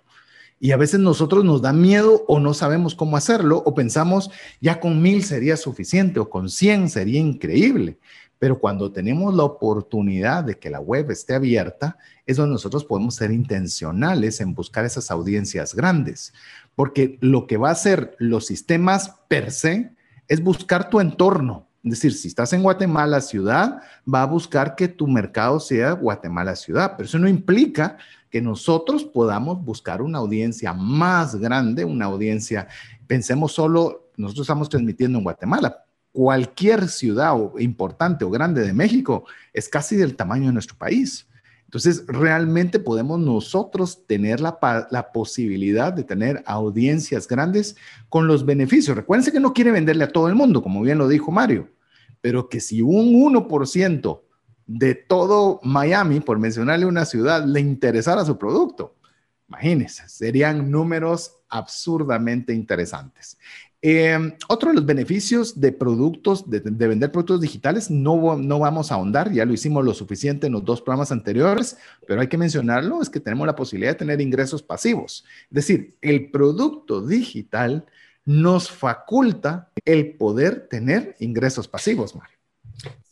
Y 0.64 0.72
a 0.72 0.78
veces 0.78 0.98
nosotros 0.98 1.44
nos 1.44 1.60
da 1.60 1.74
miedo 1.74 2.24
o 2.26 2.40
no 2.40 2.54
sabemos 2.54 2.94
cómo 2.94 3.18
hacerlo 3.18 3.62
o 3.66 3.74
pensamos 3.74 4.30
ya 4.62 4.80
con 4.80 5.02
mil 5.02 5.22
sería 5.22 5.58
suficiente 5.58 6.20
o 6.20 6.30
con 6.30 6.48
cien 6.48 6.88
sería 6.88 7.20
increíble. 7.20 7.98
Pero 8.38 8.58
cuando 8.58 8.90
tenemos 8.90 9.34
la 9.34 9.42
oportunidad 9.42 10.42
de 10.42 10.58
que 10.58 10.70
la 10.70 10.80
web 10.80 11.10
esté 11.10 11.34
abierta, 11.34 11.98
es 12.24 12.38
donde 12.38 12.54
nosotros 12.54 12.82
podemos 12.86 13.14
ser 13.14 13.30
intencionales 13.30 14.40
en 14.40 14.54
buscar 14.54 14.86
esas 14.86 15.10
audiencias 15.10 15.74
grandes. 15.74 16.32
Porque 16.74 17.18
lo 17.20 17.46
que 17.46 17.58
va 17.58 17.68
a 17.68 17.72
hacer 17.72 18.16
los 18.18 18.46
sistemas 18.46 19.16
per 19.28 19.50
se 19.50 19.90
es 20.28 20.42
buscar 20.42 20.88
tu 20.88 20.98
entorno. 20.98 21.68
Es 21.82 21.90
decir, 21.90 22.14
si 22.14 22.28
estás 22.28 22.54
en 22.54 22.62
Guatemala 22.62 23.20
ciudad, 23.20 23.82
va 24.12 24.22
a 24.22 24.26
buscar 24.26 24.76
que 24.76 24.88
tu 24.88 25.08
mercado 25.08 25.60
sea 25.60 25.92
Guatemala 25.92 26.56
ciudad, 26.56 26.94
pero 26.96 27.06
eso 27.06 27.18
no 27.18 27.28
implica 27.28 27.98
que 28.34 28.42
nosotros 28.42 29.04
podamos 29.04 29.64
buscar 29.64 30.02
una 30.02 30.18
audiencia 30.18 30.72
más 30.72 31.36
grande, 31.36 31.84
una 31.84 32.06
audiencia, 32.06 32.66
pensemos 33.06 33.52
solo, 33.52 34.10
nosotros 34.16 34.46
estamos 34.46 34.68
transmitiendo 34.68 35.18
en 35.18 35.22
Guatemala, 35.22 35.84
cualquier 36.10 36.88
ciudad 36.88 37.36
importante 37.60 38.24
o 38.24 38.30
grande 38.30 38.62
de 38.62 38.72
México 38.72 39.24
es 39.52 39.68
casi 39.68 39.94
del 39.94 40.16
tamaño 40.16 40.48
de 40.48 40.52
nuestro 40.52 40.76
país. 40.76 41.28
Entonces, 41.66 42.04
realmente 42.08 42.80
podemos 42.80 43.20
nosotros 43.20 44.04
tener 44.04 44.40
la, 44.40 44.58
la, 44.90 45.12
posibilidad 45.12 45.92
de 45.92 46.02
tener 46.02 46.42
audiencias 46.44 47.28
grandes 47.28 47.76
con 48.08 48.26
los 48.26 48.44
beneficios. 48.44 48.96
Recuérdense 48.96 49.30
que 49.30 49.38
no 49.38 49.52
quiere 49.52 49.70
venderle 49.70 50.02
a 50.02 50.12
todo 50.12 50.26
el 50.26 50.34
mundo, 50.34 50.60
como 50.60 50.82
bien 50.82 50.98
lo 50.98 51.06
dijo 51.06 51.30
Mario, 51.30 51.68
pero 52.20 52.48
que 52.48 52.58
si 52.58 52.82
un 52.82 53.12
1% 53.12 54.20
de 54.66 54.94
todo 54.94 55.60
Miami, 55.62 56.20
por 56.20 56.38
mencionarle 56.38 56.86
una 56.86 57.04
ciudad, 57.04 57.44
le 57.44 57.60
interesara 57.60 58.24
su 58.24 58.38
producto, 58.38 58.94
imagínense, 59.48 60.08
serían 60.08 60.70
números 60.70 61.36
absurdamente 61.48 62.52
interesantes. 62.52 63.38
Em, 63.86 64.32
otro 64.48 64.70
de 64.70 64.76
los 64.76 64.86
beneficios 64.86 65.60
de 65.60 65.70
productos, 65.70 66.48
de, 66.48 66.60
vender 66.60 67.12
productos 67.12 67.42
digitales, 67.42 67.90
no, 67.90 68.34
no 68.34 68.58
vamos 68.58 68.90
a 68.90 68.94
ahondar, 68.94 69.30
ya 69.30 69.44
lo 69.44 69.52
hicimos 69.52 69.84
lo 69.84 69.92
suficiente 69.92 70.46
en 70.46 70.54
los 70.54 70.64
dos 70.64 70.80
programas 70.80 71.12
anteriores, 71.12 71.76
pero 72.06 72.22
hay 72.22 72.28
que 72.28 72.38
mencionarlo, 72.38 73.02
es 73.02 73.10
que 73.10 73.20
tenemos 73.20 73.46
la 73.46 73.54
posibilidad 73.54 73.92
de 73.92 73.98
tener 73.98 74.22
ingresos 74.22 74.62
pasivos. 74.62 75.26
Es 75.50 75.54
decir, 75.54 75.98
el 76.00 76.30
producto 76.30 77.06
digital 77.06 77.84
nos 78.24 78.70
faculta 78.70 79.70
el 79.84 80.16
poder 80.16 80.66
tener 80.68 81.14
ingresos 81.20 81.68
pasivos, 81.68 82.16
Mario. 82.16 82.33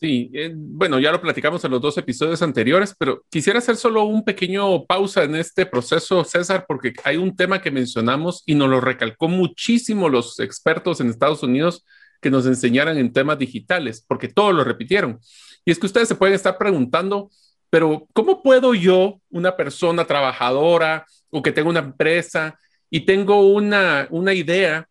Sí, 0.00 0.30
eh, 0.34 0.52
bueno, 0.54 0.98
ya 0.98 1.12
lo 1.12 1.20
platicamos 1.20 1.64
en 1.64 1.70
los 1.70 1.80
dos 1.80 1.96
episodios 1.96 2.42
anteriores, 2.42 2.94
pero 2.98 3.24
quisiera 3.30 3.60
hacer 3.60 3.76
solo 3.76 4.04
un 4.04 4.24
pequeño 4.24 4.84
pausa 4.84 5.22
en 5.22 5.36
este 5.36 5.64
proceso, 5.64 6.24
César, 6.24 6.64
porque 6.66 6.92
hay 7.04 7.16
un 7.16 7.36
tema 7.36 7.62
que 7.62 7.70
mencionamos 7.70 8.42
y 8.44 8.54
nos 8.54 8.68
lo 8.68 8.80
recalcó 8.80 9.28
muchísimo 9.28 10.08
los 10.08 10.40
expertos 10.40 11.00
en 11.00 11.08
Estados 11.08 11.42
Unidos 11.42 11.84
que 12.20 12.30
nos 12.30 12.46
enseñaran 12.46 12.98
en 12.98 13.12
temas 13.12 13.38
digitales, 13.38 14.04
porque 14.06 14.28
todos 14.28 14.54
lo 14.54 14.64
repitieron. 14.64 15.20
Y 15.64 15.70
es 15.70 15.78
que 15.78 15.86
ustedes 15.86 16.08
se 16.08 16.16
pueden 16.16 16.34
estar 16.34 16.58
preguntando, 16.58 17.30
pero 17.70 18.08
¿cómo 18.12 18.42
puedo 18.42 18.74
yo, 18.74 19.20
una 19.30 19.56
persona 19.56 20.04
trabajadora 20.04 21.06
o 21.30 21.42
que 21.42 21.52
tengo 21.52 21.70
una 21.70 21.80
empresa 21.80 22.58
y 22.90 23.00
tengo 23.00 23.48
una, 23.52 24.08
una 24.10 24.34
idea 24.34 24.88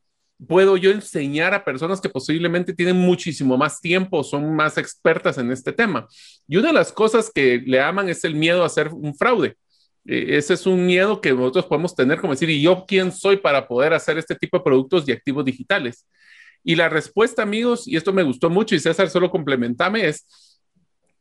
puedo 0.47 0.77
yo 0.77 0.91
enseñar 0.91 1.53
a 1.53 1.63
personas 1.63 2.01
que 2.01 2.09
posiblemente 2.09 2.73
tienen 2.73 2.97
muchísimo 2.97 3.57
más 3.57 3.79
tiempo, 3.79 4.23
son 4.23 4.55
más 4.55 4.77
expertas 4.77 5.37
en 5.37 5.51
este 5.51 5.71
tema. 5.71 6.07
Y 6.47 6.57
una 6.57 6.69
de 6.69 6.73
las 6.73 6.91
cosas 6.91 7.31
que 7.33 7.61
le 7.65 7.79
aman 7.79 8.09
es 8.09 8.23
el 8.23 8.35
miedo 8.35 8.63
a 8.63 8.65
hacer 8.65 8.89
un 8.89 9.15
fraude. 9.15 9.55
E, 10.05 10.37
ese 10.37 10.55
es 10.55 10.65
un 10.65 10.85
miedo 10.85 11.21
que 11.21 11.33
nosotros 11.33 11.65
podemos 11.65 11.95
tener, 11.95 12.19
como 12.19 12.33
decir, 12.33 12.49
¿y 12.49 12.61
yo 12.61 12.85
quién 12.87 13.11
soy 13.11 13.37
para 13.37 13.67
poder 13.67 13.93
hacer 13.93 14.17
este 14.17 14.35
tipo 14.35 14.57
de 14.57 14.63
productos 14.63 15.07
y 15.07 15.11
activos 15.11 15.45
digitales? 15.45 16.07
Y 16.63 16.75
la 16.75 16.89
respuesta, 16.89 17.41
amigos, 17.41 17.87
y 17.87 17.95
esto 17.95 18.13
me 18.13 18.23
gustó 18.23 18.49
mucho, 18.49 18.75
y 18.75 18.79
César, 18.79 19.09
solo 19.09 19.31
complementame, 19.31 20.07
es, 20.07 20.59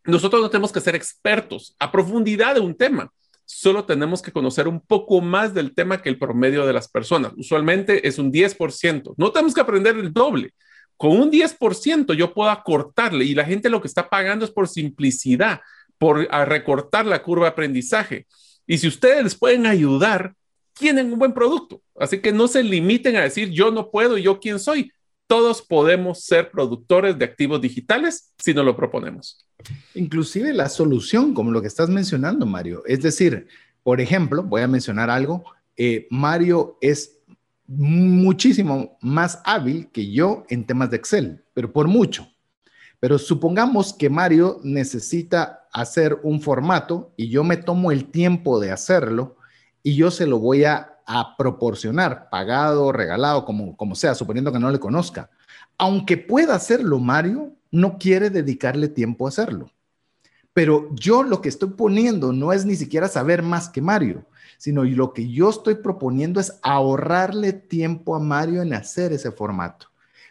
nosotros 0.05 0.43
no 0.43 0.51
tenemos 0.51 0.73
que 0.73 0.81
ser 0.81 0.95
expertos 0.95 1.75
a 1.79 1.91
profundidad 1.93 2.55
de 2.55 2.61
un 2.61 2.75
tema 2.75 3.11
solo 3.51 3.85
tenemos 3.85 4.23
que 4.23 4.33
conocer 4.33 4.69
un 4.69 4.81
poco 4.81 5.21
más 5.21 5.53
del 5.53 5.75
tema 5.75 6.01
que 6.01 6.09
el 6.09 6.19
promedio 6.19 6.67
de 6.67 6.73
las 6.73 6.89
personas. 6.89 7.33
Usualmente 7.37 8.07
es 8.07 8.19
un 8.19 8.33
10%. 8.33 9.15
No 9.17 9.33
tenemos 9.33 9.55
que 9.55 9.61
aprender 9.61 9.97
el 9.97 10.13
doble. 10.13 10.55
Con 10.97 11.13
un 11.13 11.31
10% 11.31 12.15
yo 12.15 12.33
puedo 12.33 12.51
acortarle 12.51 13.25
y 13.25 13.35
la 13.35 13.45
gente 13.45 13.69
lo 13.69 13.81
que 13.81 13.89
está 13.89 14.09
pagando 14.09 14.45
es 14.45 14.51
por 14.51 14.69
simplicidad, 14.69 15.61
por 15.99 16.29
recortar 16.49 17.07
la 17.07 17.23
curva 17.23 17.47
de 17.47 17.51
aprendizaje. 17.51 18.27
Y 18.67 18.79
si 18.79 18.87
ustedes 18.87 19.25
les 19.25 19.35
pueden 19.35 19.67
ayudar, 19.67 20.35
tienen 20.75 21.13
un 21.13 21.19
buen 21.19 21.33
producto. 21.33 21.83
Así 21.99 22.21
que 22.21 22.33
no 22.33 22.47
se 22.49 22.63
limiten 22.63 23.17
a 23.17 23.23
decir 23.23 23.51
yo 23.51 23.71
no 23.71 23.91
puedo, 23.91 24.17
yo 24.17 24.39
quién 24.39 24.61
soy 24.61 24.93
todos 25.31 25.63
podemos 25.63 26.25
ser 26.25 26.51
productores 26.51 27.17
de 27.17 27.25
activos 27.25 27.61
digitales 27.61 28.33
si 28.37 28.53
nos 28.53 28.65
lo 28.65 28.75
proponemos. 28.75 29.47
Inclusive 29.95 30.53
la 30.53 30.69
solución, 30.69 31.35
como 31.35 31.53
lo 31.53 31.61
que 31.61 31.69
estás 31.69 31.89
mencionando, 31.89 32.47
Mario. 32.47 32.83
Es 32.85 33.01
decir, 33.01 33.47
por 33.85 34.01
ejemplo, 34.01 34.43
voy 34.43 34.63
a 34.63 34.67
mencionar 34.67 35.09
algo. 35.09 35.45
Eh, 35.77 36.09
Mario 36.11 36.79
es 36.81 37.21
muchísimo 37.69 38.99
más 39.03 39.41
hábil 39.45 39.89
que 39.93 40.11
yo 40.11 40.43
en 40.49 40.67
temas 40.67 40.91
de 40.91 40.97
Excel, 40.97 41.45
pero 41.55 41.73
por 41.73 41.87
mucho. 41.87 42.27
Pero 42.99 43.17
supongamos 43.17 43.93
que 43.93 44.11
Mario 44.11 44.59
necesita 44.65 45.69
hacer 45.73 46.19
un 46.25 46.41
formato 46.41 47.15
y 47.17 47.29
yo 47.29 47.45
me 47.45 47.57
tomo 47.57 47.93
el 47.93 48.07
tiempo 48.07 48.59
de 48.59 48.73
hacerlo 48.73 49.37
y 49.85 49.95
yo 49.95 50.11
se 50.11 50.27
lo 50.27 50.41
voy 50.41 50.65
a 50.65 50.90
a 51.13 51.37
proporcionar, 51.37 52.31
pagado, 52.31 52.93
regalado, 52.93 53.45
como, 53.45 53.77
como 53.77 53.97
sea, 53.97 54.15
suponiendo 54.15 54.53
que 54.53 54.61
no 54.61 54.71
le 54.71 54.79
conozca. 54.79 55.29
Aunque 55.77 56.17
pueda 56.17 56.55
hacerlo 56.55 57.01
Mario, 57.01 57.53
no 57.73 57.99
quiere 57.99 58.31
dedicarle 58.31 58.87
tiempo 58.87 59.27
a 59.27 59.31
hacerlo. 59.31 59.73
Pero 60.53 60.95
yo 60.95 61.25
lo 61.25 61.41
que 61.41 61.49
estoy 61.49 61.71
poniendo 61.71 62.33
no 62.33 62.53
es 62.53 62.65
ni 62.65 62.77
siquiera 62.77 63.09
saber 63.09 63.43
más 63.43 63.69
que 63.69 63.83
Mario, 63.83 64.25
sino 64.57 64.85
lo 64.85 65.13
que 65.13 65.29
yo 65.29 65.51
estoy 65.51 65.75
proponiendo 65.75 66.39
es 66.39 66.61
ahorrarle 66.63 67.55
tiempo 67.55 68.15
a 68.15 68.21
Mario 68.21 68.63
en 68.63 68.73
hacer 68.73 69.13
ese 69.13 69.33
formato. 69.33 69.89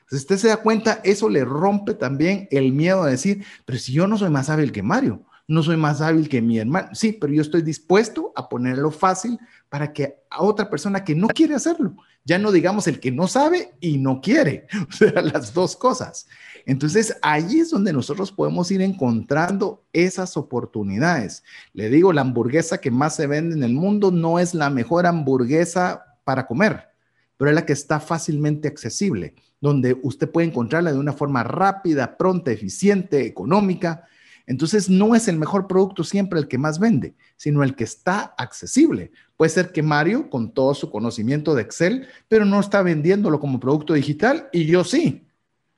Si 0.10 0.16
usted 0.16 0.38
se 0.38 0.48
da 0.48 0.58
cuenta, 0.58 1.02
eso 1.04 1.28
le 1.28 1.44
rompe 1.44 1.94
también 1.94 2.48
el 2.52 2.72
miedo 2.72 3.04
a 3.04 3.10
decir, 3.10 3.44
pero 3.66 3.78
si 3.78 3.92
yo 3.92 4.08
no 4.08 4.18
soy 4.18 4.30
más 4.30 4.50
hábil 4.50 4.72
que 4.72 4.82
Mario, 4.82 5.26
no 5.50 5.64
soy 5.64 5.78
más 5.78 6.00
hábil 6.00 6.30
que 6.30 6.44
mi 6.44 6.60
hermano. 6.60 6.90
Sí, 6.94 7.12
pero 7.12 7.34
yo 7.34 7.42
estoy 7.42 7.64
dispuesto 7.64 8.32
a 8.36 8.48
ponerlo 8.48 8.92
fácil 8.92 9.40
para 9.68 9.92
que 9.92 10.20
a 10.30 10.44
otra 10.44 10.70
persona 10.70 11.04
que 11.04 11.16
no 11.16 11.28
quiere 11.28 11.56
hacerlo, 11.56 11.96
ya 12.24 12.38
no 12.38 12.52
digamos 12.52 12.88
el 12.88 13.00
que 13.00 13.12
no 13.12 13.28
sabe 13.28 13.74
y 13.80 13.98
no 13.98 14.22
quiere, 14.22 14.68
o 14.90 14.92
sea, 14.92 15.22
las 15.24 15.52
dos 15.54 15.76
cosas. 15.76 16.28
Entonces, 16.68 17.18
ahí 17.24 17.60
es 17.60 17.72
donde 17.72 17.92
nosotros 17.92 18.32
podemos 18.32 18.70
ir 18.70 18.84
encontrando 18.84 19.84
esas 19.92 20.38
oportunidades. 20.38 21.44
Le 21.74 21.90
digo, 21.90 22.14
la 22.14 22.22
hamburguesa 22.22 22.80
que 22.80 22.92
más 22.92 23.16
se 23.16 23.26
vende 23.26 23.56
en 23.56 23.64
el 23.64 23.74
mundo 23.74 24.12
no 24.12 24.38
es 24.38 24.54
la 24.54 24.70
mejor 24.70 25.08
hamburguesa 25.08 26.18
para 26.24 26.46
comer, 26.46 26.90
pero 27.38 27.50
es 27.50 27.56
la 27.56 27.66
que 27.66 27.74
está 27.74 28.00
fácilmente 28.00 28.68
accesible, 28.68 29.34
donde 29.60 30.00
usted 30.04 30.30
puede 30.30 30.46
encontrarla 30.46 30.92
de 30.92 31.00
una 31.00 31.14
forma 31.14 31.44
rápida, 31.44 32.18
pronta, 32.18 32.52
eficiente, 32.52 33.26
económica. 33.26 34.08
Entonces, 34.50 34.90
no 34.90 35.14
es 35.14 35.28
el 35.28 35.38
mejor 35.38 35.68
producto 35.68 36.04
siempre 36.04 36.40
el 36.40 36.48
que 36.48 36.58
más 36.58 36.80
vende, 36.80 37.14
sino 37.38 37.62
el 37.62 37.76
que 37.76 37.84
está 37.84 38.34
accesible. 38.36 39.12
Puede 39.38 39.52
ser 39.52 39.72
que 39.72 39.84
Mario, 39.84 40.28
con 40.28 40.56
todo 40.56 40.74
su 40.74 40.90
conocimiento 40.90 41.54
de 41.54 41.62
Excel, 41.62 42.08
pero 42.28 42.46
no 42.46 42.60
está 42.60 42.82
vendiéndolo 42.82 43.40
como 43.40 43.60
producto 43.60 43.94
digital 43.94 44.50
y 44.52 44.66
yo 44.66 44.84
sí. 44.84 45.24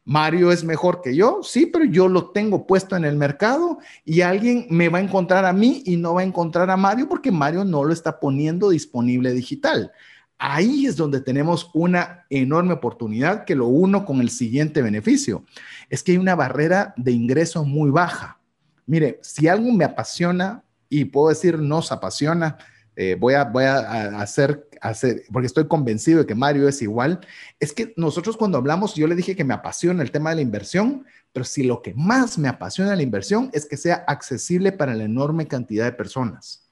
Mario 0.05 0.53
es 0.53 0.63
mejor 0.63 1.01
que 1.01 1.13
yo, 1.13 1.41
sí, 1.43 1.65
pero 1.65 1.83
yo 1.83 2.07
lo 2.07 2.29
tengo 2.29 2.65
puesto 2.65 2.95
en 2.95 3.03
el 3.03 3.17
mercado 3.17 3.79
y 4.05 4.21
alguien 4.21 4.67
me 4.69 4.87
va 4.87 4.99
a 4.99 5.01
encontrar 5.01 5.43
a 5.43 5.51
mí 5.51 5.83
y 5.85 5.97
no 5.97 6.13
va 6.13 6.21
a 6.21 6.23
encontrar 6.23 6.69
a 6.69 6.77
Mario 6.77 7.09
porque 7.09 7.29
Mario 7.29 7.65
no 7.65 7.83
lo 7.83 7.91
está 7.91 8.21
poniendo 8.21 8.69
disponible 8.69 9.33
digital. 9.33 9.91
Ahí 10.37 10.85
es 10.85 10.95
donde 10.95 11.19
tenemos 11.19 11.69
una 11.73 12.25
enorme 12.29 12.71
oportunidad 12.71 13.43
que 13.43 13.53
lo 13.53 13.67
uno 13.67 14.05
con 14.05 14.21
el 14.21 14.29
siguiente 14.29 14.81
beneficio. 14.81 15.43
Es 15.89 16.03
que 16.03 16.13
hay 16.13 16.17
una 16.17 16.35
barrera 16.35 16.93
de 16.95 17.11
ingreso 17.11 17.65
muy 17.65 17.91
baja. 17.91 18.40
Mire, 18.85 19.19
si 19.21 19.47
algo 19.47 19.71
me 19.71 19.85
apasiona 19.85 20.63
y 20.89 21.05
puedo 21.05 21.29
decir 21.29 21.59
nos 21.59 21.91
apasiona, 21.91 22.57
eh, 22.95 23.15
voy, 23.19 23.35
a, 23.35 23.45
voy 23.45 23.63
a 23.63 24.19
hacer 24.19 24.67
hacer, 24.81 25.23
porque 25.31 25.45
estoy 25.45 25.67
convencido 25.67 26.19
de 26.19 26.25
que 26.25 26.35
Mario 26.35 26.67
es 26.67 26.81
igual, 26.81 27.21
es 27.59 27.71
que 27.71 27.93
nosotros 27.95 28.35
cuando 28.35 28.57
hablamos, 28.57 28.95
yo 28.95 29.07
le 29.07 29.15
dije 29.15 29.35
que 29.35 29.43
me 29.43 29.53
apasiona 29.53 30.01
el 30.01 30.11
tema 30.11 30.31
de 30.31 30.37
la 30.37 30.41
inversión, 30.41 31.05
pero 31.31 31.45
si 31.45 31.63
lo 31.63 31.81
que 31.81 31.93
más 31.93 32.37
me 32.37 32.49
apasiona 32.49 32.95
la 32.95 33.03
inversión 33.03 33.49
es 33.53 33.65
que 33.65 33.77
sea 33.77 34.03
accesible 34.07 34.71
para 34.71 34.95
la 34.95 35.03
enorme 35.03 35.47
cantidad 35.47 35.85
de 35.85 35.91
personas. 35.93 36.67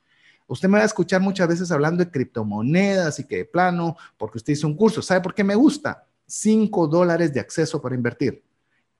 Usted 0.47 0.67
me 0.67 0.79
va 0.79 0.83
a 0.83 0.87
escuchar 0.87 1.21
muchas 1.21 1.47
veces 1.47 1.71
hablando 1.71 2.03
de 2.03 2.09
criptomonedas 2.09 3.19
y 3.19 3.25
que 3.25 3.37
de 3.37 3.45
plano, 3.45 3.95
porque 4.17 4.39
usted 4.39 4.53
hizo 4.53 4.65
un 4.65 4.75
curso. 4.75 5.03
¿Sabe 5.03 5.21
por 5.21 5.35
qué 5.35 5.43
me 5.43 5.53
gusta? 5.53 6.07
Cinco 6.25 6.87
dólares 6.87 7.31
de 7.31 7.39
acceso 7.39 7.79
para 7.79 7.93
invertir. 7.93 8.43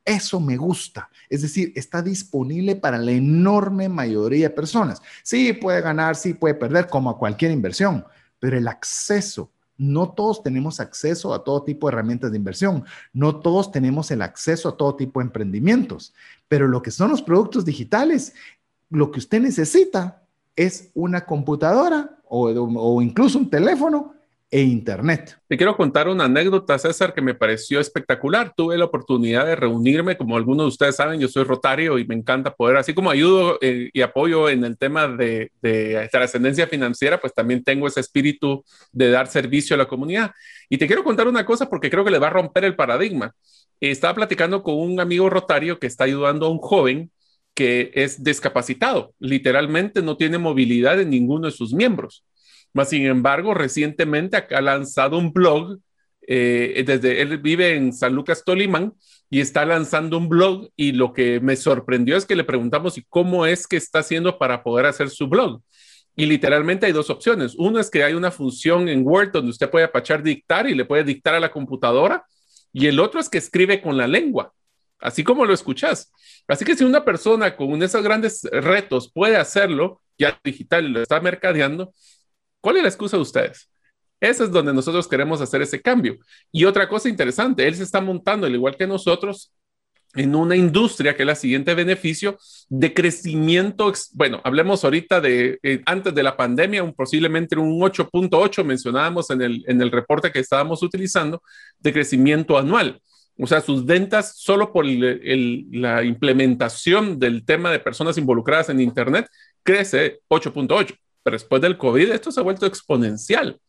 Eso 0.10 0.40
me 0.40 0.58
gusta. 0.58 1.08
Es 1.30 1.44
decir, 1.44 1.72
está 1.76 2.02
disponible 2.02 2.76
para 2.76 2.98
la 2.98 3.12
enorme 3.12 3.88
mayoría 3.90 4.50
de 4.50 4.56
personas. 4.56 5.04
Sí, 5.22 5.54
puede 5.54 5.82
ganar, 5.82 6.16
sí, 6.16 6.34
puede 6.34 6.56
perder, 6.56 6.88
como 6.88 7.12
a 7.12 7.18
cualquier 7.20 7.52
inversión, 7.52 8.04
pero 8.40 8.58
el 8.58 8.68
acceso, 8.68 9.52
no 9.78 10.10
todos 10.10 10.42
tenemos 10.42 10.80
acceso 10.80 11.32
a 11.32 11.44
todo 11.44 11.62
tipo 11.62 11.86
de 11.86 11.94
herramientas 11.94 12.32
de 12.32 12.38
inversión, 12.38 12.86
no 13.14 13.36
todos 13.36 13.72
tenemos 13.72 14.10
el 14.10 14.24
acceso 14.24 14.70
a 14.70 14.78
todo 14.78 14.96
tipo 14.96 15.20
de 15.20 15.28
emprendimientos, 15.28 16.16
pero 16.48 16.68
lo 16.68 16.82
que 16.82 16.90
son 16.90 17.12
los 17.12 17.22
productos 17.22 17.64
digitales, 17.64 18.34
lo 18.90 19.12
que 19.12 19.20
usted 19.20 19.40
necesita 19.40 20.24
es 20.56 20.90
una 20.96 21.24
computadora 21.24 22.18
o, 22.28 23.00
incluso 23.04 23.38
un 23.38 23.52
teléfono 23.52 24.16
e 24.52 24.62
Internet. 24.62 25.38
Te 25.48 25.58
quiero 25.58 25.78
contar 25.78 26.08
una 26.08 26.26
anécdota, 26.26 26.80
César, 26.80 27.14
que 27.14 27.22
me 27.22 27.36
pareció 27.36 27.80
espectacular. 27.80 28.54
Tuve 28.56 28.78
la 28.78 28.86
oportunidad 28.86 29.46
de 29.46 29.56
reunirme, 29.56 30.18
como 30.18 30.38
algunos 30.38 30.66
de 30.66 30.70
ustedes 30.70 30.96
saben, 30.96 31.20
yo 31.20 31.28
soy 31.28 31.44
rotario 31.44 32.00
y 32.00 32.06
me 32.06 32.16
encanta 32.16 32.56
poder, 32.56 32.78
así 32.78 32.94
como 32.94 33.12
ayudo 33.12 33.60
eh, 33.62 33.90
y 33.94 34.02
apoyo 34.02 34.50
en 34.50 34.64
el 34.64 34.78
tema 34.78 35.08
de, 35.08 35.52
de 35.62 36.10
trascendencia 36.12 36.66
financiera, 36.68 37.20
pues 37.22 37.34
también 37.34 37.64
tengo 37.64 37.88
ese 37.88 38.00
espíritu 38.00 38.64
de 38.92 39.12
dar 39.12 39.28
servicio 39.28 39.76
a 39.76 39.78
la 39.78 39.88
comunidad. 39.88 40.32
Y 40.68 40.78
te 40.80 40.88
quiero 40.88 41.04
contar 41.04 41.28
una 41.28 41.46
cosa 41.46 41.70
porque 41.70 41.92
creo 41.92 42.04
que 42.04 42.12
le 42.12 42.20
va 42.20 42.28
a 42.28 42.32
romper 42.32 42.66
el 42.66 42.76
paradigma. 42.76 43.36
Estaba 43.80 44.16
platicando 44.16 44.64
con 44.64 44.76
un 44.76 45.00
amigo 45.00 45.30
rotario 45.30 45.80
que 45.80 45.88
está 45.88 46.06
ayudando 46.06 46.48
a 46.48 46.50
un 46.50 46.60
joven 46.60 47.12
que 47.54 47.92
es 47.94 48.24
discapacitado, 48.24 49.14
literalmente 49.20 50.02
no 50.02 50.16
tiene 50.16 50.38
movilidad 50.38 51.00
en 51.02 51.10
ninguno 51.10 51.48
de 51.48 51.52
sus 51.52 51.74
miembros. 51.74 52.24
Mas, 52.74 52.90
sin 52.90 53.06
embargo, 53.06 53.54
recientemente 53.54 54.38
ha 54.38 54.62
lanzado 54.62 55.18
un 55.18 55.34
blog, 55.34 55.80
eh, 56.28 56.84
desde 56.86 57.22
él 57.22 57.38
vive 57.40 57.76
en 57.76 57.94
San 57.94 58.14
Lucas 58.14 58.44
Tolimán 58.46 58.94
y 59.30 59.42
está 59.42 59.66
lanzando 59.66 60.18
un 60.18 60.30
blog 60.30 60.70
y 60.76 60.92
lo 60.92 61.14
que 61.14 61.40
me 61.40 61.56
sorprendió 61.56 62.18
es 62.18 62.26
que 62.26 62.36
le 62.36 62.44
preguntamos 62.44 62.98
y 62.98 63.04
cómo 63.10 63.46
es 63.46 63.68
que 63.68 63.78
está 63.78 64.00
haciendo 64.00 64.38
para 64.38 64.64
poder 64.64 64.86
hacer 64.86 65.10
su 65.10 65.28
blog. 65.28 65.62
Y 66.16 66.26
literalmente 66.26 66.86
hay 66.86 66.92
dos 66.92 67.10
opciones. 67.10 67.56
Uno 67.58 67.80
es 67.80 67.90
que 67.90 68.04
hay 68.04 68.14
una 68.14 68.32
función 68.32 68.90
en 68.90 69.06
Word 69.08 69.32
donde 69.32 69.52
usted 69.52 69.70
puede 69.70 69.86
apachar 69.86 70.22
dictar 70.22 70.68
y 70.68 70.76
le 70.76 70.86
puede 70.86 71.04
dictar 71.04 71.34
a 71.36 71.40
la 71.40 71.52
computadora. 71.52 72.26
Y 72.74 72.88
el 72.88 73.00
otro 73.00 73.20
es 73.20 73.30
que 73.30 73.38
escribe 73.38 73.82
con 73.82 73.98
la 73.98 74.08
lengua, 74.08 74.54
así 75.00 75.24
como 75.24 75.46
lo 75.46 75.54
escuchas. 75.54 76.12
Así 76.48 76.66
que 76.66 76.76
si 76.76 76.84
una 76.84 77.06
persona 77.06 77.56
con 77.56 77.82
esos 77.82 78.04
grandes 78.04 78.44
retos 78.52 79.12
puede 79.14 79.38
hacerlo, 79.38 80.02
ya 80.18 80.40
digital 80.44 80.92
lo 80.92 81.02
está 81.02 81.20
mercadeando, 81.22 81.94
¿Cuál 82.62 82.78
es 82.78 82.84
la 82.84 82.90
excusa 82.90 83.18
de 83.18 83.24
ustedes? 83.24 83.70
Ese 84.20 84.44
es 84.44 84.52
donde 84.52 84.74
nosotros 84.74 85.08
queremos 85.08 85.40
hacer 85.42 85.62
ese 85.62 85.82
cambio. 85.82 86.18
Y 86.52 86.66
otra 86.66 86.90
cosa 86.90 87.08
interesante, 87.08 87.68
él 87.68 87.76
se 87.76 87.84
está 87.84 88.02
montando, 88.02 88.48
al 88.48 88.54
igual 88.54 88.76
que 88.76 88.86
nosotros, 88.86 89.54
en 90.16 90.36
una 90.36 90.56
industria 90.56 91.16
que 91.16 91.24
es 91.24 91.28
la 91.28 91.36
siguiente 91.36 91.74
beneficio 91.74 92.38
de 92.68 92.94
crecimiento. 92.94 93.94
Bueno, 94.14 94.42
hablemos 94.44 94.84
ahorita 94.84 95.22
de 95.22 95.60
eh, 95.64 95.82
antes 95.86 96.14
de 96.14 96.24
la 96.24 96.36
pandemia, 96.36 96.84
un, 96.84 96.94
posiblemente 96.94 97.58
un 97.58 97.80
8.8 97.80 98.64
mencionábamos 98.64 99.30
en 99.30 99.42
el, 99.42 99.64
en 99.68 99.82
el 99.82 99.92
reporte 99.92 100.32
que 100.32 100.40
estábamos 100.40 100.84
utilizando 100.84 101.42
de 101.80 101.94
crecimiento 101.94 102.58
anual. 102.58 103.02
O 103.42 103.48
sea, 103.48 103.62
sus 103.62 103.86
ventas 103.86 104.38
solo 104.38 104.74
por 104.74 104.86
la 104.86 106.04
implementación 106.04 107.18
del 107.20 107.46
tema 107.46 107.72
de 107.72 107.80
personas 107.80 108.18
involucradas 108.18 108.68
en 108.68 108.82
Internet 108.82 109.28
crece 109.64 110.20
8.8 110.28 110.94
después 111.32 111.62
del 111.62 111.78
COVID 111.78 112.12
esto 112.12 112.32
se 112.32 112.40
ha 112.40 112.44
vuelto 112.44 112.66
exponencial. 112.66 113.60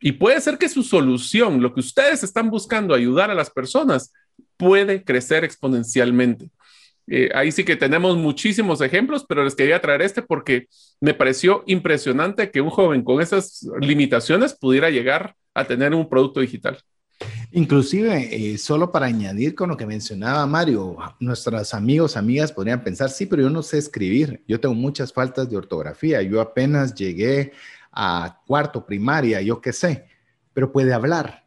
Y 0.00 0.12
puede 0.12 0.40
ser 0.40 0.58
que 0.58 0.68
su 0.68 0.82
solución, 0.82 1.62
lo 1.62 1.72
que 1.72 1.80
ustedes 1.80 2.22
están 2.22 2.50
buscando, 2.50 2.94
ayudar 2.94 3.30
a 3.30 3.34
las 3.34 3.50
personas, 3.50 4.12
puede 4.56 5.04
crecer 5.04 5.44
exponencialmente. 5.44 6.50
Eh, 7.06 7.30
ahí 7.34 7.52
sí 7.52 7.64
que 7.64 7.76
tenemos 7.76 8.16
muchísimos 8.16 8.80
ejemplos, 8.80 9.24
pero 9.28 9.44
les 9.44 9.54
quería 9.54 9.80
traer 9.80 10.02
este 10.02 10.22
porque 10.22 10.68
me 11.00 11.14
pareció 11.14 11.62
impresionante 11.66 12.50
que 12.50 12.60
un 12.60 12.70
joven 12.70 13.02
con 13.02 13.20
esas 13.20 13.66
limitaciones 13.80 14.56
pudiera 14.58 14.90
llegar 14.90 15.34
a 15.52 15.64
tener 15.66 15.94
un 15.94 16.08
producto 16.08 16.40
digital. 16.40 16.78
Inclusive, 17.56 18.34
eh, 18.34 18.58
solo 18.58 18.90
para 18.90 19.06
añadir 19.06 19.54
con 19.54 19.68
lo 19.68 19.76
que 19.76 19.86
mencionaba 19.86 20.44
Mario, 20.44 20.96
nuestros 21.20 21.72
amigos, 21.72 22.16
amigas 22.16 22.50
podrían 22.50 22.82
pensar, 22.82 23.10
sí, 23.10 23.26
pero 23.26 23.42
yo 23.42 23.48
no 23.48 23.62
sé 23.62 23.78
escribir, 23.78 24.42
yo 24.48 24.58
tengo 24.58 24.74
muchas 24.74 25.12
faltas 25.12 25.48
de 25.48 25.56
ortografía, 25.56 26.20
yo 26.22 26.40
apenas 26.40 26.96
llegué 26.96 27.52
a 27.92 28.40
cuarto 28.44 28.84
primaria, 28.84 29.40
yo 29.40 29.60
qué 29.60 29.72
sé, 29.72 30.06
pero 30.52 30.72
puede 30.72 30.92
hablar, 30.92 31.44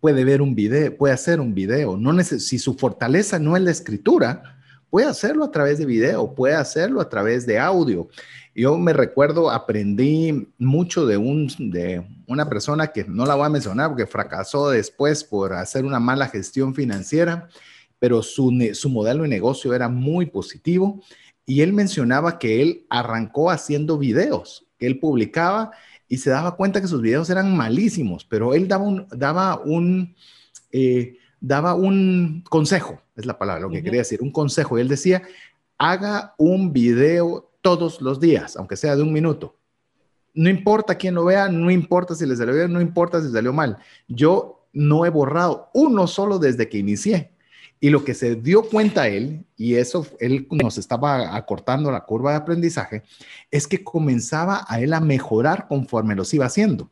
puede 0.00 0.24
ver 0.24 0.42
un 0.42 0.56
video, 0.56 0.96
puede 0.96 1.14
hacer 1.14 1.38
un 1.38 1.54
video, 1.54 1.96
no 1.96 2.20
si 2.24 2.58
su 2.58 2.74
fortaleza 2.74 3.38
no 3.38 3.56
es 3.56 3.62
la 3.62 3.70
escritura, 3.70 4.55
puede 4.96 5.08
hacerlo 5.08 5.44
a 5.44 5.50
través 5.50 5.76
de 5.76 5.84
video, 5.84 6.34
puede 6.34 6.54
hacerlo 6.54 7.02
a 7.02 7.08
través 7.10 7.44
de 7.44 7.58
audio. 7.58 8.08
Yo 8.54 8.78
me 8.78 8.94
recuerdo, 8.94 9.50
aprendí 9.50 10.48
mucho 10.56 11.04
de, 11.04 11.18
un, 11.18 11.48
de 11.58 12.02
una 12.26 12.48
persona 12.48 12.86
que 12.86 13.04
no 13.04 13.26
la 13.26 13.34
voy 13.34 13.44
a 13.44 13.50
mencionar 13.50 13.90
porque 13.90 14.06
fracasó 14.06 14.70
después 14.70 15.22
por 15.22 15.52
hacer 15.52 15.84
una 15.84 16.00
mala 16.00 16.28
gestión 16.28 16.74
financiera, 16.74 17.50
pero 17.98 18.22
su, 18.22 18.50
su 18.72 18.88
modelo 18.88 19.24
de 19.24 19.28
negocio 19.28 19.74
era 19.74 19.90
muy 19.90 20.24
positivo 20.24 21.02
y 21.44 21.60
él 21.60 21.74
mencionaba 21.74 22.38
que 22.38 22.62
él 22.62 22.86
arrancó 22.88 23.50
haciendo 23.50 23.98
videos, 23.98 24.66
que 24.78 24.86
él 24.86 24.98
publicaba 24.98 25.72
y 26.08 26.16
se 26.16 26.30
daba 26.30 26.56
cuenta 26.56 26.80
que 26.80 26.88
sus 26.88 27.02
videos 27.02 27.28
eran 27.28 27.54
malísimos, 27.54 28.24
pero 28.24 28.54
él 28.54 28.66
daba 28.66 28.84
un, 28.84 29.06
daba 29.10 29.60
un, 29.62 30.16
eh, 30.72 31.18
daba 31.38 31.74
un 31.74 32.42
consejo, 32.48 33.02
es 33.16 33.26
la 33.26 33.38
palabra, 33.38 33.62
lo 33.62 33.70
que 33.70 33.82
quería 33.82 34.00
decir, 34.00 34.22
un 34.22 34.30
consejo. 34.30 34.78
Y 34.78 34.82
él 34.82 34.88
decía, 34.88 35.22
haga 35.78 36.34
un 36.38 36.72
video 36.72 37.50
todos 37.60 38.00
los 38.00 38.20
días, 38.20 38.56
aunque 38.56 38.76
sea 38.76 38.96
de 38.96 39.02
un 39.02 39.12
minuto. 39.12 39.56
No 40.34 40.50
importa 40.50 40.96
quién 40.96 41.14
lo 41.14 41.24
vea, 41.24 41.48
no 41.48 41.70
importa 41.70 42.14
si 42.14 42.26
les 42.26 42.38
salió 42.38 42.54
bien, 42.54 42.72
no 42.72 42.80
importa 42.80 43.22
si 43.22 43.30
salió 43.30 43.52
mal. 43.52 43.78
Yo 44.06 44.66
no 44.72 45.06
he 45.06 45.10
borrado 45.10 45.70
uno 45.72 46.06
solo 46.06 46.38
desde 46.38 46.68
que 46.68 46.78
inicié. 46.78 47.32
Y 47.80 47.90
lo 47.90 48.04
que 48.04 48.14
se 48.14 48.36
dio 48.36 48.62
cuenta 48.62 49.08
él, 49.08 49.44
y 49.56 49.74
eso 49.74 50.06
él 50.18 50.46
nos 50.50 50.78
estaba 50.78 51.36
acortando 51.36 51.90
la 51.90 52.04
curva 52.04 52.30
de 52.30 52.38
aprendizaje, 52.38 53.02
es 53.50 53.66
que 53.66 53.84
comenzaba 53.84 54.64
a 54.66 54.80
él 54.80 54.94
a 54.94 55.00
mejorar 55.00 55.68
conforme 55.68 56.14
los 56.14 56.32
iba 56.32 56.46
haciendo. 56.46 56.90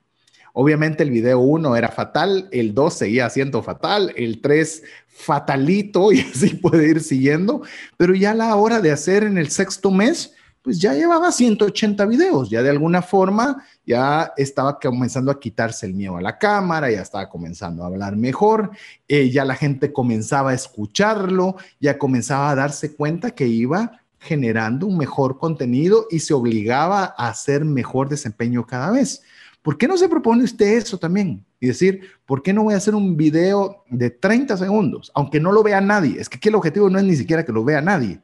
Obviamente 0.56 1.02
el 1.02 1.10
video 1.10 1.40
1 1.40 1.74
era 1.74 1.88
fatal, 1.88 2.48
el 2.52 2.74
2 2.74 2.94
seguía 2.94 3.28
siendo 3.28 3.60
fatal, 3.60 4.12
el 4.16 4.40
3 4.40 4.84
fatalito 5.08 6.12
y 6.12 6.20
así 6.20 6.50
puede 6.54 6.88
ir 6.88 7.00
siguiendo, 7.00 7.62
pero 7.96 8.14
ya 8.14 8.34
la 8.34 8.54
hora 8.54 8.80
de 8.80 8.92
hacer 8.92 9.24
en 9.24 9.36
el 9.36 9.50
sexto 9.50 9.90
mes, 9.90 10.32
pues 10.62 10.78
ya 10.78 10.94
llevaba 10.94 11.32
180 11.32 12.06
videos, 12.06 12.50
ya 12.50 12.62
de 12.62 12.70
alguna 12.70 13.02
forma 13.02 13.64
ya 13.84 14.32
estaba 14.36 14.78
comenzando 14.78 15.32
a 15.32 15.40
quitarse 15.40 15.86
el 15.86 15.94
miedo 15.94 16.16
a 16.16 16.22
la 16.22 16.38
cámara, 16.38 16.88
ya 16.88 17.02
estaba 17.02 17.28
comenzando 17.28 17.82
a 17.82 17.88
hablar 17.88 18.16
mejor, 18.16 18.70
eh, 19.08 19.30
ya 19.30 19.44
la 19.44 19.56
gente 19.56 19.92
comenzaba 19.92 20.52
a 20.52 20.54
escucharlo, 20.54 21.56
ya 21.80 21.98
comenzaba 21.98 22.50
a 22.50 22.54
darse 22.54 22.94
cuenta 22.94 23.32
que 23.32 23.48
iba 23.48 24.00
generando 24.20 24.86
un 24.86 24.96
mejor 24.96 25.36
contenido 25.36 26.06
y 26.10 26.20
se 26.20 26.32
obligaba 26.32 27.12
a 27.18 27.28
hacer 27.28 27.64
mejor 27.64 28.08
desempeño 28.08 28.64
cada 28.66 28.92
vez. 28.92 29.22
¿Por 29.64 29.78
qué 29.78 29.88
no 29.88 29.96
se 29.96 30.10
propone 30.10 30.44
usted 30.44 30.76
eso 30.76 30.98
también? 30.98 31.42
Y 31.58 31.68
decir, 31.68 32.02
¿por 32.26 32.42
qué 32.42 32.52
no 32.52 32.64
voy 32.64 32.74
a 32.74 32.76
hacer 32.76 32.94
un 32.94 33.16
video 33.16 33.82
de 33.88 34.10
30 34.10 34.58
segundos? 34.58 35.10
Aunque 35.14 35.40
no 35.40 35.52
lo 35.52 35.62
vea 35.62 35.80
nadie. 35.80 36.20
Es 36.20 36.28
que 36.28 36.36
aquí 36.36 36.50
el 36.50 36.56
objetivo 36.56 36.90
no 36.90 36.98
es 36.98 37.04
ni 37.04 37.16
siquiera 37.16 37.46
que 37.46 37.52
lo 37.52 37.64
vea 37.64 37.80
nadie, 37.80 38.20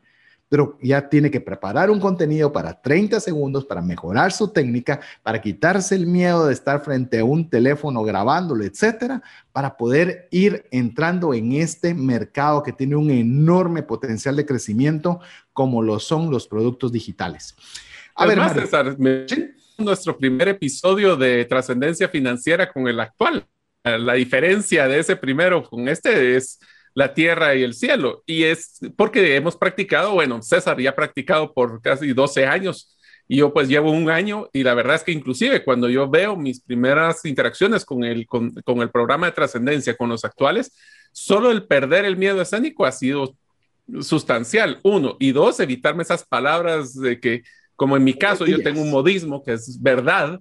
pero 0.50 0.76
ya 0.82 1.08
tiene 1.08 1.30
que 1.30 1.40
preparar 1.40 1.90
un 1.90 1.98
contenido 1.98 2.52
para 2.52 2.78
30 2.82 3.20
segundos 3.20 3.64
para 3.64 3.80
mejorar 3.80 4.32
su 4.32 4.48
técnica, 4.48 5.00
para 5.22 5.40
quitarse 5.40 5.94
el 5.94 6.06
miedo 6.06 6.46
de 6.46 6.52
estar 6.52 6.84
frente 6.84 7.20
a 7.20 7.24
un 7.24 7.48
teléfono 7.48 8.02
grabándolo, 8.02 8.62
etcétera, 8.62 9.22
para 9.50 9.78
poder 9.78 10.28
ir 10.30 10.66
entrando 10.70 11.32
en 11.32 11.52
este 11.52 11.94
mercado 11.94 12.62
que 12.62 12.74
tiene 12.74 12.96
un 12.96 13.10
enorme 13.10 13.82
potencial 13.82 14.36
de 14.36 14.44
crecimiento 14.44 15.20
como 15.54 15.80
lo 15.80 16.00
son 16.00 16.30
los 16.30 16.46
productos 16.46 16.92
digitales. 16.92 17.56
A 18.14 18.26
ver, 18.26 18.38
César, 18.52 18.94
nuestro 19.80 20.16
primer 20.16 20.48
episodio 20.48 21.16
de 21.16 21.44
trascendencia 21.44 22.08
financiera 22.08 22.72
con 22.72 22.88
el 22.88 23.00
actual. 23.00 23.46
La 23.82 24.14
diferencia 24.14 24.86
de 24.88 24.98
ese 24.98 25.16
primero 25.16 25.62
con 25.62 25.88
este 25.88 26.36
es 26.36 26.58
la 26.94 27.14
tierra 27.14 27.54
y 27.54 27.62
el 27.62 27.74
cielo. 27.74 28.22
Y 28.26 28.44
es 28.44 28.78
porque 28.96 29.36
hemos 29.36 29.56
practicado, 29.56 30.12
bueno, 30.12 30.42
César 30.42 30.78
ya 30.80 30.90
ha 30.90 30.94
practicado 30.94 31.52
por 31.52 31.80
casi 31.80 32.12
12 32.12 32.46
años 32.46 32.96
y 33.26 33.36
yo 33.36 33.52
pues 33.52 33.68
llevo 33.68 33.92
un 33.92 34.10
año 34.10 34.48
y 34.52 34.64
la 34.64 34.74
verdad 34.74 34.96
es 34.96 35.04
que 35.04 35.12
inclusive 35.12 35.64
cuando 35.64 35.88
yo 35.88 36.10
veo 36.10 36.36
mis 36.36 36.60
primeras 36.60 37.24
interacciones 37.24 37.84
con 37.84 38.02
el, 38.02 38.26
con, 38.26 38.50
con 38.64 38.80
el 38.80 38.90
programa 38.90 39.26
de 39.26 39.32
trascendencia, 39.32 39.96
con 39.96 40.08
los 40.08 40.24
actuales, 40.24 40.76
solo 41.12 41.50
el 41.50 41.66
perder 41.66 42.04
el 42.04 42.16
miedo 42.16 42.42
escénico 42.42 42.84
ha 42.84 42.92
sido 42.92 43.36
sustancial, 44.00 44.78
uno, 44.82 45.16
y 45.18 45.32
dos, 45.32 45.60
evitarme 45.60 46.02
esas 46.02 46.24
palabras 46.24 46.94
de 46.94 47.20
que, 47.20 47.42
como 47.80 47.96
en 47.96 48.04
mi 48.04 48.12
caso, 48.12 48.44
yo 48.44 48.62
tengo 48.62 48.82
un 48.82 48.90
modismo 48.90 49.42
que 49.42 49.54
es 49.54 49.80
verdad, 49.80 50.38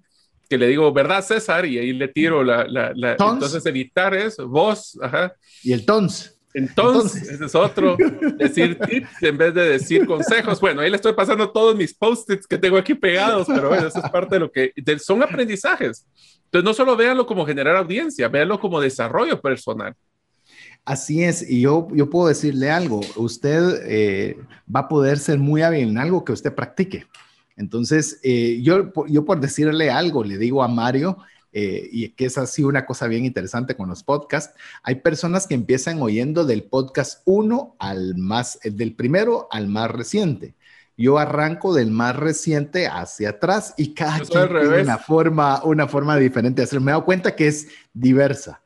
que 0.49 0.57
le 0.57 0.67
digo, 0.67 0.91
¿verdad, 0.91 1.23
César? 1.23 1.65
Y 1.65 1.77
ahí 1.77 1.93
le 1.93 2.09
tiro 2.09 2.43
la... 2.43 2.67
la, 2.67 3.11
entonces, 3.11 3.65
evitar 3.65 4.13
eso, 4.13 4.45
vos, 4.45 4.99
ajá. 5.01 5.33
Y 5.63 5.71
el 5.71 5.85
tons. 5.85 6.37
Entonces, 6.53 7.29
ese 7.29 7.45
es 7.45 7.55
otro, 7.55 7.95
decir 8.35 8.77
tips 8.77 9.23
en 9.23 9.37
vez 9.37 9.53
de 9.53 9.69
decir 9.69 10.05
consejos. 10.05 10.59
Bueno, 10.59 10.81
ahí 10.81 10.89
le 10.89 10.97
estoy 10.97 11.13
pasando 11.13 11.49
todos 11.49 11.77
mis 11.77 11.93
post-its 11.93 12.45
que 12.45 12.57
tengo 12.57 12.75
aquí 12.75 12.93
pegados, 12.93 13.47
pero 13.47 13.69
bueno, 13.69 13.87
eso 13.87 14.01
es 14.03 14.09
parte 14.11 14.35
de 14.35 14.39
lo 14.41 14.51
que 14.51 14.73
son 14.99 15.23
aprendizajes. 15.23 16.05
Entonces, 16.43 16.65
no 16.65 16.73
solo 16.73 16.97
véanlo 16.97 17.25
como 17.25 17.45
generar 17.45 17.77
audiencia, 17.77 18.27
véanlo 18.27 18.59
como 18.59 18.81
desarrollo 18.81 19.39
personal. 19.39 19.95
Así 20.83 21.23
es, 21.23 21.49
y 21.49 21.61
yo, 21.61 21.87
yo 21.93 22.09
puedo 22.09 22.27
decirle 22.27 22.69
algo, 22.69 22.99
usted 23.15 23.81
eh, 23.85 24.37
va 24.75 24.81
a 24.81 24.87
poder 24.89 25.19
ser 25.19 25.39
muy 25.39 25.61
hábil 25.61 25.87
en 25.87 25.97
algo 25.97 26.25
que 26.25 26.33
usted 26.33 26.53
practique. 26.53 27.07
Entonces, 27.59 28.19
eh, 28.23 28.61
yo, 28.63 28.91
yo 29.07 29.25
por 29.25 29.39
decirle 29.41 29.91
algo, 29.91 30.23
le 30.23 30.37
digo 30.37 30.63
a 30.63 30.69
Mario, 30.69 31.17
eh, 31.51 31.89
y 31.91 32.09
que 32.09 32.25
es 32.25 32.37
así 32.37 32.63
una 32.63 32.85
cosa 32.85 33.07
bien 33.07 33.25
interesante 33.25 33.75
con 33.75 33.89
los 33.89 34.01
podcasts, 34.03 34.55
hay 34.81 34.95
personas 34.95 35.45
que 35.45 35.55
empiezan 35.55 36.01
oyendo 36.01 36.45
del 36.45 36.63
podcast 36.63 37.21
uno 37.25 37.75
al 37.79 38.15
más, 38.15 38.59
del 38.63 38.95
primero 38.95 39.49
al 39.51 39.67
más 39.67 39.91
reciente. 39.91 40.55
Yo 40.95 41.17
arranco 41.17 41.73
del 41.73 41.91
más 41.91 42.15
reciente 42.15 42.87
hacia 42.87 43.31
atrás 43.31 43.73
y 43.77 43.93
cada 43.93 44.19
quien 44.19 44.47
tiene 44.47 44.81
una 44.81 44.97
forma, 44.97 45.61
una 45.63 45.87
forma 45.87 46.15
diferente 46.17 46.61
de 46.61 46.65
hacerlo. 46.65 46.85
Me 46.85 46.91
he 46.91 46.93
dado 46.93 47.05
cuenta 47.05 47.35
que 47.35 47.47
es 47.47 47.67
diversa. 47.93 48.61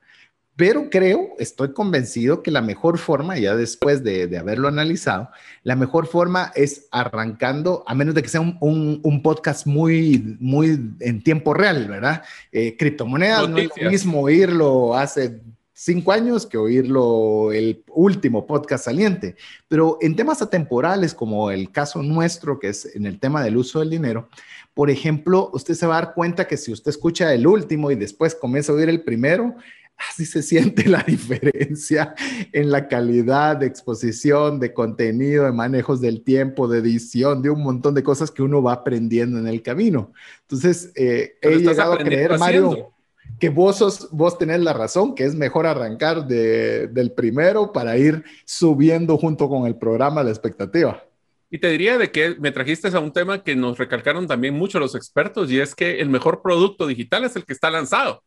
Pero 0.56 0.90
creo, 0.92 1.34
estoy 1.40 1.74
convencido 1.74 2.44
que 2.44 2.52
la 2.52 2.62
mejor 2.62 3.00
forma, 3.00 3.40
ya 3.40 3.56
después 3.56 4.04
de, 4.04 4.38
haberlo 4.38 4.68
analizado, 4.68 5.30
la 5.64 5.76
mejor 5.76 6.06
forma 6.06 6.52
es 6.56 6.88
arrancando, 6.92 7.84
a 7.88 7.96
menos 7.96 8.14
de 8.14 8.22
que 8.22 8.30
sea 8.30 8.42
un, 8.42 9.22
podcast 9.24 9.66
muy, 9.66 10.38
muy 10.40 10.80
en 11.00 11.24
tiempo 11.24 11.56
real, 11.56 11.88
¿verdad? 11.88 12.22
Eh, 12.52 12.78
criptomonedas, 12.78 13.50
no 13.50 13.58
es 13.58 13.70
lo 13.76 13.90
mismo 13.90 14.22
oírlo 14.22 14.96
hace 14.96 15.42
cinco 15.74 16.12
años 16.12 16.46
que 16.46 16.58
oírlo 16.58 17.52
el 17.52 17.84
último 17.88 18.46
podcast 18.46 18.86
saliente. 18.86 19.36
Pero 19.68 19.98
en 20.02 20.16
temas 20.16 20.42
atemporales, 20.42 21.14
como 21.14 21.52
el 21.52 21.72
caso 21.72 22.04
nuestro, 22.04 22.60
que 22.60 22.70
es 22.70 22.96
en 22.96 23.06
el 23.06 23.20
tema 23.20 23.44
del 23.44 23.58
uso 23.58 23.80
del 23.80 23.90
dinero, 23.90 24.30
por 24.74 24.90
ejemplo, 24.90 25.50
usted 25.54 25.74
se 25.74 25.86
va 25.86 25.98
a 25.98 26.02
dar 26.02 26.14
cuenta 26.14 26.48
que 26.48 26.58
si 26.58 26.72
usted 26.72 26.90
escucha 26.90 27.34
el 27.34 27.46
último 27.46 27.92
y 27.92 27.96
después 27.96 28.34
comienza 28.34 28.72
a 28.72 28.76
oír 28.76 28.90
el 28.90 29.04
primero, 29.04 29.56
así 29.98 30.26
se 30.26 30.42
siente 30.42 30.88
la 30.88 31.04
diferencia 31.04 32.14
en 32.52 32.72
la 32.72 32.88
calidad 32.88 33.58
de 33.58 33.68
exposición, 33.68 34.60
de 34.60 34.74
contenido, 34.74 35.46
de 35.46 35.52
manejos 35.52 36.02
del 36.02 36.24
tiempo, 36.24 36.68
de 36.68 36.80
edición, 36.80 37.42
de 37.42 37.50
un 37.50 37.64
montón 37.64 37.94
de 37.94 38.04
cosas 38.04 38.32
que 38.32 38.42
uno 38.42 38.62
va 38.62 38.74
aprendiendo 38.74 39.40
en 39.40 39.48
el 39.48 39.62
camino. 39.62 40.14
Entonces, 40.42 40.92
eh, 40.96 41.36
he 41.42 41.58
llegado 41.58 41.94
a 41.94 41.98
creer, 41.98 42.38
Mario, 42.38 42.94
que 43.40 43.50
vos, 43.50 44.10
vos 44.12 44.38
tenés 44.38 44.62
la 44.62 44.74
razón, 44.74 45.16
que 45.16 45.26
es 45.26 45.36
mejor 45.36 45.66
arrancar 45.66 46.28
del 46.28 47.12
primero 47.12 47.72
para 47.72 47.98
ir 47.98 48.24
subiendo 48.46 49.18
junto 49.18 49.50
con 49.50 49.66
el 49.66 49.76
programa 49.76 50.24
la 50.24 50.30
expectativa. 50.30 51.04
Y 51.50 51.60
te 51.60 51.70
diría 51.70 52.00
de 52.00 52.12
que 52.12 52.36
me 52.40 52.52
trajiste 52.52 52.88
a 52.88 53.00
un 53.00 53.14
tema 53.14 53.44
que 53.44 53.56
nos 53.56 53.78
recalcaron 53.78 54.28
también 54.28 54.56
mucho 54.56 54.80
los 54.80 54.96
expertos 54.96 55.52
y 55.52 55.60
es 55.60 55.76
que 55.76 56.00
el 56.00 56.10
mejor 56.10 56.42
producto 56.42 56.88
digital 56.88 57.26
es 57.26 57.36
el 57.36 57.46
que 57.46 57.54
está 57.54 57.70
lanzado. 57.70 58.24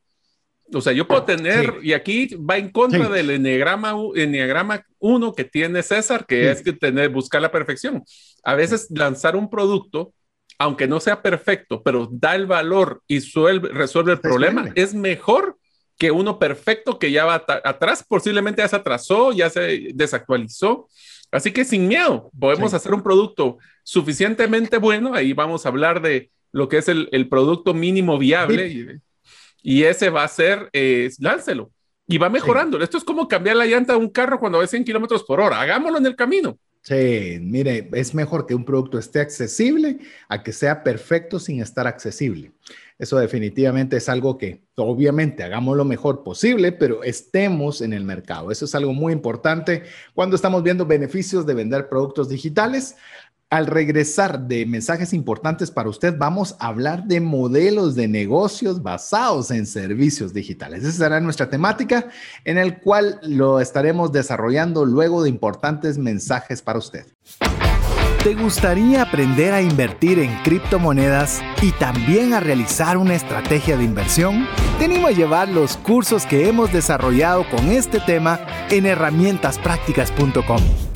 O 0.73 0.81
sea, 0.81 0.93
yo 0.93 1.07
puedo 1.07 1.25
tener, 1.25 1.79
y 1.83 1.93
aquí 1.93 2.29
va 2.37 2.57
en 2.57 2.71
contra 2.71 3.09
del 3.09 3.31
enneagrama, 3.31 3.95
enneagrama 4.14 4.85
1 4.99 5.35
que 5.35 5.45
tiene 5.45 5.83
César, 5.83 6.27
que 6.27 6.51
es 6.51 6.62
que 6.62 6.73
tener, 6.73 7.11
buscar 7.11 7.41
la 7.41 7.53
perfección. 7.53 8.03
A 8.43 8.55
veces 8.55 8.89
lanzar 8.91 9.37
un 9.37 9.49
producto, 9.49 10.12
aunque 10.59 10.89
no 10.89 11.01
sea 11.01 11.23
perfecto, 11.23 11.83
pero 11.83 12.09
da 12.11 12.35
el 12.35 12.47
valor 12.47 13.03
y 13.07 13.21
resuelve 13.21 14.12
el 14.12 14.21
problema, 14.21 14.71
es 14.75 14.95
mejor 14.95 15.57
que 15.99 16.11
uno 16.11 16.39
perfecto 16.39 16.99
que 16.99 17.11
ya 17.11 17.25
va 17.25 17.45
atrás, 17.64 18.05
posiblemente 18.07 18.62
ya 18.62 18.69
se 18.69 18.77
atrasó, 18.77 19.33
ya 19.33 19.49
se 19.49 19.89
desactualizó. 19.95 20.89
Así 21.31 21.53
que 21.53 21.64
sin 21.64 21.89
miedo, 21.89 22.31
podemos 22.39 22.75
hacer 22.75 22.93
un 22.93 23.03
producto 23.03 23.59
suficientemente 23.83 24.79
bueno. 24.79 25.14
Ahí 25.14 25.33
vamos 25.33 25.64
a 25.64 25.71
hablar 25.71 26.03
de 26.03 26.31
lo 26.53 26.69
que 26.69 26.79
es 26.79 26.89
el, 26.89 27.09
el 27.12 27.29
producto 27.29 27.75
mínimo 27.75 28.19
viable 28.19 29.01
y 29.69 29.83
ese 29.83 30.11
va 30.11 30.23
a 30.23 30.29
ser, 30.29 30.71
eh, 30.73 31.11
láncelo. 31.19 31.73
Y 32.07 32.19
va 32.19 32.29
mejorando. 32.29 32.81
Esto 32.81 32.99
es 32.99 33.03
como 33.03 33.27
cambiar 33.27 33.57
la 33.57 33.67
llanta 33.67 33.95
de 33.95 33.99
un 33.99 34.11
carro 34.11 34.39
cuando 34.39 34.59
va 34.59 34.67
100 34.69 34.85
kilómetros 34.85 35.25
por 35.25 35.41
hora. 35.41 35.61
Hagámoslo 35.61 35.99
en 35.99 36.07
el 36.07 36.14
camino. 36.14 36.57
Sí, 36.83 37.39
mire, 37.41 37.89
es 37.95 38.14
mejor 38.14 38.47
que 38.47 38.55
un 38.55 38.64
producto 38.64 38.97
esté 38.97 39.19
accesible 39.19 39.99
a 40.29 40.45
que 40.45 40.53
sea 40.53 40.85
perfecto 40.85 41.41
sin 41.41 41.61
estar 41.61 41.89
accesible. 41.89 42.53
Eso 42.97 43.19
definitivamente 43.19 43.97
es 43.97 44.09
algo 44.09 44.39
que, 44.39 44.62
obviamente, 44.77 45.43
hagamos 45.43 45.77
lo 45.77 45.85
mejor 45.85 46.23
posible, 46.23 46.71
pero 46.71 47.03
estemos 47.03 47.81
en 47.81 47.93
el 47.93 48.05
mercado. 48.05 48.53
Eso 48.53 48.67
es 48.67 48.75
algo 48.77 48.93
muy 48.93 49.12
importante 49.12 49.83
cuando 50.14 50.37
estamos 50.37 50.62
viendo 50.62 50.87
beneficios 50.87 51.45
de 51.45 51.55
vender 51.55 51.89
productos 51.89 52.29
digitales. 52.29 52.97
Al 53.49 53.68
regresar 53.68 54.49
de 54.49 54.66
mensajes 54.66 55.12
importantes 55.12 55.70
para 55.70 55.88
usted, 55.88 56.18
vamos 56.18 56.57
a 56.59 56.66
hablar 56.66 57.05
de 57.05 57.20
modelos 57.20 57.94
de 57.94 58.09
negocios 58.09 58.82
basados 58.82 59.53
en 59.53 59.66
servicios 59.66 60.34
digitales. 60.34 60.82
Esa 60.82 61.05
será 61.05 61.20
nuestra 61.20 61.49
temática 61.49 62.09
en 62.44 62.59
el 62.59 62.80
cual 62.80 63.20
lo 63.22 63.61
estaremos 63.61 64.11
desarrollando 64.11 64.84
luego 64.84 65.22
de 65.22 65.28
importantes 65.28 65.97
mensajes 65.97 66.61
para 66.61 66.80
usted. 66.80 67.07
¿Te 68.24 68.34
gustaría 68.34 69.03
aprender 69.03 69.55
a 69.55 69.62
invertir 69.62 70.18
en 70.18 70.34
criptomonedas 70.42 71.40
y 71.62 71.70
también 71.70 72.34
a 72.34 72.40
realizar 72.40 72.97
una 72.97 73.14
estrategia 73.14 73.76
de 73.76 73.84
inversión? 73.84 74.44
Te 74.80 74.86
animo 74.86 75.07
a 75.07 75.12
llevar 75.12 75.49
los 75.49 75.76
cursos 75.76 76.26
que 76.26 76.49
hemos 76.49 76.72
desarrollado 76.72 77.49
con 77.49 77.68
este 77.68 78.01
tema 78.01 78.40
en 78.70 78.86
herramientasprácticas.com. 78.86 80.95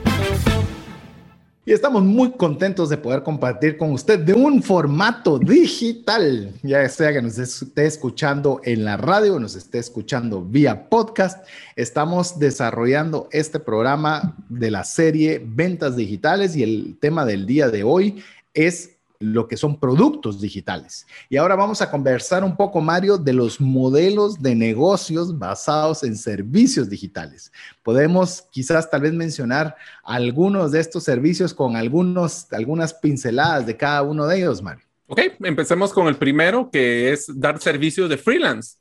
Y 1.63 1.73
estamos 1.73 2.01
muy 2.01 2.31
contentos 2.31 2.89
de 2.89 2.97
poder 2.97 3.21
compartir 3.21 3.77
con 3.77 3.91
usted 3.91 4.17
de 4.17 4.33
un 4.33 4.63
formato 4.63 5.37
digital, 5.37 6.51
ya 6.63 6.89
sea 6.89 7.13
que 7.13 7.21
nos 7.21 7.37
esté 7.37 7.85
escuchando 7.85 8.61
en 8.63 8.83
la 8.83 8.97
radio 8.97 9.39
nos 9.39 9.55
esté 9.55 9.77
escuchando 9.77 10.41
vía 10.41 10.89
podcast. 10.89 11.47
Estamos 11.75 12.39
desarrollando 12.39 13.29
este 13.31 13.59
programa 13.59 14.35
de 14.49 14.71
la 14.71 14.83
serie 14.83 15.39
Ventas 15.45 15.95
Digitales 15.95 16.55
y 16.55 16.63
el 16.63 16.97
tema 16.99 17.25
del 17.25 17.45
día 17.45 17.69
de 17.69 17.83
hoy 17.83 18.23
es 18.55 18.90
lo 19.21 19.47
que 19.47 19.57
son 19.57 19.79
productos 19.79 20.41
digitales. 20.41 21.05
Y 21.29 21.37
ahora 21.37 21.55
vamos 21.55 21.81
a 21.81 21.89
conversar 21.89 22.43
un 22.43 22.55
poco, 22.57 22.81
Mario, 22.81 23.17
de 23.17 23.33
los 23.33 23.61
modelos 23.61 24.41
de 24.41 24.55
negocios 24.55 25.37
basados 25.37 26.03
en 26.03 26.17
servicios 26.17 26.89
digitales. 26.89 27.51
Podemos 27.83 28.43
quizás 28.51 28.89
tal 28.89 29.01
vez 29.01 29.13
mencionar 29.13 29.75
algunos 30.03 30.71
de 30.71 30.79
estos 30.79 31.03
servicios 31.03 31.53
con 31.53 31.75
algunos, 31.75 32.51
algunas 32.51 32.93
pinceladas 32.93 33.65
de 33.65 33.77
cada 33.77 34.01
uno 34.01 34.27
de 34.27 34.37
ellos, 34.37 34.61
Mario. 34.61 34.85
Ok, 35.13 35.19
empecemos 35.43 35.91
con 35.91 36.07
el 36.07 36.15
primero, 36.15 36.69
que 36.71 37.11
es 37.11 37.25
dar 37.37 37.59
servicios 37.59 38.09
de 38.09 38.15
freelance. 38.17 38.77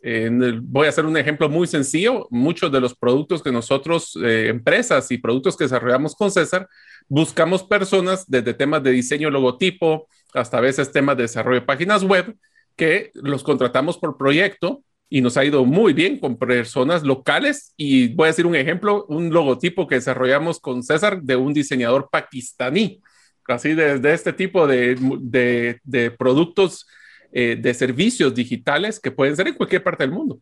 voy 0.62 0.86
a 0.86 0.90
hacer 0.90 1.04
un 1.04 1.16
ejemplo 1.16 1.48
muy 1.48 1.66
sencillo. 1.66 2.28
Muchos 2.30 2.70
de 2.70 2.80
los 2.80 2.94
productos 2.94 3.42
que 3.42 3.50
nosotros, 3.50 4.16
eh, 4.22 4.46
empresas 4.46 5.10
y 5.10 5.18
productos 5.18 5.56
que 5.56 5.64
desarrollamos 5.64 6.14
con 6.14 6.30
César, 6.30 6.68
buscamos 7.08 7.64
personas 7.64 8.24
desde 8.28 8.54
temas 8.54 8.80
de 8.84 8.92
diseño 8.92 9.28
logotipo, 9.28 10.06
hasta 10.34 10.58
a 10.58 10.60
veces 10.60 10.92
temas 10.92 11.16
de 11.16 11.24
desarrollo 11.24 11.60
de 11.60 11.66
páginas 11.66 12.02
web, 12.02 12.36
que 12.76 13.10
los 13.14 13.42
contratamos 13.42 13.98
por 13.98 14.16
proyecto 14.16 14.82
y 15.08 15.20
nos 15.20 15.36
ha 15.36 15.44
ido 15.44 15.64
muy 15.64 15.92
bien 15.92 16.18
con 16.18 16.38
personas 16.38 17.02
locales. 17.02 17.74
Y 17.76 18.14
voy 18.14 18.26
a 18.26 18.28
decir 18.28 18.46
un 18.46 18.54
ejemplo, 18.54 19.04
un 19.08 19.30
logotipo 19.30 19.86
que 19.86 19.96
desarrollamos 19.96 20.60
con 20.60 20.82
César 20.82 21.20
de 21.20 21.36
un 21.36 21.52
diseñador 21.52 22.08
pakistaní. 22.10 23.02
Así 23.46 23.74
de, 23.74 24.00
este 24.12 24.32
tipo 24.32 24.66
de, 24.66 24.96
de, 25.82 26.10
productos, 26.12 26.86
eh, 27.32 27.56
de 27.60 27.74
servicios 27.74 28.32
digitales 28.34 29.00
que 29.00 29.10
pueden 29.10 29.34
ser 29.34 29.48
en 29.48 29.54
cualquier 29.54 29.82
parte 29.82 30.04
del 30.04 30.12
mundo. 30.12 30.40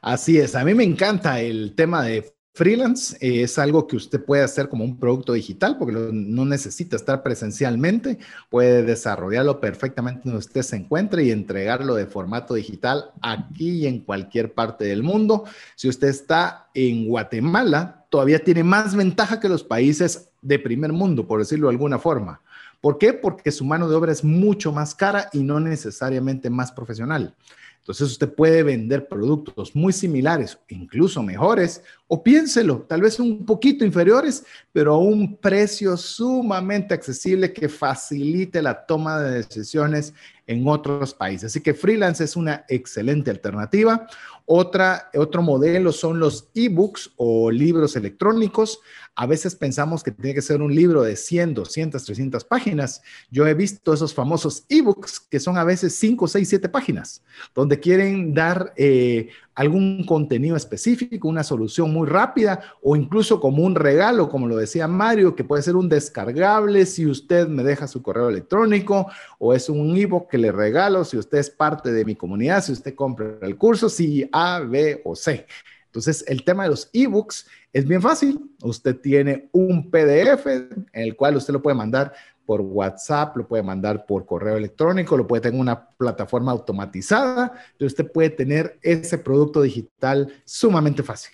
Así 0.00 0.38
es, 0.38 0.54
a 0.56 0.64
mí 0.64 0.74
me 0.74 0.84
encanta 0.84 1.40
el 1.40 1.74
tema 1.76 2.02
de 2.02 2.32
Freelance 2.54 3.16
eh, 3.20 3.44
es 3.44 3.58
algo 3.58 3.86
que 3.86 3.96
usted 3.96 4.22
puede 4.22 4.42
hacer 4.42 4.68
como 4.68 4.84
un 4.84 4.98
producto 4.98 5.32
digital 5.32 5.78
porque 5.78 5.94
no 6.12 6.44
necesita 6.44 6.96
estar 6.96 7.22
presencialmente, 7.22 8.18
puede 8.50 8.82
desarrollarlo 8.82 9.58
perfectamente 9.58 10.22
donde 10.24 10.40
usted 10.40 10.60
se 10.60 10.76
encuentre 10.76 11.24
y 11.24 11.30
entregarlo 11.30 11.94
de 11.94 12.06
formato 12.06 12.52
digital 12.52 13.10
aquí 13.22 13.70
y 13.70 13.86
en 13.86 14.00
cualquier 14.00 14.52
parte 14.52 14.84
del 14.84 15.02
mundo. 15.02 15.44
Si 15.76 15.88
usted 15.88 16.08
está 16.08 16.68
en 16.74 17.08
Guatemala, 17.08 18.04
todavía 18.10 18.44
tiene 18.44 18.64
más 18.64 18.94
ventaja 18.94 19.40
que 19.40 19.48
los 19.48 19.64
países 19.64 20.28
de 20.42 20.58
primer 20.58 20.92
mundo, 20.92 21.26
por 21.26 21.38
decirlo 21.38 21.68
de 21.68 21.72
alguna 21.72 21.98
forma. 21.98 22.42
¿Por 22.82 22.98
qué? 22.98 23.14
Porque 23.14 23.50
su 23.50 23.64
mano 23.64 23.88
de 23.88 23.94
obra 23.94 24.12
es 24.12 24.24
mucho 24.24 24.72
más 24.72 24.94
cara 24.94 25.30
y 25.32 25.42
no 25.42 25.58
necesariamente 25.58 26.50
más 26.50 26.70
profesional. 26.70 27.34
Entonces 27.82 28.12
usted 28.12 28.32
puede 28.32 28.62
vender 28.62 29.08
productos 29.08 29.74
muy 29.74 29.92
similares, 29.92 30.56
incluso 30.68 31.20
mejores, 31.20 31.82
o 32.06 32.22
piénselo, 32.22 32.82
tal 32.82 33.02
vez 33.02 33.18
un 33.18 33.44
poquito 33.44 33.84
inferiores, 33.84 34.44
pero 34.70 34.94
a 34.94 34.98
un 34.98 35.36
precio 35.36 35.96
sumamente 35.96 36.94
accesible 36.94 37.52
que 37.52 37.68
facilite 37.68 38.62
la 38.62 38.86
toma 38.86 39.20
de 39.20 39.42
decisiones 39.42 40.14
en 40.46 40.66
otros 40.66 41.14
países. 41.14 41.52
Así 41.52 41.60
que 41.60 41.74
freelance 41.74 42.24
es 42.24 42.36
una 42.36 42.64
excelente 42.68 43.30
alternativa. 43.30 44.06
Otra, 44.44 45.10
otro 45.14 45.40
modelo 45.42 45.92
son 45.92 46.18
los 46.18 46.48
ebooks 46.54 47.12
o 47.16 47.50
libros 47.50 47.94
electrónicos. 47.96 48.80
A 49.14 49.26
veces 49.26 49.54
pensamos 49.54 50.02
que 50.02 50.10
tiene 50.10 50.34
que 50.34 50.42
ser 50.42 50.62
un 50.62 50.74
libro 50.74 51.02
de 51.02 51.16
100, 51.16 51.54
200, 51.54 52.04
300 52.04 52.44
páginas. 52.44 53.02
Yo 53.30 53.46
he 53.46 53.54
visto 53.54 53.92
esos 53.92 54.14
famosos 54.14 54.64
ebooks 54.68 55.20
que 55.20 55.38
son 55.38 55.58
a 55.58 55.64
veces 55.64 55.94
5, 55.96 56.26
6, 56.26 56.48
7 56.48 56.68
páginas, 56.68 57.22
donde 57.54 57.78
quieren 57.78 58.34
dar 58.34 58.72
eh, 58.76 59.28
algún 59.54 60.04
contenido 60.04 60.56
específico, 60.56 61.28
una 61.28 61.42
solución 61.42 61.92
muy 61.92 62.08
rápida 62.08 62.60
o 62.82 62.96
incluso 62.96 63.40
como 63.40 63.62
un 63.62 63.74
regalo, 63.74 64.28
como 64.28 64.48
lo 64.48 64.56
decía 64.56 64.88
Mario, 64.88 65.34
que 65.36 65.44
puede 65.44 65.62
ser 65.62 65.76
un 65.76 65.88
descargable 65.88 66.86
si 66.86 67.06
usted 67.06 67.48
me 67.48 67.62
deja 67.62 67.86
su 67.86 68.02
correo 68.02 68.28
electrónico 68.28 69.06
o 69.38 69.54
es 69.54 69.68
un 69.68 69.96
ebook 69.96 70.30
que 70.30 70.38
le 70.38 70.52
regalo 70.52 71.04
si 71.04 71.16
usted 71.16 71.38
es 71.38 71.50
parte 71.50 71.92
de 71.92 72.04
mi 72.04 72.14
comunidad, 72.14 72.62
si 72.62 72.72
usted 72.72 72.94
compra 72.94 73.36
el 73.42 73.56
curso, 73.56 73.88
si 73.88 74.28
A, 74.32 74.60
B 74.60 75.02
o 75.04 75.14
C. 75.14 75.46
Entonces, 75.92 76.24
el 76.26 76.42
tema 76.42 76.62
de 76.62 76.70
los 76.70 76.88
ebooks 76.94 77.46
es 77.70 77.86
bien 77.86 78.00
fácil. 78.00 78.40
Usted 78.62 78.96
tiene 78.96 79.50
un 79.52 79.90
PDF 79.90 80.46
en 80.46 80.86
el 80.92 81.14
cual 81.16 81.36
usted 81.36 81.52
lo 81.52 81.60
puede 81.60 81.76
mandar 81.76 82.14
por 82.44 82.60
WhatsApp, 82.60 83.36
lo 83.36 83.46
puede 83.46 83.62
mandar 83.62 84.06
por 84.06 84.26
correo 84.26 84.56
electrónico, 84.56 85.16
lo 85.16 85.26
puede 85.26 85.42
tener 85.42 85.54
en 85.54 85.60
una 85.60 85.88
plataforma 85.88 86.52
automatizada, 86.52 87.52
pero 87.78 87.86
usted 87.86 88.10
puede 88.10 88.30
tener 88.30 88.78
ese 88.82 89.18
producto 89.18 89.62
digital 89.62 90.32
sumamente 90.44 91.02
fácil. 91.02 91.32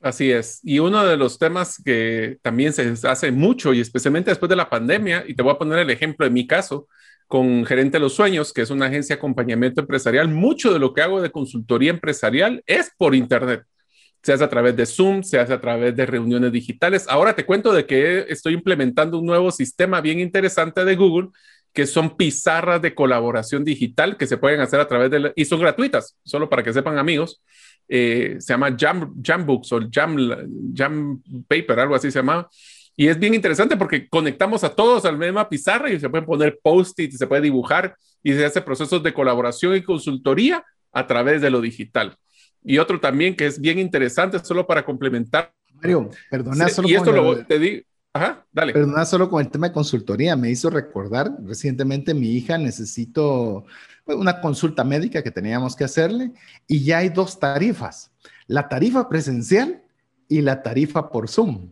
Así 0.00 0.30
es. 0.30 0.60
Y 0.62 0.80
uno 0.80 1.04
de 1.04 1.16
los 1.16 1.38
temas 1.38 1.82
que 1.82 2.38
también 2.42 2.72
se 2.72 2.94
hace 3.08 3.32
mucho 3.32 3.72
y 3.72 3.80
especialmente 3.80 4.30
después 4.30 4.50
de 4.50 4.56
la 4.56 4.68
pandemia, 4.68 5.24
y 5.26 5.34
te 5.34 5.42
voy 5.42 5.52
a 5.52 5.58
poner 5.58 5.78
el 5.78 5.90
ejemplo 5.90 6.26
de 6.26 6.30
mi 6.30 6.46
caso, 6.46 6.88
con 7.26 7.64
Gerente 7.64 7.96
de 7.96 8.00
los 8.00 8.14
Sueños, 8.14 8.52
que 8.52 8.62
es 8.62 8.70
una 8.70 8.86
agencia 8.86 9.16
de 9.16 9.18
acompañamiento 9.18 9.80
empresarial, 9.80 10.28
mucho 10.28 10.72
de 10.72 10.78
lo 10.78 10.92
que 10.92 11.00
hago 11.00 11.22
de 11.22 11.32
consultoría 11.32 11.90
empresarial 11.90 12.62
es 12.66 12.92
por 12.96 13.14
Internet 13.14 13.64
se 14.24 14.32
hace 14.32 14.42
a 14.42 14.48
través 14.48 14.74
de 14.74 14.86
Zoom, 14.86 15.22
se 15.22 15.38
hace 15.38 15.52
a 15.52 15.60
través 15.60 15.94
de 15.94 16.06
reuniones 16.06 16.50
digitales. 16.50 17.04
Ahora 17.10 17.36
te 17.36 17.44
cuento 17.44 17.74
de 17.74 17.84
que 17.84 18.24
estoy 18.30 18.54
implementando 18.54 19.18
un 19.18 19.26
nuevo 19.26 19.50
sistema 19.50 20.00
bien 20.00 20.18
interesante 20.18 20.82
de 20.82 20.96
Google, 20.96 21.28
que 21.74 21.86
son 21.86 22.16
pizarras 22.16 22.80
de 22.80 22.94
colaboración 22.94 23.64
digital 23.64 24.16
que 24.16 24.26
se 24.26 24.38
pueden 24.38 24.60
hacer 24.60 24.80
a 24.80 24.88
través 24.88 25.10
de, 25.10 25.30
y 25.36 25.44
son 25.44 25.60
gratuitas, 25.60 26.16
solo 26.24 26.48
para 26.48 26.62
que 26.62 26.72
sepan 26.72 26.96
amigos. 26.96 27.42
Eh, 27.86 28.36
se 28.38 28.54
llama 28.54 28.74
Jam, 28.78 29.44
Books 29.44 29.72
o 29.72 29.80
Jam, 29.92 30.16
Jam 30.74 31.22
Paper, 31.46 31.80
algo 31.80 31.94
así 31.94 32.10
se 32.10 32.20
llama. 32.20 32.48
Y 32.96 33.08
es 33.08 33.18
bien 33.18 33.34
interesante 33.34 33.76
porque 33.76 34.08
conectamos 34.08 34.64
a 34.64 34.74
todos 34.74 35.04
a 35.04 35.12
la 35.12 35.18
misma 35.18 35.50
pizarra 35.50 35.90
y 35.90 36.00
se 36.00 36.08
pueden 36.08 36.24
poner 36.24 36.58
post-it, 36.62 37.12
se 37.12 37.26
puede 37.26 37.42
dibujar 37.42 37.94
y 38.22 38.32
se 38.32 38.46
hace 38.46 38.62
procesos 38.62 39.02
de 39.02 39.12
colaboración 39.12 39.76
y 39.76 39.82
consultoría 39.82 40.64
a 40.92 41.06
través 41.06 41.42
de 41.42 41.50
lo 41.50 41.60
digital. 41.60 42.16
Y 42.64 42.78
otro 42.78 42.98
también 42.98 43.36
que 43.36 43.46
es 43.46 43.60
bien 43.60 43.78
interesante, 43.78 44.38
solo 44.42 44.66
para 44.66 44.84
complementar. 44.84 45.52
Mario, 45.74 46.10
perdona 46.30 46.68
solo. 46.68 46.88
Y 46.88 46.94
esto 46.94 47.12
lo 47.12 47.44
te 47.44 47.58
digo. 47.58 47.82
Ajá, 48.14 48.46
dale. 48.52 48.72
Perdona 48.72 49.04
solo 49.04 49.28
con 49.28 49.44
el 49.44 49.50
tema 49.50 49.68
de 49.68 49.74
consultoría. 49.74 50.34
Me 50.34 50.50
hizo 50.50 50.70
recordar 50.70 51.30
recientemente 51.44 52.14
mi 52.14 52.30
hija 52.30 52.56
necesito 52.56 53.66
pues, 54.04 54.16
una 54.16 54.40
consulta 54.40 54.84
médica 54.84 55.22
que 55.22 55.30
teníamos 55.30 55.76
que 55.76 55.84
hacerle 55.84 56.32
y 56.66 56.84
ya 56.84 56.98
hay 56.98 57.10
dos 57.10 57.38
tarifas: 57.38 58.12
la 58.46 58.68
tarifa 58.68 59.08
presencial 59.08 59.82
y 60.28 60.40
la 60.40 60.62
tarifa 60.62 61.10
por 61.10 61.28
Zoom. 61.28 61.70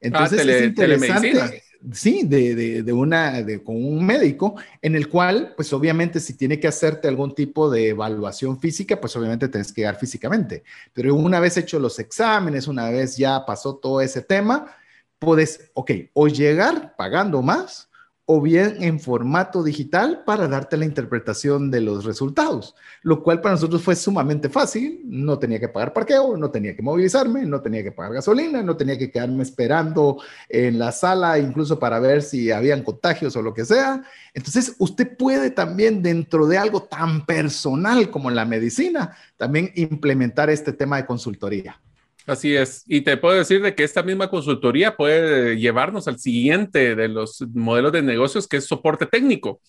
Entonces 0.00 0.46
ah, 0.46 0.52
es 0.52 0.62
interesante 0.62 1.62
sí, 1.92 2.22
de, 2.24 2.82
de, 2.82 2.92
una, 2.92 3.42
de, 3.42 3.62
con 3.62 3.76
un 3.76 4.04
médico, 4.04 4.56
en 4.82 4.94
el 4.94 5.08
cual, 5.08 5.54
pues 5.56 5.72
obviamente 5.72 6.20
si 6.20 6.34
tiene 6.34 6.58
que 6.60 6.68
hacerte 6.68 7.08
algún 7.08 7.34
tipo 7.34 7.70
de 7.70 7.88
evaluación 7.90 8.58
física, 8.60 9.00
pues 9.00 9.16
obviamente 9.16 9.48
tienes 9.48 9.72
que 9.72 9.82
llegar 9.82 9.96
físicamente. 9.96 10.64
Pero 10.92 11.14
una 11.14 11.40
vez 11.40 11.56
hecho 11.56 11.78
los 11.78 11.98
exámenes, 11.98 12.68
una 12.68 12.90
vez 12.90 13.16
ya 13.16 13.44
pasó 13.44 13.76
todo 13.76 14.00
ese 14.00 14.22
tema, 14.22 14.74
puedes, 15.18 15.70
ok, 15.74 15.90
o 16.14 16.28
llegar 16.28 16.94
pagando 16.96 17.42
más 17.42 17.89
o 18.32 18.40
bien 18.40 18.76
en 18.80 19.00
formato 19.00 19.64
digital 19.64 20.22
para 20.24 20.46
darte 20.46 20.76
la 20.76 20.84
interpretación 20.84 21.68
de 21.68 21.80
los 21.80 22.04
resultados, 22.04 22.76
lo 23.02 23.24
cual 23.24 23.40
para 23.40 23.56
nosotros 23.56 23.82
fue 23.82 23.96
sumamente 23.96 24.48
fácil. 24.48 25.00
No 25.04 25.36
tenía 25.36 25.58
que 25.58 25.66
pagar 25.66 25.92
parqueo, 25.92 26.36
no 26.36 26.48
tenía 26.48 26.76
que 26.76 26.80
movilizarme, 26.80 27.44
no 27.44 27.60
tenía 27.60 27.82
que 27.82 27.90
pagar 27.90 28.12
gasolina, 28.12 28.62
no 28.62 28.76
tenía 28.76 28.96
que 28.96 29.10
quedarme 29.10 29.42
esperando 29.42 30.18
en 30.48 30.78
la 30.78 30.92
sala 30.92 31.40
incluso 31.40 31.80
para 31.80 31.98
ver 31.98 32.22
si 32.22 32.52
habían 32.52 32.84
contagios 32.84 33.34
o 33.34 33.42
lo 33.42 33.52
que 33.52 33.64
sea. 33.64 34.04
Entonces, 34.32 34.76
usted 34.78 35.16
puede 35.16 35.50
también 35.50 36.00
dentro 36.00 36.46
de 36.46 36.56
algo 36.56 36.84
tan 36.84 37.26
personal 37.26 38.10
como 38.10 38.30
la 38.30 38.44
medicina, 38.44 39.16
también 39.36 39.72
implementar 39.74 40.50
este 40.50 40.72
tema 40.72 40.98
de 40.98 41.06
consultoría. 41.06 41.80
Así 42.26 42.54
es. 42.54 42.84
Y 42.86 43.00
te 43.00 43.16
puedo 43.16 43.36
decir 43.36 43.62
de 43.62 43.74
que 43.74 43.84
esta 43.84 44.02
misma 44.02 44.28
consultoría 44.28 44.96
puede 44.96 45.58
llevarnos 45.58 46.06
al 46.06 46.18
siguiente 46.18 46.94
de 46.94 47.08
los 47.08 47.44
modelos 47.54 47.92
de 47.92 48.02
negocios, 48.02 48.46
que 48.46 48.58
es 48.58 48.66
soporte 48.66 49.06
técnico. 49.06 49.60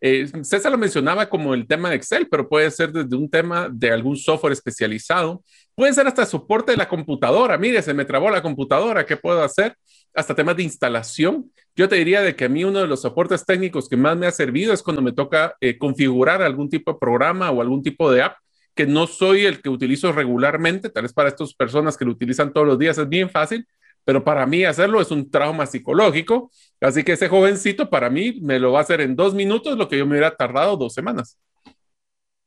Eh, 0.00 0.28
César 0.42 0.70
lo 0.70 0.78
mencionaba 0.78 1.28
como 1.28 1.54
el 1.54 1.66
tema 1.66 1.90
de 1.90 1.96
Excel, 1.96 2.28
pero 2.30 2.48
puede 2.48 2.70
ser 2.70 2.92
desde 2.92 3.16
un 3.16 3.28
tema 3.28 3.68
de 3.70 3.90
algún 3.90 4.16
software 4.16 4.52
especializado. 4.52 5.42
Puede 5.74 5.92
ser 5.92 6.06
hasta 6.06 6.24
soporte 6.24 6.72
de 6.72 6.78
la 6.78 6.88
computadora. 6.88 7.58
Mire, 7.58 7.82
se 7.82 7.94
me 7.94 8.04
trabó 8.04 8.30
la 8.30 8.42
computadora, 8.42 9.04
¿qué 9.04 9.16
puedo 9.16 9.42
hacer? 9.42 9.76
Hasta 10.14 10.34
temas 10.34 10.56
de 10.56 10.62
instalación. 10.62 11.50
Yo 11.74 11.88
te 11.88 11.96
diría 11.96 12.22
de 12.22 12.36
que 12.36 12.44
a 12.44 12.48
mí 12.48 12.64
uno 12.64 12.80
de 12.80 12.86
los 12.86 13.02
soportes 13.02 13.44
técnicos 13.44 13.88
que 13.88 13.96
más 13.96 14.16
me 14.16 14.26
ha 14.26 14.30
servido 14.30 14.72
es 14.72 14.82
cuando 14.82 15.02
me 15.02 15.12
toca 15.12 15.54
eh, 15.60 15.78
configurar 15.78 16.42
algún 16.42 16.68
tipo 16.68 16.92
de 16.92 16.98
programa 16.98 17.50
o 17.50 17.60
algún 17.60 17.82
tipo 17.82 18.10
de 18.10 18.22
app 18.22 18.36
que 18.78 18.86
no 18.86 19.08
soy 19.08 19.44
el 19.44 19.60
que 19.60 19.68
utilizo 19.68 20.12
regularmente, 20.12 20.88
tal 20.88 21.02
vez 21.02 21.12
para 21.12 21.30
estas 21.30 21.52
personas 21.52 21.96
que 21.96 22.04
lo 22.04 22.12
utilizan 22.12 22.52
todos 22.52 22.64
los 22.64 22.78
días 22.78 22.96
es 22.96 23.08
bien 23.08 23.28
fácil, 23.28 23.66
pero 24.04 24.22
para 24.22 24.46
mí 24.46 24.64
hacerlo 24.64 25.00
es 25.00 25.10
un 25.10 25.28
trauma 25.28 25.66
psicológico 25.66 26.52
Así 26.80 27.02
que 27.02 27.14
ese 27.14 27.28
jovencito 27.28 27.90
para 27.90 28.08
mí 28.08 28.38
me 28.40 28.60
lo 28.60 28.70
va 28.70 28.78
a 28.78 28.82
hacer 28.82 29.00
en 29.00 29.16
dos 29.16 29.34
minutos 29.34 29.76
lo 29.76 29.88
que 29.88 29.98
yo 29.98 30.06
me 30.06 30.12
hubiera 30.12 30.36
tardado 30.36 30.76
dos 30.76 30.94
semanas. 30.94 31.36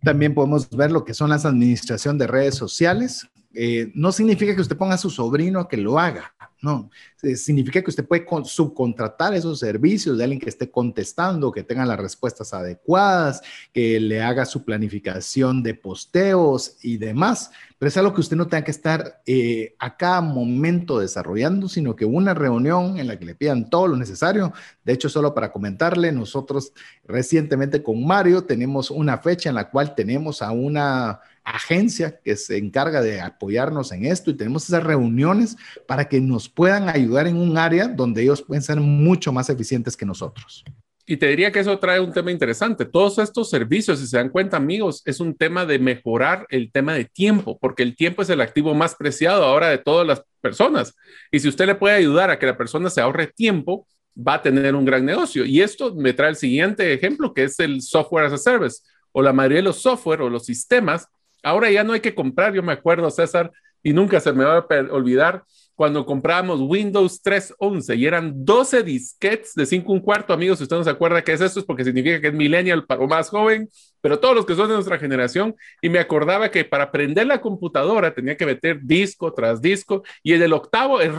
También 0.02 0.34
podemos 0.34 0.70
ver 0.70 0.90
lo 0.90 1.04
que 1.04 1.14
son 1.14 1.32
las 1.32 1.46
administración 1.46 2.18
de 2.18 2.28
redes 2.28 2.56
sociales. 2.56 3.28
Eh, 3.54 3.92
no 3.96 4.12
significa 4.12 4.56
que 4.56 4.62
usted 4.62 4.78
ponga 4.78 4.96
a 4.96 4.98
su 4.98 5.10
sobrino 5.10 5.60
a 5.60 5.68
que 5.68 5.78
lo 5.78 6.00
haga, 6.00 6.34
no. 6.62 6.92
Eh, 7.24 7.36
significa 7.36 7.82
que 7.82 7.90
usted 7.90 8.06
puede 8.06 8.26
subcontratar 8.46 9.34
esos 9.34 9.60
servicios 9.60 10.18
de 10.18 10.24
alguien 10.24 10.40
que 10.40 10.50
esté 10.50 10.70
contestando, 10.70 11.52
que 11.52 11.64
tenga 11.64 11.86
las 11.88 12.00
respuestas 12.00 12.54
adecuadas, 12.54 13.42
que 13.74 14.00
le 14.00 14.22
haga 14.22 14.46
su 14.46 14.64
planificación 14.64 15.64
de 15.64 15.74
posteos 15.74 16.78
y 16.84 16.98
demás. 16.98 17.50
Pero 17.80 17.88
es 17.88 17.98
algo 17.98 18.14
que 18.14 18.22
usted 18.22 18.38
no 18.38 18.48
tenga 18.48 18.64
que 18.64 18.72
estar 18.72 19.24
eh, 19.26 19.76
a 19.80 19.98
cada 19.98 20.22
momento 20.22 21.00
desarrollando, 21.00 21.68
sino 21.68 21.96
que 21.96 22.06
una 22.06 22.36
reunión 22.36 23.00
en 23.00 23.08
la 23.08 23.18
que 23.18 23.26
le 23.26 23.34
pidan 23.34 23.68
todo 23.68 23.88
lo 23.88 23.98
necesario. 23.98 24.54
De 24.84 24.94
hecho, 24.94 25.10
solo 25.10 25.34
para 25.34 25.52
comentarle, 25.52 26.12
nosotros 26.12 26.74
recientemente 27.06 27.82
con 27.82 28.06
Mario 28.06 28.44
tenemos 28.44 28.92
una 28.92 29.18
fecha 29.18 29.50
en 29.50 29.56
la 29.56 29.72
cual 29.72 29.96
tenemos 29.96 30.44
a 30.44 30.52
una 30.52 31.22
agencia 31.44 32.20
que 32.24 32.36
se 32.36 32.58
encarga 32.58 33.02
de 33.02 33.22
apoyarnos 33.22 33.92
en 33.92 34.06
esto 34.06 34.32
y 34.32 34.38
tenemos 34.38 34.66
esas 34.66 34.84
reuniones 34.84 35.58
para 35.88 36.06
que 36.08 36.22
nos 36.22 36.50
puedan 36.50 36.90
ayudar 36.90 37.28
en 37.28 37.38
un 37.38 37.58
área 37.58 37.88
donde 37.88 38.24
ellos 38.24 38.42
pueden 38.42 38.62
ser 38.62 38.80
mucho 38.80 39.32
más 39.32 39.50
eficientes 39.50 39.98
que 39.98 40.06
nosotros. 40.06 40.64
Y 41.06 41.18
te 41.18 41.28
diría 41.28 41.52
que 41.52 41.60
eso 41.60 41.78
trae 41.80 42.00
un 42.00 42.14
tema 42.14 42.32
interesante. 42.32 42.86
Todos 42.86 43.18
estos 43.18 43.50
servicios, 43.50 44.00
si 44.00 44.08
se 44.08 44.18
dan 44.18 44.30
cuenta, 44.30 44.58
amigos, 44.58 45.02
es 45.06 45.20
un 45.20 45.36
tema 45.36 45.66
de 45.66 45.80
mejorar 45.80 46.46
el 46.50 46.72
tema 46.72 46.94
de 46.94 47.06
tiempo, 47.06 47.58
porque 47.60 47.84
el 47.84 47.96
tiempo 47.96 48.22
es 48.22 48.30
el 48.30 48.40
activo 48.40 48.74
más 48.76 48.96
preciado 48.96 49.44
ahora 49.44 49.70
de 49.70 49.80
todas 49.80 50.08
las 50.08 50.24
personas. 50.40 50.96
Y 51.32 51.40
si 51.40 51.50
usted 51.50 51.66
le 51.66 51.76
puede 51.76 51.96
ayudar 51.96 52.30
a 52.30 52.40
que 52.40 52.46
la 52.46 52.58
persona 52.58 52.90
se 52.90 53.02
ahorre 53.02 53.28
tiempo, 53.28 53.88
va 54.16 54.36
a 54.36 54.42
tener 54.42 54.76
un 54.76 54.86
gran 54.86 55.04
negocio. 55.04 55.44
Y 55.44 55.62
esto 55.62 55.94
me 55.96 56.14
trae 56.14 56.30
el 56.30 56.36
siguiente 56.36 56.94
ejemplo, 56.94 57.34
que 57.34 57.44
es 57.44 57.60
el 57.60 57.82
software 57.82 58.26
as 58.26 58.34
a 58.34 58.38
service, 58.38 58.82
o 59.12 59.22
la 59.22 59.34
mayoría 59.34 59.58
de 59.58 59.64
los 59.64 59.82
software 59.82 60.22
o 60.22 60.30
los 60.30 60.46
sistemas 60.46 61.08
Ahora 61.44 61.72
ya 61.72 61.84
no 61.84 61.94
hay 61.94 62.02
que 62.02 62.16
comprar, 62.16 62.54
yo 62.54 62.64
me 62.64 62.74
acuerdo, 62.74 63.10
César, 63.10 63.52
y 63.84 63.94
nunca 63.94 64.20
se 64.20 64.32
me 64.34 64.44
va 64.44 64.58
a 64.58 64.66
olvidar 64.92 65.44
cuando 65.76 66.06
comprábamos 66.06 66.60
Windows 66.62 67.24
3.11 67.24 67.98
y 67.98 68.06
eran 68.06 68.46
12 68.46 68.84
disquetes 68.84 69.56
de 69.56 69.66
5 69.66 69.92
un 69.92 70.00
cuarto, 70.00 70.32
amigos, 70.32 70.60
si 70.60 70.64
usted 70.66 70.76
no 70.76 70.84
se 70.84 70.92
acuerda 70.92 71.24
qué 71.24 71.34
es 71.34 71.42
esto, 71.42 71.60
es 71.60 71.66
porque 71.66 71.84
significa 71.84 72.22
que 72.22 72.28
es 72.28 72.34
millennial 72.34 72.86
o 72.88 73.08
más 73.08 73.30
joven, 73.30 73.68
pero 74.00 74.20
todos 74.20 74.36
los 74.36 74.46
que 74.46 74.54
son 74.54 74.68
de 74.68 74.76
nuestra 74.76 75.00
generación, 75.00 75.56
y 75.82 75.90
me 75.90 75.98
acordaba 75.98 76.52
que 76.52 76.66
para 76.66 76.92
prender 76.92 77.26
la 77.26 77.42
computadora 77.42 78.14
tenía 78.14 78.38
que 78.38 78.46
meter 78.46 78.80
disco 78.84 79.34
tras 79.34 79.60
disco, 79.60 80.04
y 80.22 80.34
en 80.34 80.44
el 80.44 80.54
octavo 80.54 81.02
es 81.02 81.12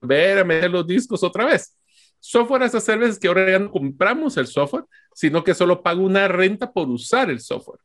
volver 0.00 0.38
a 0.38 0.44
meter 0.44 0.70
los 0.70 0.86
discos 0.86 1.22
otra 1.22 1.44
vez. 1.44 1.76
Software 2.18 2.62
as 2.62 2.74
a 2.74 2.80
service 2.80 3.18
que 3.20 3.28
ahora 3.28 3.50
ya 3.50 3.58
no 3.58 3.70
compramos 3.70 4.38
el 4.38 4.46
software, 4.46 4.84
sino 5.12 5.44
que 5.44 5.52
solo 5.52 5.82
pago 5.82 6.02
una 6.02 6.28
renta 6.28 6.72
por 6.72 6.88
usar 6.88 7.28
el 7.28 7.40
software 7.40 7.80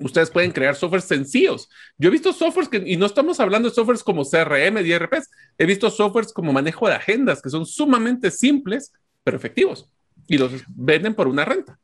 ustedes 0.00 0.30
pueden 0.30 0.52
crear 0.52 0.74
softwares 0.74 1.06
sencillos. 1.06 1.68
Yo 1.98 2.08
he 2.08 2.12
visto 2.12 2.32
softwares 2.32 2.68
que, 2.68 2.82
y 2.84 2.96
no 2.96 3.06
estamos 3.06 3.40
hablando 3.40 3.68
de 3.68 3.74
softwares 3.74 4.02
como 4.02 4.24
CRM 4.24 4.84
y 4.84 4.92
ERPs, 4.92 5.30
he 5.58 5.66
visto 5.66 5.90
softwares 5.90 6.32
como 6.32 6.52
manejo 6.52 6.88
de 6.88 6.94
agendas 6.94 7.42
que 7.42 7.50
son 7.50 7.66
sumamente 7.66 8.30
simples, 8.30 8.92
pero 9.22 9.36
efectivos 9.36 9.90
y 10.30 10.38
los 10.38 10.52
venden 10.68 11.14
por 11.14 11.26
una 11.26 11.44
renta. 11.44 11.78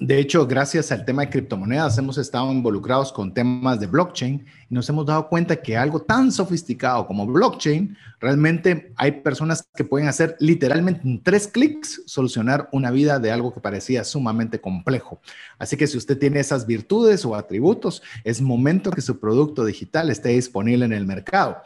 De 0.00 0.20
hecho, 0.20 0.46
gracias 0.46 0.92
al 0.92 1.04
tema 1.04 1.22
de 1.22 1.30
criptomonedas, 1.30 1.98
hemos 1.98 2.18
estado 2.18 2.52
involucrados 2.52 3.12
con 3.12 3.34
temas 3.34 3.80
de 3.80 3.88
blockchain 3.88 4.46
y 4.70 4.72
nos 4.72 4.88
hemos 4.88 5.04
dado 5.04 5.28
cuenta 5.28 5.56
que 5.56 5.76
algo 5.76 6.00
tan 6.00 6.30
sofisticado 6.30 7.04
como 7.04 7.26
blockchain, 7.26 7.96
realmente 8.20 8.92
hay 8.94 9.10
personas 9.22 9.68
que 9.74 9.82
pueden 9.82 10.06
hacer 10.06 10.36
literalmente 10.38 11.00
en 11.04 11.20
tres 11.20 11.48
clics 11.48 12.02
solucionar 12.06 12.68
una 12.70 12.92
vida 12.92 13.18
de 13.18 13.32
algo 13.32 13.52
que 13.52 13.58
parecía 13.58 14.04
sumamente 14.04 14.60
complejo. 14.60 15.20
Así 15.58 15.76
que 15.76 15.88
si 15.88 15.98
usted 15.98 16.16
tiene 16.16 16.38
esas 16.38 16.64
virtudes 16.64 17.24
o 17.24 17.34
atributos, 17.34 18.00
es 18.22 18.40
momento 18.40 18.92
que 18.92 19.00
su 19.00 19.18
producto 19.18 19.64
digital 19.64 20.10
esté 20.10 20.28
disponible 20.28 20.84
en 20.84 20.92
el 20.92 21.06
mercado. 21.06 21.56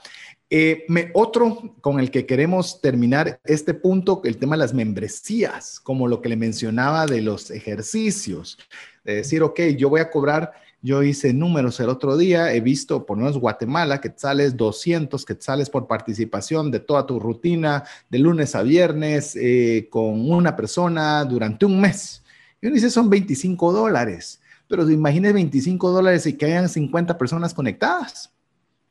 Eh, 0.55 0.84
otro 1.14 1.76
con 1.80 1.98
el 1.98 2.11
que 2.11 2.26
queremos 2.26 2.82
terminar 2.82 3.40
este 3.42 3.72
punto, 3.72 4.20
el 4.22 4.36
tema 4.36 4.55
de 4.55 4.59
las 4.59 4.74
membresías, 4.74 5.80
como 5.80 6.09
lo 6.09 6.20
que 6.20 6.28
le 6.28 6.36
mencionaba 6.36 7.07
de 7.07 7.22
los 7.22 7.50
ejercicios, 7.50 8.59
de 9.03 9.14
decir, 9.14 9.42
ok, 9.42 9.61
yo 9.78 9.88
voy 9.88 10.03
a 10.03 10.11
cobrar, 10.11 10.53
yo 10.82 11.03
hice 11.03 11.32
números 11.32 11.80
el 11.80 11.88
otro 11.88 12.18
día, 12.18 12.53
he 12.53 12.61
visto, 12.61 13.07
por 13.07 13.16
lo 13.16 13.24
menos 13.24 13.40
Guatemala, 13.40 14.03
que 14.03 14.12
sales 14.14 14.55
200 14.55 15.24
que 15.24 15.38
sales 15.40 15.70
por 15.70 15.86
participación 15.86 16.70
de 16.70 16.80
toda 16.80 17.07
tu 17.07 17.18
rutina 17.18 17.84
de 18.11 18.18
lunes 18.18 18.55
a 18.55 18.62
viernes 18.62 19.34
eh, 19.36 19.88
con 19.90 20.30
una 20.30 20.55
persona 20.55 21.24
durante 21.24 21.64
un 21.64 21.80
mes. 21.80 22.22
Y 22.61 22.66
uno 22.66 22.74
dice, 22.74 22.90
son 22.90 23.09
25 23.09 23.72
dólares, 23.72 24.38
pero 24.68 24.90
imagine 24.90 25.32
25 25.32 25.90
dólares 25.90 26.26
y 26.26 26.34
que 26.36 26.44
hayan 26.44 26.68
50 26.68 27.16
personas 27.16 27.55
conectadas. 27.55 28.30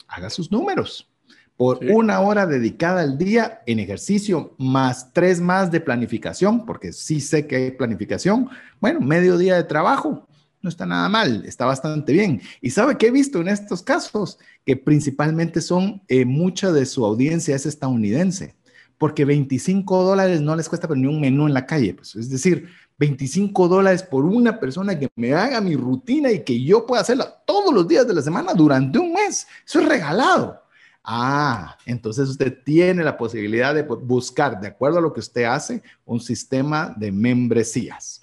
Haga 0.07 0.31
sus 0.31 0.51
números 0.51 1.07
por 1.61 1.77
una 1.91 2.21
hora 2.21 2.47
dedicada 2.47 3.01
al 3.01 3.19
día 3.19 3.61
en 3.67 3.77
ejercicio, 3.77 4.55
más 4.57 5.13
tres 5.13 5.39
más 5.39 5.69
de 5.69 5.79
planificación, 5.79 6.65
porque 6.65 6.91
sí 6.91 7.21
sé 7.21 7.45
que 7.45 7.55
hay 7.55 7.69
planificación. 7.69 8.49
Bueno, 8.79 8.99
medio 8.99 9.37
día 9.37 9.57
de 9.57 9.63
trabajo, 9.63 10.27
no 10.63 10.69
está 10.71 10.87
nada 10.87 11.07
mal, 11.07 11.43
está 11.45 11.67
bastante 11.67 12.13
bien. 12.13 12.41
Y 12.61 12.71
sabe 12.71 12.97
que 12.97 13.05
he 13.05 13.11
visto 13.11 13.41
en 13.41 13.47
estos 13.47 13.83
casos 13.83 14.39
que 14.65 14.75
principalmente 14.75 15.61
son, 15.61 16.01
eh, 16.07 16.25
mucha 16.25 16.71
de 16.71 16.87
su 16.87 17.05
audiencia 17.05 17.55
es 17.55 17.67
estadounidense, 17.67 18.55
porque 18.97 19.23
25 19.23 20.03
dólares 20.03 20.41
no 20.41 20.55
les 20.55 20.67
cuesta 20.67 20.87
ni 20.95 21.05
un 21.05 21.21
menú 21.21 21.45
en 21.45 21.53
la 21.53 21.67
calle, 21.67 21.93
pues, 21.93 22.15
es 22.15 22.31
decir, 22.31 22.69
25 22.97 23.67
dólares 23.67 24.01
por 24.01 24.25
una 24.25 24.59
persona 24.59 24.97
que 24.97 25.09
me 25.15 25.35
haga 25.35 25.61
mi 25.61 25.75
rutina 25.75 26.31
y 26.31 26.43
que 26.43 26.59
yo 26.63 26.87
pueda 26.87 27.03
hacerla 27.03 27.43
todos 27.45 27.71
los 27.71 27.87
días 27.87 28.07
de 28.07 28.15
la 28.15 28.23
semana 28.23 28.55
durante 28.55 28.97
un 28.97 29.13
mes. 29.13 29.45
Eso 29.63 29.79
es 29.79 29.87
regalado. 29.87 30.60
Ah, 31.03 31.77
entonces 31.87 32.29
usted 32.29 32.59
tiene 32.63 33.03
la 33.03 33.17
posibilidad 33.17 33.73
de 33.73 33.81
buscar, 33.81 34.59
de 34.59 34.67
acuerdo 34.67 34.99
a 34.99 35.01
lo 35.01 35.11
que 35.11 35.19
usted 35.19 35.45
hace, 35.45 35.81
un 36.05 36.19
sistema 36.19 36.93
de 36.95 37.11
membresías. 37.11 38.21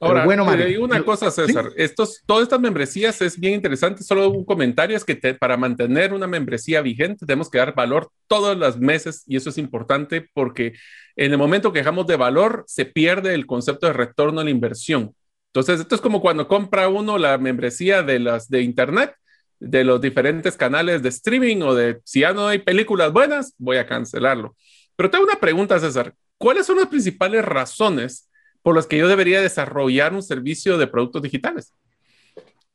Ahora, 0.00 0.24
bueno, 0.24 0.56
le 0.56 0.66
digo 0.66 0.84
una 0.84 1.04
cosa, 1.04 1.30
César. 1.30 1.70
Estos, 1.76 2.22
todas 2.26 2.42
estas 2.42 2.58
membresías 2.58 3.22
es 3.22 3.38
bien 3.38 3.54
interesante. 3.54 4.02
Solo 4.02 4.30
un 4.30 4.44
comentario 4.44 4.96
es 4.96 5.04
que 5.04 5.14
para 5.38 5.56
mantener 5.56 6.12
una 6.12 6.26
membresía 6.26 6.80
vigente 6.80 7.24
tenemos 7.24 7.48
que 7.50 7.58
dar 7.58 7.74
valor 7.74 8.10
todos 8.26 8.56
los 8.56 8.78
meses 8.78 9.22
y 9.26 9.36
eso 9.36 9.50
es 9.50 9.58
importante 9.58 10.28
porque 10.34 10.72
en 11.14 11.30
el 11.30 11.38
momento 11.38 11.72
que 11.72 11.80
dejamos 11.80 12.06
de 12.08 12.16
valor 12.16 12.64
se 12.66 12.84
pierde 12.84 13.34
el 13.34 13.46
concepto 13.46 13.86
de 13.86 13.92
retorno 13.92 14.40
a 14.40 14.44
la 14.44 14.50
inversión. 14.50 15.14
Entonces, 15.52 15.80
esto 15.80 15.94
es 15.94 16.00
como 16.00 16.20
cuando 16.20 16.48
compra 16.48 16.88
uno 16.88 17.16
la 17.16 17.38
membresía 17.38 18.02
de 18.02 18.18
las 18.18 18.48
de 18.48 18.62
Internet 18.62 19.14
de 19.60 19.84
los 19.84 20.00
diferentes 20.00 20.56
canales 20.56 21.02
de 21.02 21.08
streaming 21.08 21.62
o 21.62 21.74
de 21.74 22.00
si 22.04 22.20
ya 22.20 22.32
no 22.32 22.48
hay 22.48 22.58
películas 22.58 23.12
buenas, 23.12 23.54
voy 23.58 23.76
a 23.76 23.86
cancelarlo. 23.86 24.56
Pero 24.96 25.10
tengo 25.10 25.24
una 25.24 25.40
pregunta, 25.40 25.78
César. 25.78 26.14
¿Cuáles 26.36 26.66
son 26.66 26.76
las 26.76 26.86
principales 26.86 27.44
razones 27.44 28.28
por 28.62 28.76
las 28.76 28.86
que 28.86 28.98
yo 28.98 29.08
debería 29.08 29.40
desarrollar 29.40 30.12
un 30.14 30.22
servicio 30.22 30.78
de 30.78 30.86
productos 30.86 31.22
digitales? 31.22 31.72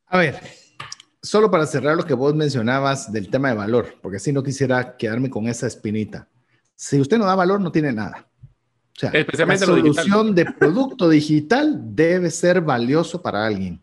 A 0.07 0.17
ver, 0.17 0.39
solo 1.21 1.49
para 1.49 1.65
cerrar 1.65 1.95
lo 1.95 2.05
que 2.05 2.13
vos 2.13 2.35
mencionabas 2.35 3.11
del 3.11 3.29
tema 3.29 3.49
de 3.49 3.55
valor, 3.55 3.95
porque 4.01 4.19
si 4.19 4.33
no 4.33 4.43
quisiera 4.43 4.97
quedarme 4.97 5.29
con 5.29 5.47
esa 5.47 5.67
espinita. 5.67 6.27
Si 6.75 6.99
usted 6.99 7.17
no 7.17 7.25
da 7.25 7.35
valor, 7.35 7.61
no 7.61 7.71
tiene 7.71 7.93
nada. 7.93 8.27
O 8.95 8.99
sea, 8.99 9.11
la 9.11 9.57
solución 9.57 10.35
de 10.35 10.45
producto 10.45 11.09
digital 11.09 11.79
debe 11.95 12.29
ser 12.29 12.61
valioso 12.61 13.21
para 13.21 13.45
alguien. 13.45 13.81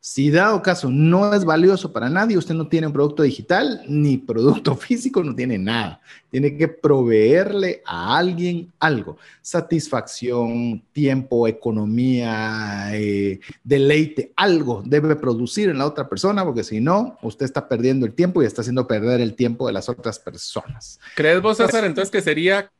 Si 0.00 0.30
dado 0.30 0.62
caso 0.62 0.90
no 0.90 1.34
es 1.34 1.44
valioso 1.44 1.92
para 1.92 2.08
nadie, 2.08 2.38
usted 2.38 2.54
no 2.54 2.68
tiene 2.68 2.86
un 2.86 2.92
producto 2.92 3.24
digital 3.24 3.82
ni 3.88 4.16
producto 4.16 4.76
físico, 4.76 5.24
no 5.24 5.34
tiene 5.34 5.58
nada. 5.58 6.00
Tiene 6.30 6.56
que 6.56 6.68
proveerle 6.68 7.82
a 7.84 8.16
alguien 8.16 8.72
algo. 8.78 9.18
Satisfacción, 9.42 10.82
tiempo, 10.92 11.48
economía, 11.48 12.90
eh, 12.92 13.40
deleite, 13.64 14.32
algo 14.36 14.82
debe 14.86 15.16
producir 15.16 15.68
en 15.68 15.78
la 15.78 15.86
otra 15.86 16.08
persona, 16.08 16.44
porque 16.44 16.62
si 16.62 16.80
no, 16.80 17.18
usted 17.22 17.44
está 17.44 17.68
perdiendo 17.68 18.06
el 18.06 18.12
tiempo 18.12 18.42
y 18.42 18.46
está 18.46 18.60
haciendo 18.60 18.86
perder 18.86 19.20
el 19.20 19.34
tiempo 19.34 19.66
de 19.66 19.72
las 19.72 19.88
otras 19.88 20.20
personas. 20.20 21.00
¿Crees 21.16 21.42
vos, 21.42 21.56
César, 21.56 21.84
entonces 21.84 22.10
que 22.10 22.22
sería 22.22 22.70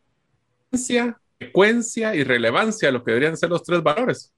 frecuencia 1.38 2.14
y 2.14 2.22
relevancia 2.22 2.92
lo 2.92 3.02
que 3.02 3.10
deberían 3.10 3.36
ser 3.36 3.50
los 3.50 3.64
tres 3.64 3.82
valores? 3.82 4.32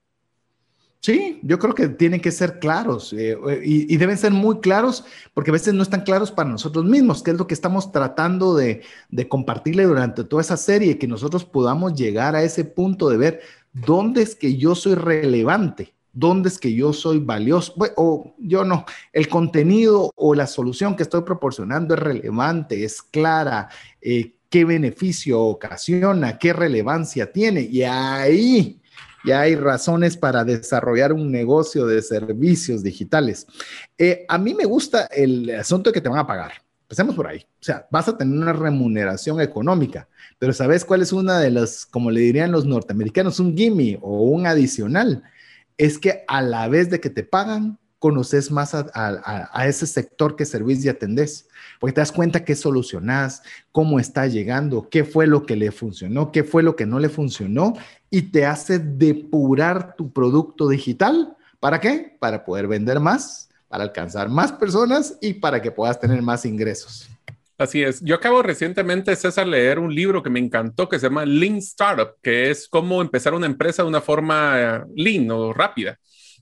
Sí, 1.03 1.40
yo 1.42 1.59
creo 1.59 1.74
que 1.74 1.88
tienen 1.88 2.20
que 2.20 2.30
ser 2.30 2.59
claros 2.59 3.14
eh, 3.14 3.34
y, 3.64 3.96
deben 3.96 4.18
ser 4.18 4.32
muy 4.32 4.61
claros 4.61 5.03
porque 5.32 5.51
a 5.51 5.55
veces 5.55 5.72
no 5.72 5.82
están 5.82 6.03
claros 6.03 6.30
para 6.30 6.51
nosotros 6.51 6.84
mismos, 6.84 7.22
que 7.22 7.30
es 7.30 7.38
lo 7.38 7.46
que 7.46 7.55
estamos 7.55 7.90
tratando 7.90 8.55
de, 8.55 8.82
de, 9.09 9.26
compartirle 9.26 9.84
durante 9.84 10.24
toda 10.24 10.42
esa 10.42 10.59
serie, 10.59 10.98
que 10.98 11.07
nosotros 11.07 11.46
podamos 11.46 11.94
llegar 11.94 12.36
a 12.36 12.42
ese 12.42 12.64
punto 12.64 13.09
de 13.09 13.16
ver 13.16 13.40
dónde 13.72 14.20
es 14.20 14.34
que 14.34 14.59
yo 14.59 14.74
soy 14.74 14.94
relevante, 14.94 15.94
dónde 16.12 16.51
es 16.51 16.59
que 16.59 16.74
yo 16.74 16.92
soy 16.92 17.18
valioso, 17.18 17.72
o 17.96 18.34
yo 18.38 18.66
no, 18.66 18.84
el 19.14 19.26
contenido 19.28 20.12
o 20.16 20.34
la 20.34 20.46
solución 20.46 20.96
que 20.96 21.05
estoy 21.05 21.22
proporcionando 21.22 21.94
es 21.94 22.01
relevante, 22.01 22.84
es 22.84 23.01
clara, 23.01 23.70
eh, 24.03 24.34
qué 24.51 24.66
beneficio 24.66 25.40
ocasiona, 25.40 26.36
qué 26.36 26.53
relevancia 26.53 27.32
tiene. 27.32 27.62
Y 27.62 27.84
ahí 27.84 28.79
ya 29.24 29.40
hay 29.40 29.54
razones 29.54 30.16
para 30.16 30.44
desarrollar 30.44 31.12
un 31.12 31.30
negocio 31.30 31.86
de 31.86 32.02
servicios 32.02 32.82
digitales. 32.82 33.46
Eh, 33.98 34.24
a 34.28 34.38
mí 34.38 34.54
me 34.54 34.64
gusta 34.64 35.06
el 35.06 35.50
asunto 35.50 35.90
de 35.90 35.94
que 35.94 36.00
te 36.00 36.08
van 36.08 36.18
a 36.18 36.26
pagar. 36.26 36.52
Empecemos 36.82 37.14
por 37.14 37.28
ahí. 37.28 37.38
O 37.38 37.62
sea, 37.62 37.86
vas 37.90 38.08
a 38.08 38.16
tener 38.16 38.36
una 38.36 38.52
remuneración 38.52 39.40
económica, 39.40 40.08
pero 40.38 40.52
¿sabes 40.52 40.84
cuál 40.84 41.02
es 41.02 41.12
una 41.12 41.38
de 41.38 41.50
las, 41.50 41.86
como 41.86 42.10
le 42.10 42.20
dirían 42.20 42.50
los 42.50 42.66
norteamericanos, 42.66 43.38
un 43.38 43.56
gimme 43.56 43.98
o 44.02 44.22
un 44.24 44.46
adicional? 44.46 45.22
Es 45.78 45.98
que 45.98 46.24
a 46.26 46.42
la 46.42 46.66
vez 46.68 46.90
de 46.90 47.00
que 47.00 47.10
te 47.10 47.22
pagan, 47.22 47.78
conoces 48.01 48.51
más 48.51 48.74
a, 48.74 49.66
ese 49.66 49.86
sector 49.86 50.34
que 50.34 50.46
servís 50.46 50.84
y 50.84 50.88
atendés, 50.88 51.46
porque 51.78 51.92
te 51.92 52.01
das 52.01 52.11
cuenta 52.11 52.44
qué 52.44 52.57
solucionás, 52.57 53.42
cómo 53.72 54.01
está 54.01 54.26
llegando, 54.26 54.88
qué 54.88 55.05
fue 55.05 55.26
lo 55.26 55.44
que 55.44 55.55
le 55.55 55.70
funcionó, 55.70 56.32
qué 56.32 56.42
fue 56.42 56.62
lo 56.62 56.74
que 56.74 56.86
no 56.86 56.98
le 56.98 57.11
funcionó, 57.11 57.74
y 58.09 58.22
te 58.22 58.46
hace 58.46 58.78
depurar 58.78 59.94
tu 59.96 60.12
producto 60.12 60.68
digital. 60.68 61.36
¿Para 61.61 61.78
qué? 61.78 62.16
Para 62.18 62.44
poder 62.44 62.66
vender 62.66 63.01
más, 63.01 63.51
para 63.68 63.84
alcanzar 63.84 64.30
más 64.30 64.51
personas 64.51 65.18
y 65.20 65.34
para 65.34 65.61
que 65.61 65.70
puedas 65.70 66.01
tener 66.01 66.22
más 66.22 66.46
ingresos. 66.46 67.09
Así 67.59 67.82
es. 67.82 68.01
Yo 68.01 68.14
acabo 68.14 68.42
recientemente, 68.42 69.14
César, 69.14 69.46
leer 69.46 69.78
un 69.78 69.94
libro 69.94 70.22
que 70.22 70.30
me 70.30 70.40
encantó 70.40 70.88
que 70.88 70.98
se 70.98 71.07
llama 71.07 71.26
Lean 71.26 71.57
Startup, 71.59 72.16
que 72.22 72.51
es 72.51 72.66
cómo 72.66 73.03
empezar 73.03 73.34
una 73.34 73.44
empresa 73.44 73.82
de 73.82 73.88
una 73.90 74.01
forma 74.01 74.55
eh, 74.57 74.84
lean 74.96 75.30
o 75.30 75.53
rápida. 75.53 75.98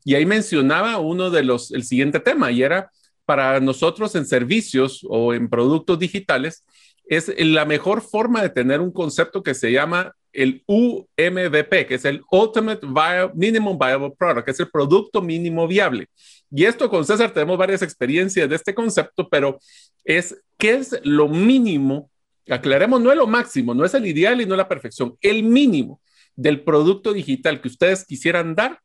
Y 0.08 0.14
ahí 0.14 0.24
mencionaba 0.24 0.96
uno 0.96 1.28
de 1.28 1.42
los, 1.42 1.70
el 1.70 1.84
siguiente 1.84 2.18
tema, 2.18 2.50
y 2.50 2.62
era 2.62 2.90
para 3.26 3.60
nosotros 3.60 4.14
en 4.14 4.24
servicios 4.24 5.04
o 5.06 5.34
en 5.34 5.50
productos 5.50 5.98
digitales, 5.98 6.64
es 7.04 7.30
la 7.36 7.66
mejor 7.66 8.00
forma 8.00 8.40
de 8.40 8.48
tener 8.48 8.80
un 8.80 8.90
concepto 8.90 9.42
que 9.42 9.52
se 9.52 9.70
llama 9.70 10.14
el 10.32 10.64
UMVP, 10.66 11.86
que 11.86 11.96
es 11.96 12.06
el 12.06 12.22
Ultimate 12.30 12.86
Minimum 13.34 13.78
Viable 13.78 14.14
Product, 14.18 14.46
que 14.46 14.52
es 14.52 14.60
el 14.60 14.70
producto 14.70 15.20
mínimo 15.20 15.68
viable. 15.68 16.06
Y 16.50 16.64
esto 16.64 16.88
con 16.88 17.04
César 17.04 17.30
tenemos 17.34 17.58
varias 17.58 17.82
experiencias 17.82 18.48
de 18.48 18.56
este 18.56 18.74
concepto, 18.74 19.28
pero 19.28 19.58
es 20.06 20.40
qué 20.56 20.76
es 20.76 20.98
lo 21.04 21.28
mínimo, 21.28 22.10
aclaremos, 22.48 22.98
no 22.98 23.10
es 23.12 23.18
lo 23.18 23.26
máximo, 23.26 23.74
no 23.74 23.84
es 23.84 23.92
el 23.92 24.06
ideal 24.06 24.40
y 24.40 24.46
no 24.46 24.56
la 24.56 24.68
perfección, 24.68 25.18
el 25.20 25.42
mínimo 25.42 26.00
del 26.34 26.64
producto 26.64 27.12
digital 27.12 27.60
que 27.60 27.68
ustedes 27.68 28.06
quisieran 28.06 28.54
dar 28.54 28.80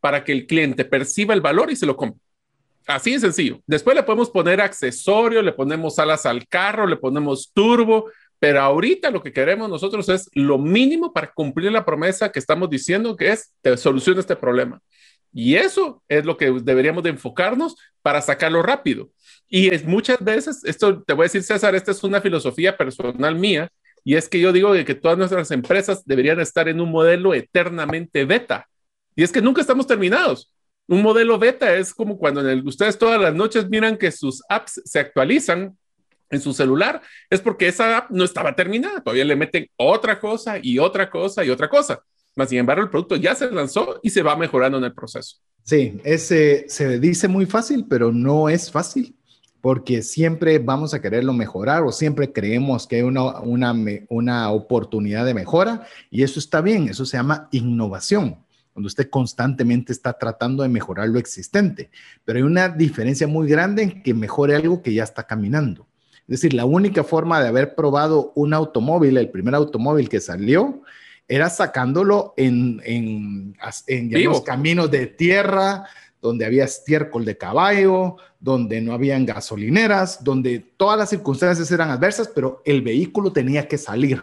para 0.00 0.24
que 0.24 0.32
el 0.32 0.46
cliente 0.46 0.84
perciba 0.84 1.34
el 1.34 1.40
valor 1.40 1.70
y 1.70 1.76
se 1.76 1.86
lo 1.86 1.96
compre. 1.96 2.20
Así 2.86 3.12
de 3.12 3.20
sencillo. 3.20 3.60
Después 3.66 3.94
le 3.94 4.02
podemos 4.02 4.30
poner 4.30 4.60
accesorios, 4.60 5.44
le 5.44 5.52
ponemos 5.52 5.98
alas 5.98 6.26
al 6.26 6.46
carro, 6.48 6.86
le 6.86 6.96
ponemos 6.96 7.50
turbo, 7.52 8.10
pero 8.38 8.60
ahorita 8.60 9.10
lo 9.10 9.22
que 9.22 9.32
queremos 9.32 9.70
nosotros 9.70 10.08
es 10.08 10.28
lo 10.34 10.58
mínimo 10.58 11.12
para 11.12 11.32
cumplir 11.32 11.70
la 11.70 11.84
promesa 11.84 12.32
que 12.32 12.40
estamos 12.40 12.68
diciendo 12.68 13.16
que 13.16 13.30
es 13.30 13.52
te 13.60 13.76
soluciona 13.76 14.20
este 14.20 14.34
problema. 14.34 14.80
Y 15.32 15.54
eso 15.54 16.02
es 16.08 16.24
lo 16.24 16.36
que 16.36 16.50
deberíamos 16.50 17.04
de 17.04 17.10
enfocarnos 17.10 17.76
para 18.02 18.20
sacarlo 18.20 18.62
rápido. 18.62 19.10
Y 19.48 19.72
es 19.72 19.84
muchas 19.84 20.22
veces, 20.22 20.64
esto 20.64 21.02
te 21.02 21.12
voy 21.14 21.24
a 21.24 21.26
decir 21.26 21.42
César, 21.42 21.74
esta 21.74 21.92
es 21.92 22.02
una 22.02 22.20
filosofía 22.20 22.76
personal 22.76 23.36
mía, 23.36 23.70
y 24.04 24.16
es 24.16 24.28
que 24.28 24.40
yo 24.40 24.52
digo 24.52 24.72
que 24.72 24.94
todas 24.94 25.16
nuestras 25.16 25.50
empresas 25.50 26.04
deberían 26.04 26.40
estar 26.40 26.68
en 26.68 26.80
un 26.80 26.90
modelo 26.90 27.34
eternamente 27.34 28.24
beta. 28.24 28.68
Y 29.14 29.22
es 29.22 29.32
que 29.32 29.42
nunca 29.42 29.60
estamos 29.60 29.86
terminados. 29.86 30.52
Un 30.88 31.02
modelo 31.02 31.38
beta 31.38 31.74
es 31.74 31.94
como 31.94 32.18
cuando 32.18 32.42
ustedes 32.64 32.98
todas 32.98 33.20
las 33.20 33.34
noches 33.34 33.68
miran 33.68 33.96
que 33.96 34.10
sus 34.10 34.42
apps 34.48 34.82
se 34.84 34.98
actualizan 34.98 35.76
en 36.30 36.40
su 36.40 36.52
celular, 36.52 37.02
es 37.30 37.40
porque 37.40 37.68
esa 37.68 37.98
app 37.98 38.10
no 38.10 38.24
estaba 38.24 38.56
terminada. 38.56 39.00
Todavía 39.00 39.24
le 39.24 39.36
meten 39.36 39.68
otra 39.76 40.18
cosa 40.18 40.58
y 40.60 40.78
otra 40.78 41.10
cosa 41.10 41.44
y 41.44 41.50
otra 41.50 41.68
cosa. 41.68 42.00
Más 42.34 42.48
sin 42.48 42.58
embargo, 42.58 42.82
el 42.82 42.90
producto 42.90 43.16
ya 43.16 43.34
se 43.34 43.50
lanzó 43.50 44.00
y 44.02 44.10
se 44.10 44.22
va 44.22 44.34
mejorando 44.34 44.78
en 44.78 44.84
el 44.84 44.94
proceso. 44.94 45.36
Sí, 45.62 46.00
ese 46.02 46.64
se 46.68 46.98
dice 46.98 47.28
muy 47.28 47.46
fácil, 47.46 47.86
pero 47.88 48.10
no 48.10 48.48
es 48.48 48.70
fácil 48.70 49.14
porque 49.60 50.02
siempre 50.02 50.58
vamos 50.58 50.92
a 50.92 51.00
quererlo 51.00 51.32
mejorar 51.32 51.84
o 51.84 51.92
siempre 51.92 52.32
creemos 52.32 52.86
que 52.86 52.96
hay 52.96 53.02
una, 53.02 53.40
una, 53.40 53.74
una 54.08 54.50
oportunidad 54.50 55.24
de 55.24 55.34
mejora 55.34 55.86
y 56.10 56.24
eso 56.24 56.40
está 56.40 56.60
bien, 56.60 56.88
eso 56.88 57.04
se 57.04 57.16
llama 57.16 57.48
innovación 57.52 58.38
cuando 58.72 58.86
usted 58.86 59.10
constantemente 59.10 59.92
está 59.92 60.14
tratando 60.14 60.62
de 60.62 60.68
mejorar 60.68 61.08
lo 61.08 61.18
existente. 61.18 61.90
Pero 62.24 62.38
hay 62.38 62.42
una 62.42 62.68
diferencia 62.68 63.26
muy 63.26 63.48
grande 63.48 63.82
en 63.82 64.02
que 64.02 64.14
mejore 64.14 64.54
algo 64.54 64.82
que 64.82 64.94
ya 64.94 65.04
está 65.04 65.26
caminando. 65.26 65.86
Es 66.28 66.40
decir, 66.40 66.54
la 66.54 66.64
única 66.64 67.04
forma 67.04 67.42
de 67.42 67.48
haber 67.48 67.74
probado 67.74 68.32
un 68.34 68.54
automóvil, 68.54 69.16
el 69.18 69.30
primer 69.30 69.54
automóvil 69.54 70.08
que 70.08 70.20
salió, 70.20 70.82
era 71.28 71.50
sacándolo 71.50 72.34
en, 72.36 72.80
en, 72.84 73.56
los 74.24 74.42
caminos 74.42 74.90
de 74.90 75.06
tierra, 75.06 75.86
donde 76.20 76.44
había 76.44 76.64
estiércol 76.64 77.24
de 77.24 77.36
caballo, 77.36 78.16
donde 78.38 78.80
no 78.80 78.92
habían 78.92 79.26
gasolineras, 79.26 80.22
donde 80.22 80.60
todas 80.76 80.98
las 80.98 81.10
circunstancias 81.10 81.70
eran 81.70 81.90
adversas, 81.90 82.28
pero 82.34 82.62
el 82.64 82.82
vehículo 82.82 83.32
tenía 83.32 83.66
que 83.66 83.78
salir 83.78 84.22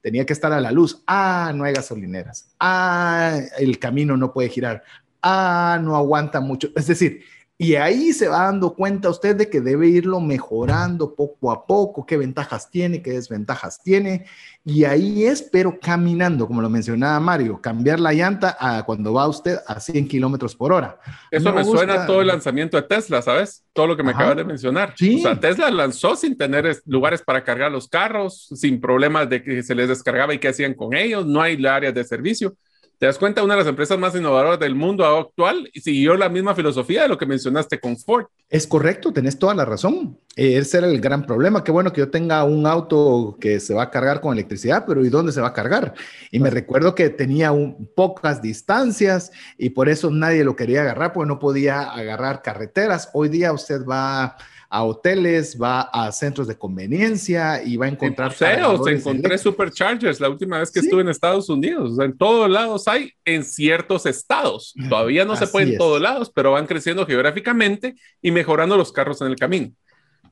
tenía 0.00 0.26
que 0.26 0.32
estar 0.32 0.52
a 0.52 0.60
la 0.60 0.72
luz. 0.72 1.02
Ah, 1.06 1.52
no 1.54 1.64
hay 1.64 1.72
gasolineras. 1.72 2.54
Ah, 2.58 3.38
el 3.58 3.78
camino 3.78 4.16
no 4.16 4.32
puede 4.32 4.48
girar. 4.48 4.82
Ah, 5.22 5.78
no 5.82 5.96
aguanta 5.96 6.40
mucho. 6.40 6.68
Es 6.74 6.86
decir, 6.86 7.22
y 7.62 7.74
ahí 7.74 8.14
se 8.14 8.26
va 8.26 8.44
dando 8.44 8.72
cuenta 8.72 9.10
usted 9.10 9.36
de 9.36 9.50
que 9.50 9.60
debe 9.60 9.86
irlo 9.86 10.18
mejorando 10.18 11.14
poco 11.14 11.52
a 11.52 11.66
poco, 11.66 12.06
qué 12.06 12.16
ventajas 12.16 12.70
tiene, 12.70 13.02
qué 13.02 13.10
desventajas 13.10 13.82
tiene. 13.82 14.24
Y 14.64 14.84
ahí 14.84 15.26
es, 15.26 15.42
pero 15.42 15.78
caminando, 15.78 16.46
como 16.46 16.62
lo 16.62 16.70
mencionaba 16.70 17.20
Mario, 17.20 17.60
cambiar 17.60 18.00
la 18.00 18.14
llanta 18.14 18.56
a 18.58 18.82
cuando 18.86 19.12
va 19.12 19.28
usted 19.28 19.58
a 19.66 19.78
100 19.78 20.08
kilómetros 20.08 20.56
por 20.56 20.72
hora. 20.72 20.98
Eso 21.30 21.52
me, 21.52 21.62
suena 21.62 22.06
todo 22.06 22.22
el 22.22 22.28
lanzamiento 22.28 22.78
de 22.78 22.84
Tesla, 22.84 23.20
¿sabes? 23.20 23.62
Todo 23.74 23.88
lo 23.88 23.96
que 23.98 24.04
me 24.04 24.12
acabas 24.12 24.38
de 24.38 24.44
mencionar. 24.44 24.94
¿Sí? 24.96 25.16
O 25.18 25.20
sea, 25.20 25.38
Tesla 25.38 25.70
lanzó 25.70 26.16
sin 26.16 26.38
tener 26.38 26.80
lugares 26.86 27.20
para 27.20 27.44
cargar 27.44 27.70
los 27.70 27.88
carros, 27.88 28.48
sin 28.54 28.80
problemas 28.80 29.28
de 29.28 29.42
que 29.42 29.62
se 29.62 29.74
les 29.74 29.86
descargaba 29.86 30.32
y 30.32 30.38
qué 30.38 30.48
hacían 30.48 30.72
con 30.72 30.94
ellos, 30.94 31.26
no 31.26 31.42
hay 31.42 31.62
áreas 31.66 31.92
de 31.92 32.04
servicio. 32.04 32.56
¿Te 33.00 33.06
das 33.06 33.16
cuenta? 33.16 33.42
Una 33.42 33.54
de 33.54 33.60
las 33.60 33.66
empresas 33.66 33.98
más 33.98 34.14
innovadoras 34.14 34.60
del 34.60 34.74
mundo 34.74 35.06
actual 35.06 35.70
siguió 35.72 36.18
la 36.18 36.28
misma 36.28 36.54
filosofía 36.54 37.00
de 37.00 37.08
lo 37.08 37.16
que 37.16 37.24
mencionaste 37.24 37.80
con 37.80 37.96
Ford. 37.96 38.26
Es 38.50 38.66
correcto, 38.66 39.10
tenés 39.10 39.38
toda 39.38 39.54
la 39.54 39.64
razón. 39.64 40.18
Ese 40.36 40.76
era 40.76 40.86
el 40.86 41.00
gran 41.00 41.24
problema. 41.24 41.64
Qué 41.64 41.72
bueno 41.72 41.94
que 41.94 42.00
yo 42.00 42.10
tenga 42.10 42.44
un 42.44 42.66
auto 42.66 43.38
que 43.40 43.58
se 43.58 43.72
va 43.72 43.84
a 43.84 43.90
cargar 43.90 44.20
con 44.20 44.34
electricidad, 44.34 44.84
pero 44.86 45.02
¿y 45.02 45.08
dónde 45.08 45.32
se 45.32 45.40
va 45.40 45.48
a 45.48 45.52
cargar? 45.54 45.94
Y 46.30 46.40
me 46.40 46.50
recuerdo 46.50 46.94
que 46.94 47.08
tenía 47.08 47.54
pocas 47.96 48.42
distancias 48.42 49.32
y 49.56 49.70
por 49.70 49.88
eso 49.88 50.10
nadie 50.10 50.44
lo 50.44 50.54
quería 50.54 50.82
agarrar, 50.82 51.14
porque 51.14 51.28
no 51.28 51.38
podía 51.38 51.80
agarrar 51.80 52.42
carreteras. 52.42 53.08
Hoy 53.14 53.30
día 53.30 53.54
usted 53.54 53.82
va 53.86 54.36
a 54.72 54.84
hoteles, 54.84 55.60
va 55.60 55.80
a 55.80 56.12
centros 56.12 56.46
de 56.46 56.56
conveniencia 56.56 57.60
y 57.62 57.76
va 57.76 57.86
a 57.86 57.88
encontrar... 57.88 58.30
Museos, 58.30 58.86
encontré 58.86 59.36
superchargers 59.36 60.20
la 60.20 60.28
última 60.28 60.60
vez 60.60 60.70
que 60.70 60.78
estuve 60.78 61.02
en 61.02 61.08
Estados 61.08 61.48
Unidos. 61.48 61.98
en 61.98 62.16
todos 62.16 62.48
lados 62.48 62.86
hay, 62.86 63.12
en 63.24 63.42
ciertos 63.42 64.06
estados. 64.06 64.72
Todavía 64.88 65.24
no 65.24 65.34
se 65.34 65.48
puede 65.48 65.72
en 65.72 65.78
todos 65.78 66.00
lados, 66.00 66.30
pero 66.32 66.52
van 66.52 66.68
creciendo 66.68 67.04
geográficamente 67.04 67.96
y 68.22 68.30
mejorando 68.30 68.76
los 68.76 68.92
carros 68.92 69.20
en 69.20 69.26
el 69.26 69.36
camino 69.36 69.72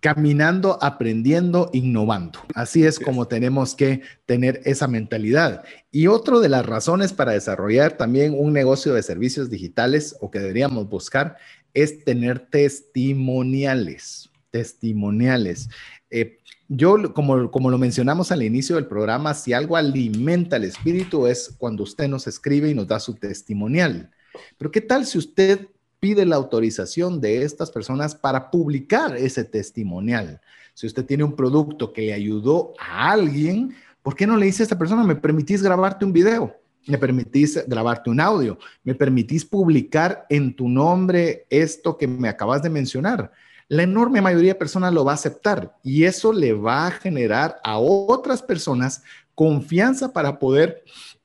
caminando, 0.00 0.78
aprendiendo, 0.80 1.70
innovando. 1.72 2.38
Así 2.54 2.84
es 2.84 3.00
como 3.00 3.26
tenemos 3.26 3.74
que 3.74 4.02
tener 4.26 4.60
esa 4.64 4.86
mentalidad. 4.86 5.64
Y 5.90 6.06
otra 6.06 6.38
de 6.38 6.48
las 6.48 6.64
razones 6.64 7.12
para 7.12 7.32
desarrollar 7.32 7.96
también 7.96 8.32
un 8.38 8.52
negocio 8.52 8.94
de 8.94 9.02
servicios 9.02 9.50
digitales 9.50 10.16
o 10.20 10.30
que 10.30 10.38
deberíamos 10.38 10.88
buscar 10.88 11.36
es 11.74 12.04
tener 12.04 12.38
testimoniales 12.38 14.27
testimoniales. 14.50 15.68
Eh, 16.10 16.38
yo, 16.68 17.14
como, 17.14 17.50
como 17.50 17.70
lo 17.70 17.78
mencionamos 17.78 18.30
al 18.30 18.42
inicio 18.42 18.76
del 18.76 18.86
programa, 18.86 19.34
si 19.34 19.52
algo 19.52 19.76
alimenta 19.76 20.56
el 20.56 20.64
espíritu 20.64 21.26
es 21.26 21.54
cuando 21.56 21.82
usted 21.82 22.08
nos 22.08 22.26
escribe 22.26 22.70
y 22.70 22.74
nos 22.74 22.86
da 22.86 23.00
su 23.00 23.14
testimonial. 23.14 24.10
Pero 24.56 24.70
¿qué 24.70 24.80
tal 24.80 25.06
si 25.06 25.18
usted 25.18 25.68
pide 26.00 26.26
la 26.26 26.36
autorización 26.36 27.20
de 27.20 27.42
estas 27.42 27.70
personas 27.70 28.14
para 28.14 28.50
publicar 28.50 29.16
ese 29.16 29.44
testimonial? 29.44 30.40
Si 30.74 30.86
usted 30.86 31.04
tiene 31.04 31.24
un 31.24 31.34
producto 31.34 31.92
que 31.92 32.12
ayudó 32.12 32.74
a 32.78 33.12
alguien, 33.12 33.74
¿por 34.02 34.14
qué 34.14 34.26
no 34.26 34.36
le 34.36 34.46
dice 34.46 34.62
a 34.62 34.64
esta 34.64 34.78
persona, 34.78 35.02
me 35.02 35.16
permitís 35.16 35.62
grabarte 35.62 36.04
un 36.04 36.12
video? 36.12 36.54
¿Me 36.86 36.98
permitís 36.98 37.62
grabarte 37.66 38.10
un 38.10 38.20
audio? 38.20 38.58
¿Me 38.84 38.94
permitís 38.94 39.44
publicar 39.44 40.24
en 40.30 40.54
tu 40.54 40.68
nombre 40.68 41.46
esto 41.50 41.98
que 41.98 42.06
me 42.06 42.28
acabas 42.28 42.62
de 42.62 42.70
mencionar? 42.70 43.32
La 43.68 43.82
enorme 43.82 44.20
mayoría 44.20 44.54
de 44.54 44.58
personas 44.58 44.92
lo 44.92 45.04
va 45.04 45.12
a 45.12 45.16
aceptar 45.16 45.76
y 45.82 46.04
eso 46.04 46.32
le 46.32 46.54
va 46.54 46.86
a 46.86 46.90
generar 46.90 47.60
a 47.62 47.78
otras 47.78 48.42
personas 48.42 49.02
confianza 49.34 50.12
para 50.12 50.38
poder 50.38 50.82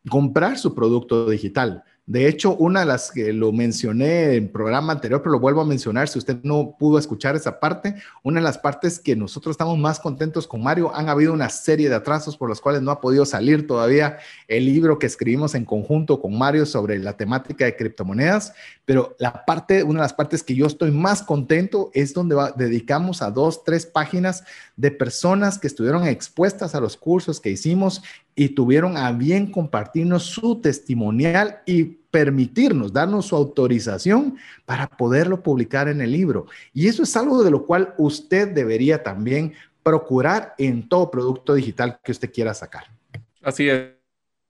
comprar 0.10 0.57
su 0.60 0.76
producto 0.76 1.30
digital. 1.30 1.84
De 2.06 2.28
hecho, 2.28 2.54
una 2.58 2.82
de 2.82 2.86
las 2.86 3.12
que 3.12 3.32
lo 3.32 3.54
mencioné 3.54 4.36
en 4.36 4.52
programa 4.52 4.92
anterior, 4.92 5.22
pero 5.22 5.32
lo 5.32 5.40
vuelvo 5.40 5.62
a 5.62 5.66
mencionar 5.66 6.10
si 6.10 6.20
usted 6.20 6.38
no 6.44 6.76
pudo 6.78 7.00
escuchar 7.00 7.38
esa 7.38 7.62
parte, 7.62 7.96
una 8.24 8.42
de 8.42 8.44
las 8.44 8.58
partes 8.58 9.00
que 9.00 9.16
nosotros 9.16 9.54
estamos 9.54 9.78
más 9.78 10.02
contentos 10.02 10.46
con 10.46 10.62
Mario, 10.62 10.94
han 10.94 11.08
habido 11.08 11.32
una 11.32 11.48
serie 11.48 11.88
de 11.88 11.96
atrasos 11.96 12.36
por 12.36 12.50
los 12.50 12.60
cuales 12.60 12.82
no 12.82 12.92
ha 12.92 13.00
podido 13.00 13.26
salir 13.26 13.66
todavía 13.68 14.18
el 14.50 14.66
libro 14.66 15.00
que 15.00 15.06
escribimos 15.06 15.56
en 15.56 15.64
conjunto 15.64 16.20
con 16.20 16.38
Mario 16.38 16.66
sobre 16.66 17.00
la 17.00 17.16
temática 17.16 17.64
de 17.64 17.78
criptomonedas, 17.78 18.54
pero 18.84 19.16
la 19.18 19.46
parte, 19.46 19.82
una 19.84 20.02
de 20.02 20.04
las 20.04 20.14
partes 20.14 20.44
que 20.44 20.56
yo 20.56 20.66
estoy 20.66 20.92
más 20.92 21.24
contento 21.24 21.90
es 21.94 22.14
donde 22.14 22.36
dedicamos 22.58 23.22
a 23.22 23.32
dos, 23.32 23.64
tres 23.64 23.86
páginas 23.86 24.44
de 24.76 24.91
personas 24.91 25.60
que 25.60 25.68
estuvieron 25.68 26.08
expuestas 26.08 26.74
a 26.76 26.80
los 26.80 26.98
cursos 26.98 27.40
que 27.40 27.50
hicimos 27.50 28.02
y 28.36 28.50
tuvieron 28.50 28.98
a 28.98 29.12
bien 29.12 29.52
compartirnos 29.52 30.24
su 30.24 30.60
testimonial 30.62 31.62
y 31.66 31.84
permitirnos, 31.84 32.94
darnos 32.94 33.28
su 33.28 33.36
autorización 33.36 34.38
para 34.66 34.88
poderlo 34.88 35.41
publicar 35.41 35.88
en 35.88 36.02
el 36.02 36.12
libro. 36.12 36.48
Y 36.74 36.88
eso 36.88 37.04
es 37.04 37.16
algo 37.16 37.44
de 37.44 37.52
lo 37.52 37.66
cual 37.66 37.94
usted 37.98 38.50
debería 38.50 39.04
también 39.04 39.54
procurar 39.84 40.56
en 40.58 40.88
todo 40.88 41.12
producto 41.12 41.54
digital 41.54 42.00
que 42.04 42.12
usted 42.12 42.32
quiera 42.32 42.54
sacar. 42.54 42.86
Así 43.41 43.70
es. 43.70 43.91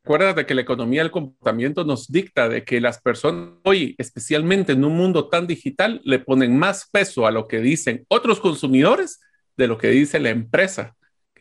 Acuérdate 0.06 0.45
que 0.45 0.54
la 0.54 0.62
economía 0.62 1.02
del 1.02 1.12
comportamiento 1.12 1.86
nos 1.86 2.12
dicta 2.12 2.50
de 2.50 2.66
que 2.66 2.82
las 2.82 3.00
personas 3.00 3.52
hoy, 3.64 3.95
especialmente 3.98 4.74
en 4.74 4.84
un 4.84 4.98
mundo 4.98 5.30
tan 5.30 5.48
digital, 5.48 6.02
le 6.04 6.20
ponen 6.20 6.58
más 6.58 6.90
peso 6.91 7.26
a 7.26 7.32
lo 7.32 7.48
que 7.48 7.60
dicen 7.60 8.06
otros 8.10 8.41
consumidores 8.41 9.22
de 9.58 9.68
lo 9.68 9.78
que 9.78 9.88
dice 9.90 10.20
la 10.20 10.30
empresa. 10.30 10.96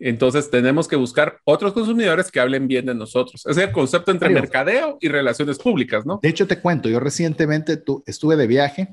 Entonces 0.05 0.51
tenemos 0.51 0.89
que 0.89 0.97
buscar 0.97 1.39
otros 1.45 1.73
consumidores 1.73 2.31
que 2.31 2.41
hablen 2.41 2.67
bien 2.67 2.87
de 2.87 2.95
nosotros. 2.95 3.47
Es 3.47 3.57
el 3.57 3.71
concepto 3.71 4.11
entre 4.11 4.31
mercadeo 4.31 4.99
y 5.01 5.09
relaciones 5.09 5.59
públicas, 5.59 6.05
¿no? 6.05 6.19
De 6.21 6.29
hecho, 6.29 6.47
te 6.47 6.59
cuento, 6.59 6.89
yo 6.89 6.99
recientemente 6.99 7.81
estuve 8.07 8.37
de 8.37 8.47
viaje 8.49 8.89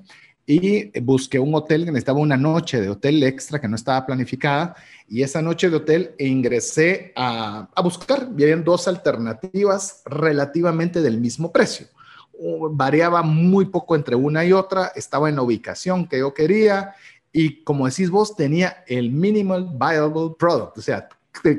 y 0.46 1.00
busqué 1.00 1.40
un 1.40 1.54
hotel 1.56 1.86
que 1.86 1.92
necesitaba 1.92 2.20
una 2.20 2.38
noche 2.38 2.82
de 2.82 2.90
hotel 2.90 3.24
extra 3.24 3.60
que 3.60 3.68
no 3.68 3.76
estaba 3.76 4.06
planificada 4.06 4.76
y 5.08 5.24
esa 5.24 5.42
noche 5.42 5.70
de 5.70 5.76
hotel 5.76 6.12
ingresé 6.18 7.12
a, 7.16 7.70
a 7.76 7.82
buscar 7.82 8.24
habían 8.24 8.64
dos 8.64 8.88
alternativas 8.88 10.02
relativamente 10.06 11.02
del 11.02 11.20
mismo 11.20 11.52
precio. 11.52 11.88
Variaba 12.72 13.22
muy 13.22 13.66
poco 13.66 13.96
entre 13.96 14.16
una 14.16 14.46
y 14.46 14.54
otra, 14.54 14.92
estaba 14.96 15.30
en 15.30 15.36
la 15.36 15.42
ubicación 15.42 16.08
que 16.08 16.20
yo 16.20 16.34
quería 16.34 16.94
y 17.32 17.64
como 17.64 17.88
decís 17.88 18.10
vos, 18.10 18.36
tenía 18.36 18.84
el 18.88 19.12
minimal 19.12 19.70
viable 19.74 20.36
product, 20.38 20.78
o 20.78 20.82
sea, 20.82 21.08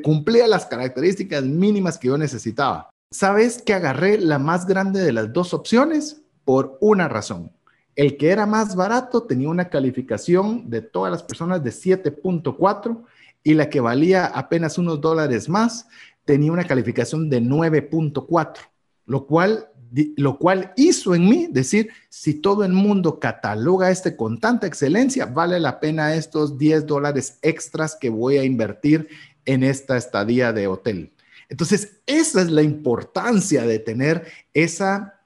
cumplía 0.02 0.47
las 0.47 0.66
características 0.66 1.44
mínimas 1.44 1.98
que 1.98 2.09
yo 2.09 2.18
necesitaba. 2.18 2.90
¿Sabes 3.10 3.60
que 3.62 3.74
agarré 3.74 4.18
la 4.18 4.38
más 4.38 4.66
grande 4.66 5.01
de 5.01 5.12
las 5.12 5.32
dos 5.32 5.55
opciones? 5.55 6.22
Por 6.44 6.78
una 6.80 7.09
razón 7.09 7.52
el 7.97 8.16
que 8.16 8.30
era 8.30 8.47
más 8.47 8.76
barato 8.76 9.24
tenía 9.24 9.48
una 9.48 9.68
calificación 9.68 10.70
de 10.70 10.80
todas 10.80 11.12
las 11.12 11.22
personas 11.22 11.62
de 11.62 11.70
7.4 11.70 13.05
y 13.42 13.55
la 13.55 13.68
que 13.68 13.80
valía 13.80 14.26
apenas 14.26 14.78
unos 14.78 15.01
dólares 15.01 15.48
más 15.48 15.86
tenía 16.24 16.52
una 16.52 16.64
calificación 16.64 17.28
de 17.28 17.42
9.4, 17.42 18.59
lo 19.06 19.26
cual, 19.26 19.68
lo 20.16 20.38
cual 20.38 20.72
hizo 20.76 21.14
en 21.14 21.28
mí 21.28 21.48
decir, 21.50 21.90
si 22.08 22.34
todo 22.34 22.64
el 22.64 22.72
mundo 22.72 23.18
cataloga 23.18 23.90
este 23.90 24.16
con 24.16 24.38
tanta 24.38 24.66
excelencia, 24.66 25.26
vale 25.26 25.58
la 25.58 25.80
pena 25.80 26.14
estos 26.14 26.58
10 26.58 26.86
dólares 26.86 27.38
extras 27.42 27.96
que 28.00 28.10
voy 28.10 28.38
a 28.38 28.44
invertir 28.44 29.08
en 29.44 29.64
esta 29.64 29.96
estadía 29.96 30.52
de 30.52 30.66
hotel. 30.66 31.12
Entonces, 31.48 32.00
esa 32.06 32.42
es 32.42 32.50
la 32.50 32.62
importancia 32.62 33.62
de 33.62 33.80
tener 33.80 34.26
esa 34.54 35.19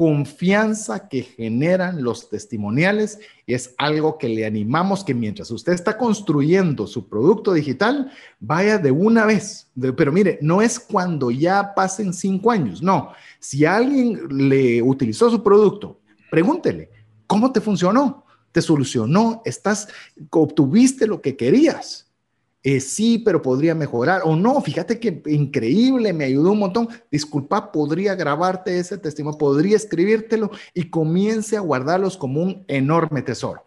confianza 0.00 1.10
que 1.10 1.20
generan 1.20 2.02
los 2.02 2.30
testimoniales 2.30 3.18
es 3.46 3.74
algo 3.76 4.16
que 4.16 4.30
le 4.30 4.46
animamos 4.46 5.04
que 5.04 5.12
mientras 5.12 5.50
usted 5.50 5.74
está 5.74 5.98
construyendo 5.98 6.86
su 6.86 7.06
producto 7.06 7.52
digital, 7.52 8.10
vaya 8.38 8.78
de 8.78 8.92
una 8.92 9.26
vez. 9.26 9.68
pero 9.98 10.10
mire, 10.10 10.38
no 10.40 10.62
es 10.62 10.80
cuando 10.80 11.30
ya 11.30 11.74
pasen 11.74 12.14
cinco 12.14 12.50
años, 12.50 12.82
no. 12.82 13.12
Si 13.40 13.66
alguien 13.66 14.22
le 14.48 14.80
utilizó 14.80 15.28
su 15.28 15.42
producto, 15.42 16.00
pregúntele, 16.30 16.88
¿cómo 17.26 17.52
te 17.52 17.60
funcionó? 17.60 18.24
¿Te 18.52 18.62
solucionó? 18.62 19.42
¿Estás, 19.44 19.86
obtuviste 20.30 21.06
lo 21.06 21.20
que 21.20 21.36
querías? 21.36 22.09
Eh, 22.62 22.80
sí, 22.80 23.18
pero 23.18 23.40
podría 23.40 23.74
mejorar. 23.74 24.22
O 24.24 24.36
no, 24.36 24.60
fíjate 24.60 25.00
que 25.00 25.22
increíble, 25.26 26.12
me 26.12 26.24
ayudó 26.24 26.52
un 26.52 26.58
montón. 26.58 26.88
Disculpa, 27.10 27.72
podría 27.72 28.14
grabarte 28.14 28.78
ese 28.78 28.98
testimonio, 28.98 29.38
podría 29.38 29.76
escribírtelo 29.76 30.50
y 30.74 30.84
comience 30.84 31.56
a 31.56 31.60
guardarlos 31.60 32.16
como 32.16 32.42
un 32.42 32.64
enorme 32.68 33.22
tesoro. 33.22 33.64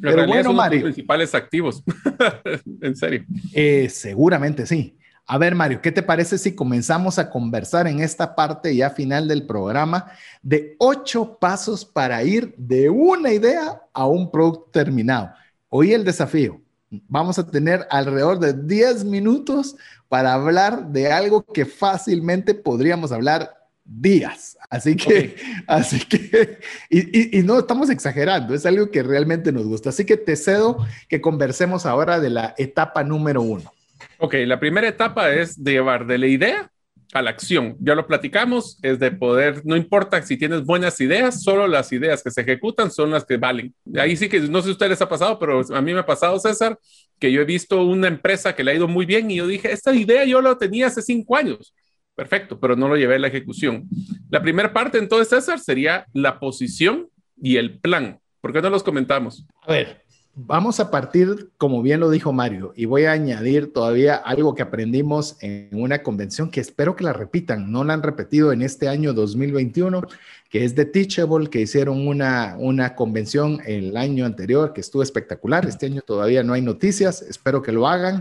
pero 0.00 0.26
bueno, 0.26 0.44
son 0.44 0.56
Mario, 0.56 0.80
los 0.80 0.94
principales 0.94 1.34
activos, 1.34 1.82
en 2.80 2.96
serio. 2.96 3.24
Eh, 3.52 3.88
seguramente 3.90 4.66
sí. 4.66 4.96
A 5.26 5.38
ver, 5.38 5.54
Mario, 5.54 5.80
¿qué 5.80 5.90
te 5.90 6.02
parece 6.02 6.36
si 6.36 6.54
comenzamos 6.54 7.18
a 7.18 7.30
conversar 7.30 7.86
en 7.86 8.00
esta 8.00 8.34
parte 8.34 8.76
ya 8.76 8.90
final 8.90 9.26
del 9.26 9.46
programa 9.46 10.12
de 10.42 10.76
ocho 10.78 11.38
pasos 11.38 11.82
para 11.82 12.22
ir 12.22 12.54
de 12.58 12.90
una 12.90 13.32
idea 13.32 13.82
a 13.94 14.06
un 14.06 14.30
producto 14.30 14.68
terminado? 14.70 15.30
Hoy 15.70 15.94
el 15.94 16.04
desafío 16.04 16.60
vamos 16.90 17.38
a 17.38 17.50
tener 17.50 17.86
alrededor 17.90 18.38
de 18.38 18.52
10 18.52 19.04
minutos 19.04 19.76
para 20.08 20.34
hablar 20.34 20.88
de 20.88 21.10
algo 21.10 21.44
que 21.44 21.64
fácilmente 21.64 22.54
podríamos 22.54 23.12
hablar 23.12 23.54
días. 23.84 24.56
Así 24.70 24.96
que, 24.96 25.36
así 25.66 26.00
que, 26.00 26.58
y, 26.88 27.38
y, 27.38 27.42
no 27.42 27.58
estamos 27.58 27.90
exagerando, 27.90 28.54
es 28.54 28.64
algo 28.66 28.90
que 28.90 29.02
realmente 29.02 29.52
nos 29.52 29.66
gusta. 29.66 29.90
Así 29.90 30.04
que 30.04 30.16
te 30.16 30.36
cedo 30.36 30.78
que 31.08 31.20
conversemos 31.20 31.86
ahora 31.86 32.20
de 32.20 32.30
la 32.30 32.54
etapa 32.58 33.04
número 33.04 33.42
uno. 33.42 33.72
Ok, 34.18 34.34
la 34.46 34.60
primera 34.60 34.88
etapa 34.88 35.32
es 35.32 35.56
llevar 35.56 36.06
de 36.06 36.18
la 36.18 36.26
idea 36.26 36.70
a 37.12 37.22
la 37.22 37.30
acción. 37.30 37.76
Ya 37.80 37.94
lo 37.94 38.06
platicamos, 38.06 38.78
es 38.82 38.98
de 38.98 39.10
poder, 39.10 39.62
no 39.64 39.76
importa 39.76 40.22
si 40.22 40.36
tienes 40.36 40.64
buenas 40.64 41.00
ideas, 41.00 41.42
solo 41.42 41.66
las 41.66 41.92
ideas 41.92 42.22
que 42.22 42.30
se 42.30 42.40
ejecutan 42.40 42.90
son 42.90 43.10
las 43.10 43.24
que 43.24 43.36
valen. 43.36 43.74
Ahí 43.96 44.16
sí 44.16 44.28
que 44.28 44.40
no 44.40 44.60
sé 44.60 44.64
si 44.64 44.70
a 44.70 44.72
ustedes 44.72 44.90
les 44.90 45.02
ha 45.02 45.08
pasado, 45.08 45.38
pero 45.38 45.62
a 45.74 45.80
mí 45.80 45.92
me 45.92 46.00
ha 46.00 46.06
pasado, 46.06 46.38
César, 46.38 46.78
que 47.18 47.30
yo 47.30 47.40
he 47.40 47.44
visto 47.44 47.82
una 47.84 48.08
empresa 48.08 48.54
que 48.54 48.64
le 48.64 48.72
ha 48.72 48.74
ido 48.74 48.88
muy 48.88 49.06
bien 49.06 49.30
y 49.30 49.36
yo 49.36 49.46
dije, 49.46 49.72
esta 49.72 49.94
idea 49.94 50.24
yo 50.24 50.40
la 50.40 50.56
tenía 50.58 50.88
hace 50.88 51.02
cinco 51.02 51.36
años. 51.36 51.74
Perfecto, 52.14 52.60
pero 52.60 52.76
no 52.76 52.88
lo 52.88 52.96
llevé 52.96 53.16
a 53.16 53.18
la 53.18 53.28
ejecución. 53.28 53.88
La 54.30 54.40
primera 54.40 54.72
parte 54.72 54.98
entonces, 54.98 55.28
César, 55.28 55.58
sería 55.58 56.06
la 56.12 56.38
posición 56.38 57.08
y 57.40 57.56
el 57.56 57.78
plan. 57.78 58.20
¿Por 58.40 58.52
qué 58.52 58.62
no 58.62 58.70
los 58.70 58.82
comentamos? 58.82 59.46
A 59.62 59.72
ver, 59.72 60.03
Vamos 60.36 60.80
a 60.80 60.90
partir, 60.90 61.50
como 61.58 61.80
bien 61.80 62.00
lo 62.00 62.10
dijo 62.10 62.32
Mario, 62.32 62.72
y 62.74 62.86
voy 62.86 63.04
a 63.04 63.12
añadir 63.12 63.72
todavía 63.72 64.16
algo 64.16 64.56
que 64.56 64.62
aprendimos 64.62 65.36
en 65.40 65.68
una 65.70 66.02
convención 66.02 66.50
que 66.50 66.60
espero 66.60 66.96
que 66.96 67.04
la 67.04 67.12
repitan, 67.12 67.70
no 67.70 67.84
la 67.84 67.94
han 67.94 68.02
repetido 68.02 68.52
en 68.52 68.62
este 68.62 68.88
año 68.88 69.12
2021, 69.12 70.02
que 70.50 70.64
es 70.64 70.74
de 70.74 70.86
Teachable, 70.86 71.48
que 71.50 71.60
hicieron 71.60 72.08
una, 72.08 72.56
una 72.58 72.96
convención 72.96 73.60
el 73.64 73.96
año 73.96 74.26
anterior 74.26 74.72
que 74.72 74.80
estuvo 74.80 75.04
espectacular. 75.04 75.66
Este 75.66 75.86
año 75.86 76.00
todavía 76.02 76.42
no 76.42 76.54
hay 76.54 76.62
noticias, 76.62 77.22
espero 77.22 77.62
que 77.62 77.70
lo 77.70 77.86
hagan, 77.86 78.18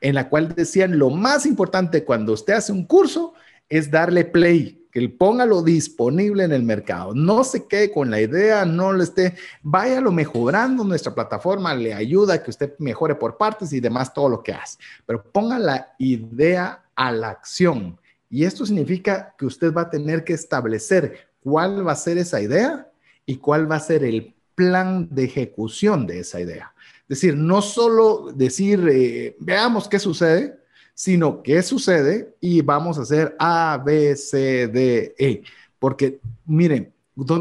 en 0.00 0.14
la 0.14 0.28
cual 0.28 0.54
decían 0.54 1.00
lo 1.00 1.10
más 1.10 1.46
importante 1.46 2.04
cuando 2.04 2.32
usted 2.32 2.54
hace 2.54 2.70
un 2.70 2.84
curso 2.84 3.34
es 3.68 3.90
darle 3.90 4.24
play 4.24 4.85
que 4.96 5.06
póngalo 5.10 5.62
disponible 5.62 6.44
en 6.44 6.52
el 6.52 6.62
mercado. 6.62 7.12
No 7.14 7.44
se 7.44 7.66
quede 7.66 7.92
con 7.92 8.10
la 8.10 8.18
idea, 8.18 8.64
no 8.64 8.94
lo 8.94 9.02
esté, 9.02 9.34
váyalo 9.62 10.10
mejorando. 10.10 10.84
Nuestra 10.84 11.14
plataforma 11.14 11.74
le 11.74 11.92
ayuda 11.92 12.32
a 12.32 12.42
que 12.42 12.48
usted 12.48 12.72
mejore 12.78 13.14
por 13.14 13.36
partes 13.36 13.74
y 13.74 13.80
demás 13.80 14.14
todo 14.14 14.30
lo 14.30 14.42
que 14.42 14.54
hace. 14.54 14.78
Pero 15.04 15.22
ponga 15.22 15.58
la 15.58 15.94
idea 15.98 16.82
a 16.94 17.12
la 17.12 17.28
acción. 17.28 18.00
Y 18.30 18.44
esto 18.44 18.64
significa 18.64 19.34
que 19.36 19.44
usted 19.44 19.70
va 19.70 19.82
a 19.82 19.90
tener 19.90 20.24
que 20.24 20.32
establecer 20.32 21.28
cuál 21.40 21.86
va 21.86 21.92
a 21.92 21.96
ser 21.96 22.16
esa 22.16 22.40
idea 22.40 22.90
y 23.26 23.36
cuál 23.36 23.70
va 23.70 23.76
a 23.76 23.80
ser 23.80 24.02
el 24.02 24.34
plan 24.54 25.08
de 25.10 25.24
ejecución 25.24 26.06
de 26.06 26.20
esa 26.20 26.40
idea. 26.40 26.72
Es 27.02 27.20
decir, 27.20 27.36
no 27.36 27.60
solo 27.60 28.32
decir, 28.34 28.88
eh, 28.90 29.36
veamos 29.40 29.88
qué 29.88 29.98
sucede, 29.98 30.58
sino 30.96 31.42
qué 31.42 31.62
sucede 31.62 32.34
y 32.40 32.62
vamos 32.62 32.98
a 32.98 33.02
hacer 33.02 33.36
A, 33.38 33.80
B, 33.84 34.16
C, 34.16 34.66
D, 34.66 35.14
E. 35.18 35.42
Porque 35.78 36.20
miren, 36.46 36.90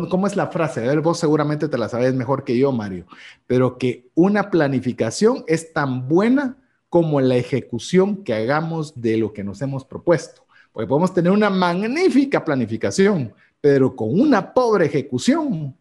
¿cómo 0.09 0.27
es 0.27 0.35
la 0.35 0.47
frase? 0.47 0.87
A 0.87 0.99
vos 0.99 1.17
seguramente 1.17 1.69
te 1.69 1.77
la 1.77 1.87
sabes 1.87 2.13
mejor 2.13 2.43
que 2.43 2.57
yo, 2.57 2.73
Mario, 2.73 3.07
pero 3.47 3.77
que 3.77 4.09
una 4.13 4.51
planificación 4.51 5.45
es 5.47 5.71
tan 5.71 6.09
buena 6.09 6.57
como 6.89 7.21
la 7.21 7.37
ejecución 7.37 8.25
que 8.25 8.33
hagamos 8.33 8.93
de 9.01 9.15
lo 9.15 9.31
que 9.31 9.45
nos 9.45 9.61
hemos 9.61 9.85
propuesto. 9.85 10.45
Porque 10.73 10.87
podemos 10.87 11.13
tener 11.13 11.31
una 11.31 11.49
magnífica 11.49 12.43
planificación, 12.43 13.33
pero 13.61 13.95
con 13.95 14.19
una 14.19 14.53
pobre 14.53 14.87
ejecución, 14.87 15.73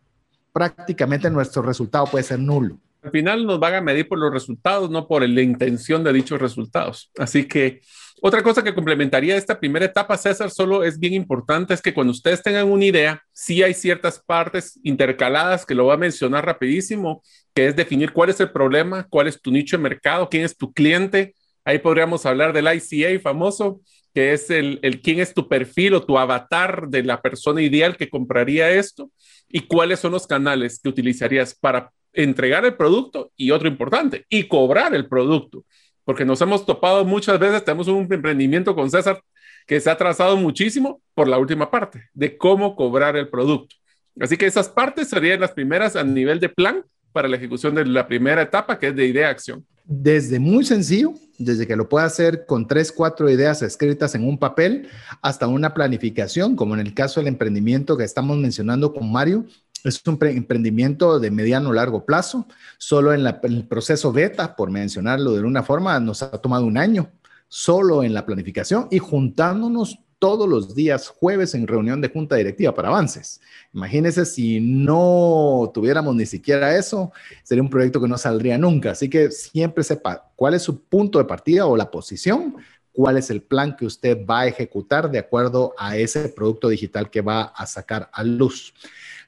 prácticamente 0.52 1.28
nuestro 1.28 1.60
resultado 1.62 2.06
puede 2.06 2.22
ser 2.22 2.38
nulo. 2.38 2.78
Al 3.04 3.10
final 3.10 3.44
nos 3.44 3.60
van 3.60 3.74
a 3.74 3.80
medir 3.82 4.08
por 4.08 4.18
los 4.18 4.32
resultados, 4.32 4.90
no 4.90 5.06
por 5.06 5.28
la 5.28 5.42
intención 5.42 6.02
de 6.02 6.12
dichos 6.12 6.40
resultados. 6.40 7.10
Así 7.18 7.46
que 7.46 7.82
Otra 8.22 8.42
cosa 8.42 8.64
que 8.64 8.74
complementaría 8.74 9.36
esta 9.36 9.60
primera 9.60 9.84
etapa, 9.84 10.16
César, 10.16 10.50
solo 10.50 10.82
es 10.82 10.98
bien 10.98 11.12
importante, 11.12 11.74
es 11.74 11.82
que 11.82 11.92
cuando 11.92 12.12
ustedes 12.12 12.42
tengan 12.42 12.70
una 12.70 12.86
idea, 12.86 13.22
sí 13.32 13.62
hay 13.62 13.74
ciertas 13.74 14.18
partes 14.18 14.80
intercaladas 14.82 15.66
que 15.66 15.74
lo 15.74 15.84
voy 15.84 15.94
a 15.94 15.98
mencionar 15.98 16.46
rapidísimo, 16.46 17.22
que 17.54 17.66
es 17.66 17.76
definir 17.76 18.12
cuál 18.12 18.30
es 18.30 18.40
el 18.40 18.50
problema, 18.50 19.06
cuál 19.10 19.26
es 19.26 19.42
tu 19.42 19.50
nicho 19.50 19.76
de 19.76 19.82
mercado, 19.82 20.30
quién 20.30 20.44
es 20.44 20.56
tu 20.56 20.72
cliente. 20.72 21.34
Ahí 21.66 21.80
podríamos 21.80 22.24
hablar 22.24 22.54
del 22.54 22.68
ICA 22.74 23.20
famoso, 23.20 23.82
que 24.14 24.32
es 24.32 24.48
el, 24.48 24.78
el 24.82 25.02
quién 25.02 25.20
es 25.20 25.34
tu 25.34 25.46
perfil 25.46 25.94
o 25.94 26.06
tu 26.06 26.16
avatar 26.16 26.88
de 26.88 27.02
la 27.02 27.20
persona 27.20 27.60
ideal 27.60 27.98
que 27.98 28.08
compraría 28.08 28.70
esto 28.70 29.10
y 29.48 29.66
cuáles 29.66 30.00
son 30.00 30.12
los 30.12 30.26
canales 30.26 30.80
que 30.82 30.88
utilizarías 30.88 31.54
para 31.54 31.90
entregar 32.14 32.64
el 32.64 32.74
producto 32.74 33.30
y 33.36 33.50
otro 33.50 33.68
importante, 33.68 34.24
y 34.28 34.44
cobrar 34.44 34.94
el 34.94 35.06
producto, 35.06 35.64
porque 36.04 36.24
nos 36.24 36.40
hemos 36.40 36.64
topado 36.64 37.04
muchas 37.04 37.38
veces, 37.38 37.64
tenemos 37.64 37.88
un 37.88 38.06
emprendimiento 38.10 38.74
con 38.74 38.90
César 38.90 39.20
que 39.66 39.80
se 39.80 39.90
ha 39.90 39.96
trazado 39.96 40.36
muchísimo 40.36 41.00
por 41.14 41.28
la 41.28 41.38
última 41.38 41.70
parte, 41.70 42.08
de 42.12 42.36
cómo 42.36 42.76
cobrar 42.76 43.16
el 43.16 43.28
producto. 43.28 43.76
Así 44.20 44.36
que 44.36 44.46
esas 44.46 44.68
partes 44.68 45.08
serían 45.08 45.40
las 45.40 45.52
primeras 45.52 45.96
a 45.96 46.04
nivel 46.04 46.38
de 46.38 46.48
plan 46.48 46.84
para 47.12 47.28
la 47.28 47.36
ejecución 47.36 47.74
de 47.74 47.84
la 47.86 48.06
primera 48.06 48.42
etapa, 48.42 48.78
que 48.78 48.88
es 48.88 48.96
de 48.96 49.06
idea-acción. 49.06 49.64
Desde 49.84 50.38
muy 50.38 50.64
sencillo, 50.64 51.14
desde 51.38 51.66
que 51.66 51.76
lo 51.76 51.88
pueda 51.88 52.06
hacer 52.06 52.46
con 52.46 52.66
tres, 52.66 52.92
cuatro 52.92 53.28
ideas 53.28 53.60
escritas 53.62 54.14
en 54.14 54.26
un 54.26 54.38
papel, 54.38 54.88
hasta 55.20 55.46
una 55.46 55.74
planificación, 55.74 56.56
como 56.56 56.74
en 56.74 56.80
el 56.80 56.94
caso 56.94 57.20
del 57.20 57.28
emprendimiento 57.28 57.96
que 57.96 58.04
estamos 58.04 58.36
mencionando 58.36 58.92
con 58.92 59.10
Mario, 59.10 59.46
es 59.84 60.02
un 60.06 60.18
emprendimiento 60.22 61.20
de 61.20 61.30
mediano 61.30 61.72
largo 61.72 62.04
plazo. 62.04 62.46
Solo 62.78 63.12
en, 63.12 63.26
el 63.26 63.66
proceso 63.66 64.12
beta, 64.12 64.56
por 64.56 64.70
mencionarlo 64.70 65.32
de 65.32 65.42
una 65.42 65.62
forma, 65.62 66.00
nos 66.00 66.22
ha 66.22 66.30
tomado 66.30 66.64
un 66.64 66.78
año 66.78 67.10
solo 67.48 68.02
en 68.02 68.14
la 68.14 68.26
planificación 68.26 68.88
y 68.90 68.98
juntándonos 68.98 70.00
todos 70.18 70.48
los 70.48 70.74
días 70.74 71.08
jueves 71.08 71.54
en 71.54 71.66
reunión 71.66 72.00
de 72.00 72.08
junta 72.08 72.36
directiva 72.36 72.74
para 72.74 72.88
avances. 72.88 73.42
Imagínense 73.74 74.24
si 74.24 74.58
no 74.58 75.70
tuviéramos 75.74 76.14
ni 76.14 76.24
siquiera 76.24 76.76
eso, 76.76 77.12
sería 77.42 77.62
un 77.62 77.68
proyecto 77.68 78.00
que 78.00 78.08
no 78.08 78.16
saldría 78.16 78.56
nunca. 78.56 78.92
Así 78.92 79.10
que 79.10 79.30
siempre 79.30 79.84
sepa 79.84 80.30
cuál 80.34 80.54
es 80.54 80.62
su 80.62 80.80
punto 80.80 81.18
de 81.18 81.26
partida 81.26 81.66
o 81.66 81.76
la 81.76 81.90
posición, 81.90 82.56
cuál 82.90 83.18
es 83.18 83.28
el 83.28 83.42
plan 83.42 83.76
que 83.76 83.84
usted 83.84 84.24
va 84.24 84.40
a 84.40 84.46
ejecutar 84.46 85.10
de 85.10 85.18
acuerdo 85.18 85.74
a 85.76 85.98
ese 85.98 86.28
producto 86.30 86.68
digital 86.68 87.10
que 87.10 87.20
va 87.20 87.42
a 87.42 87.66
sacar 87.66 88.08
a 88.12 88.22
luz. 88.22 88.72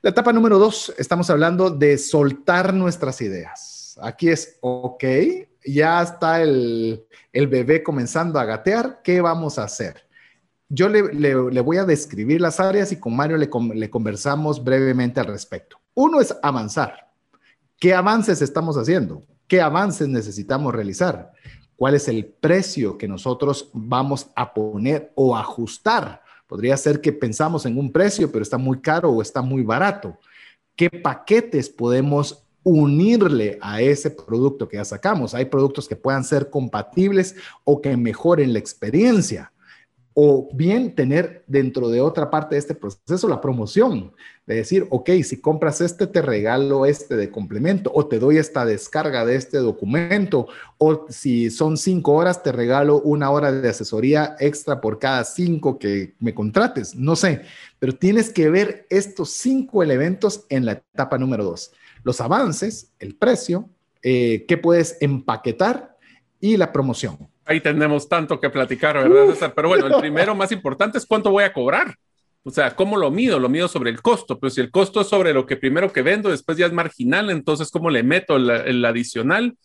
La 0.06 0.10
etapa 0.10 0.32
número 0.32 0.60
dos, 0.60 0.94
estamos 0.98 1.28
hablando 1.30 1.68
de 1.68 1.98
soltar 1.98 2.72
nuestras 2.72 3.20
ideas. 3.22 3.98
Aquí 4.00 4.28
es, 4.28 4.56
ok, 4.60 5.02
ya 5.64 6.00
está 6.00 6.40
el, 6.42 7.08
bebé 7.32 7.82
comenzando 7.82 8.38
a 8.38 8.44
gatear, 8.44 9.00
¿qué 9.02 9.20
vamos 9.20 9.58
a 9.58 9.64
hacer? 9.64 10.06
Yo 10.68 10.88
le, 10.88 11.34
voy 11.60 11.78
a 11.78 11.84
describir 11.84 12.40
las 12.40 12.60
áreas 12.60 12.92
y 12.92 13.00
con 13.00 13.16
Mario 13.16 13.36
le, 13.36 13.50
le 13.74 13.90
conversamos 13.90 14.62
brevemente 14.62 15.18
al 15.18 15.26
respecto. 15.26 15.76
Uno 15.94 16.20
es 16.20 16.32
avanzar. 16.40 17.10
¿Qué 17.76 17.92
avances 17.92 18.40
estamos 18.42 18.76
haciendo? 18.76 19.24
¿Qué 19.48 19.60
avances 19.60 20.06
necesitamos 20.06 20.72
realizar? 20.72 21.32
¿Cuál 21.74 21.96
es 21.96 22.06
el 22.06 22.26
precio 22.26 22.96
que 22.96 23.08
nosotros 23.08 23.70
vamos 23.72 24.28
a 24.36 24.54
poner 24.54 25.10
o 25.16 25.36
ajustar 25.36 26.22
Podría 26.46 26.76
ser 26.76 27.00
que 27.00 27.12
pensamos 27.12 27.66
en 27.66 27.78
un 27.78 27.90
precio, 27.90 28.30
pero 28.30 28.42
está 28.42 28.58
muy 28.58 28.80
caro 28.80 29.10
o 29.10 29.22
está 29.22 29.42
muy 29.42 29.62
barato. 29.62 30.18
¿Qué 30.76 30.90
paquetes 30.90 31.68
podemos 31.68 32.44
unirle 32.62 33.58
a 33.60 33.80
ese 33.80 34.10
producto 34.10 34.68
que 34.68 34.76
ya 34.76 34.84
sacamos? 34.84 35.34
Hay 35.34 35.46
productos 35.46 35.88
que 35.88 35.96
puedan 35.96 36.24
ser 36.24 36.50
compatibles 36.50 37.36
o 37.64 37.80
que 37.80 37.96
mejoren 37.96 38.52
la 38.52 38.58
experiencia 38.58 39.52
o 40.18 40.48
bien 40.54 40.94
tener 40.94 41.44
dentro 41.46 41.90
de 41.90 42.00
otra 42.00 42.30
parte 42.30 42.54
de 42.54 42.58
este 42.58 42.74
proceso 42.74 43.28
la 43.28 43.42
promoción, 43.42 44.14
de 44.46 44.54
decir, 44.54 44.86
ok, 44.88 45.10
si 45.22 45.42
compras 45.42 45.82
este, 45.82 46.06
te 46.06 46.22
regalo 46.22 46.86
este 46.86 47.16
de 47.16 47.30
complemento, 47.30 47.92
o 47.94 48.06
te 48.06 48.18
doy 48.18 48.38
esta 48.38 48.64
descarga 48.64 49.26
de 49.26 49.36
este 49.36 49.58
documento, 49.58 50.48
o 50.78 51.04
si 51.10 51.50
son 51.50 51.76
cinco 51.76 52.14
horas, 52.14 52.42
te 52.42 52.50
regalo 52.50 53.02
una 53.02 53.28
hora 53.30 53.52
de 53.52 53.68
asesoría 53.68 54.36
extra 54.40 54.80
por 54.80 54.98
cada 54.98 55.22
cinco 55.22 55.78
que 55.78 56.14
me 56.18 56.32
contrates, 56.32 56.94
no 56.94 57.14
sé, 57.14 57.42
pero 57.78 57.92
tienes 57.92 58.30
que 58.30 58.48
ver 58.48 58.86
estos 58.88 59.28
cinco 59.32 59.82
elementos 59.82 60.46
en 60.48 60.64
la 60.64 60.72
etapa 60.72 61.18
número 61.18 61.44
dos, 61.44 61.72
los 62.04 62.22
avances, 62.22 62.90
el 63.00 63.16
precio, 63.16 63.68
eh, 64.02 64.46
qué 64.48 64.56
puedes 64.56 64.96
empaquetar 65.02 65.98
y 66.40 66.56
la 66.56 66.72
promoción. 66.72 67.18
Ahí 67.46 67.60
tenemos 67.60 68.08
tanto 68.08 68.40
que 68.40 68.50
platicar, 68.50 68.96
¿verdad, 68.96 69.32
César? 69.32 69.52
Pero 69.54 69.68
bueno, 69.68 69.86
el 69.86 70.00
primero 70.00 70.34
más 70.34 70.50
importante 70.50 70.98
es 70.98 71.06
cuánto 71.06 71.30
voy 71.30 71.44
a 71.44 71.52
cobrar. 71.52 71.94
O 72.42 72.50
sea, 72.50 72.74
¿cómo 72.74 72.96
lo 72.96 73.10
mido? 73.10 73.38
Lo 73.38 73.48
mido 73.48 73.68
sobre 73.68 73.90
el 73.90 74.02
costo. 74.02 74.38
Pero 74.38 74.50
si 74.50 74.60
el 74.60 74.72
costo 74.72 75.00
es 75.00 75.06
sobre 75.06 75.32
lo 75.32 75.46
que 75.46 75.56
primero 75.56 75.92
que 75.92 76.02
vendo, 76.02 76.28
después 76.28 76.58
ya 76.58 76.66
es 76.66 76.72
marginal, 76.72 77.30
entonces 77.30 77.70
¿cómo 77.70 77.88
le 77.88 78.02
meto 78.02 78.36
el, 78.36 78.84
adicional? 78.84 79.56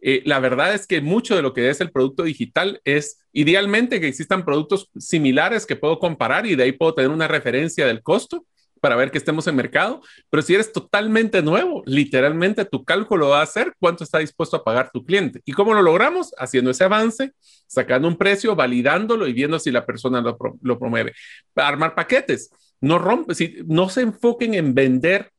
Eh, 0.00 0.22
la 0.24 0.40
verdad 0.40 0.74
es 0.74 0.88
que 0.88 1.00
mucho 1.00 1.36
de 1.36 1.42
lo 1.42 1.52
que 1.52 1.70
es 1.70 1.80
el 1.80 1.92
producto 1.92 2.24
digital 2.24 2.80
es 2.84 3.20
idealmente 3.32 4.00
que 4.00 4.08
existan 4.08 4.44
productos 4.44 4.90
similares 4.98 5.64
que 5.64 5.76
puedo 5.76 6.00
comparar 6.00 6.44
y 6.46 6.56
de 6.56 6.64
ahí 6.64 6.72
puedo 6.72 6.94
tener 6.94 7.10
una 7.10 7.28
referencia 7.28 7.86
del 7.86 8.02
costo 8.02 8.44
para 8.80 8.96
ver 8.96 9.10
que 9.10 9.18
estemos 9.18 9.46
en 9.46 9.56
mercado, 9.56 10.00
pero 10.30 10.42
si 10.42 10.54
eres 10.54 10.72
totalmente 10.72 11.42
nuevo, 11.42 11.82
literalmente 11.86 12.64
tu 12.64 12.84
cálculo 12.84 13.28
va 13.30 13.42
a 13.42 13.46
ser 13.46 13.74
cuánto 13.78 14.04
está 14.04 14.18
dispuesto 14.18 14.56
a 14.56 14.64
pagar 14.64 14.90
tu 14.92 15.04
cliente. 15.04 15.40
¿Y 15.44 15.52
cómo 15.52 15.74
lo 15.74 15.82
logramos? 15.82 16.34
Haciendo 16.38 16.70
ese 16.70 16.84
avance, 16.84 17.32
sacando 17.66 18.08
un 18.08 18.16
precio, 18.16 18.54
validándolo 18.54 19.26
y 19.26 19.32
viendo 19.32 19.58
si 19.58 19.70
la 19.70 19.84
persona 19.84 20.20
lo, 20.20 20.78
promueve. 20.78 21.12
Armar 21.54 21.94
paquetes, 21.94 22.50
no 22.80 22.98
rompe, 22.98 23.34
si, 23.34 23.56
no 23.66 23.88
se 23.88 24.02
enfoquen 24.02 24.54
en 24.54 24.74
vender 24.74 25.30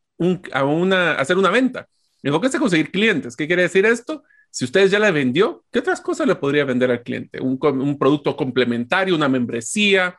a 0.51 0.65
una, 0.65 1.13
hacer 1.13 1.37
una 1.37 1.49
venta, 1.49 1.87
enfóquense 2.23 2.57
en 2.57 2.61
conseguir 2.61 2.91
clientes. 2.91 3.35
¿Qué 3.35 3.47
quiere 3.47 3.63
decir 3.63 3.85
esto? 3.85 4.23
Si 4.51 4.65
ustedes 4.65 4.91
ya 4.91 4.99
le 4.99 5.11
vendió, 5.11 5.63
¿qué 5.71 5.79
otras 5.79 6.01
cosas 6.01 6.27
le 6.27 6.35
podría 6.35 6.65
vender 6.65 6.89
al 6.89 7.03
cliente? 7.03 7.39
Un 7.39 7.97
producto 7.99 8.35
complementario, 8.35 9.15
una 9.15 9.29
membresía, 9.29 10.15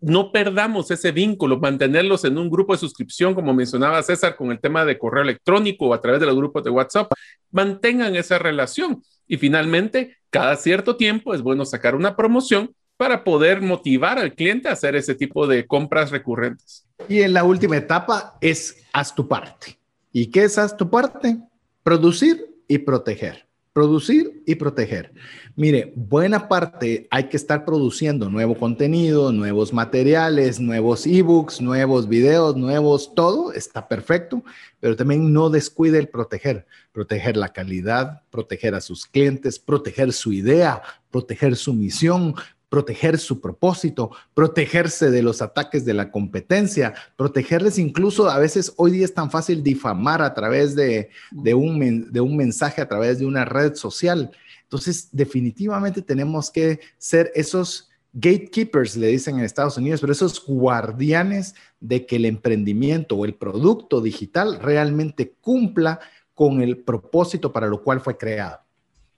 no 0.00 0.32
perdamos 0.32 0.90
ese 0.90 1.12
vínculo, 1.12 1.58
mantenerlos 1.58 2.24
en 2.24 2.38
un 2.38 2.50
grupo 2.50 2.72
de 2.72 2.78
suscripción, 2.78 3.34
como 3.34 3.54
mencionaba 3.54 4.02
César, 4.02 4.36
con 4.36 4.50
el 4.50 4.60
tema 4.60 4.84
de 4.84 4.98
correo 4.98 5.22
electrónico 5.22 5.86
o 5.86 5.94
a 5.94 6.00
través 6.00 6.20
de 6.20 6.26
los 6.26 6.36
grupos 6.36 6.64
de 6.64 6.70
WhatsApp. 6.70 7.12
Mantengan 7.50 8.14
esa 8.16 8.38
relación. 8.38 9.02
Y 9.26 9.36
finalmente, 9.36 10.16
cada 10.30 10.56
cierto 10.56 10.96
tiempo 10.96 11.34
es 11.34 11.42
bueno 11.42 11.64
sacar 11.64 11.94
una 11.94 12.16
promoción 12.16 12.74
para 12.96 13.24
poder 13.24 13.62
motivar 13.62 14.18
al 14.18 14.34
cliente 14.34 14.68
a 14.68 14.72
hacer 14.72 14.94
ese 14.96 15.14
tipo 15.14 15.46
de 15.46 15.66
compras 15.66 16.10
recurrentes. 16.10 16.86
Y 17.08 17.22
en 17.22 17.32
la 17.32 17.44
última 17.44 17.76
etapa 17.76 18.36
es 18.40 18.84
haz 18.92 19.14
tu 19.14 19.26
parte. 19.26 19.78
¿Y 20.12 20.26
qué 20.30 20.44
es 20.44 20.58
haz 20.58 20.76
tu 20.76 20.90
parte? 20.90 21.38
Producir 21.82 22.46
y 22.68 22.78
proteger 22.78 23.49
producir 23.72 24.42
y 24.46 24.56
proteger. 24.56 25.12
Mire, 25.54 25.92
buena 25.94 26.48
parte 26.48 27.06
hay 27.10 27.24
que 27.24 27.36
estar 27.36 27.64
produciendo 27.64 28.28
nuevo 28.28 28.56
contenido, 28.56 29.32
nuevos 29.32 29.72
materiales, 29.72 30.58
nuevos 30.58 31.06
ebooks, 31.06 31.60
nuevos 31.60 32.08
videos, 32.08 32.56
nuevos, 32.56 33.14
todo 33.14 33.52
está 33.52 33.86
perfecto, 33.86 34.42
pero 34.80 34.96
también 34.96 35.32
no 35.32 35.50
descuide 35.50 35.98
el 35.98 36.08
proteger, 36.08 36.66
proteger 36.92 37.36
la 37.36 37.50
calidad, 37.50 38.22
proteger 38.30 38.74
a 38.74 38.80
sus 38.80 39.06
clientes, 39.06 39.58
proteger 39.58 40.12
su 40.12 40.32
idea, 40.32 40.82
proteger 41.10 41.56
su 41.56 41.72
misión, 41.74 42.34
proteger 42.70 43.18
su 43.18 43.40
propósito, 43.40 44.10
protegerse 44.32 45.10
de 45.10 45.22
los 45.22 45.42
ataques 45.42 45.84
de 45.84 45.92
la 45.92 46.10
competencia, 46.10 46.94
protegerles 47.16 47.78
incluso 47.78 48.30
a 48.30 48.38
veces 48.38 48.72
hoy 48.76 48.92
día 48.92 49.04
es 49.04 49.12
tan 49.12 49.30
fácil 49.30 49.62
difamar 49.62 50.22
a 50.22 50.32
través 50.32 50.74
de, 50.74 51.10
un, 51.52 52.10
un 52.18 52.36
mensaje, 52.36 52.80
a 52.80 52.88
través 52.88 53.18
de 53.18 53.26
una 53.26 53.44
red 53.44 53.74
social. 53.74 54.30
Entonces, 54.62 55.08
definitivamente 55.10 56.00
tenemos 56.00 56.48
que 56.48 56.78
ser 56.96 57.32
esos 57.34 57.90
gatekeepers, 58.12 58.96
le 58.96 59.08
dicen 59.08 59.38
en 59.38 59.44
Estados 59.44 59.76
Unidos, 59.76 60.00
pero 60.00 60.12
esos 60.12 60.44
guardianes 60.46 61.56
de 61.80 62.06
que 62.06 62.16
el 62.16 62.24
emprendimiento 62.24 63.16
o 63.16 63.24
el 63.24 63.34
producto 63.34 64.00
digital 64.00 64.60
realmente 64.60 65.34
cumpla 65.40 65.98
con 66.34 66.62
el 66.62 66.78
propósito 66.78 67.52
para 67.52 67.66
lo 67.66 67.82
cual 67.82 68.00
fue 68.00 68.16
creado. 68.16 68.60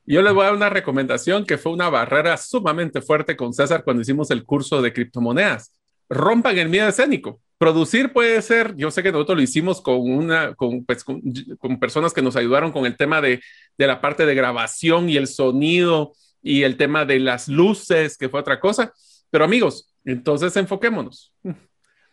Yo 0.04 0.22
les 0.22 0.34
voy 0.34 0.42
a 0.42 0.46
dar 0.46 0.56
una 0.56 0.70
recomendación 0.70 1.44
que 1.44 1.58
fue 1.58 1.72
una 1.72 1.88
barrera 1.88 2.36
sumamente 2.36 3.00
fuerte 3.00 3.36
con 3.36 3.52
César 3.52 3.84
cuando 3.84 4.02
hicimos 4.02 4.30
el 4.30 4.44
curso 4.44 4.82
de 4.82 4.92
criptomonedas. 4.92 5.72
Rompan 6.08 6.58
el 6.58 6.68
miedo 6.68 6.88
escénico. 6.88 7.40
Producir 7.56 8.12
puede 8.12 8.42
ser, 8.42 8.74
yo 8.76 8.90
sé 8.90 9.04
que 9.04 9.12
nosotros 9.12 9.36
lo 9.36 9.42
hicimos 9.42 9.80
con 9.80 10.00
una, 10.00 10.54
con, 10.54 10.84
pues, 10.84 11.04
con, 11.04 11.78
personas 11.78 12.12
que 12.12 12.20
nos 12.20 12.34
ayudaron 12.34 12.72
con 12.72 12.86
el 12.86 12.96
tema 12.96 13.20
de, 13.20 13.40
de 13.78 13.86
la 13.86 14.00
parte 14.00 14.26
de 14.26 14.34
grabación 14.34 15.08
y 15.08 15.16
el 15.16 15.28
sonido 15.28 16.12
y 16.42 16.64
el 16.64 16.76
tema 16.76 17.04
de 17.04 17.20
las 17.20 17.46
luces, 17.46 18.18
que 18.18 18.28
fue 18.28 18.40
otra 18.40 18.58
cosa. 18.58 18.92
Pero 19.30 19.44
amigos, 19.44 19.94
entonces 20.04 20.56
enfoquémonos. 20.56 21.32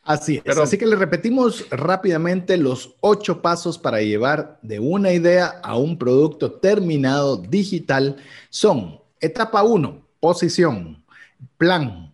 Así 0.09 0.41
es. 0.43 0.57
Así 0.57 0.75
que 0.79 0.87
le 0.87 0.95
repetimos 0.95 1.69
rápidamente 1.69 2.57
los 2.57 2.95
ocho 2.99 3.43
pasos 3.43 3.77
para 3.77 4.01
llevar 4.01 4.57
de 4.63 4.79
una 4.79 5.13
idea 5.13 5.59
a 5.61 5.77
un 5.77 5.99
producto 5.99 6.53
terminado 6.53 7.37
digital. 7.37 8.15
Son 8.49 8.99
etapa 9.19 9.61
uno, 9.61 10.07
posición. 10.19 11.05
plan, 11.57 12.11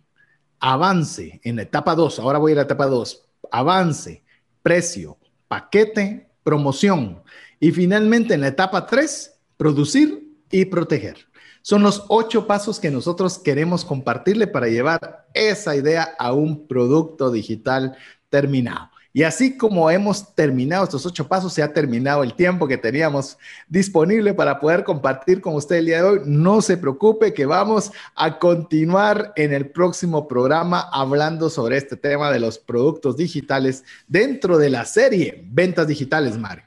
avance 0.60 1.40
en 1.42 1.58
etapa 1.58 1.94
2, 1.94 2.18
ahora 2.18 2.38
voy 2.38 2.52
a 2.52 2.56
la 2.56 2.62
etapa 2.62 2.84
2, 2.84 3.24
avance, 3.50 4.22
precio, 4.62 5.16
paquete, 5.48 6.28
promoción 6.42 7.22
y 7.58 7.72
finalmente 7.72 8.34
en 8.34 8.42
la 8.42 8.48
etapa 8.48 8.86
3, 8.86 9.40
producir 9.56 10.36
y 10.50 10.66
proteger. 10.66 11.25
Son 11.68 11.82
los 11.82 12.04
ocho 12.06 12.46
pasos 12.46 12.78
que 12.78 12.92
nosotros 12.92 13.40
queremos 13.40 13.84
compartirle 13.84 14.46
para 14.46 14.68
llevar 14.68 15.26
esa 15.34 15.74
idea 15.74 16.14
a 16.16 16.32
un 16.32 16.68
producto 16.68 17.32
digital 17.32 17.96
terminado. 18.28 18.88
Y 19.12 19.24
así 19.24 19.56
como 19.56 19.90
hemos 19.90 20.32
terminado 20.36 20.84
estos 20.84 21.04
ocho 21.06 21.26
pasos, 21.26 21.52
se 21.52 21.64
ha 21.64 21.72
terminado 21.72 22.22
el 22.22 22.34
tiempo 22.34 22.68
que 22.68 22.78
teníamos 22.78 23.36
disponible 23.66 24.32
para 24.32 24.60
poder 24.60 24.84
compartir 24.84 25.40
con 25.40 25.56
usted 25.56 25.78
el 25.78 25.86
día 25.86 25.96
de 25.96 26.08
hoy. 26.08 26.20
No 26.24 26.62
se 26.62 26.76
preocupe 26.76 27.34
que 27.34 27.46
vamos 27.46 27.90
a 28.14 28.38
continuar 28.38 29.32
en 29.34 29.52
el 29.52 29.68
próximo 29.68 30.28
programa 30.28 30.88
hablando 30.92 31.50
sobre 31.50 31.78
este 31.78 31.96
tema 31.96 32.30
de 32.30 32.38
los 32.38 32.58
productos 32.58 33.16
digitales 33.16 33.82
dentro 34.06 34.56
de 34.56 34.70
la 34.70 34.84
serie 34.84 35.44
Ventas 35.50 35.88
Digitales, 35.88 36.38
Mario. 36.38 36.62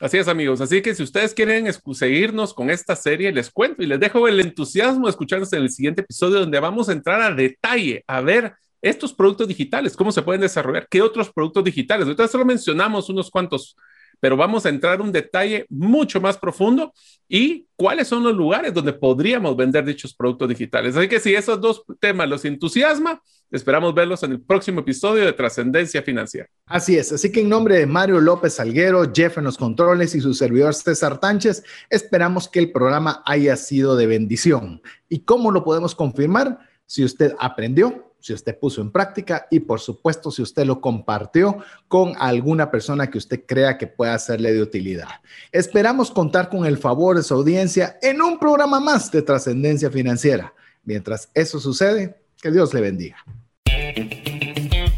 Así 0.00 0.16
es, 0.16 0.28
amigos. 0.28 0.60
Así 0.60 0.80
que 0.80 0.94
si 0.94 1.02
ustedes 1.02 1.34
quieren 1.34 1.68
seguirnos 1.92 2.54
con 2.54 2.70
esta 2.70 2.94
serie, 2.94 3.32
les 3.32 3.50
cuento 3.50 3.82
y 3.82 3.86
les 3.86 3.98
dejo 3.98 4.28
el 4.28 4.38
entusiasmo 4.38 5.06
de 5.06 5.10
escucharnos 5.10 5.52
en 5.52 5.62
el 5.62 5.70
siguiente 5.70 6.02
episodio 6.02 6.38
donde 6.40 6.60
vamos 6.60 6.88
a 6.88 6.92
entrar 6.92 7.20
a 7.20 7.34
detalle, 7.34 8.04
a 8.06 8.20
ver 8.20 8.54
estos 8.80 9.12
productos 9.12 9.48
digitales, 9.48 9.96
cómo 9.96 10.12
se 10.12 10.22
pueden 10.22 10.40
desarrollar, 10.40 10.86
qué 10.88 11.02
otros 11.02 11.32
productos 11.32 11.64
digitales. 11.64 12.06
Entonces 12.06 12.30
solo 12.30 12.44
mencionamos 12.44 13.08
unos 13.08 13.28
cuantos, 13.28 13.76
pero 14.20 14.36
vamos 14.36 14.66
a 14.66 14.68
entrar 14.68 15.00
un 15.00 15.12
detalle 15.12 15.66
mucho 15.68 16.20
más 16.20 16.36
profundo 16.36 16.92
y 17.28 17.66
cuáles 17.76 18.08
son 18.08 18.22
los 18.22 18.34
lugares 18.34 18.74
donde 18.74 18.92
podríamos 18.92 19.56
vender 19.56 19.84
dichos 19.84 20.14
productos 20.14 20.48
digitales. 20.48 20.96
Así 20.96 21.08
que 21.08 21.20
si 21.20 21.34
esos 21.34 21.60
dos 21.60 21.82
temas 22.00 22.28
los 22.28 22.44
entusiasma, 22.44 23.22
esperamos 23.50 23.94
verlos 23.94 24.22
en 24.22 24.32
el 24.32 24.40
próximo 24.40 24.80
episodio 24.80 25.24
de 25.24 25.32
Trascendencia 25.32 26.02
Financiera. 26.02 26.48
Así 26.66 26.96
es, 26.96 27.12
así 27.12 27.30
que 27.32 27.40
en 27.40 27.48
nombre 27.48 27.76
de 27.76 27.86
Mario 27.86 28.20
López 28.20 28.54
Salguero, 28.54 29.10
Jeff 29.14 29.38
en 29.38 29.44
los 29.44 29.56
controles 29.56 30.14
y 30.14 30.20
su 30.20 30.34
servidor 30.34 30.74
César 30.74 31.18
Tánchez, 31.18 31.62
esperamos 31.90 32.48
que 32.48 32.58
el 32.58 32.72
programa 32.72 33.22
haya 33.24 33.56
sido 33.56 33.96
de 33.96 34.06
bendición. 34.06 34.82
¿Y 35.08 35.20
cómo 35.20 35.50
lo 35.50 35.64
podemos 35.64 35.94
confirmar? 35.94 36.58
Si 36.86 37.04
usted 37.04 37.34
aprendió, 37.38 38.07
si 38.20 38.32
usted 38.32 38.58
puso 38.58 38.80
en 38.80 38.90
práctica 38.90 39.46
y 39.50 39.60
por 39.60 39.80
supuesto 39.80 40.30
si 40.30 40.42
usted 40.42 40.64
lo 40.64 40.80
compartió 40.80 41.58
con 41.86 42.14
alguna 42.18 42.70
persona 42.70 43.08
que 43.08 43.18
usted 43.18 43.44
crea 43.46 43.78
que 43.78 43.86
pueda 43.86 44.18
serle 44.18 44.52
de 44.52 44.62
utilidad. 44.62 45.08
Esperamos 45.52 46.10
contar 46.10 46.48
con 46.48 46.66
el 46.66 46.78
favor 46.78 47.16
de 47.16 47.22
su 47.22 47.34
audiencia 47.34 47.98
en 48.02 48.20
un 48.20 48.38
programa 48.38 48.80
más 48.80 49.10
de 49.10 49.22
trascendencia 49.22 49.90
financiera. 49.90 50.52
Mientras 50.84 51.30
eso 51.34 51.60
sucede, 51.60 52.16
que 52.40 52.50
Dios 52.50 52.72
le 52.72 52.80
bendiga. 52.80 53.16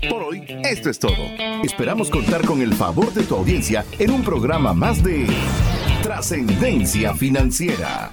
Por 0.09 0.23
hoy, 0.23 0.45
esto 0.65 0.91
es 0.91 0.99
todo. 0.99 1.17
Esperamos 1.63 2.11
contar 2.11 2.45
con 2.45 2.61
el 2.61 2.75
favor 2.75 3.13
de 3.13 3.23
tu 3.23 3.35
audiencia 3.35 3.85
en 3.99 4.11
un 4.11 4.23
programa 4.23 4.73
más 4.73 5.03
de 5.03 5.27
trascendencia 6.03 7.15
financiera. 7.15 8.13